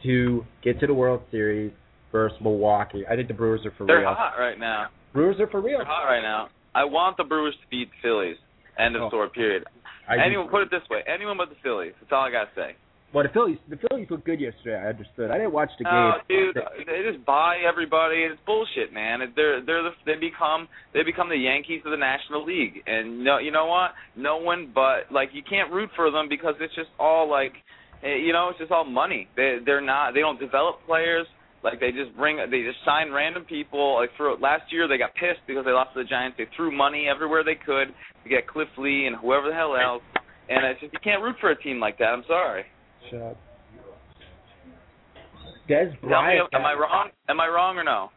to 0.02 0.44
get 0.62 0.80
to 0.80 0.86
the 0.86 0.94
World 0.94 1.22
Series 1.30 1.72
versus 2.12 2.38
Milwaukee. 2.40 3.04
I 3.10 3.16
think 3.16 3.28
the 3.28 3.34
Brewers 3.34 3.60
are 3.66 3.72
for 3.76 3.86
They're 3.86 4.00
real. 4.00 4.14
hot 4.14 4.34
right 4.38 4.58
now. 4.58 4.86
Brewers 5.12 5.36
are 5.40 5.48
for 5.48 5.60
real. 5.60 5.78
They're 5.78 5.86
hot 5.86 6.04
right 6.04 6.22
now. 6.22 6.48
I 6.76 6.84
want 6.84 7.16
the 7.16 7.24
Brewers 7.24 7.54
to 7.56 7.66
beat 7.70 7.88
the 7.90 7.96
Phillies. 8.04 8.36
End 8.78 8.94
of 8.96 9.02
Oh. 9.02 9.08
story. 9.08 9.30
Period. 9.30 9.64
I 10.06 10.18
Anyone 10.18 10.48
put 10.48 10.60
it 10.62 10.70
this 10.70 10.86
way: 10.90 11.02
anyone 11.06 11.36
but 11.38 11.48
the 11.48 11.56
Phillies. 11.64 11.94
That's 12.00 12.12
all 12.12 12.22
I 12.22 12.30
gotta 12.30 12.50
say. 12.54 12.76
Well, 13.12 13.22
the 13.24 13.30
Phillies, 13.30 13.58
the 13.68 13.78
Phillies 13.78 14.10
looked 14.10 14.26
good 14.26 14.40
yesterday. 14.40 14.76
I 14.76 14.88
understood. 14.90 15.30
I 15.30 15.38
didn't 15.38 15.52
watch 15.52 15.70
the 15.78 15.84
game. 15.84 15.94
Oh, 15.94 16.18
dude, 16.28 16.54
they 16.86 17.02
just 17.10 17.24
buy 17.24 17.58
everybody. 17.66 18.24
It's 18.24 18.38
bullshit, 18.44 18.92
man. 18.92 19.20
They're 19.34 19.62
they're 19.62 19.82
the, 19.84 19.94
they 20.04 20.16
become 20.16 20.68
they 20.92 21.02
become 21.02 21.28
the 21.30 21.38
Yankees 21.38 21.80
of 21.86 21.92
the 21.92 21.96
National 21.96 22.44
League, 22.44 22.82
and 22.86 23.24
no, 23.24 23.38
you 23.38 23.50
know 23.50 23.66
what? 23.66 23.92
No 24.16 24.36
one 24.36 24.70
but 24.74 25.10
like 25.10 25.30
you 25.32 25.42
can't 25.42 25.72
root 25.72 25.88
for 25.96 26.10
them 26.10 26.28
because 26.28 26.56
it's 26.60 26.74
just 26.74 26.90
all 26.98 27.30
like, 27.30 27.54
eh, 28.02 28.16
you 28.16 28.32
know, 28.34 28.50
it's 28.50 28.58
just 28.58 28.70
all 28.70 28.84
money. 28.84 29.28
They 29.34 29.58
they're 29.64 29.80
not 29.80 30.12
they 30.12 30.20
don't 30.20 30.38
develop 30.38 30.84
players. 30.84 31.26
Like 31.66 31.80
they 31.80 31.90
just 31.90 32.16
bring 32.16 32.38
they 32.38 32.62
just 32.62 32.78
sign 32.84 33.10
random 33.10 33.44
people. 33.44 33.96
Like 33.98 34.10
for 34.16 34.38
last 34.38 34.70
year 34.70 34.86
they 34.86 34.98
got 34.98 35.14
pissed 35.14 35.42
because 35.46 35.64
they 35.64 35.72
lost 35.72 35.94
to 35.94 36.02
the 36.02 36.08
Giants. 36.08 36.38
They 36.38 36.46
threw 36.56 36.70
money 36.70 37.06
everywhere 37.10 37.42
they 37.42 37.58
could 37.58 37.90
to 38.22 38.28
get 38.30 38.46
Cliff 38.46 38.68
Lee 38.78 39.06
and 39.06 39.16
whoever 39.16 39.48
the 39.48 39.54
hell 39.54 39.74
else. 39.74 40.02
And 40.48 40.64
it's 40.64 40.80
just 40.80 40.92
you 40.92 41.00
can't 41.02 41.22
root 41.22 41.34
for 41.40 41.50
a 41.50 41.58
team 41.60 41.80
like 41.80 41.98
that. 41.98 42.14
I'm 42.14 42.22
sorry. 42.28 42.64
Shut 43.10 43.20
up. 43.20 43.36
Dez 45.68 45.90
Tell 46.00 46.02
me, 46.02 46.08
Bryant. 46.08 46.48
am 46.54 46.64
I 46.64 46.74
wrong? 46.74 47.10
Am 47.28 47.40
I 47.40 47.48
wrong 47.48 47.76
or 47.76 47.84
no? 47.84 48.10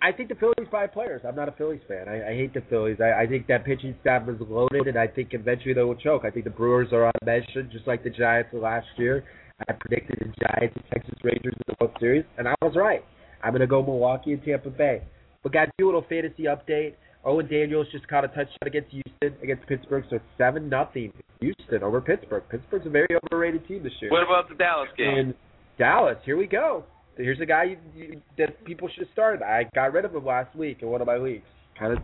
I 0.00 0.12
think 0.12 0.30
the 0.30 0.34
Phillies 0.36 0.68
buy 0.72 0.86
players. 0.86 1.22
I'm 1.26 1.36
not 1.36 1.48
a 1.48 1.52
Phillies 1.52 1.82
fan. 1.86 2.08
I, 2.08 2.30
I 2.30 2.34
hate 2.34 2.54
the 2.54 2.62
Phillies. 2.70 2.98
I, 3.02 3.24
I 3.24 3.26
think 3.26 3.46
that 3.48 3.64
pitching 3.64 3.94
staff 4.00 4.26
is 4.28 4.36
loaded, 4.40 4.86
and 4.86 4.96
I 4.96 5.08
think 5.08 5.30
eventually 5.32 5.74
they 5.74 5.82
will 5.82 5.96
choke. 5.96 6.22
I 6.24 6.30
think 6.30 6.44
the 6.44 6.50
Brewers 6.50 6.88
are 6.92 7.04
on 7.04 7.12
a 7.20 7.24
mission, 7.24 7.68
just 7.70 7.86
like 7.86 8.02
the 8.02 8.10
Giants 8.10 8.50
were 8.52 8.60
last 8.60 8.86
year. 8.96 9.24
I 9.66 9.72
predicted 9.72 10.18
the 10.20 10.46
Giants 10.46 10.76
and 10.76 10.84
Texas 10.92 11.14
Rangers 11.24 11.54
in 11.54 11.62
the 11.66 11.74
World 11.80 11.96
Series, 11.98 12.24
and 12.38 12.46
I 12.46 12.54
was 12.62 12.74
right. 12.76 13.04
I'm 13.42 13.50
going 13.50 13.60
to 13.60 13.66
go 13.66 13.82
Milwaukee 13.82 14.32
and 14.32 14.44
Tampa 14.44 14.70
Bay. 14.70 15.02
But 15.42 15.52
guys, 15.52 15.68
do 15.78 15.86
a 15.86 15.88
little 15.88 16.04
fantasy 16.08 16.44
update. 16.44 16.94
Owen 17.24 17.48
Daniels 17.48 17.86
just 17.90 18.06
caught 18.08 18.24
a 18.24 18.28
touchdown 18.28 18.66
against 18.66 18.90
Houston, 18.90 19.34
against 19.42 19.66
Pittsburgh, 19.66 20.04
so 20.08 20.16
it's 20.16 20.24
seven 20.36 20.68
nothing 20.68 21.12
Houston 21.40 21.82
over 21.82 22.00
Pittsburgh. 22.00 22.42
Pittsburgh's 22.50 22.86
a 22.86 22.90
very 22.90 23.08
overrated 23.24 23.66
team 23.66 23.82
this 23.82 23.92
year. 24.00 24.10
What 24.10 24.22
about 24.22 24.48
the 24.48 24.54
Dallas 24.54 24.88
game? 24.96 25.18
In 25.18 25.34
Dallas, 25.78 26.16
here 26.24 26.36
we 26.36 26.46
go. 26.46 26.84
Here's 27.16 27.40
a 27.40 27.46
guy 27.46 27.64
you, 27.64 27.76
you, 27.96 28.22
that 28.38 28.64
people 28.64 28.88
should 28.88 29.04
have 29.04 29.12
started. 29.12 29.42
I 29.42 29.68
got 29.74 29.92
rid 29.92 30.04
of 30.04 30.14
him 30.14 30.24
last 30.24 30.54
week 30.54 30.78
in 30.82 30.88
one 30.88 31.00
of 31.00 31.06
my 31.06 31.16
leagues, 31.16 31.44
kind 31.78 31.92
of 31.92 31.98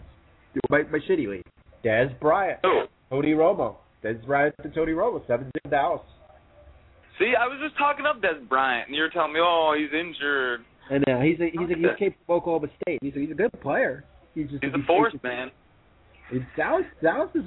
my, 0.68 0.82
my 0.90 0.98
shitty 1.08 1.28
league. 1.28 1.46
Dez 1.84 2.18
Bryant, 2.20 2.58
Who? 2.62 2.82
Tony 3.10 3.32
Romo. 3.32 3.76
Dez 4.04 4.24
Bryant 4.26 4.54
to 4.62 4.70
Tony 4.70 4.92
Romo, 4.92 5.24
seven 5.26 5.50
zero 5.62 5.70
Dallas. 5.70 6.00
See, 7.18 7.32
I 7.38 7.46
was 7.46 7.58
just 7.62 7.78
talking 7.78 8.06
up 8.06 8.20
Dez 8.20 8.48
Bryant, 8.48 8.88
and 8.88 8.96
you 8.96 9.02
were 9.02 9.10
telling 9.10 9.32
me, 9.32 9.40
oh, 9.42 9.74
he's 9.78 9.92
injured. 9.92 10.64
I 10.90 10.98
know 11.06 11.20
he's 11.20 11.40
a 11.40 11.48
he's 11.50 11.70
a 11.70 11.78
he's 11.78 11.98
capable 11.98 12.36
of 12.36 12.42
Oklahoma 12.42 12.68
State. 12.82 12.98
He's 13.02 13.14
a, 13.14 13.20
he's 13.20 13.30
a 13.30 13.34
good 13.34 13.60
player. 13.62 14.04
He's 14.34 14.50
just 14.50 14.62
He's 14.62 14.74
a 14.74 14.86
force, 14.86 15.14
man. 15.22 15.50
It's 16.30 16.44
Dallas 16.56 16.84
Dallas 17.02 17.30
is 17.34 17.44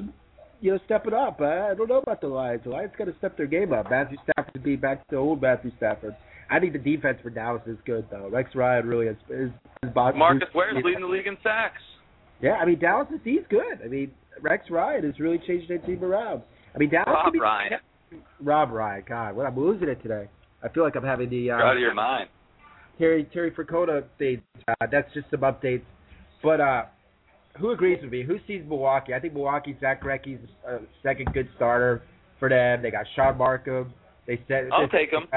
you 0.61 0.71
know 0.71 0.79
stepping 0.85 1.13
up. 1.13 1.39
I 1.41 1.73
don't 1.75 1.89
know 1.89 1.99
about 1.99 2.21
the 2.21 2.27
Lions. 2.27 2.61
The 2.63 2.71
Lions 2.71 2.91
got 2.97 3.05
to 3.05 3.15
step 3.17 3.37
their 3.37 3.45
game 3.45 3.73
up. 3.73 3.89
Matthew 3.89 4.17
Stafford 4.23 4.53
to 4.53 4.59
be 4.59 4.75
back 4.75 5.07
to 5.09 5.17
old 5.17 5.41
Matthew 5.41 5.71
Stafford. 5.77 6.15
I 6.49 6.59
think 6.59 6.73
the 6.73 6.79
defense 6.79 7.19
for 7.21 7.29
Dallas 7.29 7.61
is 7.67 7.77
good 7.85 8.07
though. 8.09 8.29
Rex 8.29 8.55
Ryan 8.55 8.87
really 8.87 9.07
is. 9.07 9.17
is, 9.29 9.51
is 9.83 9.91
Marcus 9.93 10.49
Ware's 10.55 10.81
leading 10.83 11.01
the 11.01 11.07
league 11.07 11.27
in 11.27 11.37
sacks. 11.43 11.81
Yeah, 12.41 12.53
I 12.53 12.65
mean 12.65 12.79
Dallas 12.79 13.07
is 13.13 13.19
he's 13.23 13.45
good. 13.49 13.81
I 13.83 13.87
mean 13.87 14.11
Rex 14.41 14.69
Ryan 14.71 15.03
has 15.03 15.19
really 15.19 15.39
changed 15.45 15.69
their 15.69 15.79
team 15.79 16.03
around. 16.03 16.41
I 16.73 16.77
mean 16.77 16.89
Dallas 16.89 17.07
Rob 17.07 17.33
be, 17.33 17.39
Ryan. 17.39 17.73
Rob 18.41 18.71
Ryan. 18.71 19.03
God, 19.07 19.35
what 19.35 19.45
I'm 19.45 19.57
losing 19.57 19.89
it 19.89 20.01
today. 20.01 20.29
I 20.63 20.69
feel 20.69 20.83
like 20.83 20.95
I'm 20.95 21.03
having 21.03 21.29
the 21.29 21.51
uh, 21.51 21.57
You're 21.57 21.67
out 21.67 21.75
of 21.75 21.81
your 21.81 21.93
mind. 21.93 22.29
Terry 22.97 23.29
Terry 23.33 23.51
Francona 23.51 24.03
updates. 24.03 24.41
Uh, 24.67 24.87
that's 24.91 25.11
just 25.13 25.29
some 25.29 25.41
updates. 25.41 25.83
But 26.43 26.61
uh, 26.61 26.85
who 27.59 27.71
agrees 27.71 27.99
with 28.01 28.11
me? 28.11 28.23
Who 28.23 28.37
sees 28.47 28.63
Milwaukee? 28.67 29.13
I 29.13 29.19
think 29.19 29.33
Milwaukee. 29.33 29.77
Zach 29.79 30.03
Greinke's 30.03 30.39
a 30.67 30.79
second 31.03 31.33
good 31.33 31.47
starter 31.55 32.01
for 32.39 32.49
them. 32.49 32.81
They 32.81 32.91
got 32.91 33.05
Shaun 33.15 33.37
Marcum. 33.37 33.91
They 34.25 34.41
said 34.47 34.69
I'll 34.71 34.87
take 34.89 35.11
him. 35.11 35.27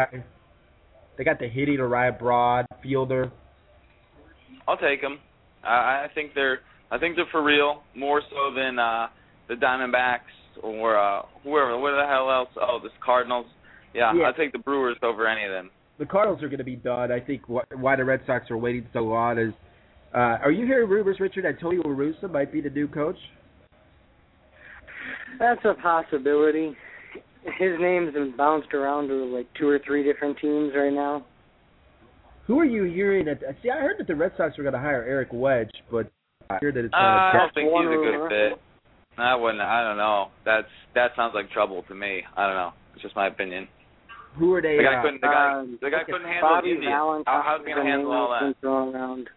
They 1.17 1.25
got 1.25 1.39
the 1.39 1.49
hitting 1.49 1.81
Orion 1.81 2.17
Broad 2.19 2.67
fielder. 2.83 3.31
I'll 4.67 4.77
take 4.77 5.01
him. 5.01 5.19
I, 5.63 6.07
I 6.07 6.07
think 6.15 6.33
they're 6.35 6.61
I 6.91 6.99
think 6.99 7.17
they're 7.17 7.27
for 7.31 7.43
real 7.43 7.83
more 7.95 8.23
so 8.31 8.55
than 8.55 8.79
uh 8.79 9.09
the 9.49 9.55
Diamondbacks 9.55 10.21
or 10.63 10.99
uh 10.99 11.23
whoever. 11.45 11.79
What 11.79 11.93
the 11.93 12.07
hell 12.09 12.31
else? 12.31 12.49
Oh, 12.61 12.79
the 12.83 12.89
Cardinals. 13.05 13.47
Yeah, 13.95 14.13
Yeah. 14.15 14.25
I'll 14.25 14.35
take 14.35 14.53
the 14.53 14.59
Brewers 14.59 14.97
over 15.03 15.27
any 15.27 15.45
of 15.45 15.51
them. 15.51 15.71
The 15.99 16.07
Cardinals 16.07 16.43
are 16.43 16.49
going 16.49 16.59
to 16.59 16.65
be 16.65 16.77
done. 16.77 17.11
I 17.13 17.21
think 17.21 17.43
wh- 17.47 17.67
why 17.79 17.97
the 17.97 18.05
Red 18.05 18.21
Sox 18.27 18.51
are 18.51 18.57
waiting 18.57 18.87
so 18.93 19.01
long 19.01 19.39
is. 19.39 19.53
Uh, 20.15 20.39
are 20.43 20.51
you 20.51 20.65
hearing 20.67 20.89
rumors, 20.89 21.21
Richard, 21.21 21.45
that 21.45 21.61
Tony 21.61 21.77
La 21.77 21.85
Russa 21.85 22.31
might 22.33 22.53
be 22.53 22.61
the 22.61 22.71
new 22.71 22.89
coach? 22.89 23.19
That's 25.39 25.61
a 25.65 25.75
possibility. 25.75 26.77
His 27.59 27.73
name's 27.81 28.13
been 28.13 28.35
bounced 28.37 28.75
around 28.75 29.09
to 29.09 29.15
like 29.15 29.47
two 29.59 29.69
or 29.69 29.79
three 29.87 30.03
different 30.03 30.39
teams 30.39 30.73
right 30.77 30.93
now. 30.93 31.25
Who 32.47 32.59
are 32.59 32.65
you 32.65 32.85
hearing? 32.85 33.27
That, 33.27 33.41
see, 33.63 33.71
I 33.71 33.79
heard 33.81 33.97
that 33.99 34.07
the 34.07 34.15
Red 34.17 34.33
Sox 34.37 34.57
were 34.59 34.65
going 34.65 34.75
to 34.75 34.81
hire 34.81 35.05
Eric 35.05 35.29
Wedge, 35.33 35.71
but 35.91 36.11
I 36.51 36.59
hear 36.61 36.73
that 36.73 36.85
it's 36.85 36.95
Uh, 36.95 36.97
I 36.97 37.33
don't 37.35 37.55
think 37.55 37.69
he's 37.71 37.87
a 37.87 37.89
good 37.89 38.19
rumor. 38.19 38.29
fit. 38.29 38.61
I 39.19 39.35
wouldn't. 39.35 39.61
I 39.61 39.83
don't 39.83 39.97
know. 39.97 40.29
That's 40.45 40.69
that 40.95 41.11
sounds 41.17 41.33
like 41.35 41.51
trouble 41.51 41.85
to 41.89 41.95
me. 41.95 42.23
I 42.37 42.47
don't 42.47 42.57
know. 42.57 42.73
It's 42.95 43.03
just 43.03 43.17
my 43.17 43.27
opinion. 43.27 43.69
who 44.39 44.55
are 44.55 44.63
they? 44.63 44.77
The 44.77 44.83
guy 44.83 44.99
uh, 44.99 45.03
couldn't. 45.03 45.21
The 45.21 45.27
guy. 45.27 45.53
Um, 45.53 45.79
the 45.81 45.91
guy 45.91 46.05
couldn't 46.05 46.27
handle 46.27 46.49
Bobby 46.49 46.69
the 46.69 46.75
Indians. 46.75 46.93
Valentine 46.93 47.25
How, 47.27 47.43
how's 47.45 47.67
he 47.67 47.73
gonna 47.73 47.85
handle 47.85 48.13
all 48.13 48.31
that? 48.31 48.61
been 48.61 48.71
around. 48.71 49.29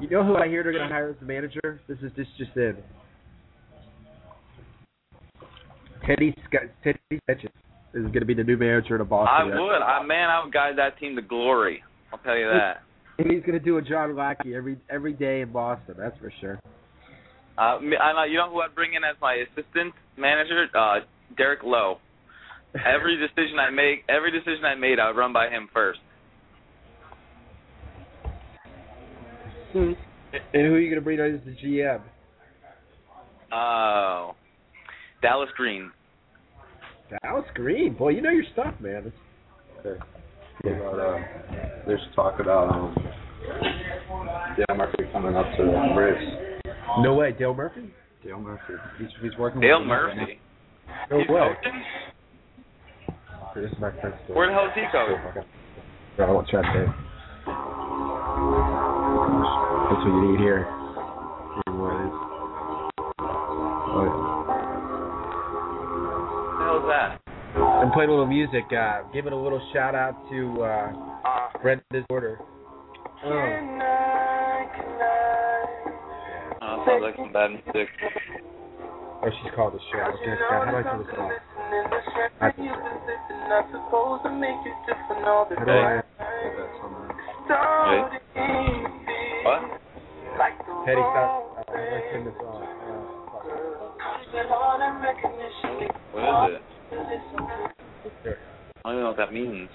You 0.00 0.08
know 0.08 0.24
who 0.24 0.36
I 0.36 0.48
hear 0.48 0.62
they're 0.62 0.72
going 0.72 0.88
to 0.88 0.94
hire 0.94 1.10
as 1.10 1.16
the 1.20 1.26
manager? 1.26 1.80
This 1.86 1.98
is 1.98 2.10
this 2.16 2.26
just 2.38 2.56
in. 2.56 2.74
Teddy 6.06 6.34
Scott, 6.48 6.62
Teddy 6.82 6.98
Sketches 7.24 7.50
is 7.92 8.04
going 8.04 8.20
to 8.20 8.24
be 8.24 8.32
the 8.32 8.42
new 8.42 8.56
manager 8.56 8.94
of 8.94 9.06
the 9.06 9.14
I 9.14 9.44
Boston. 9.44 9.60
Would. 9.60 9.82
I 9.82 10.02
man, 10.02 10.30
I 10.30 10.42
would 10.42 10.54
guide 10.54 10.78
that 10.78 10.98
team 10.98 11.16
to 11.16 11.22
glory. 11.22 11.82
I'll 12.12 12.18
tell 12.20 12.36
you 12.36 12.46
that. 12.46 12.82
And 13.18 13.30
he's 13.30 13.42
going 13.42 13.58
to 13.58 13.64
do 13.64 13.76
a 13.76 13.82
John 13.82 14.16
Lackey 14.16 14.54
every 14.54 14.78
every 14.88 15.12
day 15.12 15.42
in 15.42 15.52
Boston. 15.52 15.96
That's 15.98 16.16
for 16.18 16.32
sure. 16.40 16.58
Uh, 17.60 17.78
me- 17.80 17.96
I 17.96 18.12
know. 18.14 18.24
You 18.24 18.38
know 18.38 18.50
who 18.50 18.62
I'd 18.62 18.74
bring 18.74 18.94
in 18.94 19.04
as 19.04 19.16
my 19.20 19.34
assistant 19.34 19.92
manager? 20.16 20.66
Uh, 20.74 21.00
Derek 21.36 21.62
Lowe. 21.62 21.98
Every 22.74 23.16
decision 23.16 23.58
I 23.58 23.70
make, 23.70 24.04
every 24.08 24.30
decision 24.30 24.64
I 24.64 24.76
made, 24.76 24.98
I 24.98 25.08
would 25.08 25.16
run 25.16 25.32
by 25.32 25.48
him 25.50 25.68
first. 25.74 26.00
And 29.74 29.96
who 30.52 30.74
are 30.74 30.78
you 30.78 30.88
going 30.88 30.94
to 30.94 31.00
bring 31.00 31.20
on 31.20 31.34
as 31.34 31.40
the 31.44 31.56
GM? 31.66 32.00
Oh, 33.52 34.34
Dallas 35.20 35.50
Green. 35.56 35.90
Dallas 37.22 37.44
Green. 37.54 37.94
Boy, 37.94 38.10
you 38.10 38.22
know 38.22 38.30
your 38.30 38.44
stuff, 38.52 38.74
man. 38.80 39.12
It's, 39.84 40.00
About, 40.64 40.98
uh, 40.98 41.18
there's 41.86 42.00
talk 42.14 42.38
about 42.40 42.72
um, 42.72 42.94
Dale 44.56 44.76
Murphy 44.76 45.04
coming 45.12 45.36
up 45.36 45.46
to 45.56 45.64
the 45.64 45.92
Braves. 45.94 46.49
No 47.00 47.14
way, 47.14 47.32
Dale 47.32 47.54
Murphy. 47.54 47.90
Dale 48.24 48.38
Murphy. 48.40 48.74
He's 48.98 49.08
he's 49.22 49.36
working 49.38 49.60
Dale 49.60 49.78
with 49.80 49.88
them 49.88 49.90
right 49.90 50.16
Murphy. 50.16 50.40
No 51.10 51.18
He's 51.18 51.28
way. 51.28 51.56
This 53.54 53.70
is 53.72 53.78
my 53.80 53.90
friend's 54.00 54.16
story. 54.24 54.36
Where 54.38 54.46
the 54.46 54.52
hell 54.54 54.66
is 54.66 54.72
he 54.74 54.82
coach? 54.92 55.18
Okay. 55.30 55.46
No, 56.18 56.24
I 56.24 56.30
won't 56.30 56.48
chat 56.48 56.64
there. 56.72 56.86
That's 59.90 60.04
what 60.04 60.06
you 60.06 60.30
need 60.30 60.40
here. 60.40 60.64
Hear 61.66 61.74
what 61.74 61.94
it 61.94 62.06
is. 62.06 62.12
What 63.90 64.06
the 66.58 66.64
hell 66.64 66.78
is 66.78 66.86
that? 66.88 67.20
yeah. 67.56 67.82
And 67.82 67.92
playing 67.92 68.10
a 68.10 68.12
little 68.12 68.26
music. 68.26 68.64
Uh, 68.72 69.02
giving 69.12 69.32
a 69.32 69.42
little 69.42 69.60
shout 69.72 69.94
out 69.94 70.14
to 70.30 70.62
uh, 70.62 70.92
Brenda's 71.62 72.04
order. 72.10 72.38
Oh. 73.24 74.09
Oh, 77.00 77.08
sounds 77.08 77.16
like 77.16 77.16
some 77.16 77.32
bad 77.32 77.50
music. 77.50 77.88
Oh, 79.22 79.30
she's 79.30 79.52
called 79.56 79.72
the 79.72 79.80
show. 79.90 80.04
Okay, 80.20 80.36
Scott, 80.36 80.68
how 80.68 80.70
do 80.70 80.76
I 80.76 80.82
turn 80.82 80.98
this 81.00 81.08
off? 81.16 81.32
I 82.40 82.50
can 82.52 82.64
How 85.56 85.64
do 85.64 85.72
I? 85.72 86.02
Wait. 87.88 88.04
What? 89.44 89.60
Teddy, 90.84 91.00
stop. 91.00 91.56
Uh, 91.56 91.64
how 91.66 91.72
do 91.72 91.80
I 91.80 92.00
turn 92.12 92.24
this 92.24 92.36
off? 92.44 92.68
What 96.12 96.50
is 96.50 96.56
it? 96.56 98.38
I 98.84 98.88
don't 98.88 98.92
even 98.92 99.04
know 99.04 99.08
what 99.08 99.16
that 99.16 99.32
means. 99.32 99.68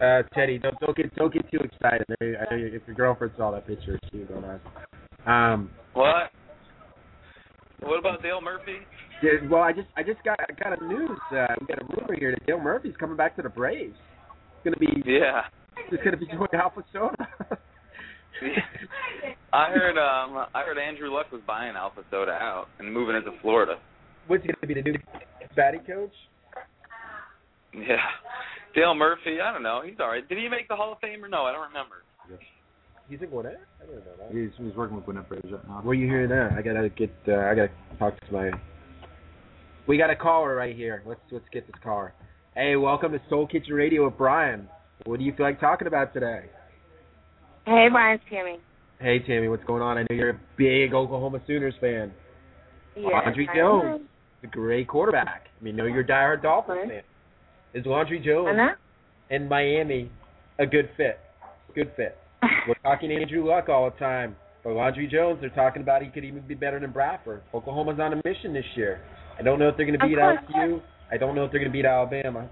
Uh, 0.00 0.22
Teddy, 0.34 0.58
don't 0.58 0.78
don't 0.80 0.96
get 0.96 1.14
don't 1.14 1.32
get 1.32 1.48
too 1.50 1.58
excited. 1.58 2.06
I 2.20 2.24
I 2.24 2.26
know 2.50 2.56
if 2.56 2.82
your 2.86 2.96
girlfriend 2.96 3.34
saw 3.36 3.50
that 3.52 3.66
picture, 3.66 3.98
she 4.10 4.18
would 4.18 4.28
go 4.28 4.40
nuts. 4.40 4.66
Um, 5.26 5.70
What? 5.94 6.30
What 7.80 7.98
about 7.98 8.22
Dale 8.22 8.40
Murphy? 8.40 8.78
Yeah, 9.22 9.48
well, 9.50 9.62
I 9.62 9.72
just 9.72 9.88
I 9.96 10.02
just 10.02 10.22
got 10.24 10.38
got 10.62 10.80
a 10.80 10.84
news. 10.86 11.10
Uh, 11.30 11.46
we 11.60 11.66
got 11.66 11.82
a 11.82 11.86
rumor 11.96 12.14
here 12.18 12.30
that 12.32 12.46
Dale 12.46 12.60
Murphy's 12.60 12.94
coming 12.98 13.16
back 13.16 13.36
to 13.36 13.42
the 13.42 13.48
Braves. 13.48 13.94
It's 13.94 14.64
gonna 14.64 14.76
be 14.76 15.02
Yeah. 15.10 15.42
it's 15.90 16.02
gonna 16.02 16.16
be 16.16 16.26
joining 16.26 16.54
Alpha 16.54 16.84
Soda. 16.92 17.28
I 19.52 19.66
heard 19.70 19.98
um 19.98 20.46
I 20.54 20.62
heard 20.62 20.78
Andrew 20.78 21.12
Luck 21.12 21.30
was 21.32 21.40
buying 21.46 21.76
Alpha 21.76 22.02
Soda 22.10 22.32
out 22.32 22.66
and 22.78 22.92
moving 22.92 23.14
it 23.16 23.22
to 23.22 23.32
Florida. 23.42 23.76
What's 24.26 24.42
he 24.44 24.48
gonna 24.52 24.66
be 24.66 24.74
the 24.74 24.82
new 24.82 24.98
batting 25.56 25.82
coach? 25.86 26.14
Yeah. 27.74 27.96
Dale 28.74 28.94
Murphy, 28.94 29.40
I 29.40 29.52
don't 29.52 29.62
know. 29.62 29.82
He's 29.84 29.96
all 30.00 30.08
right. 30.08 30.26
Did 30.28 30.38
he 30.38 30.48
make 30.48 30.68
the 30.68 30.76
Hall 30.76 30.92
of 30.92 30.98
Fame 31.00 31.24
or 31.24 31.28
no? 31.28 31.44
I 31.44 31.52
don't 31.52 31.66
remember. 31.68 32.02
He's 33.12 33.20
in 33.20 33.28
Gwinnett. 33.28 33.60
I 33.78 33.84
didn't 33.84 34.06
know 34.06 34.12
that. 34.20 34.34
He's, 34.34 34.48
he's 34.56 34.74
working 34.74 34.96
with 34.96 35.04
Gwinnett 35.04 35.28
Braves 35.28 35.44
right 35.52 35.68
now. 35.68 35.80
Where 35.82 35.94
you 35.94 36.06
hearing 36.06 36.30
that? 36.30 36.52
I 36.56 36.62
gotta 36.62 36.88
get. 36.88 37.12
Uh, 37.28 37.40
I 37.40 37.54
gotta 37.54 37.70
talk 37.98 38.18
to 38.18 38.32
my. 38.32 38.50
We 39.86 39.98
got 39.98 40.08
a 40.08 40.16
caller 40.16 40.56
right 40.56 40.74
here. 40.74 41.02
Let's 41.04 41.20
let's 41.30 41.44
get 41.52 41.66
this 41.66 41.76
caller. 41.84 42.14
Hey, 42.54 42.74
welcome 42.76 43.12
to 43.12 43.20
Soul 43.28 43.46
Kitchen 43.46 43.74
Radio 43.74 44.06
with 44.06 44.16
Brian. 44.16 44.66
What 45.04 45.18
do 45.18 45.26
you 45.26 45.34
feel 45.36 45.44
like 45.44 45.60
talking 45.60 45.88
about 45.88 46.14
today? 46.14 46.46
Hey, 47.66 47.88
Brian, 47.92 48.14
it's 48.14 48.24
Tammy. 48.30 48.56
Hey, 48.98 49.18
Tammy, 49.26 49.48
what's 49.48 49.64
going 49.64 49.82
on? 49.82 49.98
I 49.98 50.06
know 50.08 50.16
you're 50.16 50.30
a 50.30 50.40
big 50.56 50.94
Oklahoma 50.94 51.42
Sooners 51.46 51.74
fan. 51.82 52.14
Yes, 52.96 53.12
Landry 53.12 53.46
I 53.52 53.56
Jones, 53.58 53.84
am. 54.00 54.08
the 54.40 54.46
great 54.46 54.88
quarterback. 54.88 55.48
I 55.60 55.62
mean, 55.62 55.76
know 55.76 55.84
you're 55.84 56.00
a 56.00 56.06
diehard 56.06 56.40
Dolphins 56.40 56.88
fan. 56.88 57.02
Is 57.74 57.84
Landry 57.84 58.20
Jones 58.24 58.48
I 58.52 58.56
know. 58.56 58.72
in 59.28 59.50
Miami 59.50 60.10
a 60.58 60.64
good 60.64 60.88
fit? 60.96 61.18
Good 61.74 61.92
fit. 61.94 62.16
We're 62.66 62.74
talking 62.82 63.12
Andrew 63.12 63.48
Luck 63.48 63.68
all 63.68 63.90
the 63.90 63.98
time. 63.98 64.36
But 64.64 64.74
Landry 64.74 65.08
Jones, 65.08 65.38
they're 65.40 65.50
talking 65.50 65.82
about 65.82 66.02
he 66.02 66.08
could 66.08 66.24
even 66.24 66.46
be 66.46 66.54
better 66.54 66.78
than 66.78 66.92
Bradford. 66.92 67.42
Oklahoma's 67.52 67.98
on 67.98 68.12
a 68.12 68.16
mission 68.24 68.52
this 68.52 68.64
year. 68.76 69.02
I 69.38 69.42
don't 69.42 69.58
know 69.58 69.68
if 69.68 69.76
they're 69.76 69.86
going 69.86 69.98
to 69.98 70.06
beat 70.06 70.16
course. 70.16 70.38
LSU. 70.54 70.80
I 71.10 71.16
don't 71.16 71.34
know 71.34 71.44
if 71.44 71.50
they're 71.50 71.60
going 71.60 71.72
to 71.72 71.76
beat 71.76 71.84
Alabama 71.84 72.48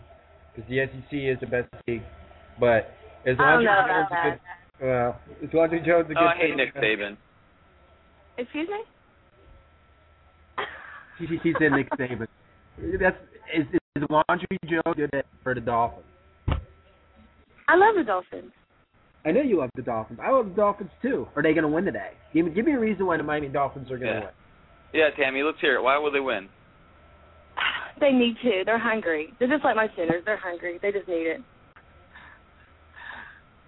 because 0.55 0.69
the 0.69 0.79
SEC 0.87 1.13
is 1.13 1.39
the 1.41 1.47
best 1.47 1.69
league. 1.87 2.03
But 2.59 2.91
is 3.25 3.37
I 3.39 3.53
don't 3.53 3.65
Landry 3.65 3.67
Jones 3.67 4.07
about 4.11 4.27
a 4.27 4.31
good? 4.31 4.41
Well, 4.83 5.21
is 5.43 5.51
Landry 5.55 5.79
Jones 5.87 5.89
a 5.89 5.95
oh, 5.95 6.07
good 6.09 6.17
Oh, 6.17 6.27
I 6.27 6.37
hate? 6.37 6.57
Nick 6.57 6.75
Saban. 6.75 7.17
Excuse 8.39 8.69
me? 8.69 8.81
He, 11.21 11.27
he 11.43 11.53
said 11.61 11.73
Nick 11.73 11.91
Saban. 11.91 12.27
That's 12.99 13.17
is, 13.55 13.67
is 13.95 14.03
Landry 14.09 14.59
Jones 14.65 14.97
good 14.97 15.15
at- 15.15 15.27
for 15.43 15.55
the 15.55 15.61
Dolphins? 15.61 16.07
I 17.69 17.77
love 17.77 17.95
the 17.95 18.05
Dolphins. 18.05 18.53
I 19.25 19.33
know 19.33 19.43
you 19.43 19.59
love 19.59 19.71
the 19.77 19.83
Dolphins. 19.83 20.19
I 20.23 20.31
love 20.31 20.47
the 20.49 20.55
Dolphins 20.55 20.91
too. 21.03 21.27
Are 21.37 21.43
they 21.43 21.53
going 21.53 21.63
to 21.65 21.69
win 21.69 21.85
today? 21.85 22.13
Give 22.33 22.47
me 22.47 22.53
give 22.53 22.65
me 22.65 22.73
a 22.73 22.79
reason 22.81 23.05
why 23.07 23.17
the 23.19 23.23
Miami 23.23 23.49
Dolphins 23.49 23.91
are 23.91 23.99
going 23.99 24.13
to 24.15 24.19
Yeah. 24.21 24.25
win. 24.25 24.35
Yeah, 24.93 25.11
Tammy, 25.17 25.43
let's 25.43 25.61
hear 25.61 25.77
it. 25.77 25.83
Why 25.83 25.99
will 25.99 26.11
they 26.13 26.21
win? 26.21 26.49
They 28.01 28.13
need 28.13 28.37
to. 28.43 28.63
They're 28.65 28.79
hungry. 28.79 29.33
They're 29.39 29.49
just 29.49 29.63
like 29.63 29.77
my 29.77 29.89
Sooners. 29.95 30.23
They're 30.25 30.39
hungry. 30.41 30.79
They 30.81 30.91
just 30.91 31.07
need 31.07 31.27
it. 31.27 31.41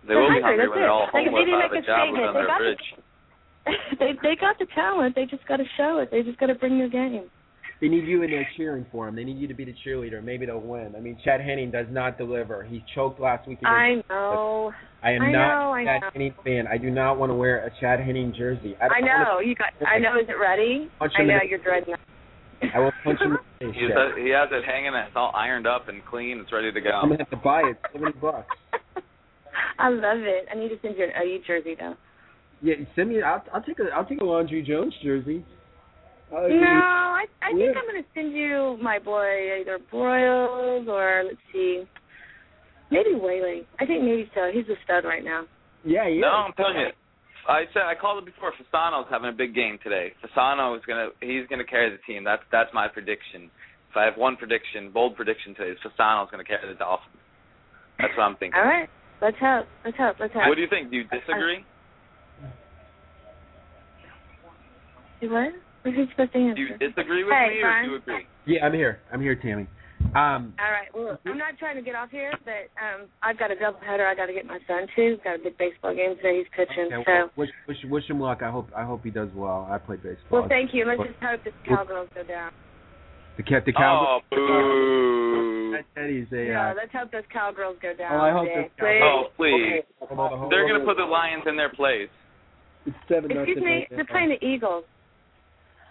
They 0.03 0.15
They're 0.15 0.21
will 0.21 0.29
be 0.33 0.41
hungry, 0.41 0.43
hungry 0.43 0.67
that's 0.67 0.71
when 0.71 0.79
they're 0.81 0.89
it. 0.89 0.91
all 0.91 1.07
They- 1.13 1.19
they 1.21 1.31
homeless 1.31 1.45
didn't 1.45 1.61
out 1.61 1.65
of 1.67 1.73
a 1.73 1.77
a 1.77 1.83
job 1.83 2.01
statement. 2.01 2.25
under 2.27 2.39
They 2.41 2.45
a 2.45 2.49
got 2.49 2.59
bridge. 2.59 2.87
they 4.01 4.13
they 4.23 4.37
got 4.41 4.59
the 4.59 4.67
talent. 4.75 5.15
They 5.15 5.27
just 5.27 5.47
got 5.47 5.59
to 5.59 5.65
show 5.77 5.99
it. 5.99 6.11
They 6.11 6.23
just 6.23 6.39
got 6.41 6.47
to 6.47 6.55
bring 6.57 6.79
their 6.79 6.89
game. 6.89 7.29
They 7.83 7.89
need 7.89 8.07
you 8.07 8.23
in 8.23 8.31
there 8.31 8.49
cheering 8.57 8.87
for 8.93 9.07
them. 9.07 9.17
They 9.17 9.25
need 9.25 9.39
you 9.39 9.49
to 9.49 9.55
be 9.55 9.65
the 9.65 9.75
cheerleader. 9.85 10.23
Maybe 10.23 10.47
they'll 10.47 10.61
win. 10.61 10.95
I 10.97 11.01
mean, 11.01 11.19
Chad 11.25 11.41
Henne 11.41 11.69
does 11.73 11.87
not 11.91 12.17
deliver. 12.17 12.63
He 12.63 12.83
choked 12.95 13.19
last 13.19 13.47
week. 13.49 13.59
against- 13.59 13.69
I 13.75 14.03
know. 14.09 14.73
I 15.03 15.11
am 15.11 15.23
I 15.23 15.33
not 15.33 15.49
know, 15.49 15.75
a 15.75 15.81
I 15.81 15.85
Chad 15.85 16.01
know. 16.03 16.11
Henne 16.15 16.35
fan. 16.45 16.67
I 16.69 16.79
do 16.79 16.91
not 16.91 17.19
want 17.19 17.31
to 17.31 17.35
wear 17.35 17.67
a 17.67 17.71
Chad 17.81 17.99
Henne 17.99 18.33
jersey. 18.39 18.77
I, 18.81 18.87
I 18.87 19.01
know. 19.01 19.41
You 19.41 19.57
got. 19.57 19.71
I 19.85 19.99
know. 19.99 20.15
Is 20.17 20.29
it 20.29 20.39
ready? 20.41 20.89
I 21.01 21.23
know 21.25 21.39
you're 21.47 21.59
dreading. 21.59 21.95
it. 21.95 22.71
I 22.73 22.79
will 22.79 22.93
punch 23.03 23.19
him 23.21 23.37
in 23.61 23.67
the 23.69 23.73
face. 23.73 23.83
He's 23.83 23.89
Chad. 23.91 24.17
he 24.17 24.31
has 24.31 24.49
it 24.53 24.65
hanging. 24.65 24.95
It's 24.95 25.17
all 25.17 25.33
ironed 25.35 25.67
up 25.67 25.89
and 25.89 26.05
clean. 26.07 26.39
It's 26.39 26.53
ready 26.53 26.71
to 26.71 26.81
go. 26.81 26.91
I'm 26.91 27.09
gonna 27.09 27.19
have 27.19 27.31
to 27.31 27.37
buy 27.37 27.63
it. 27.63 27.77
Seventy 27.93 28.17
bucks. 28.21 28.47
I 29.81 29.89
love 29.89 30.19
it. 30.21 30.47
I 30.53 30.55
need 30.57 30.69
to 30.69 30.77
send 30.83 30.97
you 30.97 31.05
an 31.05 31.11
OU 31.21 31.39
jersey 31.49 31.75
though. 31.79 31.95
Yeah, 32.63 32.75
send 32.95 33.09
me. 33.09 33.21
I'll, 33.23 33.43
I'll 33.53 33.63
take 33.63 33.81
a. 33.81 33.91
I'll 33.93 34.05
take 34.07 34.21
a 34.21 34.25
Landry 34.25 34.63
Jones 34.63 34.95
jersey. 35.03 35.45
I'll 36.33 36.49
No, 36.49 36.67
I 36.67 37.27
I 37.43 37.53
think 37.53 37.75
Yeah. 37.75 37.81
I'm 37.81 37.87
gonna 37.87 38.05
send 38.15 38.33
you 38.33 38.79
my 38.81 38.99
boy 38.99 39.61
either 39.61 39.79
Broyles 39.79 40.89
or 40.89 41.25
let's 41.25 41.43
see, 41.53 41.87
maybe 42.91 43.15
Whaley. 43.15 43.67
I 43.79 43.87
think 43.87 44.03
maybe 44.03 44.31
so. 44.35 44.51
He's 44.51 44.69
a 44.69 44.77
stud 44.85 45.05
right 45.05 45.23
now. 45.23 45.45
Yeah, 45.85 46.07
yeah. 46.07 46.21
No, 46.21 46.29
I'm 46.29 46.53
telling 46.55 46.81
you. 46.81 46.93
I 47.49 47.67
said 47.75 47.83
I 47.83 47.95
called 47.95 48.23
it 48.23 48.27
before. 48.27 48.53
Fasano's 48.53 49.09
having 49.11 49.29
a 49.29 49.33
big 49.33 49.55
game 49.55 49.79
today. 49.83 50.15
Fasano 50.23 50.77
is 50.77 50.85
gonna 50.87 51.11
he's 51.21 51.47
gonna 51.49 51.65
carry 51.65 51.91
the 51.91 51.99
team. 52.07 52.25
That's 52.25 52.43
that's 52.51 52.73
my 52.73 52.89
prediction. 52.89 53.51
If 53.91 53.97
I 53.97 54.05
have 54.05 54.17
one 54.17 54.37
prediction, 54.37 54.91
bold 54.91 55.17
prediction 55.17 55.55
today, 55.55 55.73
is 55.73 55.79
Fasano's 55.85 56.31
gonna 56.31 56.45
carry 56.45 56.67
the 56.67 56.79
Dolphins. 56.79 57.17
That's 57.99 58.17
what 58.17 58.23
I'm 58.23 58.37
thinking. 58.37 58.59
All 58.59 58.65
right, 58.67 58.89
let's 59.21 59.37
hope. 59.39 59.67
Let's 59.85 59.97
hope. 59.99 60.17
Let's 60.19 60.33
hope. 60.33 60.49
What 60.49 60.55
do 60.55 60.63
you 60.63 60.69
think? 60.71 60.91
Do 60.91 60.97
you 60.97 61.05
disagree? 61.05 61.67
Uh, 62.43 62.47
you 65.21 65.31
what? 65.31 65.53
What 65.83 65.95
are 65.95 65.99
you 65.99 66.07
supposed 66.11 66.33
to 66.33 66.39
answer? 66.39 66.55
Do 66.55 66.63
you 66.63 66.79
disagree 66.79 67.25
with 67.25 67.33
Hey, 67.35 67.59
me, 67.59 67.63
or 67.63 67.83
do 67.83 67.91
you 67.91 67.97
agree? 67.97 68.27
Yeah, 68.47 68.67
I'm 68.67 68.73
here. 68.75 69.01
I'm 69.13 69.21
here, 69.21 69.35
Tammy. 69.35 69.67
Um, 70.15 70.53
All 70.59 70.71
right. 70.71 70.91
Well, 70.95 71.19
I'm 71.27 71.39
not 71.39 71.59
trying 71.59 71.77
to 71.77 71.83
get 71.83 71.95
off 71.95 72.11
here, 72.11 72.33
but 72.45 72.67
um, 72.79 73.07
I've 73.23 73.39
got 73.39 73.51
a 73.51 73.55
doubleheader. 73.55 74.07
I 74.07 74.15
got 74.15 74.27
to 74.27 74.33
get 74.33 74.47
my 74.47 74.59
son 74.67 74.87
to. 74.97 75.17
Got 75.23 75.37
a 75.37 75.39
big 75.43 75.57
baseball 75.59 75.95
game 75.95 76.17
today. 76.17 76.39
He's 76.39 76.47
pitching. 76.55 76.91
okay, 76.93 77.03
so, 77.07 77.13
well, 77.13 77.31
wish, 77.37 77.51
wish 77.69 77.77
wish 77.89 78.11
him 78.11 78.21
luck. 78.21 78.43
I 78.43 78.51
hope 78.51 78.69
I 78.77 78.85
hope 78.85 79.03
he 79.05 79.11
does 79.11 79.29
well. 79.35 79.67
I 79.71 79.79
played 79.79 80.03
baseball. 80.03 80.41
well, 80.41 80.49
thank 80.49 80.75
you. 80.75 80.85
Let's 80.87 81.01
just 81.09 81.23
hope 81.23 81.41
the 81.45 81.53
cowgirls 81.69 82.09
go 82.15 82.25
down. 82.25 82.51
The 83.37 83.43
cat, 83.45 83.63
the 83.65 83.73
Oh, 83.79 84.21
Cowboys. 84.31 84.39
boo! 84.39 85.77
Eddie's 85.97 86.27
a. 86.33 86.47
Yeah, 86.47 86.71
Uh, 86.71 86.75
let's 86.77 86.93
hope 86.93 87.11
those 87.13 87.23
cowgirls 87.33 87.77
go 87.81 87.95
down. 87.95 88.13
Oh, 88.13 88.21
I 88.21 88.31
hope 88.33 88.49
today. 88.49 88.69
those 88.69 88.71
Please. 88.79 89.01
Oh, 89.03 89.25
please. 89.39 89.83
Okay. 90.03 90.49
They're 90.51 90.69
gonna 90.69 90.85
put 90.85 90.97
the 90.99 91.05
Lions 91.09 91.45
in 91.47 91.57
their 91.57 91.71
place. 91.71 92.11
It's 92.87 92.97
seven 93.09 93.31
Excuse 93.31 93.59
me. 93.59 93.65
right 93.65 93.87
They're 93.91 94.05
playing 94.05 94.31
the 94.31 94.45
Eagles. 94.45 94.85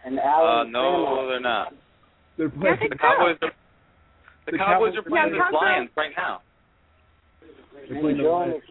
And 0.05 0.19
Uh, 0.19 0.63
no, 0.63 1.27
they're 1.27 1.39
not. 1.39 1.73
They're 2.37 2.49
playing. 2.49 2.77
they 2.81 2.87
The 2.89 2.95
Cowboys 2.97 3.37
are. 3.41 3.51
The, 4.45 4.51
The 4.51 4.57
Cowboys 4.57 4.93
Cowboys- 4.93 4.97
are 4.97 5.01
playing 5.09 5.25
Yeah, 5.25 5.31
the 5.31 5.37
Cowboys- 5.37 5.61
Lions 5.61 5.89
right 5.95 6.13
now. 6.17 6.41
They're 7.89 8.01
playing 8.01 8.17
the 8.17 8.23
Lions. 8.23 8.63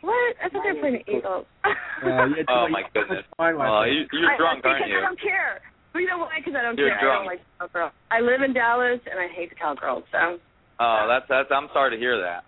What? 0.00 0.36
I 0.42 0.48
thought 0.48 0.62
they 0.62 0.72
were 0.72 0.80
playing 0.80 1.02
the 1.04 1.10
Eagles. 1.10 1.46
Uh, 1.64 1.70
yeah, 2.06 2.28
Oh 2.48 2.68
my 2.68 2.82
goodness. 2.94 3.24
Fine 3.36 3.58
last 3.58 3.68
Oh, 3.68 3.82
you, 3.82 4.06
you're 4.12 4.30
I, 4.30 4.36
drunk, 4.38 4.64
I, 4.64 4.68
aren't 4.68 4.84
because 4.84 4.90
you? 4.90 4.98
I 4.98 5.00
don't 5.00 5.20
care. 5.20 5.60
But 5.92 5.98
you 6.00 6.06
know 6.08 6.18
why? 6.18 6.38
Because 6.38 6.54
I 6.54 6.62
don't 6.62 6.78
You're 6.78 6.90
care. 6.90 6.98
I 6.98 7.02
drunk. 7.02 7.18
don't 7.18 7.26
like 7.26 7.40
cowgirls. 7.58 7.92
I 8.10 8.20
live 8.20 8.42
in 8.42 8.52
Dallas 8.54 9.00
and 9.10 9.18
I 9.18 9.26
hate 9.28 9.50
the 9.50 9.56
cowgirls. 9.56 10.04
So 10.12 10.38
Oh, 10.78 11.06
that's 11.08 11.26
that's. 11.28 11.48
I'm 11.50 11.68
sorry 11.72 11.90
to 11.90 11.96
hear 11.98 12.20
that. 12.20 12.44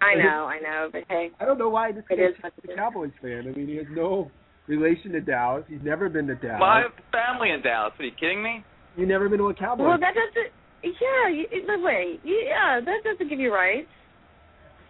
I 0.00 0.14
know, 0.14 0.46
I 0.46 0.60
know. 0.60 0.88
But 0.92 1.02
hey, 1.08 1.30
I 1.40 1.44
don't 1.44 1.58
know 1.58 1.68
why 1.68 1.90
this 1.92 2.04
It 2.08 2.16
guy's 2.16 2.30
is 2.30 2.42
what 2.42 2.52
it 2.64 2.70
a. 2.70 2.76
Cowboys 2.76 3.10
fan. 3.20 3.52
I 3.52 3.58
mean, 3.58 3.66
he 3.68 3.76
has 3.76 3.86
no 3.90 4.30
relation 4.68 5.12
to 5.12 5.20
Dallas. 5.20 5.64
He's 5.68 5.82
never 5.82 6.08
been 6.08 6.26
to 6.28 6.34
Dallas. 6.36 6.60
My 6.60 6.84
family 7.10 7.50
in 7.50 7.62
Dallas. 7.62 7.92
Are 7.98 8.04
you 8.04 8.12
kidding 8.18 8.42
me? 8.42 8.64
You 8.96 9.06
never 9.06 9.28
been 9.28 9.38
to 9.38 9.48
a 9.48 9.54
Cowboys. 9.54 9.86
well, 9.86 9.98
that 9.98 10.14
doesn't. 10.14 10.52
Yeah, 10.82 11.28
you, 11.32 11.46
the 11.66 11.82
way. 11.82 12.18
Yeah, 12.24 12.80
that 12.84 13.02
doesn't 13.04 13.28
give 13.28 13.40
you 13.40 13.52
rights. 13.52 13.88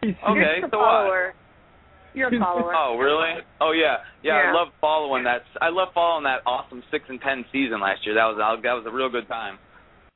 Okay, 0.05 0.15
You're 0.25 0.61
just 0.61 0.73
a 0.75 0.77
what? 0.77 0.85
follower. 0.85 1.35
You're 2.15 2.35
a 2.35 2.39
follower. 2.45 2.73
Oh, 2.75 2.97
really? 2.99 3.41
Oh, 3.61 3.73
yeah. 3.73 3.97
yeah. 4.23 4.45
Yeah. 4.45 4.51
I 4.51 4.53
love 4.55 4.69
following 4.81 5.25
that. 5.25 5.43
I 5.61 5.71
love 5.71 5.89
following 5.95 6.25
that 6.25 6.41
awesome 6.47 6.83
six 6.91 7.05
and 7.09 7.21
ten 7.21 7.45
season 7.53 7.81
last 7.81 8.07
year. 8.07 8.15
That 8.15 8.27
was 8.27 8.37
that 8.63 8.73
was 8.73 8.85
a 8.87 8.93
real 8.95 9.09
good 9.11 9.27
time. 9.29 9.59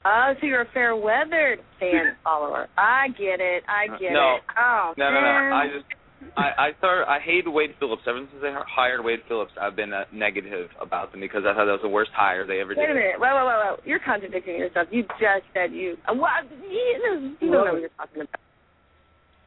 Oh, 0.05 0.33
so 0.41 0.47
you're 0.47 0.63
a 0.63 0.71
fair 0.73 0.95
weathered 0.97 1.61
fan 1.81 2.17
follower. 2.25 2.69
I 2.79 3.09
get 3.19 3.41
it. 3.41 3.63
I 3.69 3.87
get 3.99 4.13
No. 4.13 4.37
it. 4.37 4.43
Oh, 4.59 4.95
No, 4.97 5.11
no, 5.11 5.21
no. 5.21 5.55
I 5.55 5.67
just 5.73 5.87
I 6.36 6.49
I 6.59 6.69
started 6.78 7.05
I 7.11 7.19
hated 7.20 7.51
Wade 7.51 7.74
Phillips 7.78 8.03
ever 8.07 8.19
since 8.20 8.43
they 8.43 8.53
hired 8.55 9.05
Wade 9.05 9.20
Phillips. 9.28 9.53
I've 9.61 9.77
been 9.77 9.93
uh, 9.93 10.05
negative 10.12 10.70
about 10.81 11.12
them 11.12 11.20
because 11.20 11.43
I 11.44 11.55
thought 11.55 11.66
that 11.66 11.77
was 11.78 11.82
the 11.82 11.89
worst 11.93 12.11
hire 12.15 12.47
they 12.47 12.61
ever 12.61 12.74
did. 12.74 12.81
Wait 12.81 12.90
a 12.90 12.94
did. 12.94 13.01
minute. 13.01 13.20
Wait, 13.20 13.32
wait, 13.32 13.47
wait, 13.47 13.59
wait. 13.62 13.78
You're 13.85 14.01
contradicting 14.01 14.57
yourself. 14.57 14.89
You 14.90 15.03
just 15.20 15.44
said 15.53 15.73
you. 15.73 15.97
Uh, 16.09 16.15
what? 16.15 16.44
You, 16.70 17.35
you 17.40 17.51
don't 17.51 17.66
know 17.66 17.73
what 17.74 17.81
you're 17.81 17.97
talking 17.97 18.23
about. 18.23 18.40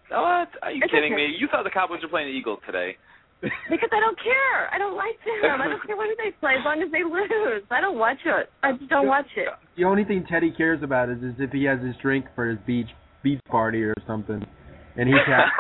What? 0.10 0.50
Are 0.62 0.72
you 0.72 0.82
It's 0.84 0.92
kidding 0.94 1.14
okay. 1.14 1.28
me? 1.32 1.36
You 1.40 1.48
thought 1.50 1.64
the 1.64 1.74
Cowboys 1.74 2.02
were 2.04 2.10
playing 2.10 2.28
the 2.30 2.38
Eagles 2.38 2.60
today. 2.66 2.96
Because 3.42 3.90
I 3.92 4.00
don't 4.00 4.18
care. 4.22 4.70
I 4.74 4.78
don't 4.78 4.96
like 4.96 5.18
them. 5.26 5.60
I 5.62 5.68
don't 5.68 5.82
care 5.86 5.98
what 5.98 6.08
they 6.18 6.32
play 6.40 6.54
as 6.58 6.66
long 6.66 6.82
as 6.82 6.92
they 6.92 7.04
lose. 7.04 7.64
I 7.70 7.82
don't 7.82 7.98
watch 7.98 8.22
it. 8.26 8.50
I 8.64 8.74
just 8.74 8.90
don't 8.90 9.08
watch 9.08 9.28
it. 9.36 9.50
The 9.78 9.84
only 9.84 10.04
thing 10.04 10.26
Teddy 10.30 10.52
cares 10.56 10.82
about 10.84 11.10
is, 11.10 11.18
is 11.22 11.34
if 11.40 11.52
he 11.52 11.66
has 11.66 11.80
his 11.82 11.96
drink 12.02 12.26
for 12.36 12.48
his 12.50 12.58
beach 12.66 12.88
beach 13.24 13.42
party 13.50 13.84
or 13.84 13.94
something, 14.08 14.42
and 14.96 15.10
he's 15.10 15.18
happy. 15.28 15.52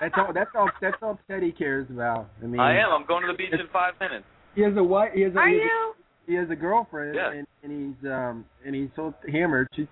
That's 0.00 0.14
all. 0.16 0.32
That's 0.32 0.50
all. 0.54 0.70
That's 0.80 0.96
all 1.02 1.18
Teddy 1.30 1.52
cares 1.52 1.86
about. 1.90 2.28
I 2.42 2.46
mean, 2.46 2.60
I 2.60 2.78
am. 2.78 2.90
I'm 2.92 3.06
going 3.06 3.22
to 3.26 3.32
the 3.32 3.36
beach 3.36 3.52
in 3.52 3.66
five 3.72 3.94
minutes. 4.00 4.24
He 4.54 4.62
has 4.62 4.72
a 4.76 4.82
wife. 4.82 5.10
He 5.14 5.22
has 5.22 5.32
a. 5.34 5.38
Are 5.38 5.48
he 5.48 5.54
has 5.54 5.62
a- 5.62 5.64
you? 5.64 5.94
He 6.26 6.34
has 6.34 6.50
a 6.50 6.56
girlfriend, 6.56 7.14
Yeah. 7.14 7.32
and, 7.32 7.46
and 7.62 7.72
he's 7.96 8.10
um 8.10 8.44
and 8.64 8.74
he's 8.74 8.90
so 8.94 9.14
hammered. 9.32 9.66
She's 9.74 9.86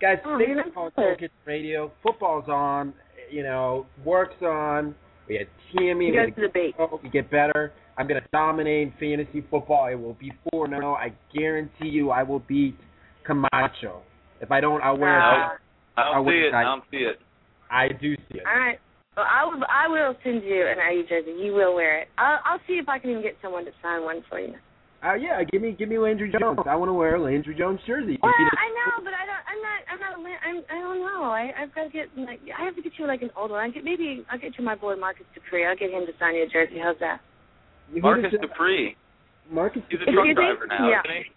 guys. 0.00 0.18
Oh, 0.26 0.36
thanks 0.38 0.54
man, 0.56 0.64
for 0.64 0.70
calling 0.72 0.92
that's 0.96 1.20
Soul 1.20 1.28
Radio. 1.46 1.92
Football's 2.02 2.48
on. 2.48 2.92
You 3.30 3.42
know, 3.44 3.86
work's 4.04 4.42
on. 4.42 4.94
We 5.28 5.36
had 5.36 5.46
Tammy. 5.74 6.06
You 6.06 6.10
we 6.12 6.16
go 6.18 6.24
had 6.26 6.36
to 6.36 6.48
the. 6.52 6.72
Oh, 6.78 7.00
we 7.02 7.08
get 7.08 7.30
better. 7.30 7.72
I'm 7.96 8.06
gonna 8.08 8.20
dominate 8.32 8.92
fantasy 8.98 9.44
football. 9.50 9.86
It 9.90 9.94
will 9.94 10.14
be 10.14 10.32
four 10.50 10.66
no. 10.68 10.94
I 10.94 11.12
guarantee 11.34 11.88
you, 11.88 12.10
I 12.10 12.22
will 12.22 12.40
beat 12.40 12.76
Camacho. 13.26 14.02
If 14.40 14.50
I 14.50 14.60
don't, 14.60 14.82
I'll 14.82 14.96
wear. 14.98 15.18
No. 15.18 15.24
it. 15.54 15.60
I 15.96 16.04
don't 16.12 16.26
I 16.26 16.30
see 16.30 16.36
it. 16.38 16.54
I 16.54 16.62
don't 16.62 16.84
see 16.90 16.96
it. 16.98 17.18
I 17.72 17.88
do 17.88 18.14
see 18.28 18.38
it. 18.38 18.46
All 18.46 18.58
right. 18.58 18.78
Well, 19.16 19.26
I 19.28 19.44
will. 19.44 19.60
I 19.68 19.88
will 19.88 20.14
send 20.24 20.42
you 20.44 20.66
an 20.68 20.78
IU 20.80 21.06
jersey. 21.08 21.32
You 21.42 21.52
will 21.52 21.74
wear 21.74 22.00
it. 22.00 22.08
I'll, 22.18 22.38
I'll 22.44 22.60
see 22.66 22.74
if 22.74 22.88
I 22.88 22.98
can 22.98 23.10
even 23.10 23.22
get 23.22 23.36
someone 23.42 23.64
to 23.64 23.72
sign 23.82 24.02
one 24.04 24.22
for 24.28 24.38
you. 24.40 24.54
Uh, 25.04 25.14
yeah, 25.14 25.42
give 25.44 25.60
me 25.60 25.72
give 25.76 25.88
me 25.88 25.98
Landry 25.98 26.30
Jones. 26.32 26.60
I 26.64 26.76
want 26.76 26.88
to 26.88 26.92
wear 26.94 27.16
a 27.16 27.20
Landry 27.22 27.54
Jones 27.54 27.80
jersey. 27.86 28.18
Well, 28.22 28.32
You 28.38 28.44
know- 28.44 28.56
I 28.56 28.68
know, 28.70 29.04
but 29.04 29.12
I 29.12 29.26
don't. 29.26 29.44
I'm 29.50 29.60
not. 29.60 29.78
I'm 29.90 30.00
not. 30.00 30.12
a 30.16 30.20
lan- 30.22 30.42
I'm. 30.46 30.56
I 30.70 30.80
don't 30.80 31.00
know. 31.00 31.24
I. 31.24 31.52
I've 31.60 31.74
got 31.74 31.84
to 31.84 31.90
get. 31.90 32.06
Like, 32.16 32.40
I 32.56 32.64
have 32.64 32.76
to 32.76 32.82
get 32.82 32.92
you 32.98 33.06
like 33.06 33.20
an 33.22 33.30
older. 33.36 33.56
I 33.56 33.68
get 33.68 33.84
maybe. 33.84 34.24
I'll 34.30 34.38
get 34.38 34.56
you 34.56 34.64
my 34.64 34.76
boy 34.76 34.94
Marcus 34.96 35.26
Dupree. 35.34 35.66
I'll 35.66 35.76
get 35.76 35.90
him 35.90 36.06
to 36.06 36.12
sign 36.20 36.36
you 36.36 36.44
a 36.44 36.48
jersey. 36.48 36.78
How's 36.82 36.96
that? 37.00 37.20
Marcus 38.00 38.30
does- 38.30 38.40
Dupree. 38.40 38.96
Marcus. 39.50 39.82
He's 39.90 39.98
a 39.98 40.02
Excuse 40.04 40.14
truck 40.14 40.36
driver 40.36 40.66
now, 40.68 40.88
Yeah. 40.88 41.00
isn't 41.04 41.24
he? 41.24 41.30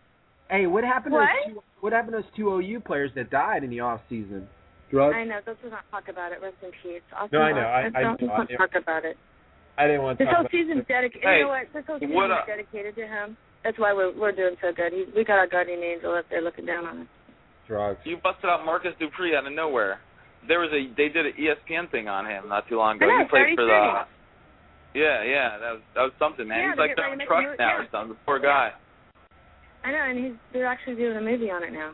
Hey, 0.49 0.67
what 0.67 0.83
happened 0.83 1.13
What? 1.13 1.25
to 1.25 1.49
those 1.49 1.55
two, 1.55 1.63
what 1.81 1.91
happened 1.91 2.13
to 2.15 2.21
those 2.21 2.31
two 2.37 2.53
OU 2.53 2.79
players 2.81 3.11
that 3.15 3.31
died 3.31 3.63
in 3.63 3.69
the 3.71 3.79
off 3.79 3.99
season? 4.07 4.47
Drugs. 4.91 5.15
I 5.17 5.23
know. 5.25 5.39
Let's 5.45 5.59
not 5.69 5.83
talk 5.91 6.07
about 6.09 6.31
it. 6.31 6.41
Rest 6.41 6.55
in 6.61 6.71
peace. 6.83 7.01
I'll 7.15 7.27
No, 7.31 7.41
I 7.41 7.51
know. 7.51 7.59
I- 7.65 7.83
Let's 7.83 7.95
I 7.95 8.01
don't, 8.01 8.21
know. 8.21 8.35
let's 8.37 8.51
talk 8.57 8.75
about 8.77 9.05
it. 9.05 9.17
I 9.77 9.87
didn't 9.87 10.03
want 10.03 10.19
This 10.19 10.29
whole 10.31 10.47
season's 10.51 10.85
dedicated. 10.87 11.23
Hey, 11.27 11.43
you 11.43 11.43
know 11.43 11.49
what? 11.51 11.67
This 11.73 11.83
whole 11.85 11.99
season 11.99 12.15
what, 12.15 12.31
is 12.31 12.37
uh, 12.43 12.45
dedicated 12.47 12.95
to 12.95 13.05
him. 13.07 13.35
That's 13.63 13.77
why 13.79 13.91
we're 13.93 14.13
we're 14.15 14.31
doing 14.31 14.55
so 14.61 14.71
good. 14.71 14.93
He's, 14.93 15.07
we 15.15 15.25
got 15.25 15.35
our 15.41 15.47
guardian 15.47 15.81
angel 15.83 16.13
up 16.15 16.25
there 16.29 16.41
looking 16.41 16.65
down 16.65 16.85
on 16.85 17.01
us. 17.01 17.07
drugs. 17.67 17.99
You 18.05 18.15
busted 18.21 18.45
out 18.49 18.63
Marcus 18.63 18.93
Dupree 18.99 19.35
out 19.35 19.45
of 19.47 19.51
nowhere. 19.53 19.99
There 20.47 20.59
was 20.61 20.69
a 20.71 20.87
they 20.95 21.09
did 21.09 21.25
an 21.25 21.33
ESPN 21.35 21.89
thing 21.91 22.07
on 22.07 22.25
him 22.29 22.47
not 22.47 22.69
too 22.69 22.77
long 22.77 22.97
ago. 22.97 23.07
Know, 23.09 23.19
he 23.19 23.27
played 23.27 23.57
for 23.57 23.65
30. 23.65 23.67
the 23.67 24.99
Yeah, 25.01 25.23
yeah, 25.25 25.57
that 25.59 25.71
was 25.75 25.81
that 25.95 26.03
was 26.07 26.13
something, 26.19 26.47
man. 26.47 26.59
Yeah, 26.61 26.69
He's 26.71 26.79
like 26.79 26.89
get 26.93 26.97
driving 27.01 27.19
ready 27.19 27.25
to 27.25 27.27
trucks 27.27 27.59
now 27.59 27.73
yeah. 27.75 27.81
or 27.83 27.87
something. 27.91 28.13
The 28.15 28.21
poor 28.23 28.39
guy. 28.39 28.71
I 29.83 29.91
know, 29.91 30.03
and 30.07 30.17
he's 30.23 30.35
they're 30.53 30.69
actually 30.69 30.95
doing 30.95 31.17
a 31.17 31.21
movie 31.21 31.49
on 31.51 31.63
it 31.63 31.73
now. 31.73 31.91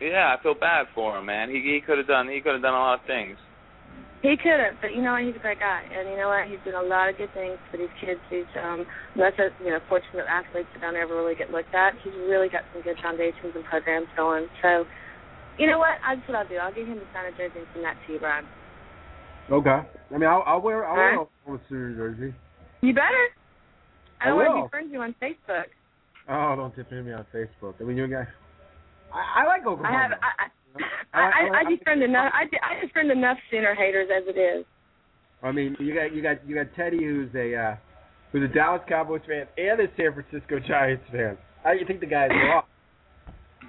Yeah, 0.00 0.34
I 0.36 0.42
feel 0.42 0.54
bad 0.54 0.86
for 0.94 1.18
him, 1.18 1.26
man. 1.26 1.48
He 1.50 1.60
he 1.60 1.80
could 1.84 1.98
have 1.98 2.06
done 2.06 2.28
he 2.28 2.40
could 2.40 2.54
have 2.54 2.62
done 2.62 2.74
a 2.74 2.78
lot 2.78 3.00
of 3.00 3.06
things. 3.06 3.38
He 4.22 4.36
could 4.40 4.56
have, 4.56 4.80
but 4.80 4.96
you 4.96 5.04
know 5.04 5.12
what? 5.12 5.22
He's 5.22 5.36
a 5.36 5.44
great 5.44 5.60
guy, 5.60 5.84
and 5.84 6.08
you 6.08 6.16
know 6.16 6.32
what? 6.32 6.48
He's 6.48 6.58
done 6.64 6.80
a 6.80 6.88
lot 6.88 7.12
of 7.12 7.18
good 7.20 7.28
things 7.36 7.60
for 7.70 7.76
these 7.76 7.92
kids. 8.00 8.16
He's 8.32 8.48
um, 8.56 8.86
not 9.16 9.36
just 9.36 9.52
you 9.60 9.68
know 9.68 9.78
fortunate 9.88 10.24
athletes 10.24 10.68
that 10.72 10.80
don't 10.80 10.96
ever 10.96 11.12
really 11.14 11.36
get 11.36 11.52
looked 11.52 11.74
at. 11.76 11.92
He's 12.02 12.16
really 12.24 12.48
got 12.48 12.64
some 12.72 12.80
good 12.80 12.96
foundations 13.04 13.52
and 13.54 13.62
programs 13.68 14.08
going. 14.16 14.48
So, 14.64 14.88
you 15.60 15.68
know 15.68 15.76
what? 15.78 16.00
That's 16.00 16.24
what 16.26 16.40
I'll 16.40 16.48
do. 16.48 16.56
I'll 16.56 16.72
get 16.72 16.88
him 16.88 16.96
to 16.98 17.06
sign 17.12 17.28
a 17.28 17.36
jersey 17.36 17.60
and 17.60 17.68
send 17.76 17.84
that 17.84 18.00
to 18.06 18.12
you, 18.14 18.18
Brian. 18.18 18.48
Okay. 19.52 19.80
I 19.84 20.12
mean, 20.16 20.28
I'll, 20.28 20.42
I'll 20.46 20.60
wear 20.62 20.88
I'll 20.88 20.96
wear 20.96 21.14
Huh? 21.14 21.20
a 21.20 21.52
Oklahoma 21.52 21.94
jersey. 21.94 22.34
You 22.80 22.94
better. 22.94 23.28
I 24.20 24.24
I 24.24 24.28
don't 24.28 24.36
want 24.40 24.48
to 24.48 24.54
will. 24.56 24.64
be 24.64 24.70
friends 24.70 24.84
with 24.88 24.92
you 24.94 25.02
on 25.04 25.14
Facebook. 25.20 25.68
Oh, 26.32 26.56
don't 26.56 26.74
tip 26.74 26.90
me 26.90 27.12
on 27.12 27.26
Facebook. 27.28 27.74
I 27.80 27.84
mean, 27.84 27.98
you 27.98 28.08
guys. 28.08 28.26
I, 29.14 29.42
I 29.42 29.46
like 29.46 29.62
Oklahoma. 29.62 29.88
I 29.88 30.02
have. 30.02 30.10
I, 30.18 30.30
I, 30.42 30.46
I, 31.14 31.22
I, 31.22 31.60
I 31.60 31.62
befriend 31.70 32.02
enough. 32.02 32.32
I, 32.34 32.42
I 32.50 32.84
befriend 32.84 33.10
enough 33.10 33.38
Sooner 33.50 33.74
haters 33.74 34.08
as 34.10 34.24
it 34.26 34.38
is. 34.38 34.64
I 35.42 35.52
mean, 35.52 35.76
you 35.78 35.94
got 35.94 36.14
you 36.14 36.22
got 36.22 36.46
you 36.48 36.54
got 36.54 36.74
Teddy, 36.74 36.98
who's 36.98 37.28
a 37.34 37.54
uh, 37.54 37.76
who's 38.32 38.42
a 38.42 38.52
Dallas 38.52 38.82
Cowboys 38.88 39.22
fan 39.28 39.46
and 39.56 39.80
a 39.80 39.86
San 39.96 40.12
Francisco 40.12 40.58
Giants 40.66 41.04
fan. 41.12 41.36
How 41.62 41.72
do 41.72 41.78
you 41.78 41.86
think 41.86 42.00
the 42.00 42.06
guy's 42.06 42.30
off? 42.52 42.64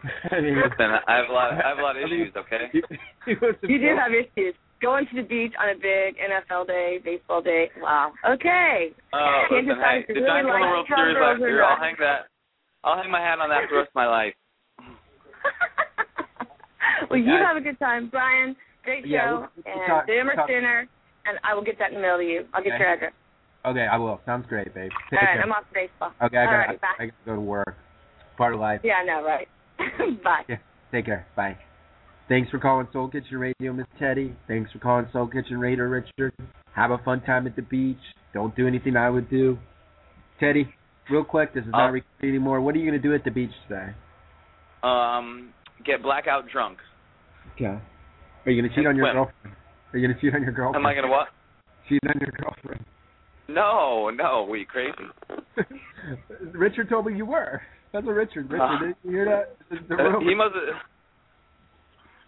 I 0.31 0.41
mean, 0.41 0.55
Listen, 0.55 0.91
I 1.07 1.17
have 1.17 1.29
a 1.29 1.33
lot 1.33 1.53
I 1.53 1.67
have 1.69 1.79
a 1.79 1.81
lot 1.81 1.97
of 1.97 2.03
I 2.03 2.09
mean, 2.09 2.21
issues, 2.21 2.35
okay? 2.35 2.69
he, 2.71 2.81
he 3.25 3.33
wants 3.41 3.61
to 3.61 3.67
You 3.67 3.79
do 3.79 3.91
have 3.95 4.11
issues. 4.11 4.55
Going 4.81 5.07
to 5.07 5.15
the 5.15 5.27
beach 5.27 5.53
on 5.55 5.71
a 5.71 5.79
big 5.79 6.19
NFL 6.19 6.67
day, 6.67 6.99
baseball 7.03 7.41
day. 7.41 7.71
Wow. 7.79 8.11
Okay. 8.27 8.91
Oh, 9.15 9.47
Can't 9.49 9.65
listen, 9.65 9.81
hey, 9.81 10.03
the 10.05 10.19
really 10.19 10.27
Giants 10.27 10.51
won 10.51 10.59
the 10.59 10.67
like 10.67 10.71
World 10.75 10.87
Series 10.91 11.15
last 11.15 11.39
year. 11.39 11.63
I'll 11.63 11.79
hang 11.79 11.95
that 11.99 12.27
I'll 12.83 12.97
hang 13.01 13.09
my 13.09 13.19
hat 13.23 13.39
on 13.39 13.49
that 13.49 13.65
for 13.67 13.75
the 13.75 13.79
rest 13.81 13.95
of 13.95 13.95
my 13.95 14.07
life. 14.07 14.35
well, 17.09 17.19
you 17.19 17.31
have 17.45 17.57
a 17.57 17.61
good 17.61 17.79
time, 17.79 18.09
Brian. 18.09 18.55
Great 18.83 19.03
show. 19.03 19.09
Yeah, 19.09 19.31
we'll- 19.31 19.39
we'll 19.65 19.73
and 19.73 19.87
talk- 19.87 20.07
Boomer 20.07 20.35
talk- 20.35 20.47
Sooner, 20.49 20.87
and 21.25 21.39
I 21.43 21.53
will 21.53 21.63
get 21.63 21.77
that 21.79 21.89
in 21.89 21.95
the 21.95 22.01
mail 22.01 22.17
to 22.17 22.23
you. 22.23 22.45
I'll 22.53 22.63
get 22.63 22.73
Okay. 22.73 22.83
your 22.83 22.93
address. 22.93 23.13
Okay, 23.65 23.87
I 23.91 23.97
will. 23.97 24.21
Sounds 24.25 24.45
great, 24.47 24.73
babe. 24.75 24.91
Take 25.09 25.19
All 25.21 25.25
right, 25.27 25.33
care. 25.33 25.41
I'm 25.43 25.51
off 25.51 25.67
to 25.67 25.73
baseball. 25.73 26.11
Okay, 26.21 26.37
I 26.37 26.45
gotta, 26.45 26.57
right, 26.57 26.81
bye. 26.81 26.87
I 26.99 27.05
gotta 27.07 27.17
go 27.25 27.35
to 27.35 27.41
work. 27.41 27.75
It's 28.19 28.37
Part 28.37 28.53
of 28.53 28.59
life. 28.59 28.81
Yeah, 28.83 28.95
I 29.01 29.05
know, 29.05 29.23
right? 29.23 29.47
bye. 30.23 30.43
Yeah. 30.47 30.57
Take 30.91 31.05
care. 31.05 31.25
Bye. 31.35 31.57
Thanks 32.29 32.49
for 32.51 32.59
calling 32.59 32.87
Soul 32.93 33.07
Kitchen 33.09 33.37
Radio, 33.39 33.73
Miss 33.73 33.87
Teddy. 33.99 34.35
Thanks 34.47 34.71
for 34.71 34.79
calling 34.79 35.07
Soul 35.13 35.27
Kitchen 35.27 35.59
Radio, 35.59 35.85
Richard. 35.85 36.33
Have 36.75 36.91
a 36.91 36.97
fun 36.99 37.21
time 37.21 37.47
at 37.47 37.55
the 37.55 37.61
beach. 37.63 37.97
Don't 38.33 38.55
do 38.55 38.67
anything 38.67 38.95
I 38.97 39.09
would 39.09 39.29
do. 39.29 39.57
Teddy, 40.39 40.67
real 41.09 41.23
quick, 41.23 41.53
this 41.53 41.63
is 41.65 41.71
not 41.71 41.89
Uh, 41.89 41.93
recorded 41.93 42.29
anymore. 42.29 42.61
What 42.61 42.75
are 42.75 42.77
you 42.79 42.85
gonna 42.85 43.01
do 43.01 43.13
at 43.15 43.23
the 43.23 43.31
beach 43.31 43.51
today? 43.67 43.93
Um 44.85 45.49
get 45.85 46.01
blackout 46.03 46.47
drunk. 46.49 46.77
Okay. 47.55 47.65
Are 48.45 48.51
you 48.51 48.61
gonna 48.61 48.73
cheat 48.75 48.85
on 48.85 48.95
your 48.95 49.05
Swim. 49.05 49.15
girlfriend? 49.15 49.55
Are 49.93 49.97
you 49.97 50.07
gonna 50.07 50.19
cheat 50.21 50.35
on 50.35 50.43
your 50.43 50.51
girlfriend? 50.51 50.85
Am 50.85 50.85
I 50.85 50.93
gonna 50.93 51.07
what? 51.09 51.27
cheat 51.89 52.01
on 52.07 52.19
your 52.19 52.31
girlfriend? 52.41 52.83
No, 53.47 54.09
no, 54.09 54.47
we 54.49 54.65
crazy. 54.65 54.91
Richard 56.53 56.89
told 56.89 57.05
me 57.05 57.15
you 57.15 57.25
were. 57.25 57.61
That's 57.93 58.05
what 58.05 58.13
Richard. 58.15 58.49
Richard, 58.51 58.61
Uh, 58.63 58.79
did 58.79 58.95
you 59.03 59.11
hear 59.11 59.25
that? 59.25 59.55
The, 59.69 59.95
the 59.95 60.01
Uh, 60.03 60.19
he 60.19 60.33
must 60.35 60.55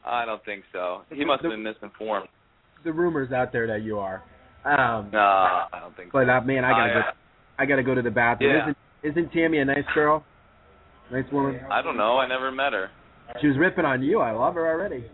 I 0.05 0.25
don't 0.25 0.43
think 0.45 0.63
so. 0.71 1.01
He 1.11 1.25
must 1.25 1.41
have 1.43 1.51
been 1.51 1.63
misinformed. 1.63 2.27
the 2.83 2.93
rumors 2.93 3.31
out 3.33 3.51
there 3.51 3.67
that 3.67 3.81
you 3.83 3.99
are. 3.99 4.23
Um, 4.63 5.09
No, 5.11 5.19
I 5.19 5.67
don't 5.81 5.95
think 5.97 6.09
so. 6.11 6.19
but 6.19 6.29
uh, 6.29 6.41
man, 6.41 6.63
I 6.63 6.71
gotta 6.71 6.91
I, 6.91 6.93
go. 6.93 7.01
I 7.59 7.65
gotta 7.65 7.83
go 7.83 7.95
to 7.95 8.01
the 8.01 8.11
bathroom. 8.11 8.51
Yeah. 8.53 8.61
Isn't 8.63 8.77
isn't 9.17 9.33
Tammy 9.33 9.57
a 9.59 9.65
nice 9.65 9.85
girl? 9.93 10.23
Nice 11.11 11.25
woman. 11.31 11.59
I 11.71 11.81
don't 11.81 11.97
know. 11.97 12.17
I 12.17 12.27
never 12.27 12.51
met 12.51 12.73
her. 12.73 12.89
She 13.41 13.47
was 13.47 13.57
ripping 13.57 13.85
on 13.85 14.03
you. 14.03 14.19
I 14.19 14.31
love 14.31 14.55
her 14.55 14.67
already. 14.67 15.05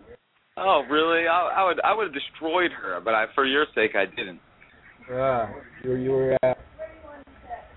Oh, 0.56 0.82
really? 0.90 1.26
I, 1.26 1.50
I 1.56 1.66
would 1.66 1.80
I 1.80 1.94
would 1.94 2.04
have 2.06 2.14
destroyed 2.14 2.70
her, 2.70 3.00
but 3.04 3.14
I, 3.14 3.26
for 3.34 3.44
your 3.44 3.66
sake, 3.74 3.92
I 3.96 4.06
didn't. 4.06 4.40
Uh, 5.10 5.48
you 5.82 5.90
were, 5.90 5.98
you 5.98 6.10
were. 6.10 6.38
Uh, 6.42 6.54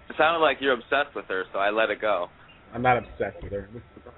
It 0.09 0.15
sounded 0.17 0.39
like 0.39 0.57
you're 0.61 0.73
obsessed 0.73 1.15
with 1.15 1.25
her, 1.25 1.43
so 1.51 1.59
I 1.59 1.69
let 1.69 1.89
it 1.89 1.99
go. 1.99 2.27
I'm 2.73 2.81
not 2.81 2.97
obsessed 2.97 3.41
with 3.41 3.51
her. 3.51 3.69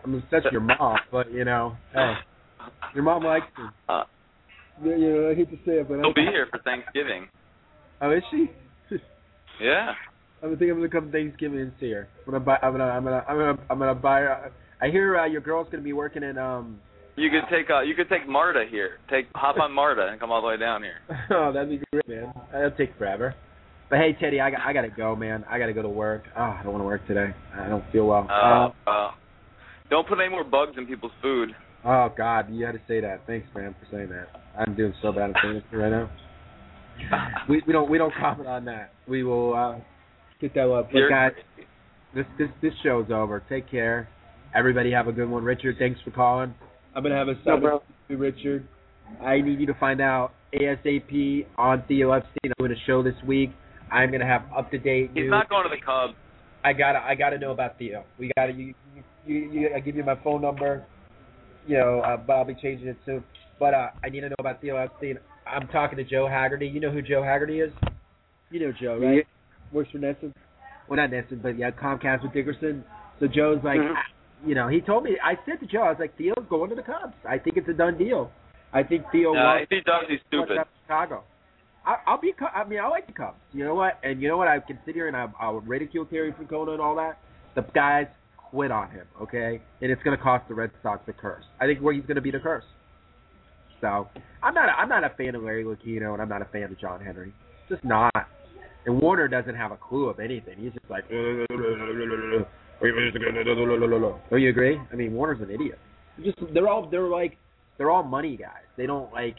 I'm 0.03 0.15
obsessed 0.15 0.45
with 0.45 0.51
your 0.51 0.61
mom, 0.61 0.97
but 1.11 1.31
you 1.31 1.45
know, 1.45 1.77
hey, 1.93 2.13
your 2.93 3.03
mom 3.03 3.23
likes 3.23 3.45
me. 3.57 3.65
Uh, 3.87 4.03
You 4.83 4.97
know, 4.97 5.29
I 5.29 5.35
hate 5.35 5.49
to 5.51 5.57
say 5.65 5.79
it, 5.79 5.87
but 5.87 5.99
she'll 6.01 6.11
I, 6.11 6.13
be 6.13 6.25
here 6.31 6.47
for 6.51 6.59
Thanksgiving. 6.59 7.27
Oh, 8.01 8.11
is 8.11 8.23
she? 8.31 8.47
Yeah. 9.61 9.91
I'm 10.41 10.51
thinking 10.51 10.71
I'm 10.71 10.77
gonna 10.77 10.89
come 10.89 11.11
Thanksgiving 11.11 11.59
and 11.59 11.71
see 11.79 11.91
her. 11.91 12.07
I'm 12.25 12.31
gonna 12.31 12.43
buy. 12.43 12.57
I'm 12.61 12.71
gonna. 12.71 12.85
I'm 12.85 13.03
gonna. 13.03 13.25
I'm 13.27 13.37
gonna. 13.37 13.57
I'm 13.69 13.79
gonna 13.79 13.95
buy 13.95 14.19
her. 14.21 14.51
I 14.81 14.89
hear 14.89 15.17
uh, 15.17 15.25
your 15.25 15.41
girl's 15.41 15.67
gonna 15.71 15.83
be 15.83 15.93
working 15.93 16.23
in. 16.23 16.37
Um. 16.37 16.79
You 17.15 17.29
could 17.29 17.49
take 17.53 17.69
uh 17.69 17.81
you 17.81 17.95
could 17.95 18.07
take 18.07 18.27
Marta 18.29 18.63
here. 18.69 18.91
Take 19.09 19.27
hop 19.35 19.57
on 19.59 19.73
Marta 19.73 20.07
and 20.09 20.19
come 20.21 20.31
all 20.31 20.41
the 20.41 20.47
way 20.47 20.57
down 20.57 20.81
here. 20.83 20.99
Oh, 21.31 21.51
that'd 21.51 21.69
be 21.69 21.81
great, 21.91 22.07
man. 22.07 22.33
That'll 22.53 22.71
take 22.71 22.97
forever. 22.97 23.35
But 23.89 23.99
hey, 23.99 24.15
Teddy, 24.19 24.39
I 24.39 24.51
got. 24.51 24.61
I 24.61 24.71
gotta 24.71 24.89
go, 24.89 25.15
man. 25.15 25.43
I 25.49 25.59
gotta 25.59 25.73
go 25.73 25.81
to 25.81 25.89
work. 25.89 26.23
Oh, 26.37 26.41
I 26.41 26.61
don't 26.63 26.71
want 26.71 26.81
to 26.81 26.85
work 26.85 27.05
today. 27.07 27.33
I 27.53 27.67
don't 27.67 27.83
feel 27.91 28.05
well. 28.07 28.25
Uh, 28.29 28.69
uh, 28.89 29.11
don't 29.89 30.07
put 30.07 30.19
any 30.19 30.29
more 30.29 30.45
bugs 30.45 30.73
in 30.77 30.85
people's 30.85 31.11
food. 31.21 31.49
Oh 31.83 32.09
God, 32.15 32.53
you 32.53 32.65
had 32.65 32.73
to 32.73 32.81
say 32.87 33.01
that. 33.01 33.25
Thanks, 33.27 33.47
man, 33.55 33.75
for 33.79 33.87
saying 33.95 34.09
that. 34.09 34.27
I'm 34.57 34.75
doing 34.75 34.93
so 35.01 35.11
bad 35.11 35.31
at 35.31 35.35
saying 35.41 35.61
right 35.73 35.89
now. 35.89 36.09
We 37.49 37.63
we 37.65 37.73
don't 37.73 37.89
we 37.89 37.97
don't 37.97 38.13
comment 38.13 38.47
on 38.47 38.65
that. 38.65 38.93
We 39.07 39.23
will 39.23 39.55
uh, 39.55 39.79
get 40.41 40.53
that 40.55 40.69
up. 40.71 40.87
But 40.91 40.97
You're- 40.99 41.09
guys, 41.09 41.31
this 42.13 42.25
this 42.37 42.49
this 42.61 42.73
show's 42.83 43.11
over. 43.11 43.41
Take 43.49 43.69
care. 43.69 44.07
Everybody 44.55 44.91
have 44.91 45.07
a 45.07 45.11
good 45.11 45.29
one. 45.29 45.43
Richard, 45.43 45.75
thanks 45.77 45.99
for 46.01 46.11
calling. 46.11 46.53
I'm 46.95 47.03
gonna 47.03 47.15
have 47.15 47.27
a 47.27 47.35
sub 47.43 47.61
bro. 47.61 47.75
with 47.75 47.83
you, 48.09 48.17
Richard. 48.17 48.67
I 49.21 49.41
need 49.41 49.59
you 49.59 49.67
to 49.67 49.73
find 49.75 50.01
out 50.01 50.31
ASAP 50.53 51.45
on 51.57 51.83
Theo 51.87 52.11
Epstein. 52.11 52.33
I'm 52.45 52.51
doing 52.57 52.71
a 52.71 52.85
show 52.87 53.03
this 53.03 53.15
week. 53.25 53.51
I'm 53.91 54.11
gonna 54.11 54.25
have 54.25 54.43
up 54.55 54.71
to 54.71 54.77
date 54.79 55.11
He's 55.13 55.23
news. 55.23 55.31
not 55.31 55.49
going 55.49 55.63
to 55.63 55.69
the 55.69 55.81
Cubs. 55.83 56.13
I 56.63 56.73
gotta 56.73 56.99
I 56.99 57.15
gotta 57.15 57.37
know 57.37 57.51
about 57.51 57.77
Theo. 57.77 58.03
We 58.17 58.31
gotta 58.35 58.53
you 58.53 58.73
you, 58.95 59.03
you, 59.25 59.51
you 59.51 59.69
I 59.75 59.79
give 59.79 59.95
you 59.95 60.03
my 60.03 60.15
phone 60.23 60.41
number, 60.41 60.83
you 61.67 61.77
know, 61.77 61.99
uh, 62.01 62.17
but 62.17 62.33
I'll 62.33 62.45
be 62.45 62.55
changing 62.55 62.87
it 62.87 62.97
soon. 63.05 63.23
But 63.59 63.73
uh, 63.73 63.89
I 64.03 64.09
need 64.09 64.21
to 64.21 64.29
know 64.29 64.35
about 64.39 64.61
Theo 64.61 64.77
Epstein. 64.77 65.19
I'm 65.45 65.67
talking 65.67 65.97
to 65.97 66.03
Joe 66.03 66.27
Haggerty. 66.27 66.67
You 66.67 66.79
know 66.79 66.91
who 66.91 67.01
Joe 67.01 67.23
Haggerty 67.23 67.59
is? 67.61 67.71
You 68.51 68.59
know 68.61 68.71
Joe, 68.79 68.97
right? 68.99 69.25
Works 69.71 69.91
for 69.91 69.99
NESN. 69.99 70.33
Well, 70.87 70.97
not 70.97 71.11
NESN, 71.11 71.41
but 71.41 71.57
yeah, 71.57 71.71
Comcast 71.71 72.23
with 72.23 72.33
Dickerson. 72.33 72.83
So 73.19 73.27
Joe's 73.27 73.63
like, 73.63 73.79
Mhm. 73.79 73.95
you 74.45 74.55
know, 74.55 74.67
he 74.67 74.81
told 74.81 75.03
me. 75.03 75.17
I 75.23 75.37
said 75.45 75.59
to 75.59 75.67
Joe, 75.67 75.83
I 75.83 75.89
was 75.89 75.99
like, 75.99 76.15
Theo's 76.17 76.45
going 76.49 76.69
to 76.69 76.75
the 76.75 76.81
Cubs. 76.83 77.13
I 77.27 77.37
think 77.37 77.57
it's 77.57 77.67
a 77.69 77.73
done 77.73 77.97
deal. 77.97 78.31
I 78.73 78.83
think 78.83 79.05
Theo. 79.11 79.33
No, 79.33 79.43
wants- 79.43 79.63
if 79.63 79.69
he 79.69 79.81
does, 79.81 80.05
he's 80.07 80.19
stupid. 80.27 80.57
Chicago. 80.83 81.23
I, 81.85 81.97
I'll 82.07 82.19
be. 82.19 82.33
I 82.53 82.63
mean, 82.65 82.79
I 82.79 82.87
like 82.87 83.07
the 83.07 83.13
Cubs. 83.13 83.37
You 83.53 83.63
know 83.65 83.75
what? 83.75 83.99
And 84.03 84.21
you 84.21 84.27
know 84.27 84.37
what? 84.37 84.47
I 84.47 84.59
can 84.59 84.79
sit 84.85 84.95
here 84.95 85.07
and 85.07 85.15
I, 85.15 85.27
I'll 85.39 85.59
ridicule 85.61 86.05
Terry 86.05 86.31
Francona 86.33 86.71
and 86.73 86.81
all 86.81 86.95
that. 86.95 87.17
The 87.55 87.61
guys 87.73 88.07
quit 88.37 88.71
on 88.71 88.89
him, 88.91 89.05
okay? 89.21 89.61
And 89.81 89.91
it's 89.91 90.01
going 90.03 90.15
to 90.17 90.21
cost 90.21 90.47
the 90.47 90.55
Red 90.55 90.71
Sox 90.83 91.01
a 91.07 91.13
curse. 91.13 91.43
I 91.59 91.65
think 91.65 91.79
where 91.81 91.93
he's 91.93 92.03
going 92.05 92.15
to 92.15 92.21
be 92.21 92.31
the 92.31 92.39
curse. 92.39 92.65
So 93.81 94.07
I'm 94.43 94.53
not. 94.53 94.69
A, 94.69 94.73
I'm 94.73 94.89
not 94.89 95.03
a 95.03 95.09
fan 95.17 95.35
of 95.35 95.43
Larry 95.43 95.63
Lucchino, 95.63 96.13
and 96.13 96.21
I'm 96.21 96.29
not 96.29 96.41
a 96.41 96.45
fan 96.45 96.63
of 96.63 96.77
John 96.79 96.99
Henry. 97.03 97.33
Just 97.69 97.83
not. 97.85 98.11
And 98.85 99.01
Werner 99.01 99.27
doesn't 99.27 99.55
have 99.55 99.71
a 99.71 99.77
clue 99.77 100.09
of 100.09 100.19
anything. 100.19 100.55
He's 100.57 100.73
just 100.73 100.89
like, 100.89 101.07
don't 104.29 104.41
you 104.41 104.49
agree? 104.49 104.79
I 104.91 104.95
mean, 104.95 105.13
Werner's 105.13 105.41
an 105.41 105.51
idiot. 105.53 105.77
Just 106.23 106.37
they're 106.53 106.67
all 106.67 106.89
they're 106.89 107.07
like 107.07 107.37
they're 107.77 107.91
all 107.91 108.03
money 108.03 108.37
guys. 108.37 108.63
They 108.77 108.85
don't 108.85 109.11
like, 109.11 109.35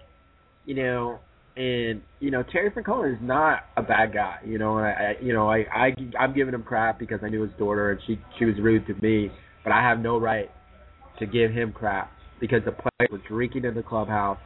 you 0.67 0.75
know, 0.75 1.19
and 1.57 2.03
you 2.21 2.31
know 2.31 2.43
Terry 2.43 2.71
Francona 2.71 3.15
is 3.15 3.19
not 3.23 3.65
a 3.77 3.83
bad 3.83 4.13
guy. 4.13 4.39
You 4.45 4.59
know, 4.59 4.79
I, 4.79 4.89
I 4.89 5.17
you 5.23 5.33
know 5.33 5.51
I 5.51 5.65
I 5.75 5.95
I'm 6.19 6.35
giving 6.35 6.55
him 6.55 6.63
crap 6.63 6.99
because 6.99 7.21
I 7.23 7.29
knew 7.29 7.43
his 7.43 7.53
daughter 7.59 7.91
and 7.91 8.01
she 8.07 8.21
she 8.39 8.45
was 8.45 8.55
rude 8.61 8.87
to 8.87 8.95
me, 8.95 9.31
but 9.65 9.73
I 9.73 9.83
have 9.83 10.01
no 10.01 10.19
right 10.19 10.51
to 11.19 11.27
give 11.27 11.51
him 11.51 11.73
crap 11.73 12.11
because 12.41 12.61
the 12.65 12.73
players 12.73 13.11
were 13.11 13.21
drinking 13.29 13.65
in 13.65 13.75
the 13.75 13.83
clubhouse. 13.83 14.39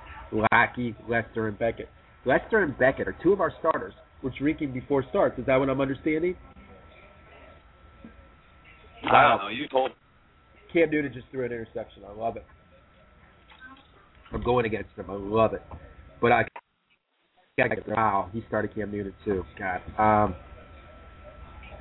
Lackey, 0.53 0.97
Lester, 1.09 1.49
and 1.49 1.59
Beckett. 1.59 1.89
Lester 2.25 2.63
and 2.63 2.77
Beckett 2.79 3.07
are 3.07 3.17
two 3.23 3.33
of 3.33 3.41
our 3.41 3.53
starters. 3.61 3.95
Were 4.25 4.33
drinking 4.39 4.73
before 4.73 5.05
starts. 5.11 5.39
Is 5.39 5.45
that 5.45 5.59
what 5.59 5.69
I'm 5.69 5.83
understanding? 5.83 6.35
I 9.05 9.29
don't 9.29 9.39
know. 9.39 9.49
You 9.49 9.69
told. 9.69 9.91
Cam 10.73 10.91
Newton 10.91 11.13
just 11.13 11.27
threw 11.31 11.45
an 11.45 11.53
interception. 11.53 12.05
I 12.09 12.13
love 12.13 12.39
it. 12.39 12.47
I'm 14.33 14.43
going 14.43 14.65
against 14.65 14.89
him. 14.97 15.11
I 15.11 15.13
love 15.13 15.53
it. 15.53 15.63
But 16.23 16.33
I 16.33 16.47
wow, 17.87 18.31
he 18.33 18.43
started 18.49 18.75
Cam 18.75 18.91
Newton 18.91 19.13
too. 19.27 19.45
God. 19.59 19.83
Um 19.99 20.35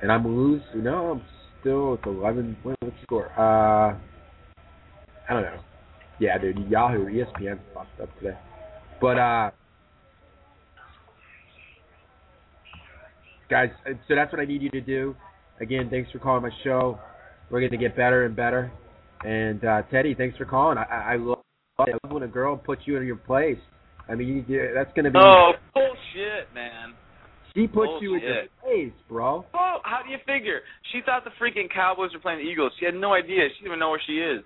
and 0.02 0.12
I'm 0.12 0.26
losing 0.26 0.84
no, 0.84 1.12
I'm 1.12 1.22
still 1.60 1.94
it's 1.94 2.04
eleven 2.04 2.58
what's 2.62 2.76
the 2.82 2.92
score? 3.04 3.30
Uh 3.38 3.96
I 5.28 5.32
don't 5.32 5.42
know. 5.42 5.60
Yeah, 6.20 6.36
dude, 6.36 6.58
Yahoo, 6.68 7.06
ESPN 7.06 7.58
fucked 7.72 8.00
up 8.02 8.14
today. 8.18 8.36
But 9.00 9.18
uh 9.18 9.50
guys, 13.48 13.70
so 14.08 14.14
that's 14.14 14.32
what 14.32 14.40
I 14.40 14.44
need 14.44 14.62
you 14.62 14.70
to 14.70 14.80
do. 14.80 15.14
Again, 15.60 15.88
thanks 15.90 16.10
for 16.10 16.18
calling 16.18 16.42
my 16.42 16.50
show. 16.62 16.98
We're 17.50 17.60
going 17.60 17.72
to 17.72 17.78
get 17.78 17.96
better 17.96 18.24
and 18.24 18.34
better. 18.34 18.72
And 19.24 19.64
uh 19.64 19.82
Teddy, 19.90 20.14
thanks 20.14 20.36
for 20.36 20.44
calling. 20.44 20.78
I, 20.78 21.14
I 21.14 21.16
love 21.16 21.38
I 21.78 21.90
love 22.04 22.12
when 22.12 22.22
a 22.22 22.28
girl 22.28 22.56
puts 22.56 22.82
you 22.84 22.96
in 22.96 23.06
your 23.06 23.16
place. 23.16 23.58
I 24.08 24.14
mean, 24.14 24.44
you, 24.46 24.70
that's 24.74 24.92
going 24.94 25.06
to 25.06 25.10
be. 25.10 25.18
Oh 25.18 25.52
bullshit, 25.72 26.52
man. 26.54 26.94
She 27.54 27.66
puts 27.66 27.86
bullshit. 27.86 28.02
you 28.02 28.14
in 28.16 28.22
your 28.22 28.42
place, 28.62 28.92
bro. 29.08 29.44
Oh, 29.54 29.78
how 29.82 30.00
do 30.04 30.10
you 30.10 30.18
figure? 30.26 30.60
She 30.92 31.00
thought 31.06 31.24
the 31.24 31.30
freaking 31.40 31.72
Cowboys 31.72 32.10
were 32.12 32.20
playing 32.20 32.44
the 32.44 32.50
Eagles. 32.50 32.72
She 32.78 32.84
had 32.84 32.94
no 32.94 33.14
idea. 33.14 33.48
She 33.48 33.62
didn't 33.62 33.66
even 33.66 33.78
know 33.78 33.90
where 33.90 34.02
she 34.06 34.14
is. 34.14 34.42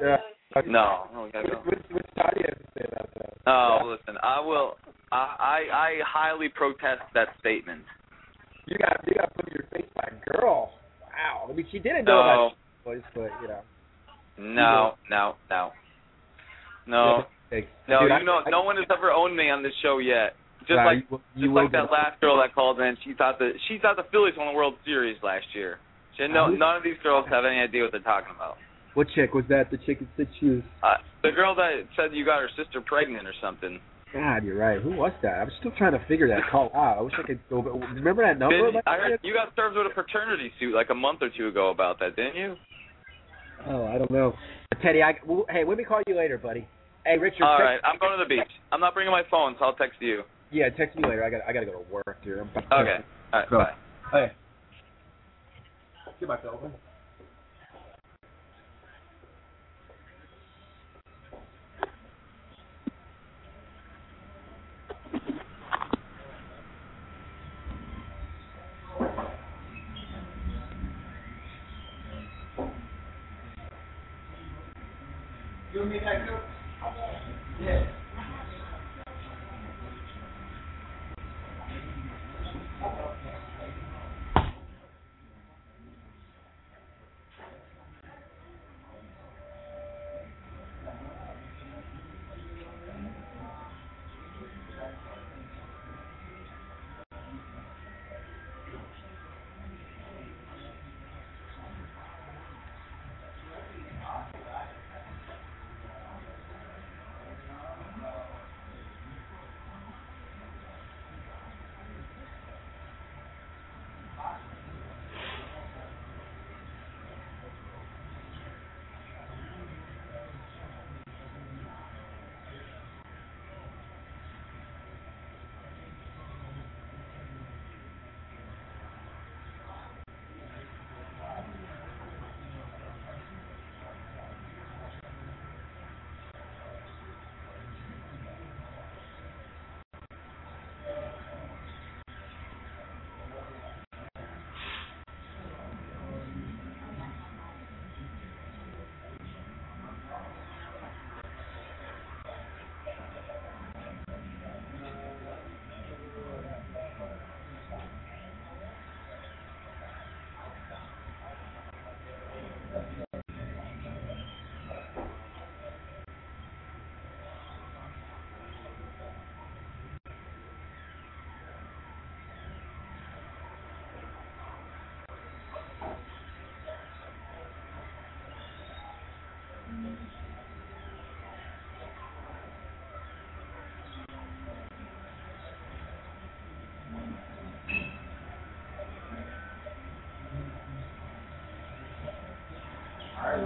Yeah. 0.00 0.16
No, 0.54 0.62
oh, 0.64 1.14
no, 1.14 1.22
we 1.24 1.30
gotta 1.30 1.48
go. 1.48 1.56
What, 1.58 1.78
what 1.92 2.06
side 2.16 2.32
do 2.34 2.40
you 2.40 2.46
have 2.48 2.58
to 2.58 2.68
say 2.74 2.84
about 2.88 3.10
that? 3.14 3.32
Oh, 3.46 3.78
listen, 3.84 4.18
I 4.22 4.40
will. 4.40 4.76
I 5.12 5.16
I, 5.38 5.76
I 5.76 5.90
highly 6.06 6.48
protest 6.48 7.02
that 7.14 7.28
statement. 7.38 7.82
You 8.66 8.78
got 8.78 8.96
you 9.06 9.14
got 9.14 9.34
put 9.34 9.46
in 9.48 9.54
your 9.54 9.68
face 9.72 9.90
by 9.94 10.08
a 10.08 10.30
girl. 10.32 10.72
Wow. 11.04 11.48
I 11.50 11.52
mean, 11.52 11.66
she 11.70 11.78
didn't 11.78 12.04
know 12.04 12.12
No. 12.16 12.20
about 12.20 12.52
place, 12.84 13.04
but 13.14 13.30
you 13.42 13.48
know. 13.48 13.60
No, 14.38 14.94
no, 15.10 15.34
no, 15.50 15.72
no, 16.86 17.24
no. 17.50 17.58
you 17.58 18.24
know, 18.24 18.40
no 18.48 18.62
one 18.62 18.76
has 18.76 18.86
ever 18.96 19.10
owned 19.10 19.36
me 19.36 19.50
on 19.50 19.62
this 19.62 19.72
show 19.82 19.98
yet. 19.98 20.34
Just 20.60 20.76
Nah, 20.76 20.84
like 20.84 20.98
you, 21.10 21.20
you 21.34 21.46
just 21.48 21.56
like 21.56 21.72
that 21.72 21.90
last 21.90 22.20
girl 22.20 22.38
that 22.38 22.54
called 22.54 22.78
in, 22.80 22.96
she 23.04 23.14
thought 23.14 23.38
that 23.40 23.52
she 23.66 23.78
thought 23.82 23.96
the 23.96 24.04
Phillies 24.12 24.34
won 24.36 24.48
the 24.48 24.54
World 24.54 24.74
Series 24.84 25.16
last 25.22 25.46
year. 25.54 25.78
She 26.16 26.22
had 26.22 26.30
no, 26.30 26.48
none 26.48 26.76
of 26.76 26.82
these 26.82 26.96
girls 27.02 27.26
have 27.30 27.44
any 27.44 27.58
idea 27.58 27.82
what 27.82 27.92
they're 27.92 28.00
talking 28.00 28.30
about. 28.34 28.58
What 28.98 29.06
chick 29.14 29.32
was 29.32 29.44
that? 29.48 29.70
The 29.70 29.78
chick 29.86 30.00
that 30.00 30.08
said 30.16 30.26
she 30.40 30.46
was. 30.46 30.62
Uh, 30.82 30.94
the 31.22 31.30
girl 31.30 31.54
that 31.54 31.86
said 31.94 32.10
you 32.12 32.24
got 32.24 32.40
her 32.40 32.50
sister 32.56 32.80
pregnant 32.80 33.28
or 33.28 33.32
something. 33.40 33.78
God, 34.12 34.42
you're 34.42 34.58
right. 34.58 34.82
Who 34.82 34.90
was 34.90 35.12
that? 35.22 35.38
I'm 35.38 35.52
still 35.60 35.70
trying 35.78 35.92
to 35.92 36.04
figure 36.08 36.26
that 36.26 36.50
call 36.50 36.72
out. 36.74 36.98
I 36.98 37.02
wish 37.02 37.14
I 37.16 37.22
could 37.22 37.38
go. 37.48 37.62
But 37.62 37.78
remember 37.78 38.26
that 38.26 38.40
number? 38.40 38.58
Didn't- 38.58 38.82
I 38.88 38.96
heard 38.96 39.20
you 39.22 39.32
got 39.32 39.54
served 39.54 39.76
with 39.76 39.86
a 39.86 39.94
paternity 39.94 40.52
suit 40.58 40.74
like 40.74 40.90
a 40.90 40.96
month 40.96 41.22
or 41.22 41.30
two 41.30 41.46
ago 41.46 41.70
about 41.70 42.00
that, 42.00 42.16
didn't 42.16 42.34
you? 42.34 42.56
Oh, 43.68 43.86
I 43.86 43.98
don't 43.98 44.10
know. 44.10 44.34
Teddy, 44.82 45.00
I 45.00 45.14
well, 45.24 45.46
hey, 45.48 45.62
let 45.62 45.78
me 45.78 45.84
call 45.84 46.02
you 46.08 46.16
later, 46.16 46.36
buddy. 46.36 46.66
Hey, 47.06 47.18
Richard. 47.18 47.44
All 47.44 47.56
text- 47.56 47.70
right, 47.70 47.80
I'm 47.84 48.00
going 48.00 48.18
to 48.18 48.24
the 48.24 48.28
beach. 48.28 48.50
I'm 48.72 48.80
not 48.80 48.94
bringing 48.94 49.12
my 49.12 49.22
phone, 49.30 49.54
so 49.60 49.66
I'll 49.66 49.76
text 49.76 50.02
you. 50.02 50.24
Yeah, 50.50 50.70
text 50.70 50.96
me 50.98 51.04
later. 51.08 51.22
I 51.22 51.30
got 51.30 51.42
I 51.46 51.52
got 51.52 51.60
to 51.60 51.66
go 51.66 51.84
to 51.84 51.92
work, 51.92 52.18
dude. 52.24 52.40
I'm 52.40 52.50
Okay. 52.50 52.98
All 53.32 53.38
right. 53.38 53.48
Go. 53.48 53.58
Bye. 53.58 53.74
Hey. 54.10 54.32
Get 56.18 56.28
my 56.28 56.36
phone. 56.42 56.72
Want 75.78 75.90
me 75.92 76.00
that 76.00 76.26
cook? 76.26 76.42
Yeah. 77.60 77.97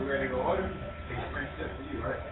We 0.00 0.06
ready 0.06 0.28
to 0.28 0.34
go 0.34 0.40
order? 0.40 0.64
A 0.64 1.32
French 1.32 1.50
for 1.58 1.94
you, 1.94 2.02
right? 2.02 2.31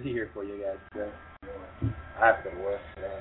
Busy 0.00 0.12
here 0.12 0.30
for 0.32 0.44
you 0.44 0.62
guys 0.62 0.78
today. 0.92 1.10
I 2.20 2.26
have 2.26 2.42
to 2.44 2.50
go 2.50 2.56
to 2.56 2.62
work 2.62 2.80
today. 2.96 3.20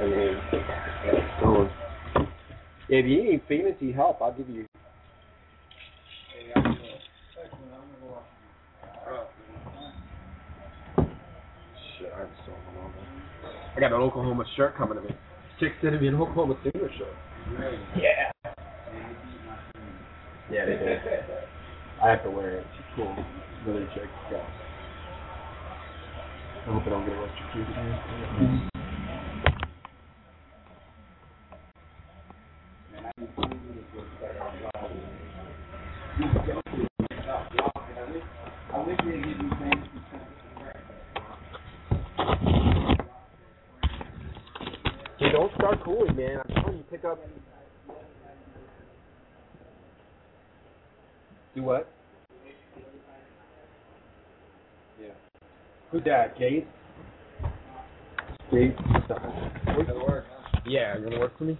I 0.00 0.06
mean, 0.06 0.40
that's 1.04 1.40
going. 1.42 1.70
If 3.00 3.06
you 3.06 3.22
need 3.24 3.40
fantasy 3.48 3.92
help, 3.92 4.20
I'll 4.20 4.34
give 4.34 4.50
you. 4.50 4.66
Shit, 11.98 12.12
I'm 12.14 12.28
so 12.44 12.52
hungover. 12.52 12.92
I 13.74 13.80
got 13.80 13.92
an 13.94 14.02
Oklahoma 14.02 14.44
shirt 14.54 14.76
coming 14.76 14.96
to 14.96 15.02
me. 15.02 15.14
Chick 15.58 15.72
sending 15.80 16.02
me 16.02 16.08
an 16.08 16.16
Oklahoma 16.16 16.58
Thunder 16.62 16.90
shirt. 16.98 17.08
Yeah. 17.96 18.32
Yeah, 20.52 20.66
they 20.66 20.76
did. 20.76 21.00
I 22.02 22.10
have 22.10 22.22
to 22.24 22.30
wear 22.30 22.58
it. 22.58 22.66
She's 22.76 22.84
cool. 22.96 23.16
Really 23.66 23.86
chick. 23.94 24.10
Yeah. 24.30 24.44
I 26.66 26.70
hope 26.70 26.82
I 26.84 26.90
don't 26.90 27.06
get 27.06 27.16
electrocuted. 27.16 28.10
Hey, 45.18 45.32
don't 45.32 45.52
start 45.54 45.82
cooling, 45.84 46.16
man. 46.16 46.40
I'm 46.40 46.54
telling 46.54 46.78
you, 46.78 46.84
pick 46.90 47.04
up. 47.04 47.18
Do 51.54 51.62
what? 51.62 51.92
Yeah. 55.00 55.08
Gabe? 56.04 56.64
Gabe? 58.50 58.74
Work? 60.06 60.26
Yeah, 60.66 60.96
you're 60.96 61.04
gonna 61.04 61.20
work 61.20 61.36
for 61.38 61.44
me? 61.44 61.58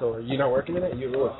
So, 0.00 0.14
are 0.14 0.20
you 0.20 0.38
not 0.38 0.50
working 0.50 0.76
in 0.76 0.82
it? 0.82 0.96
You 0.96 1.10
will. 1.10 1.36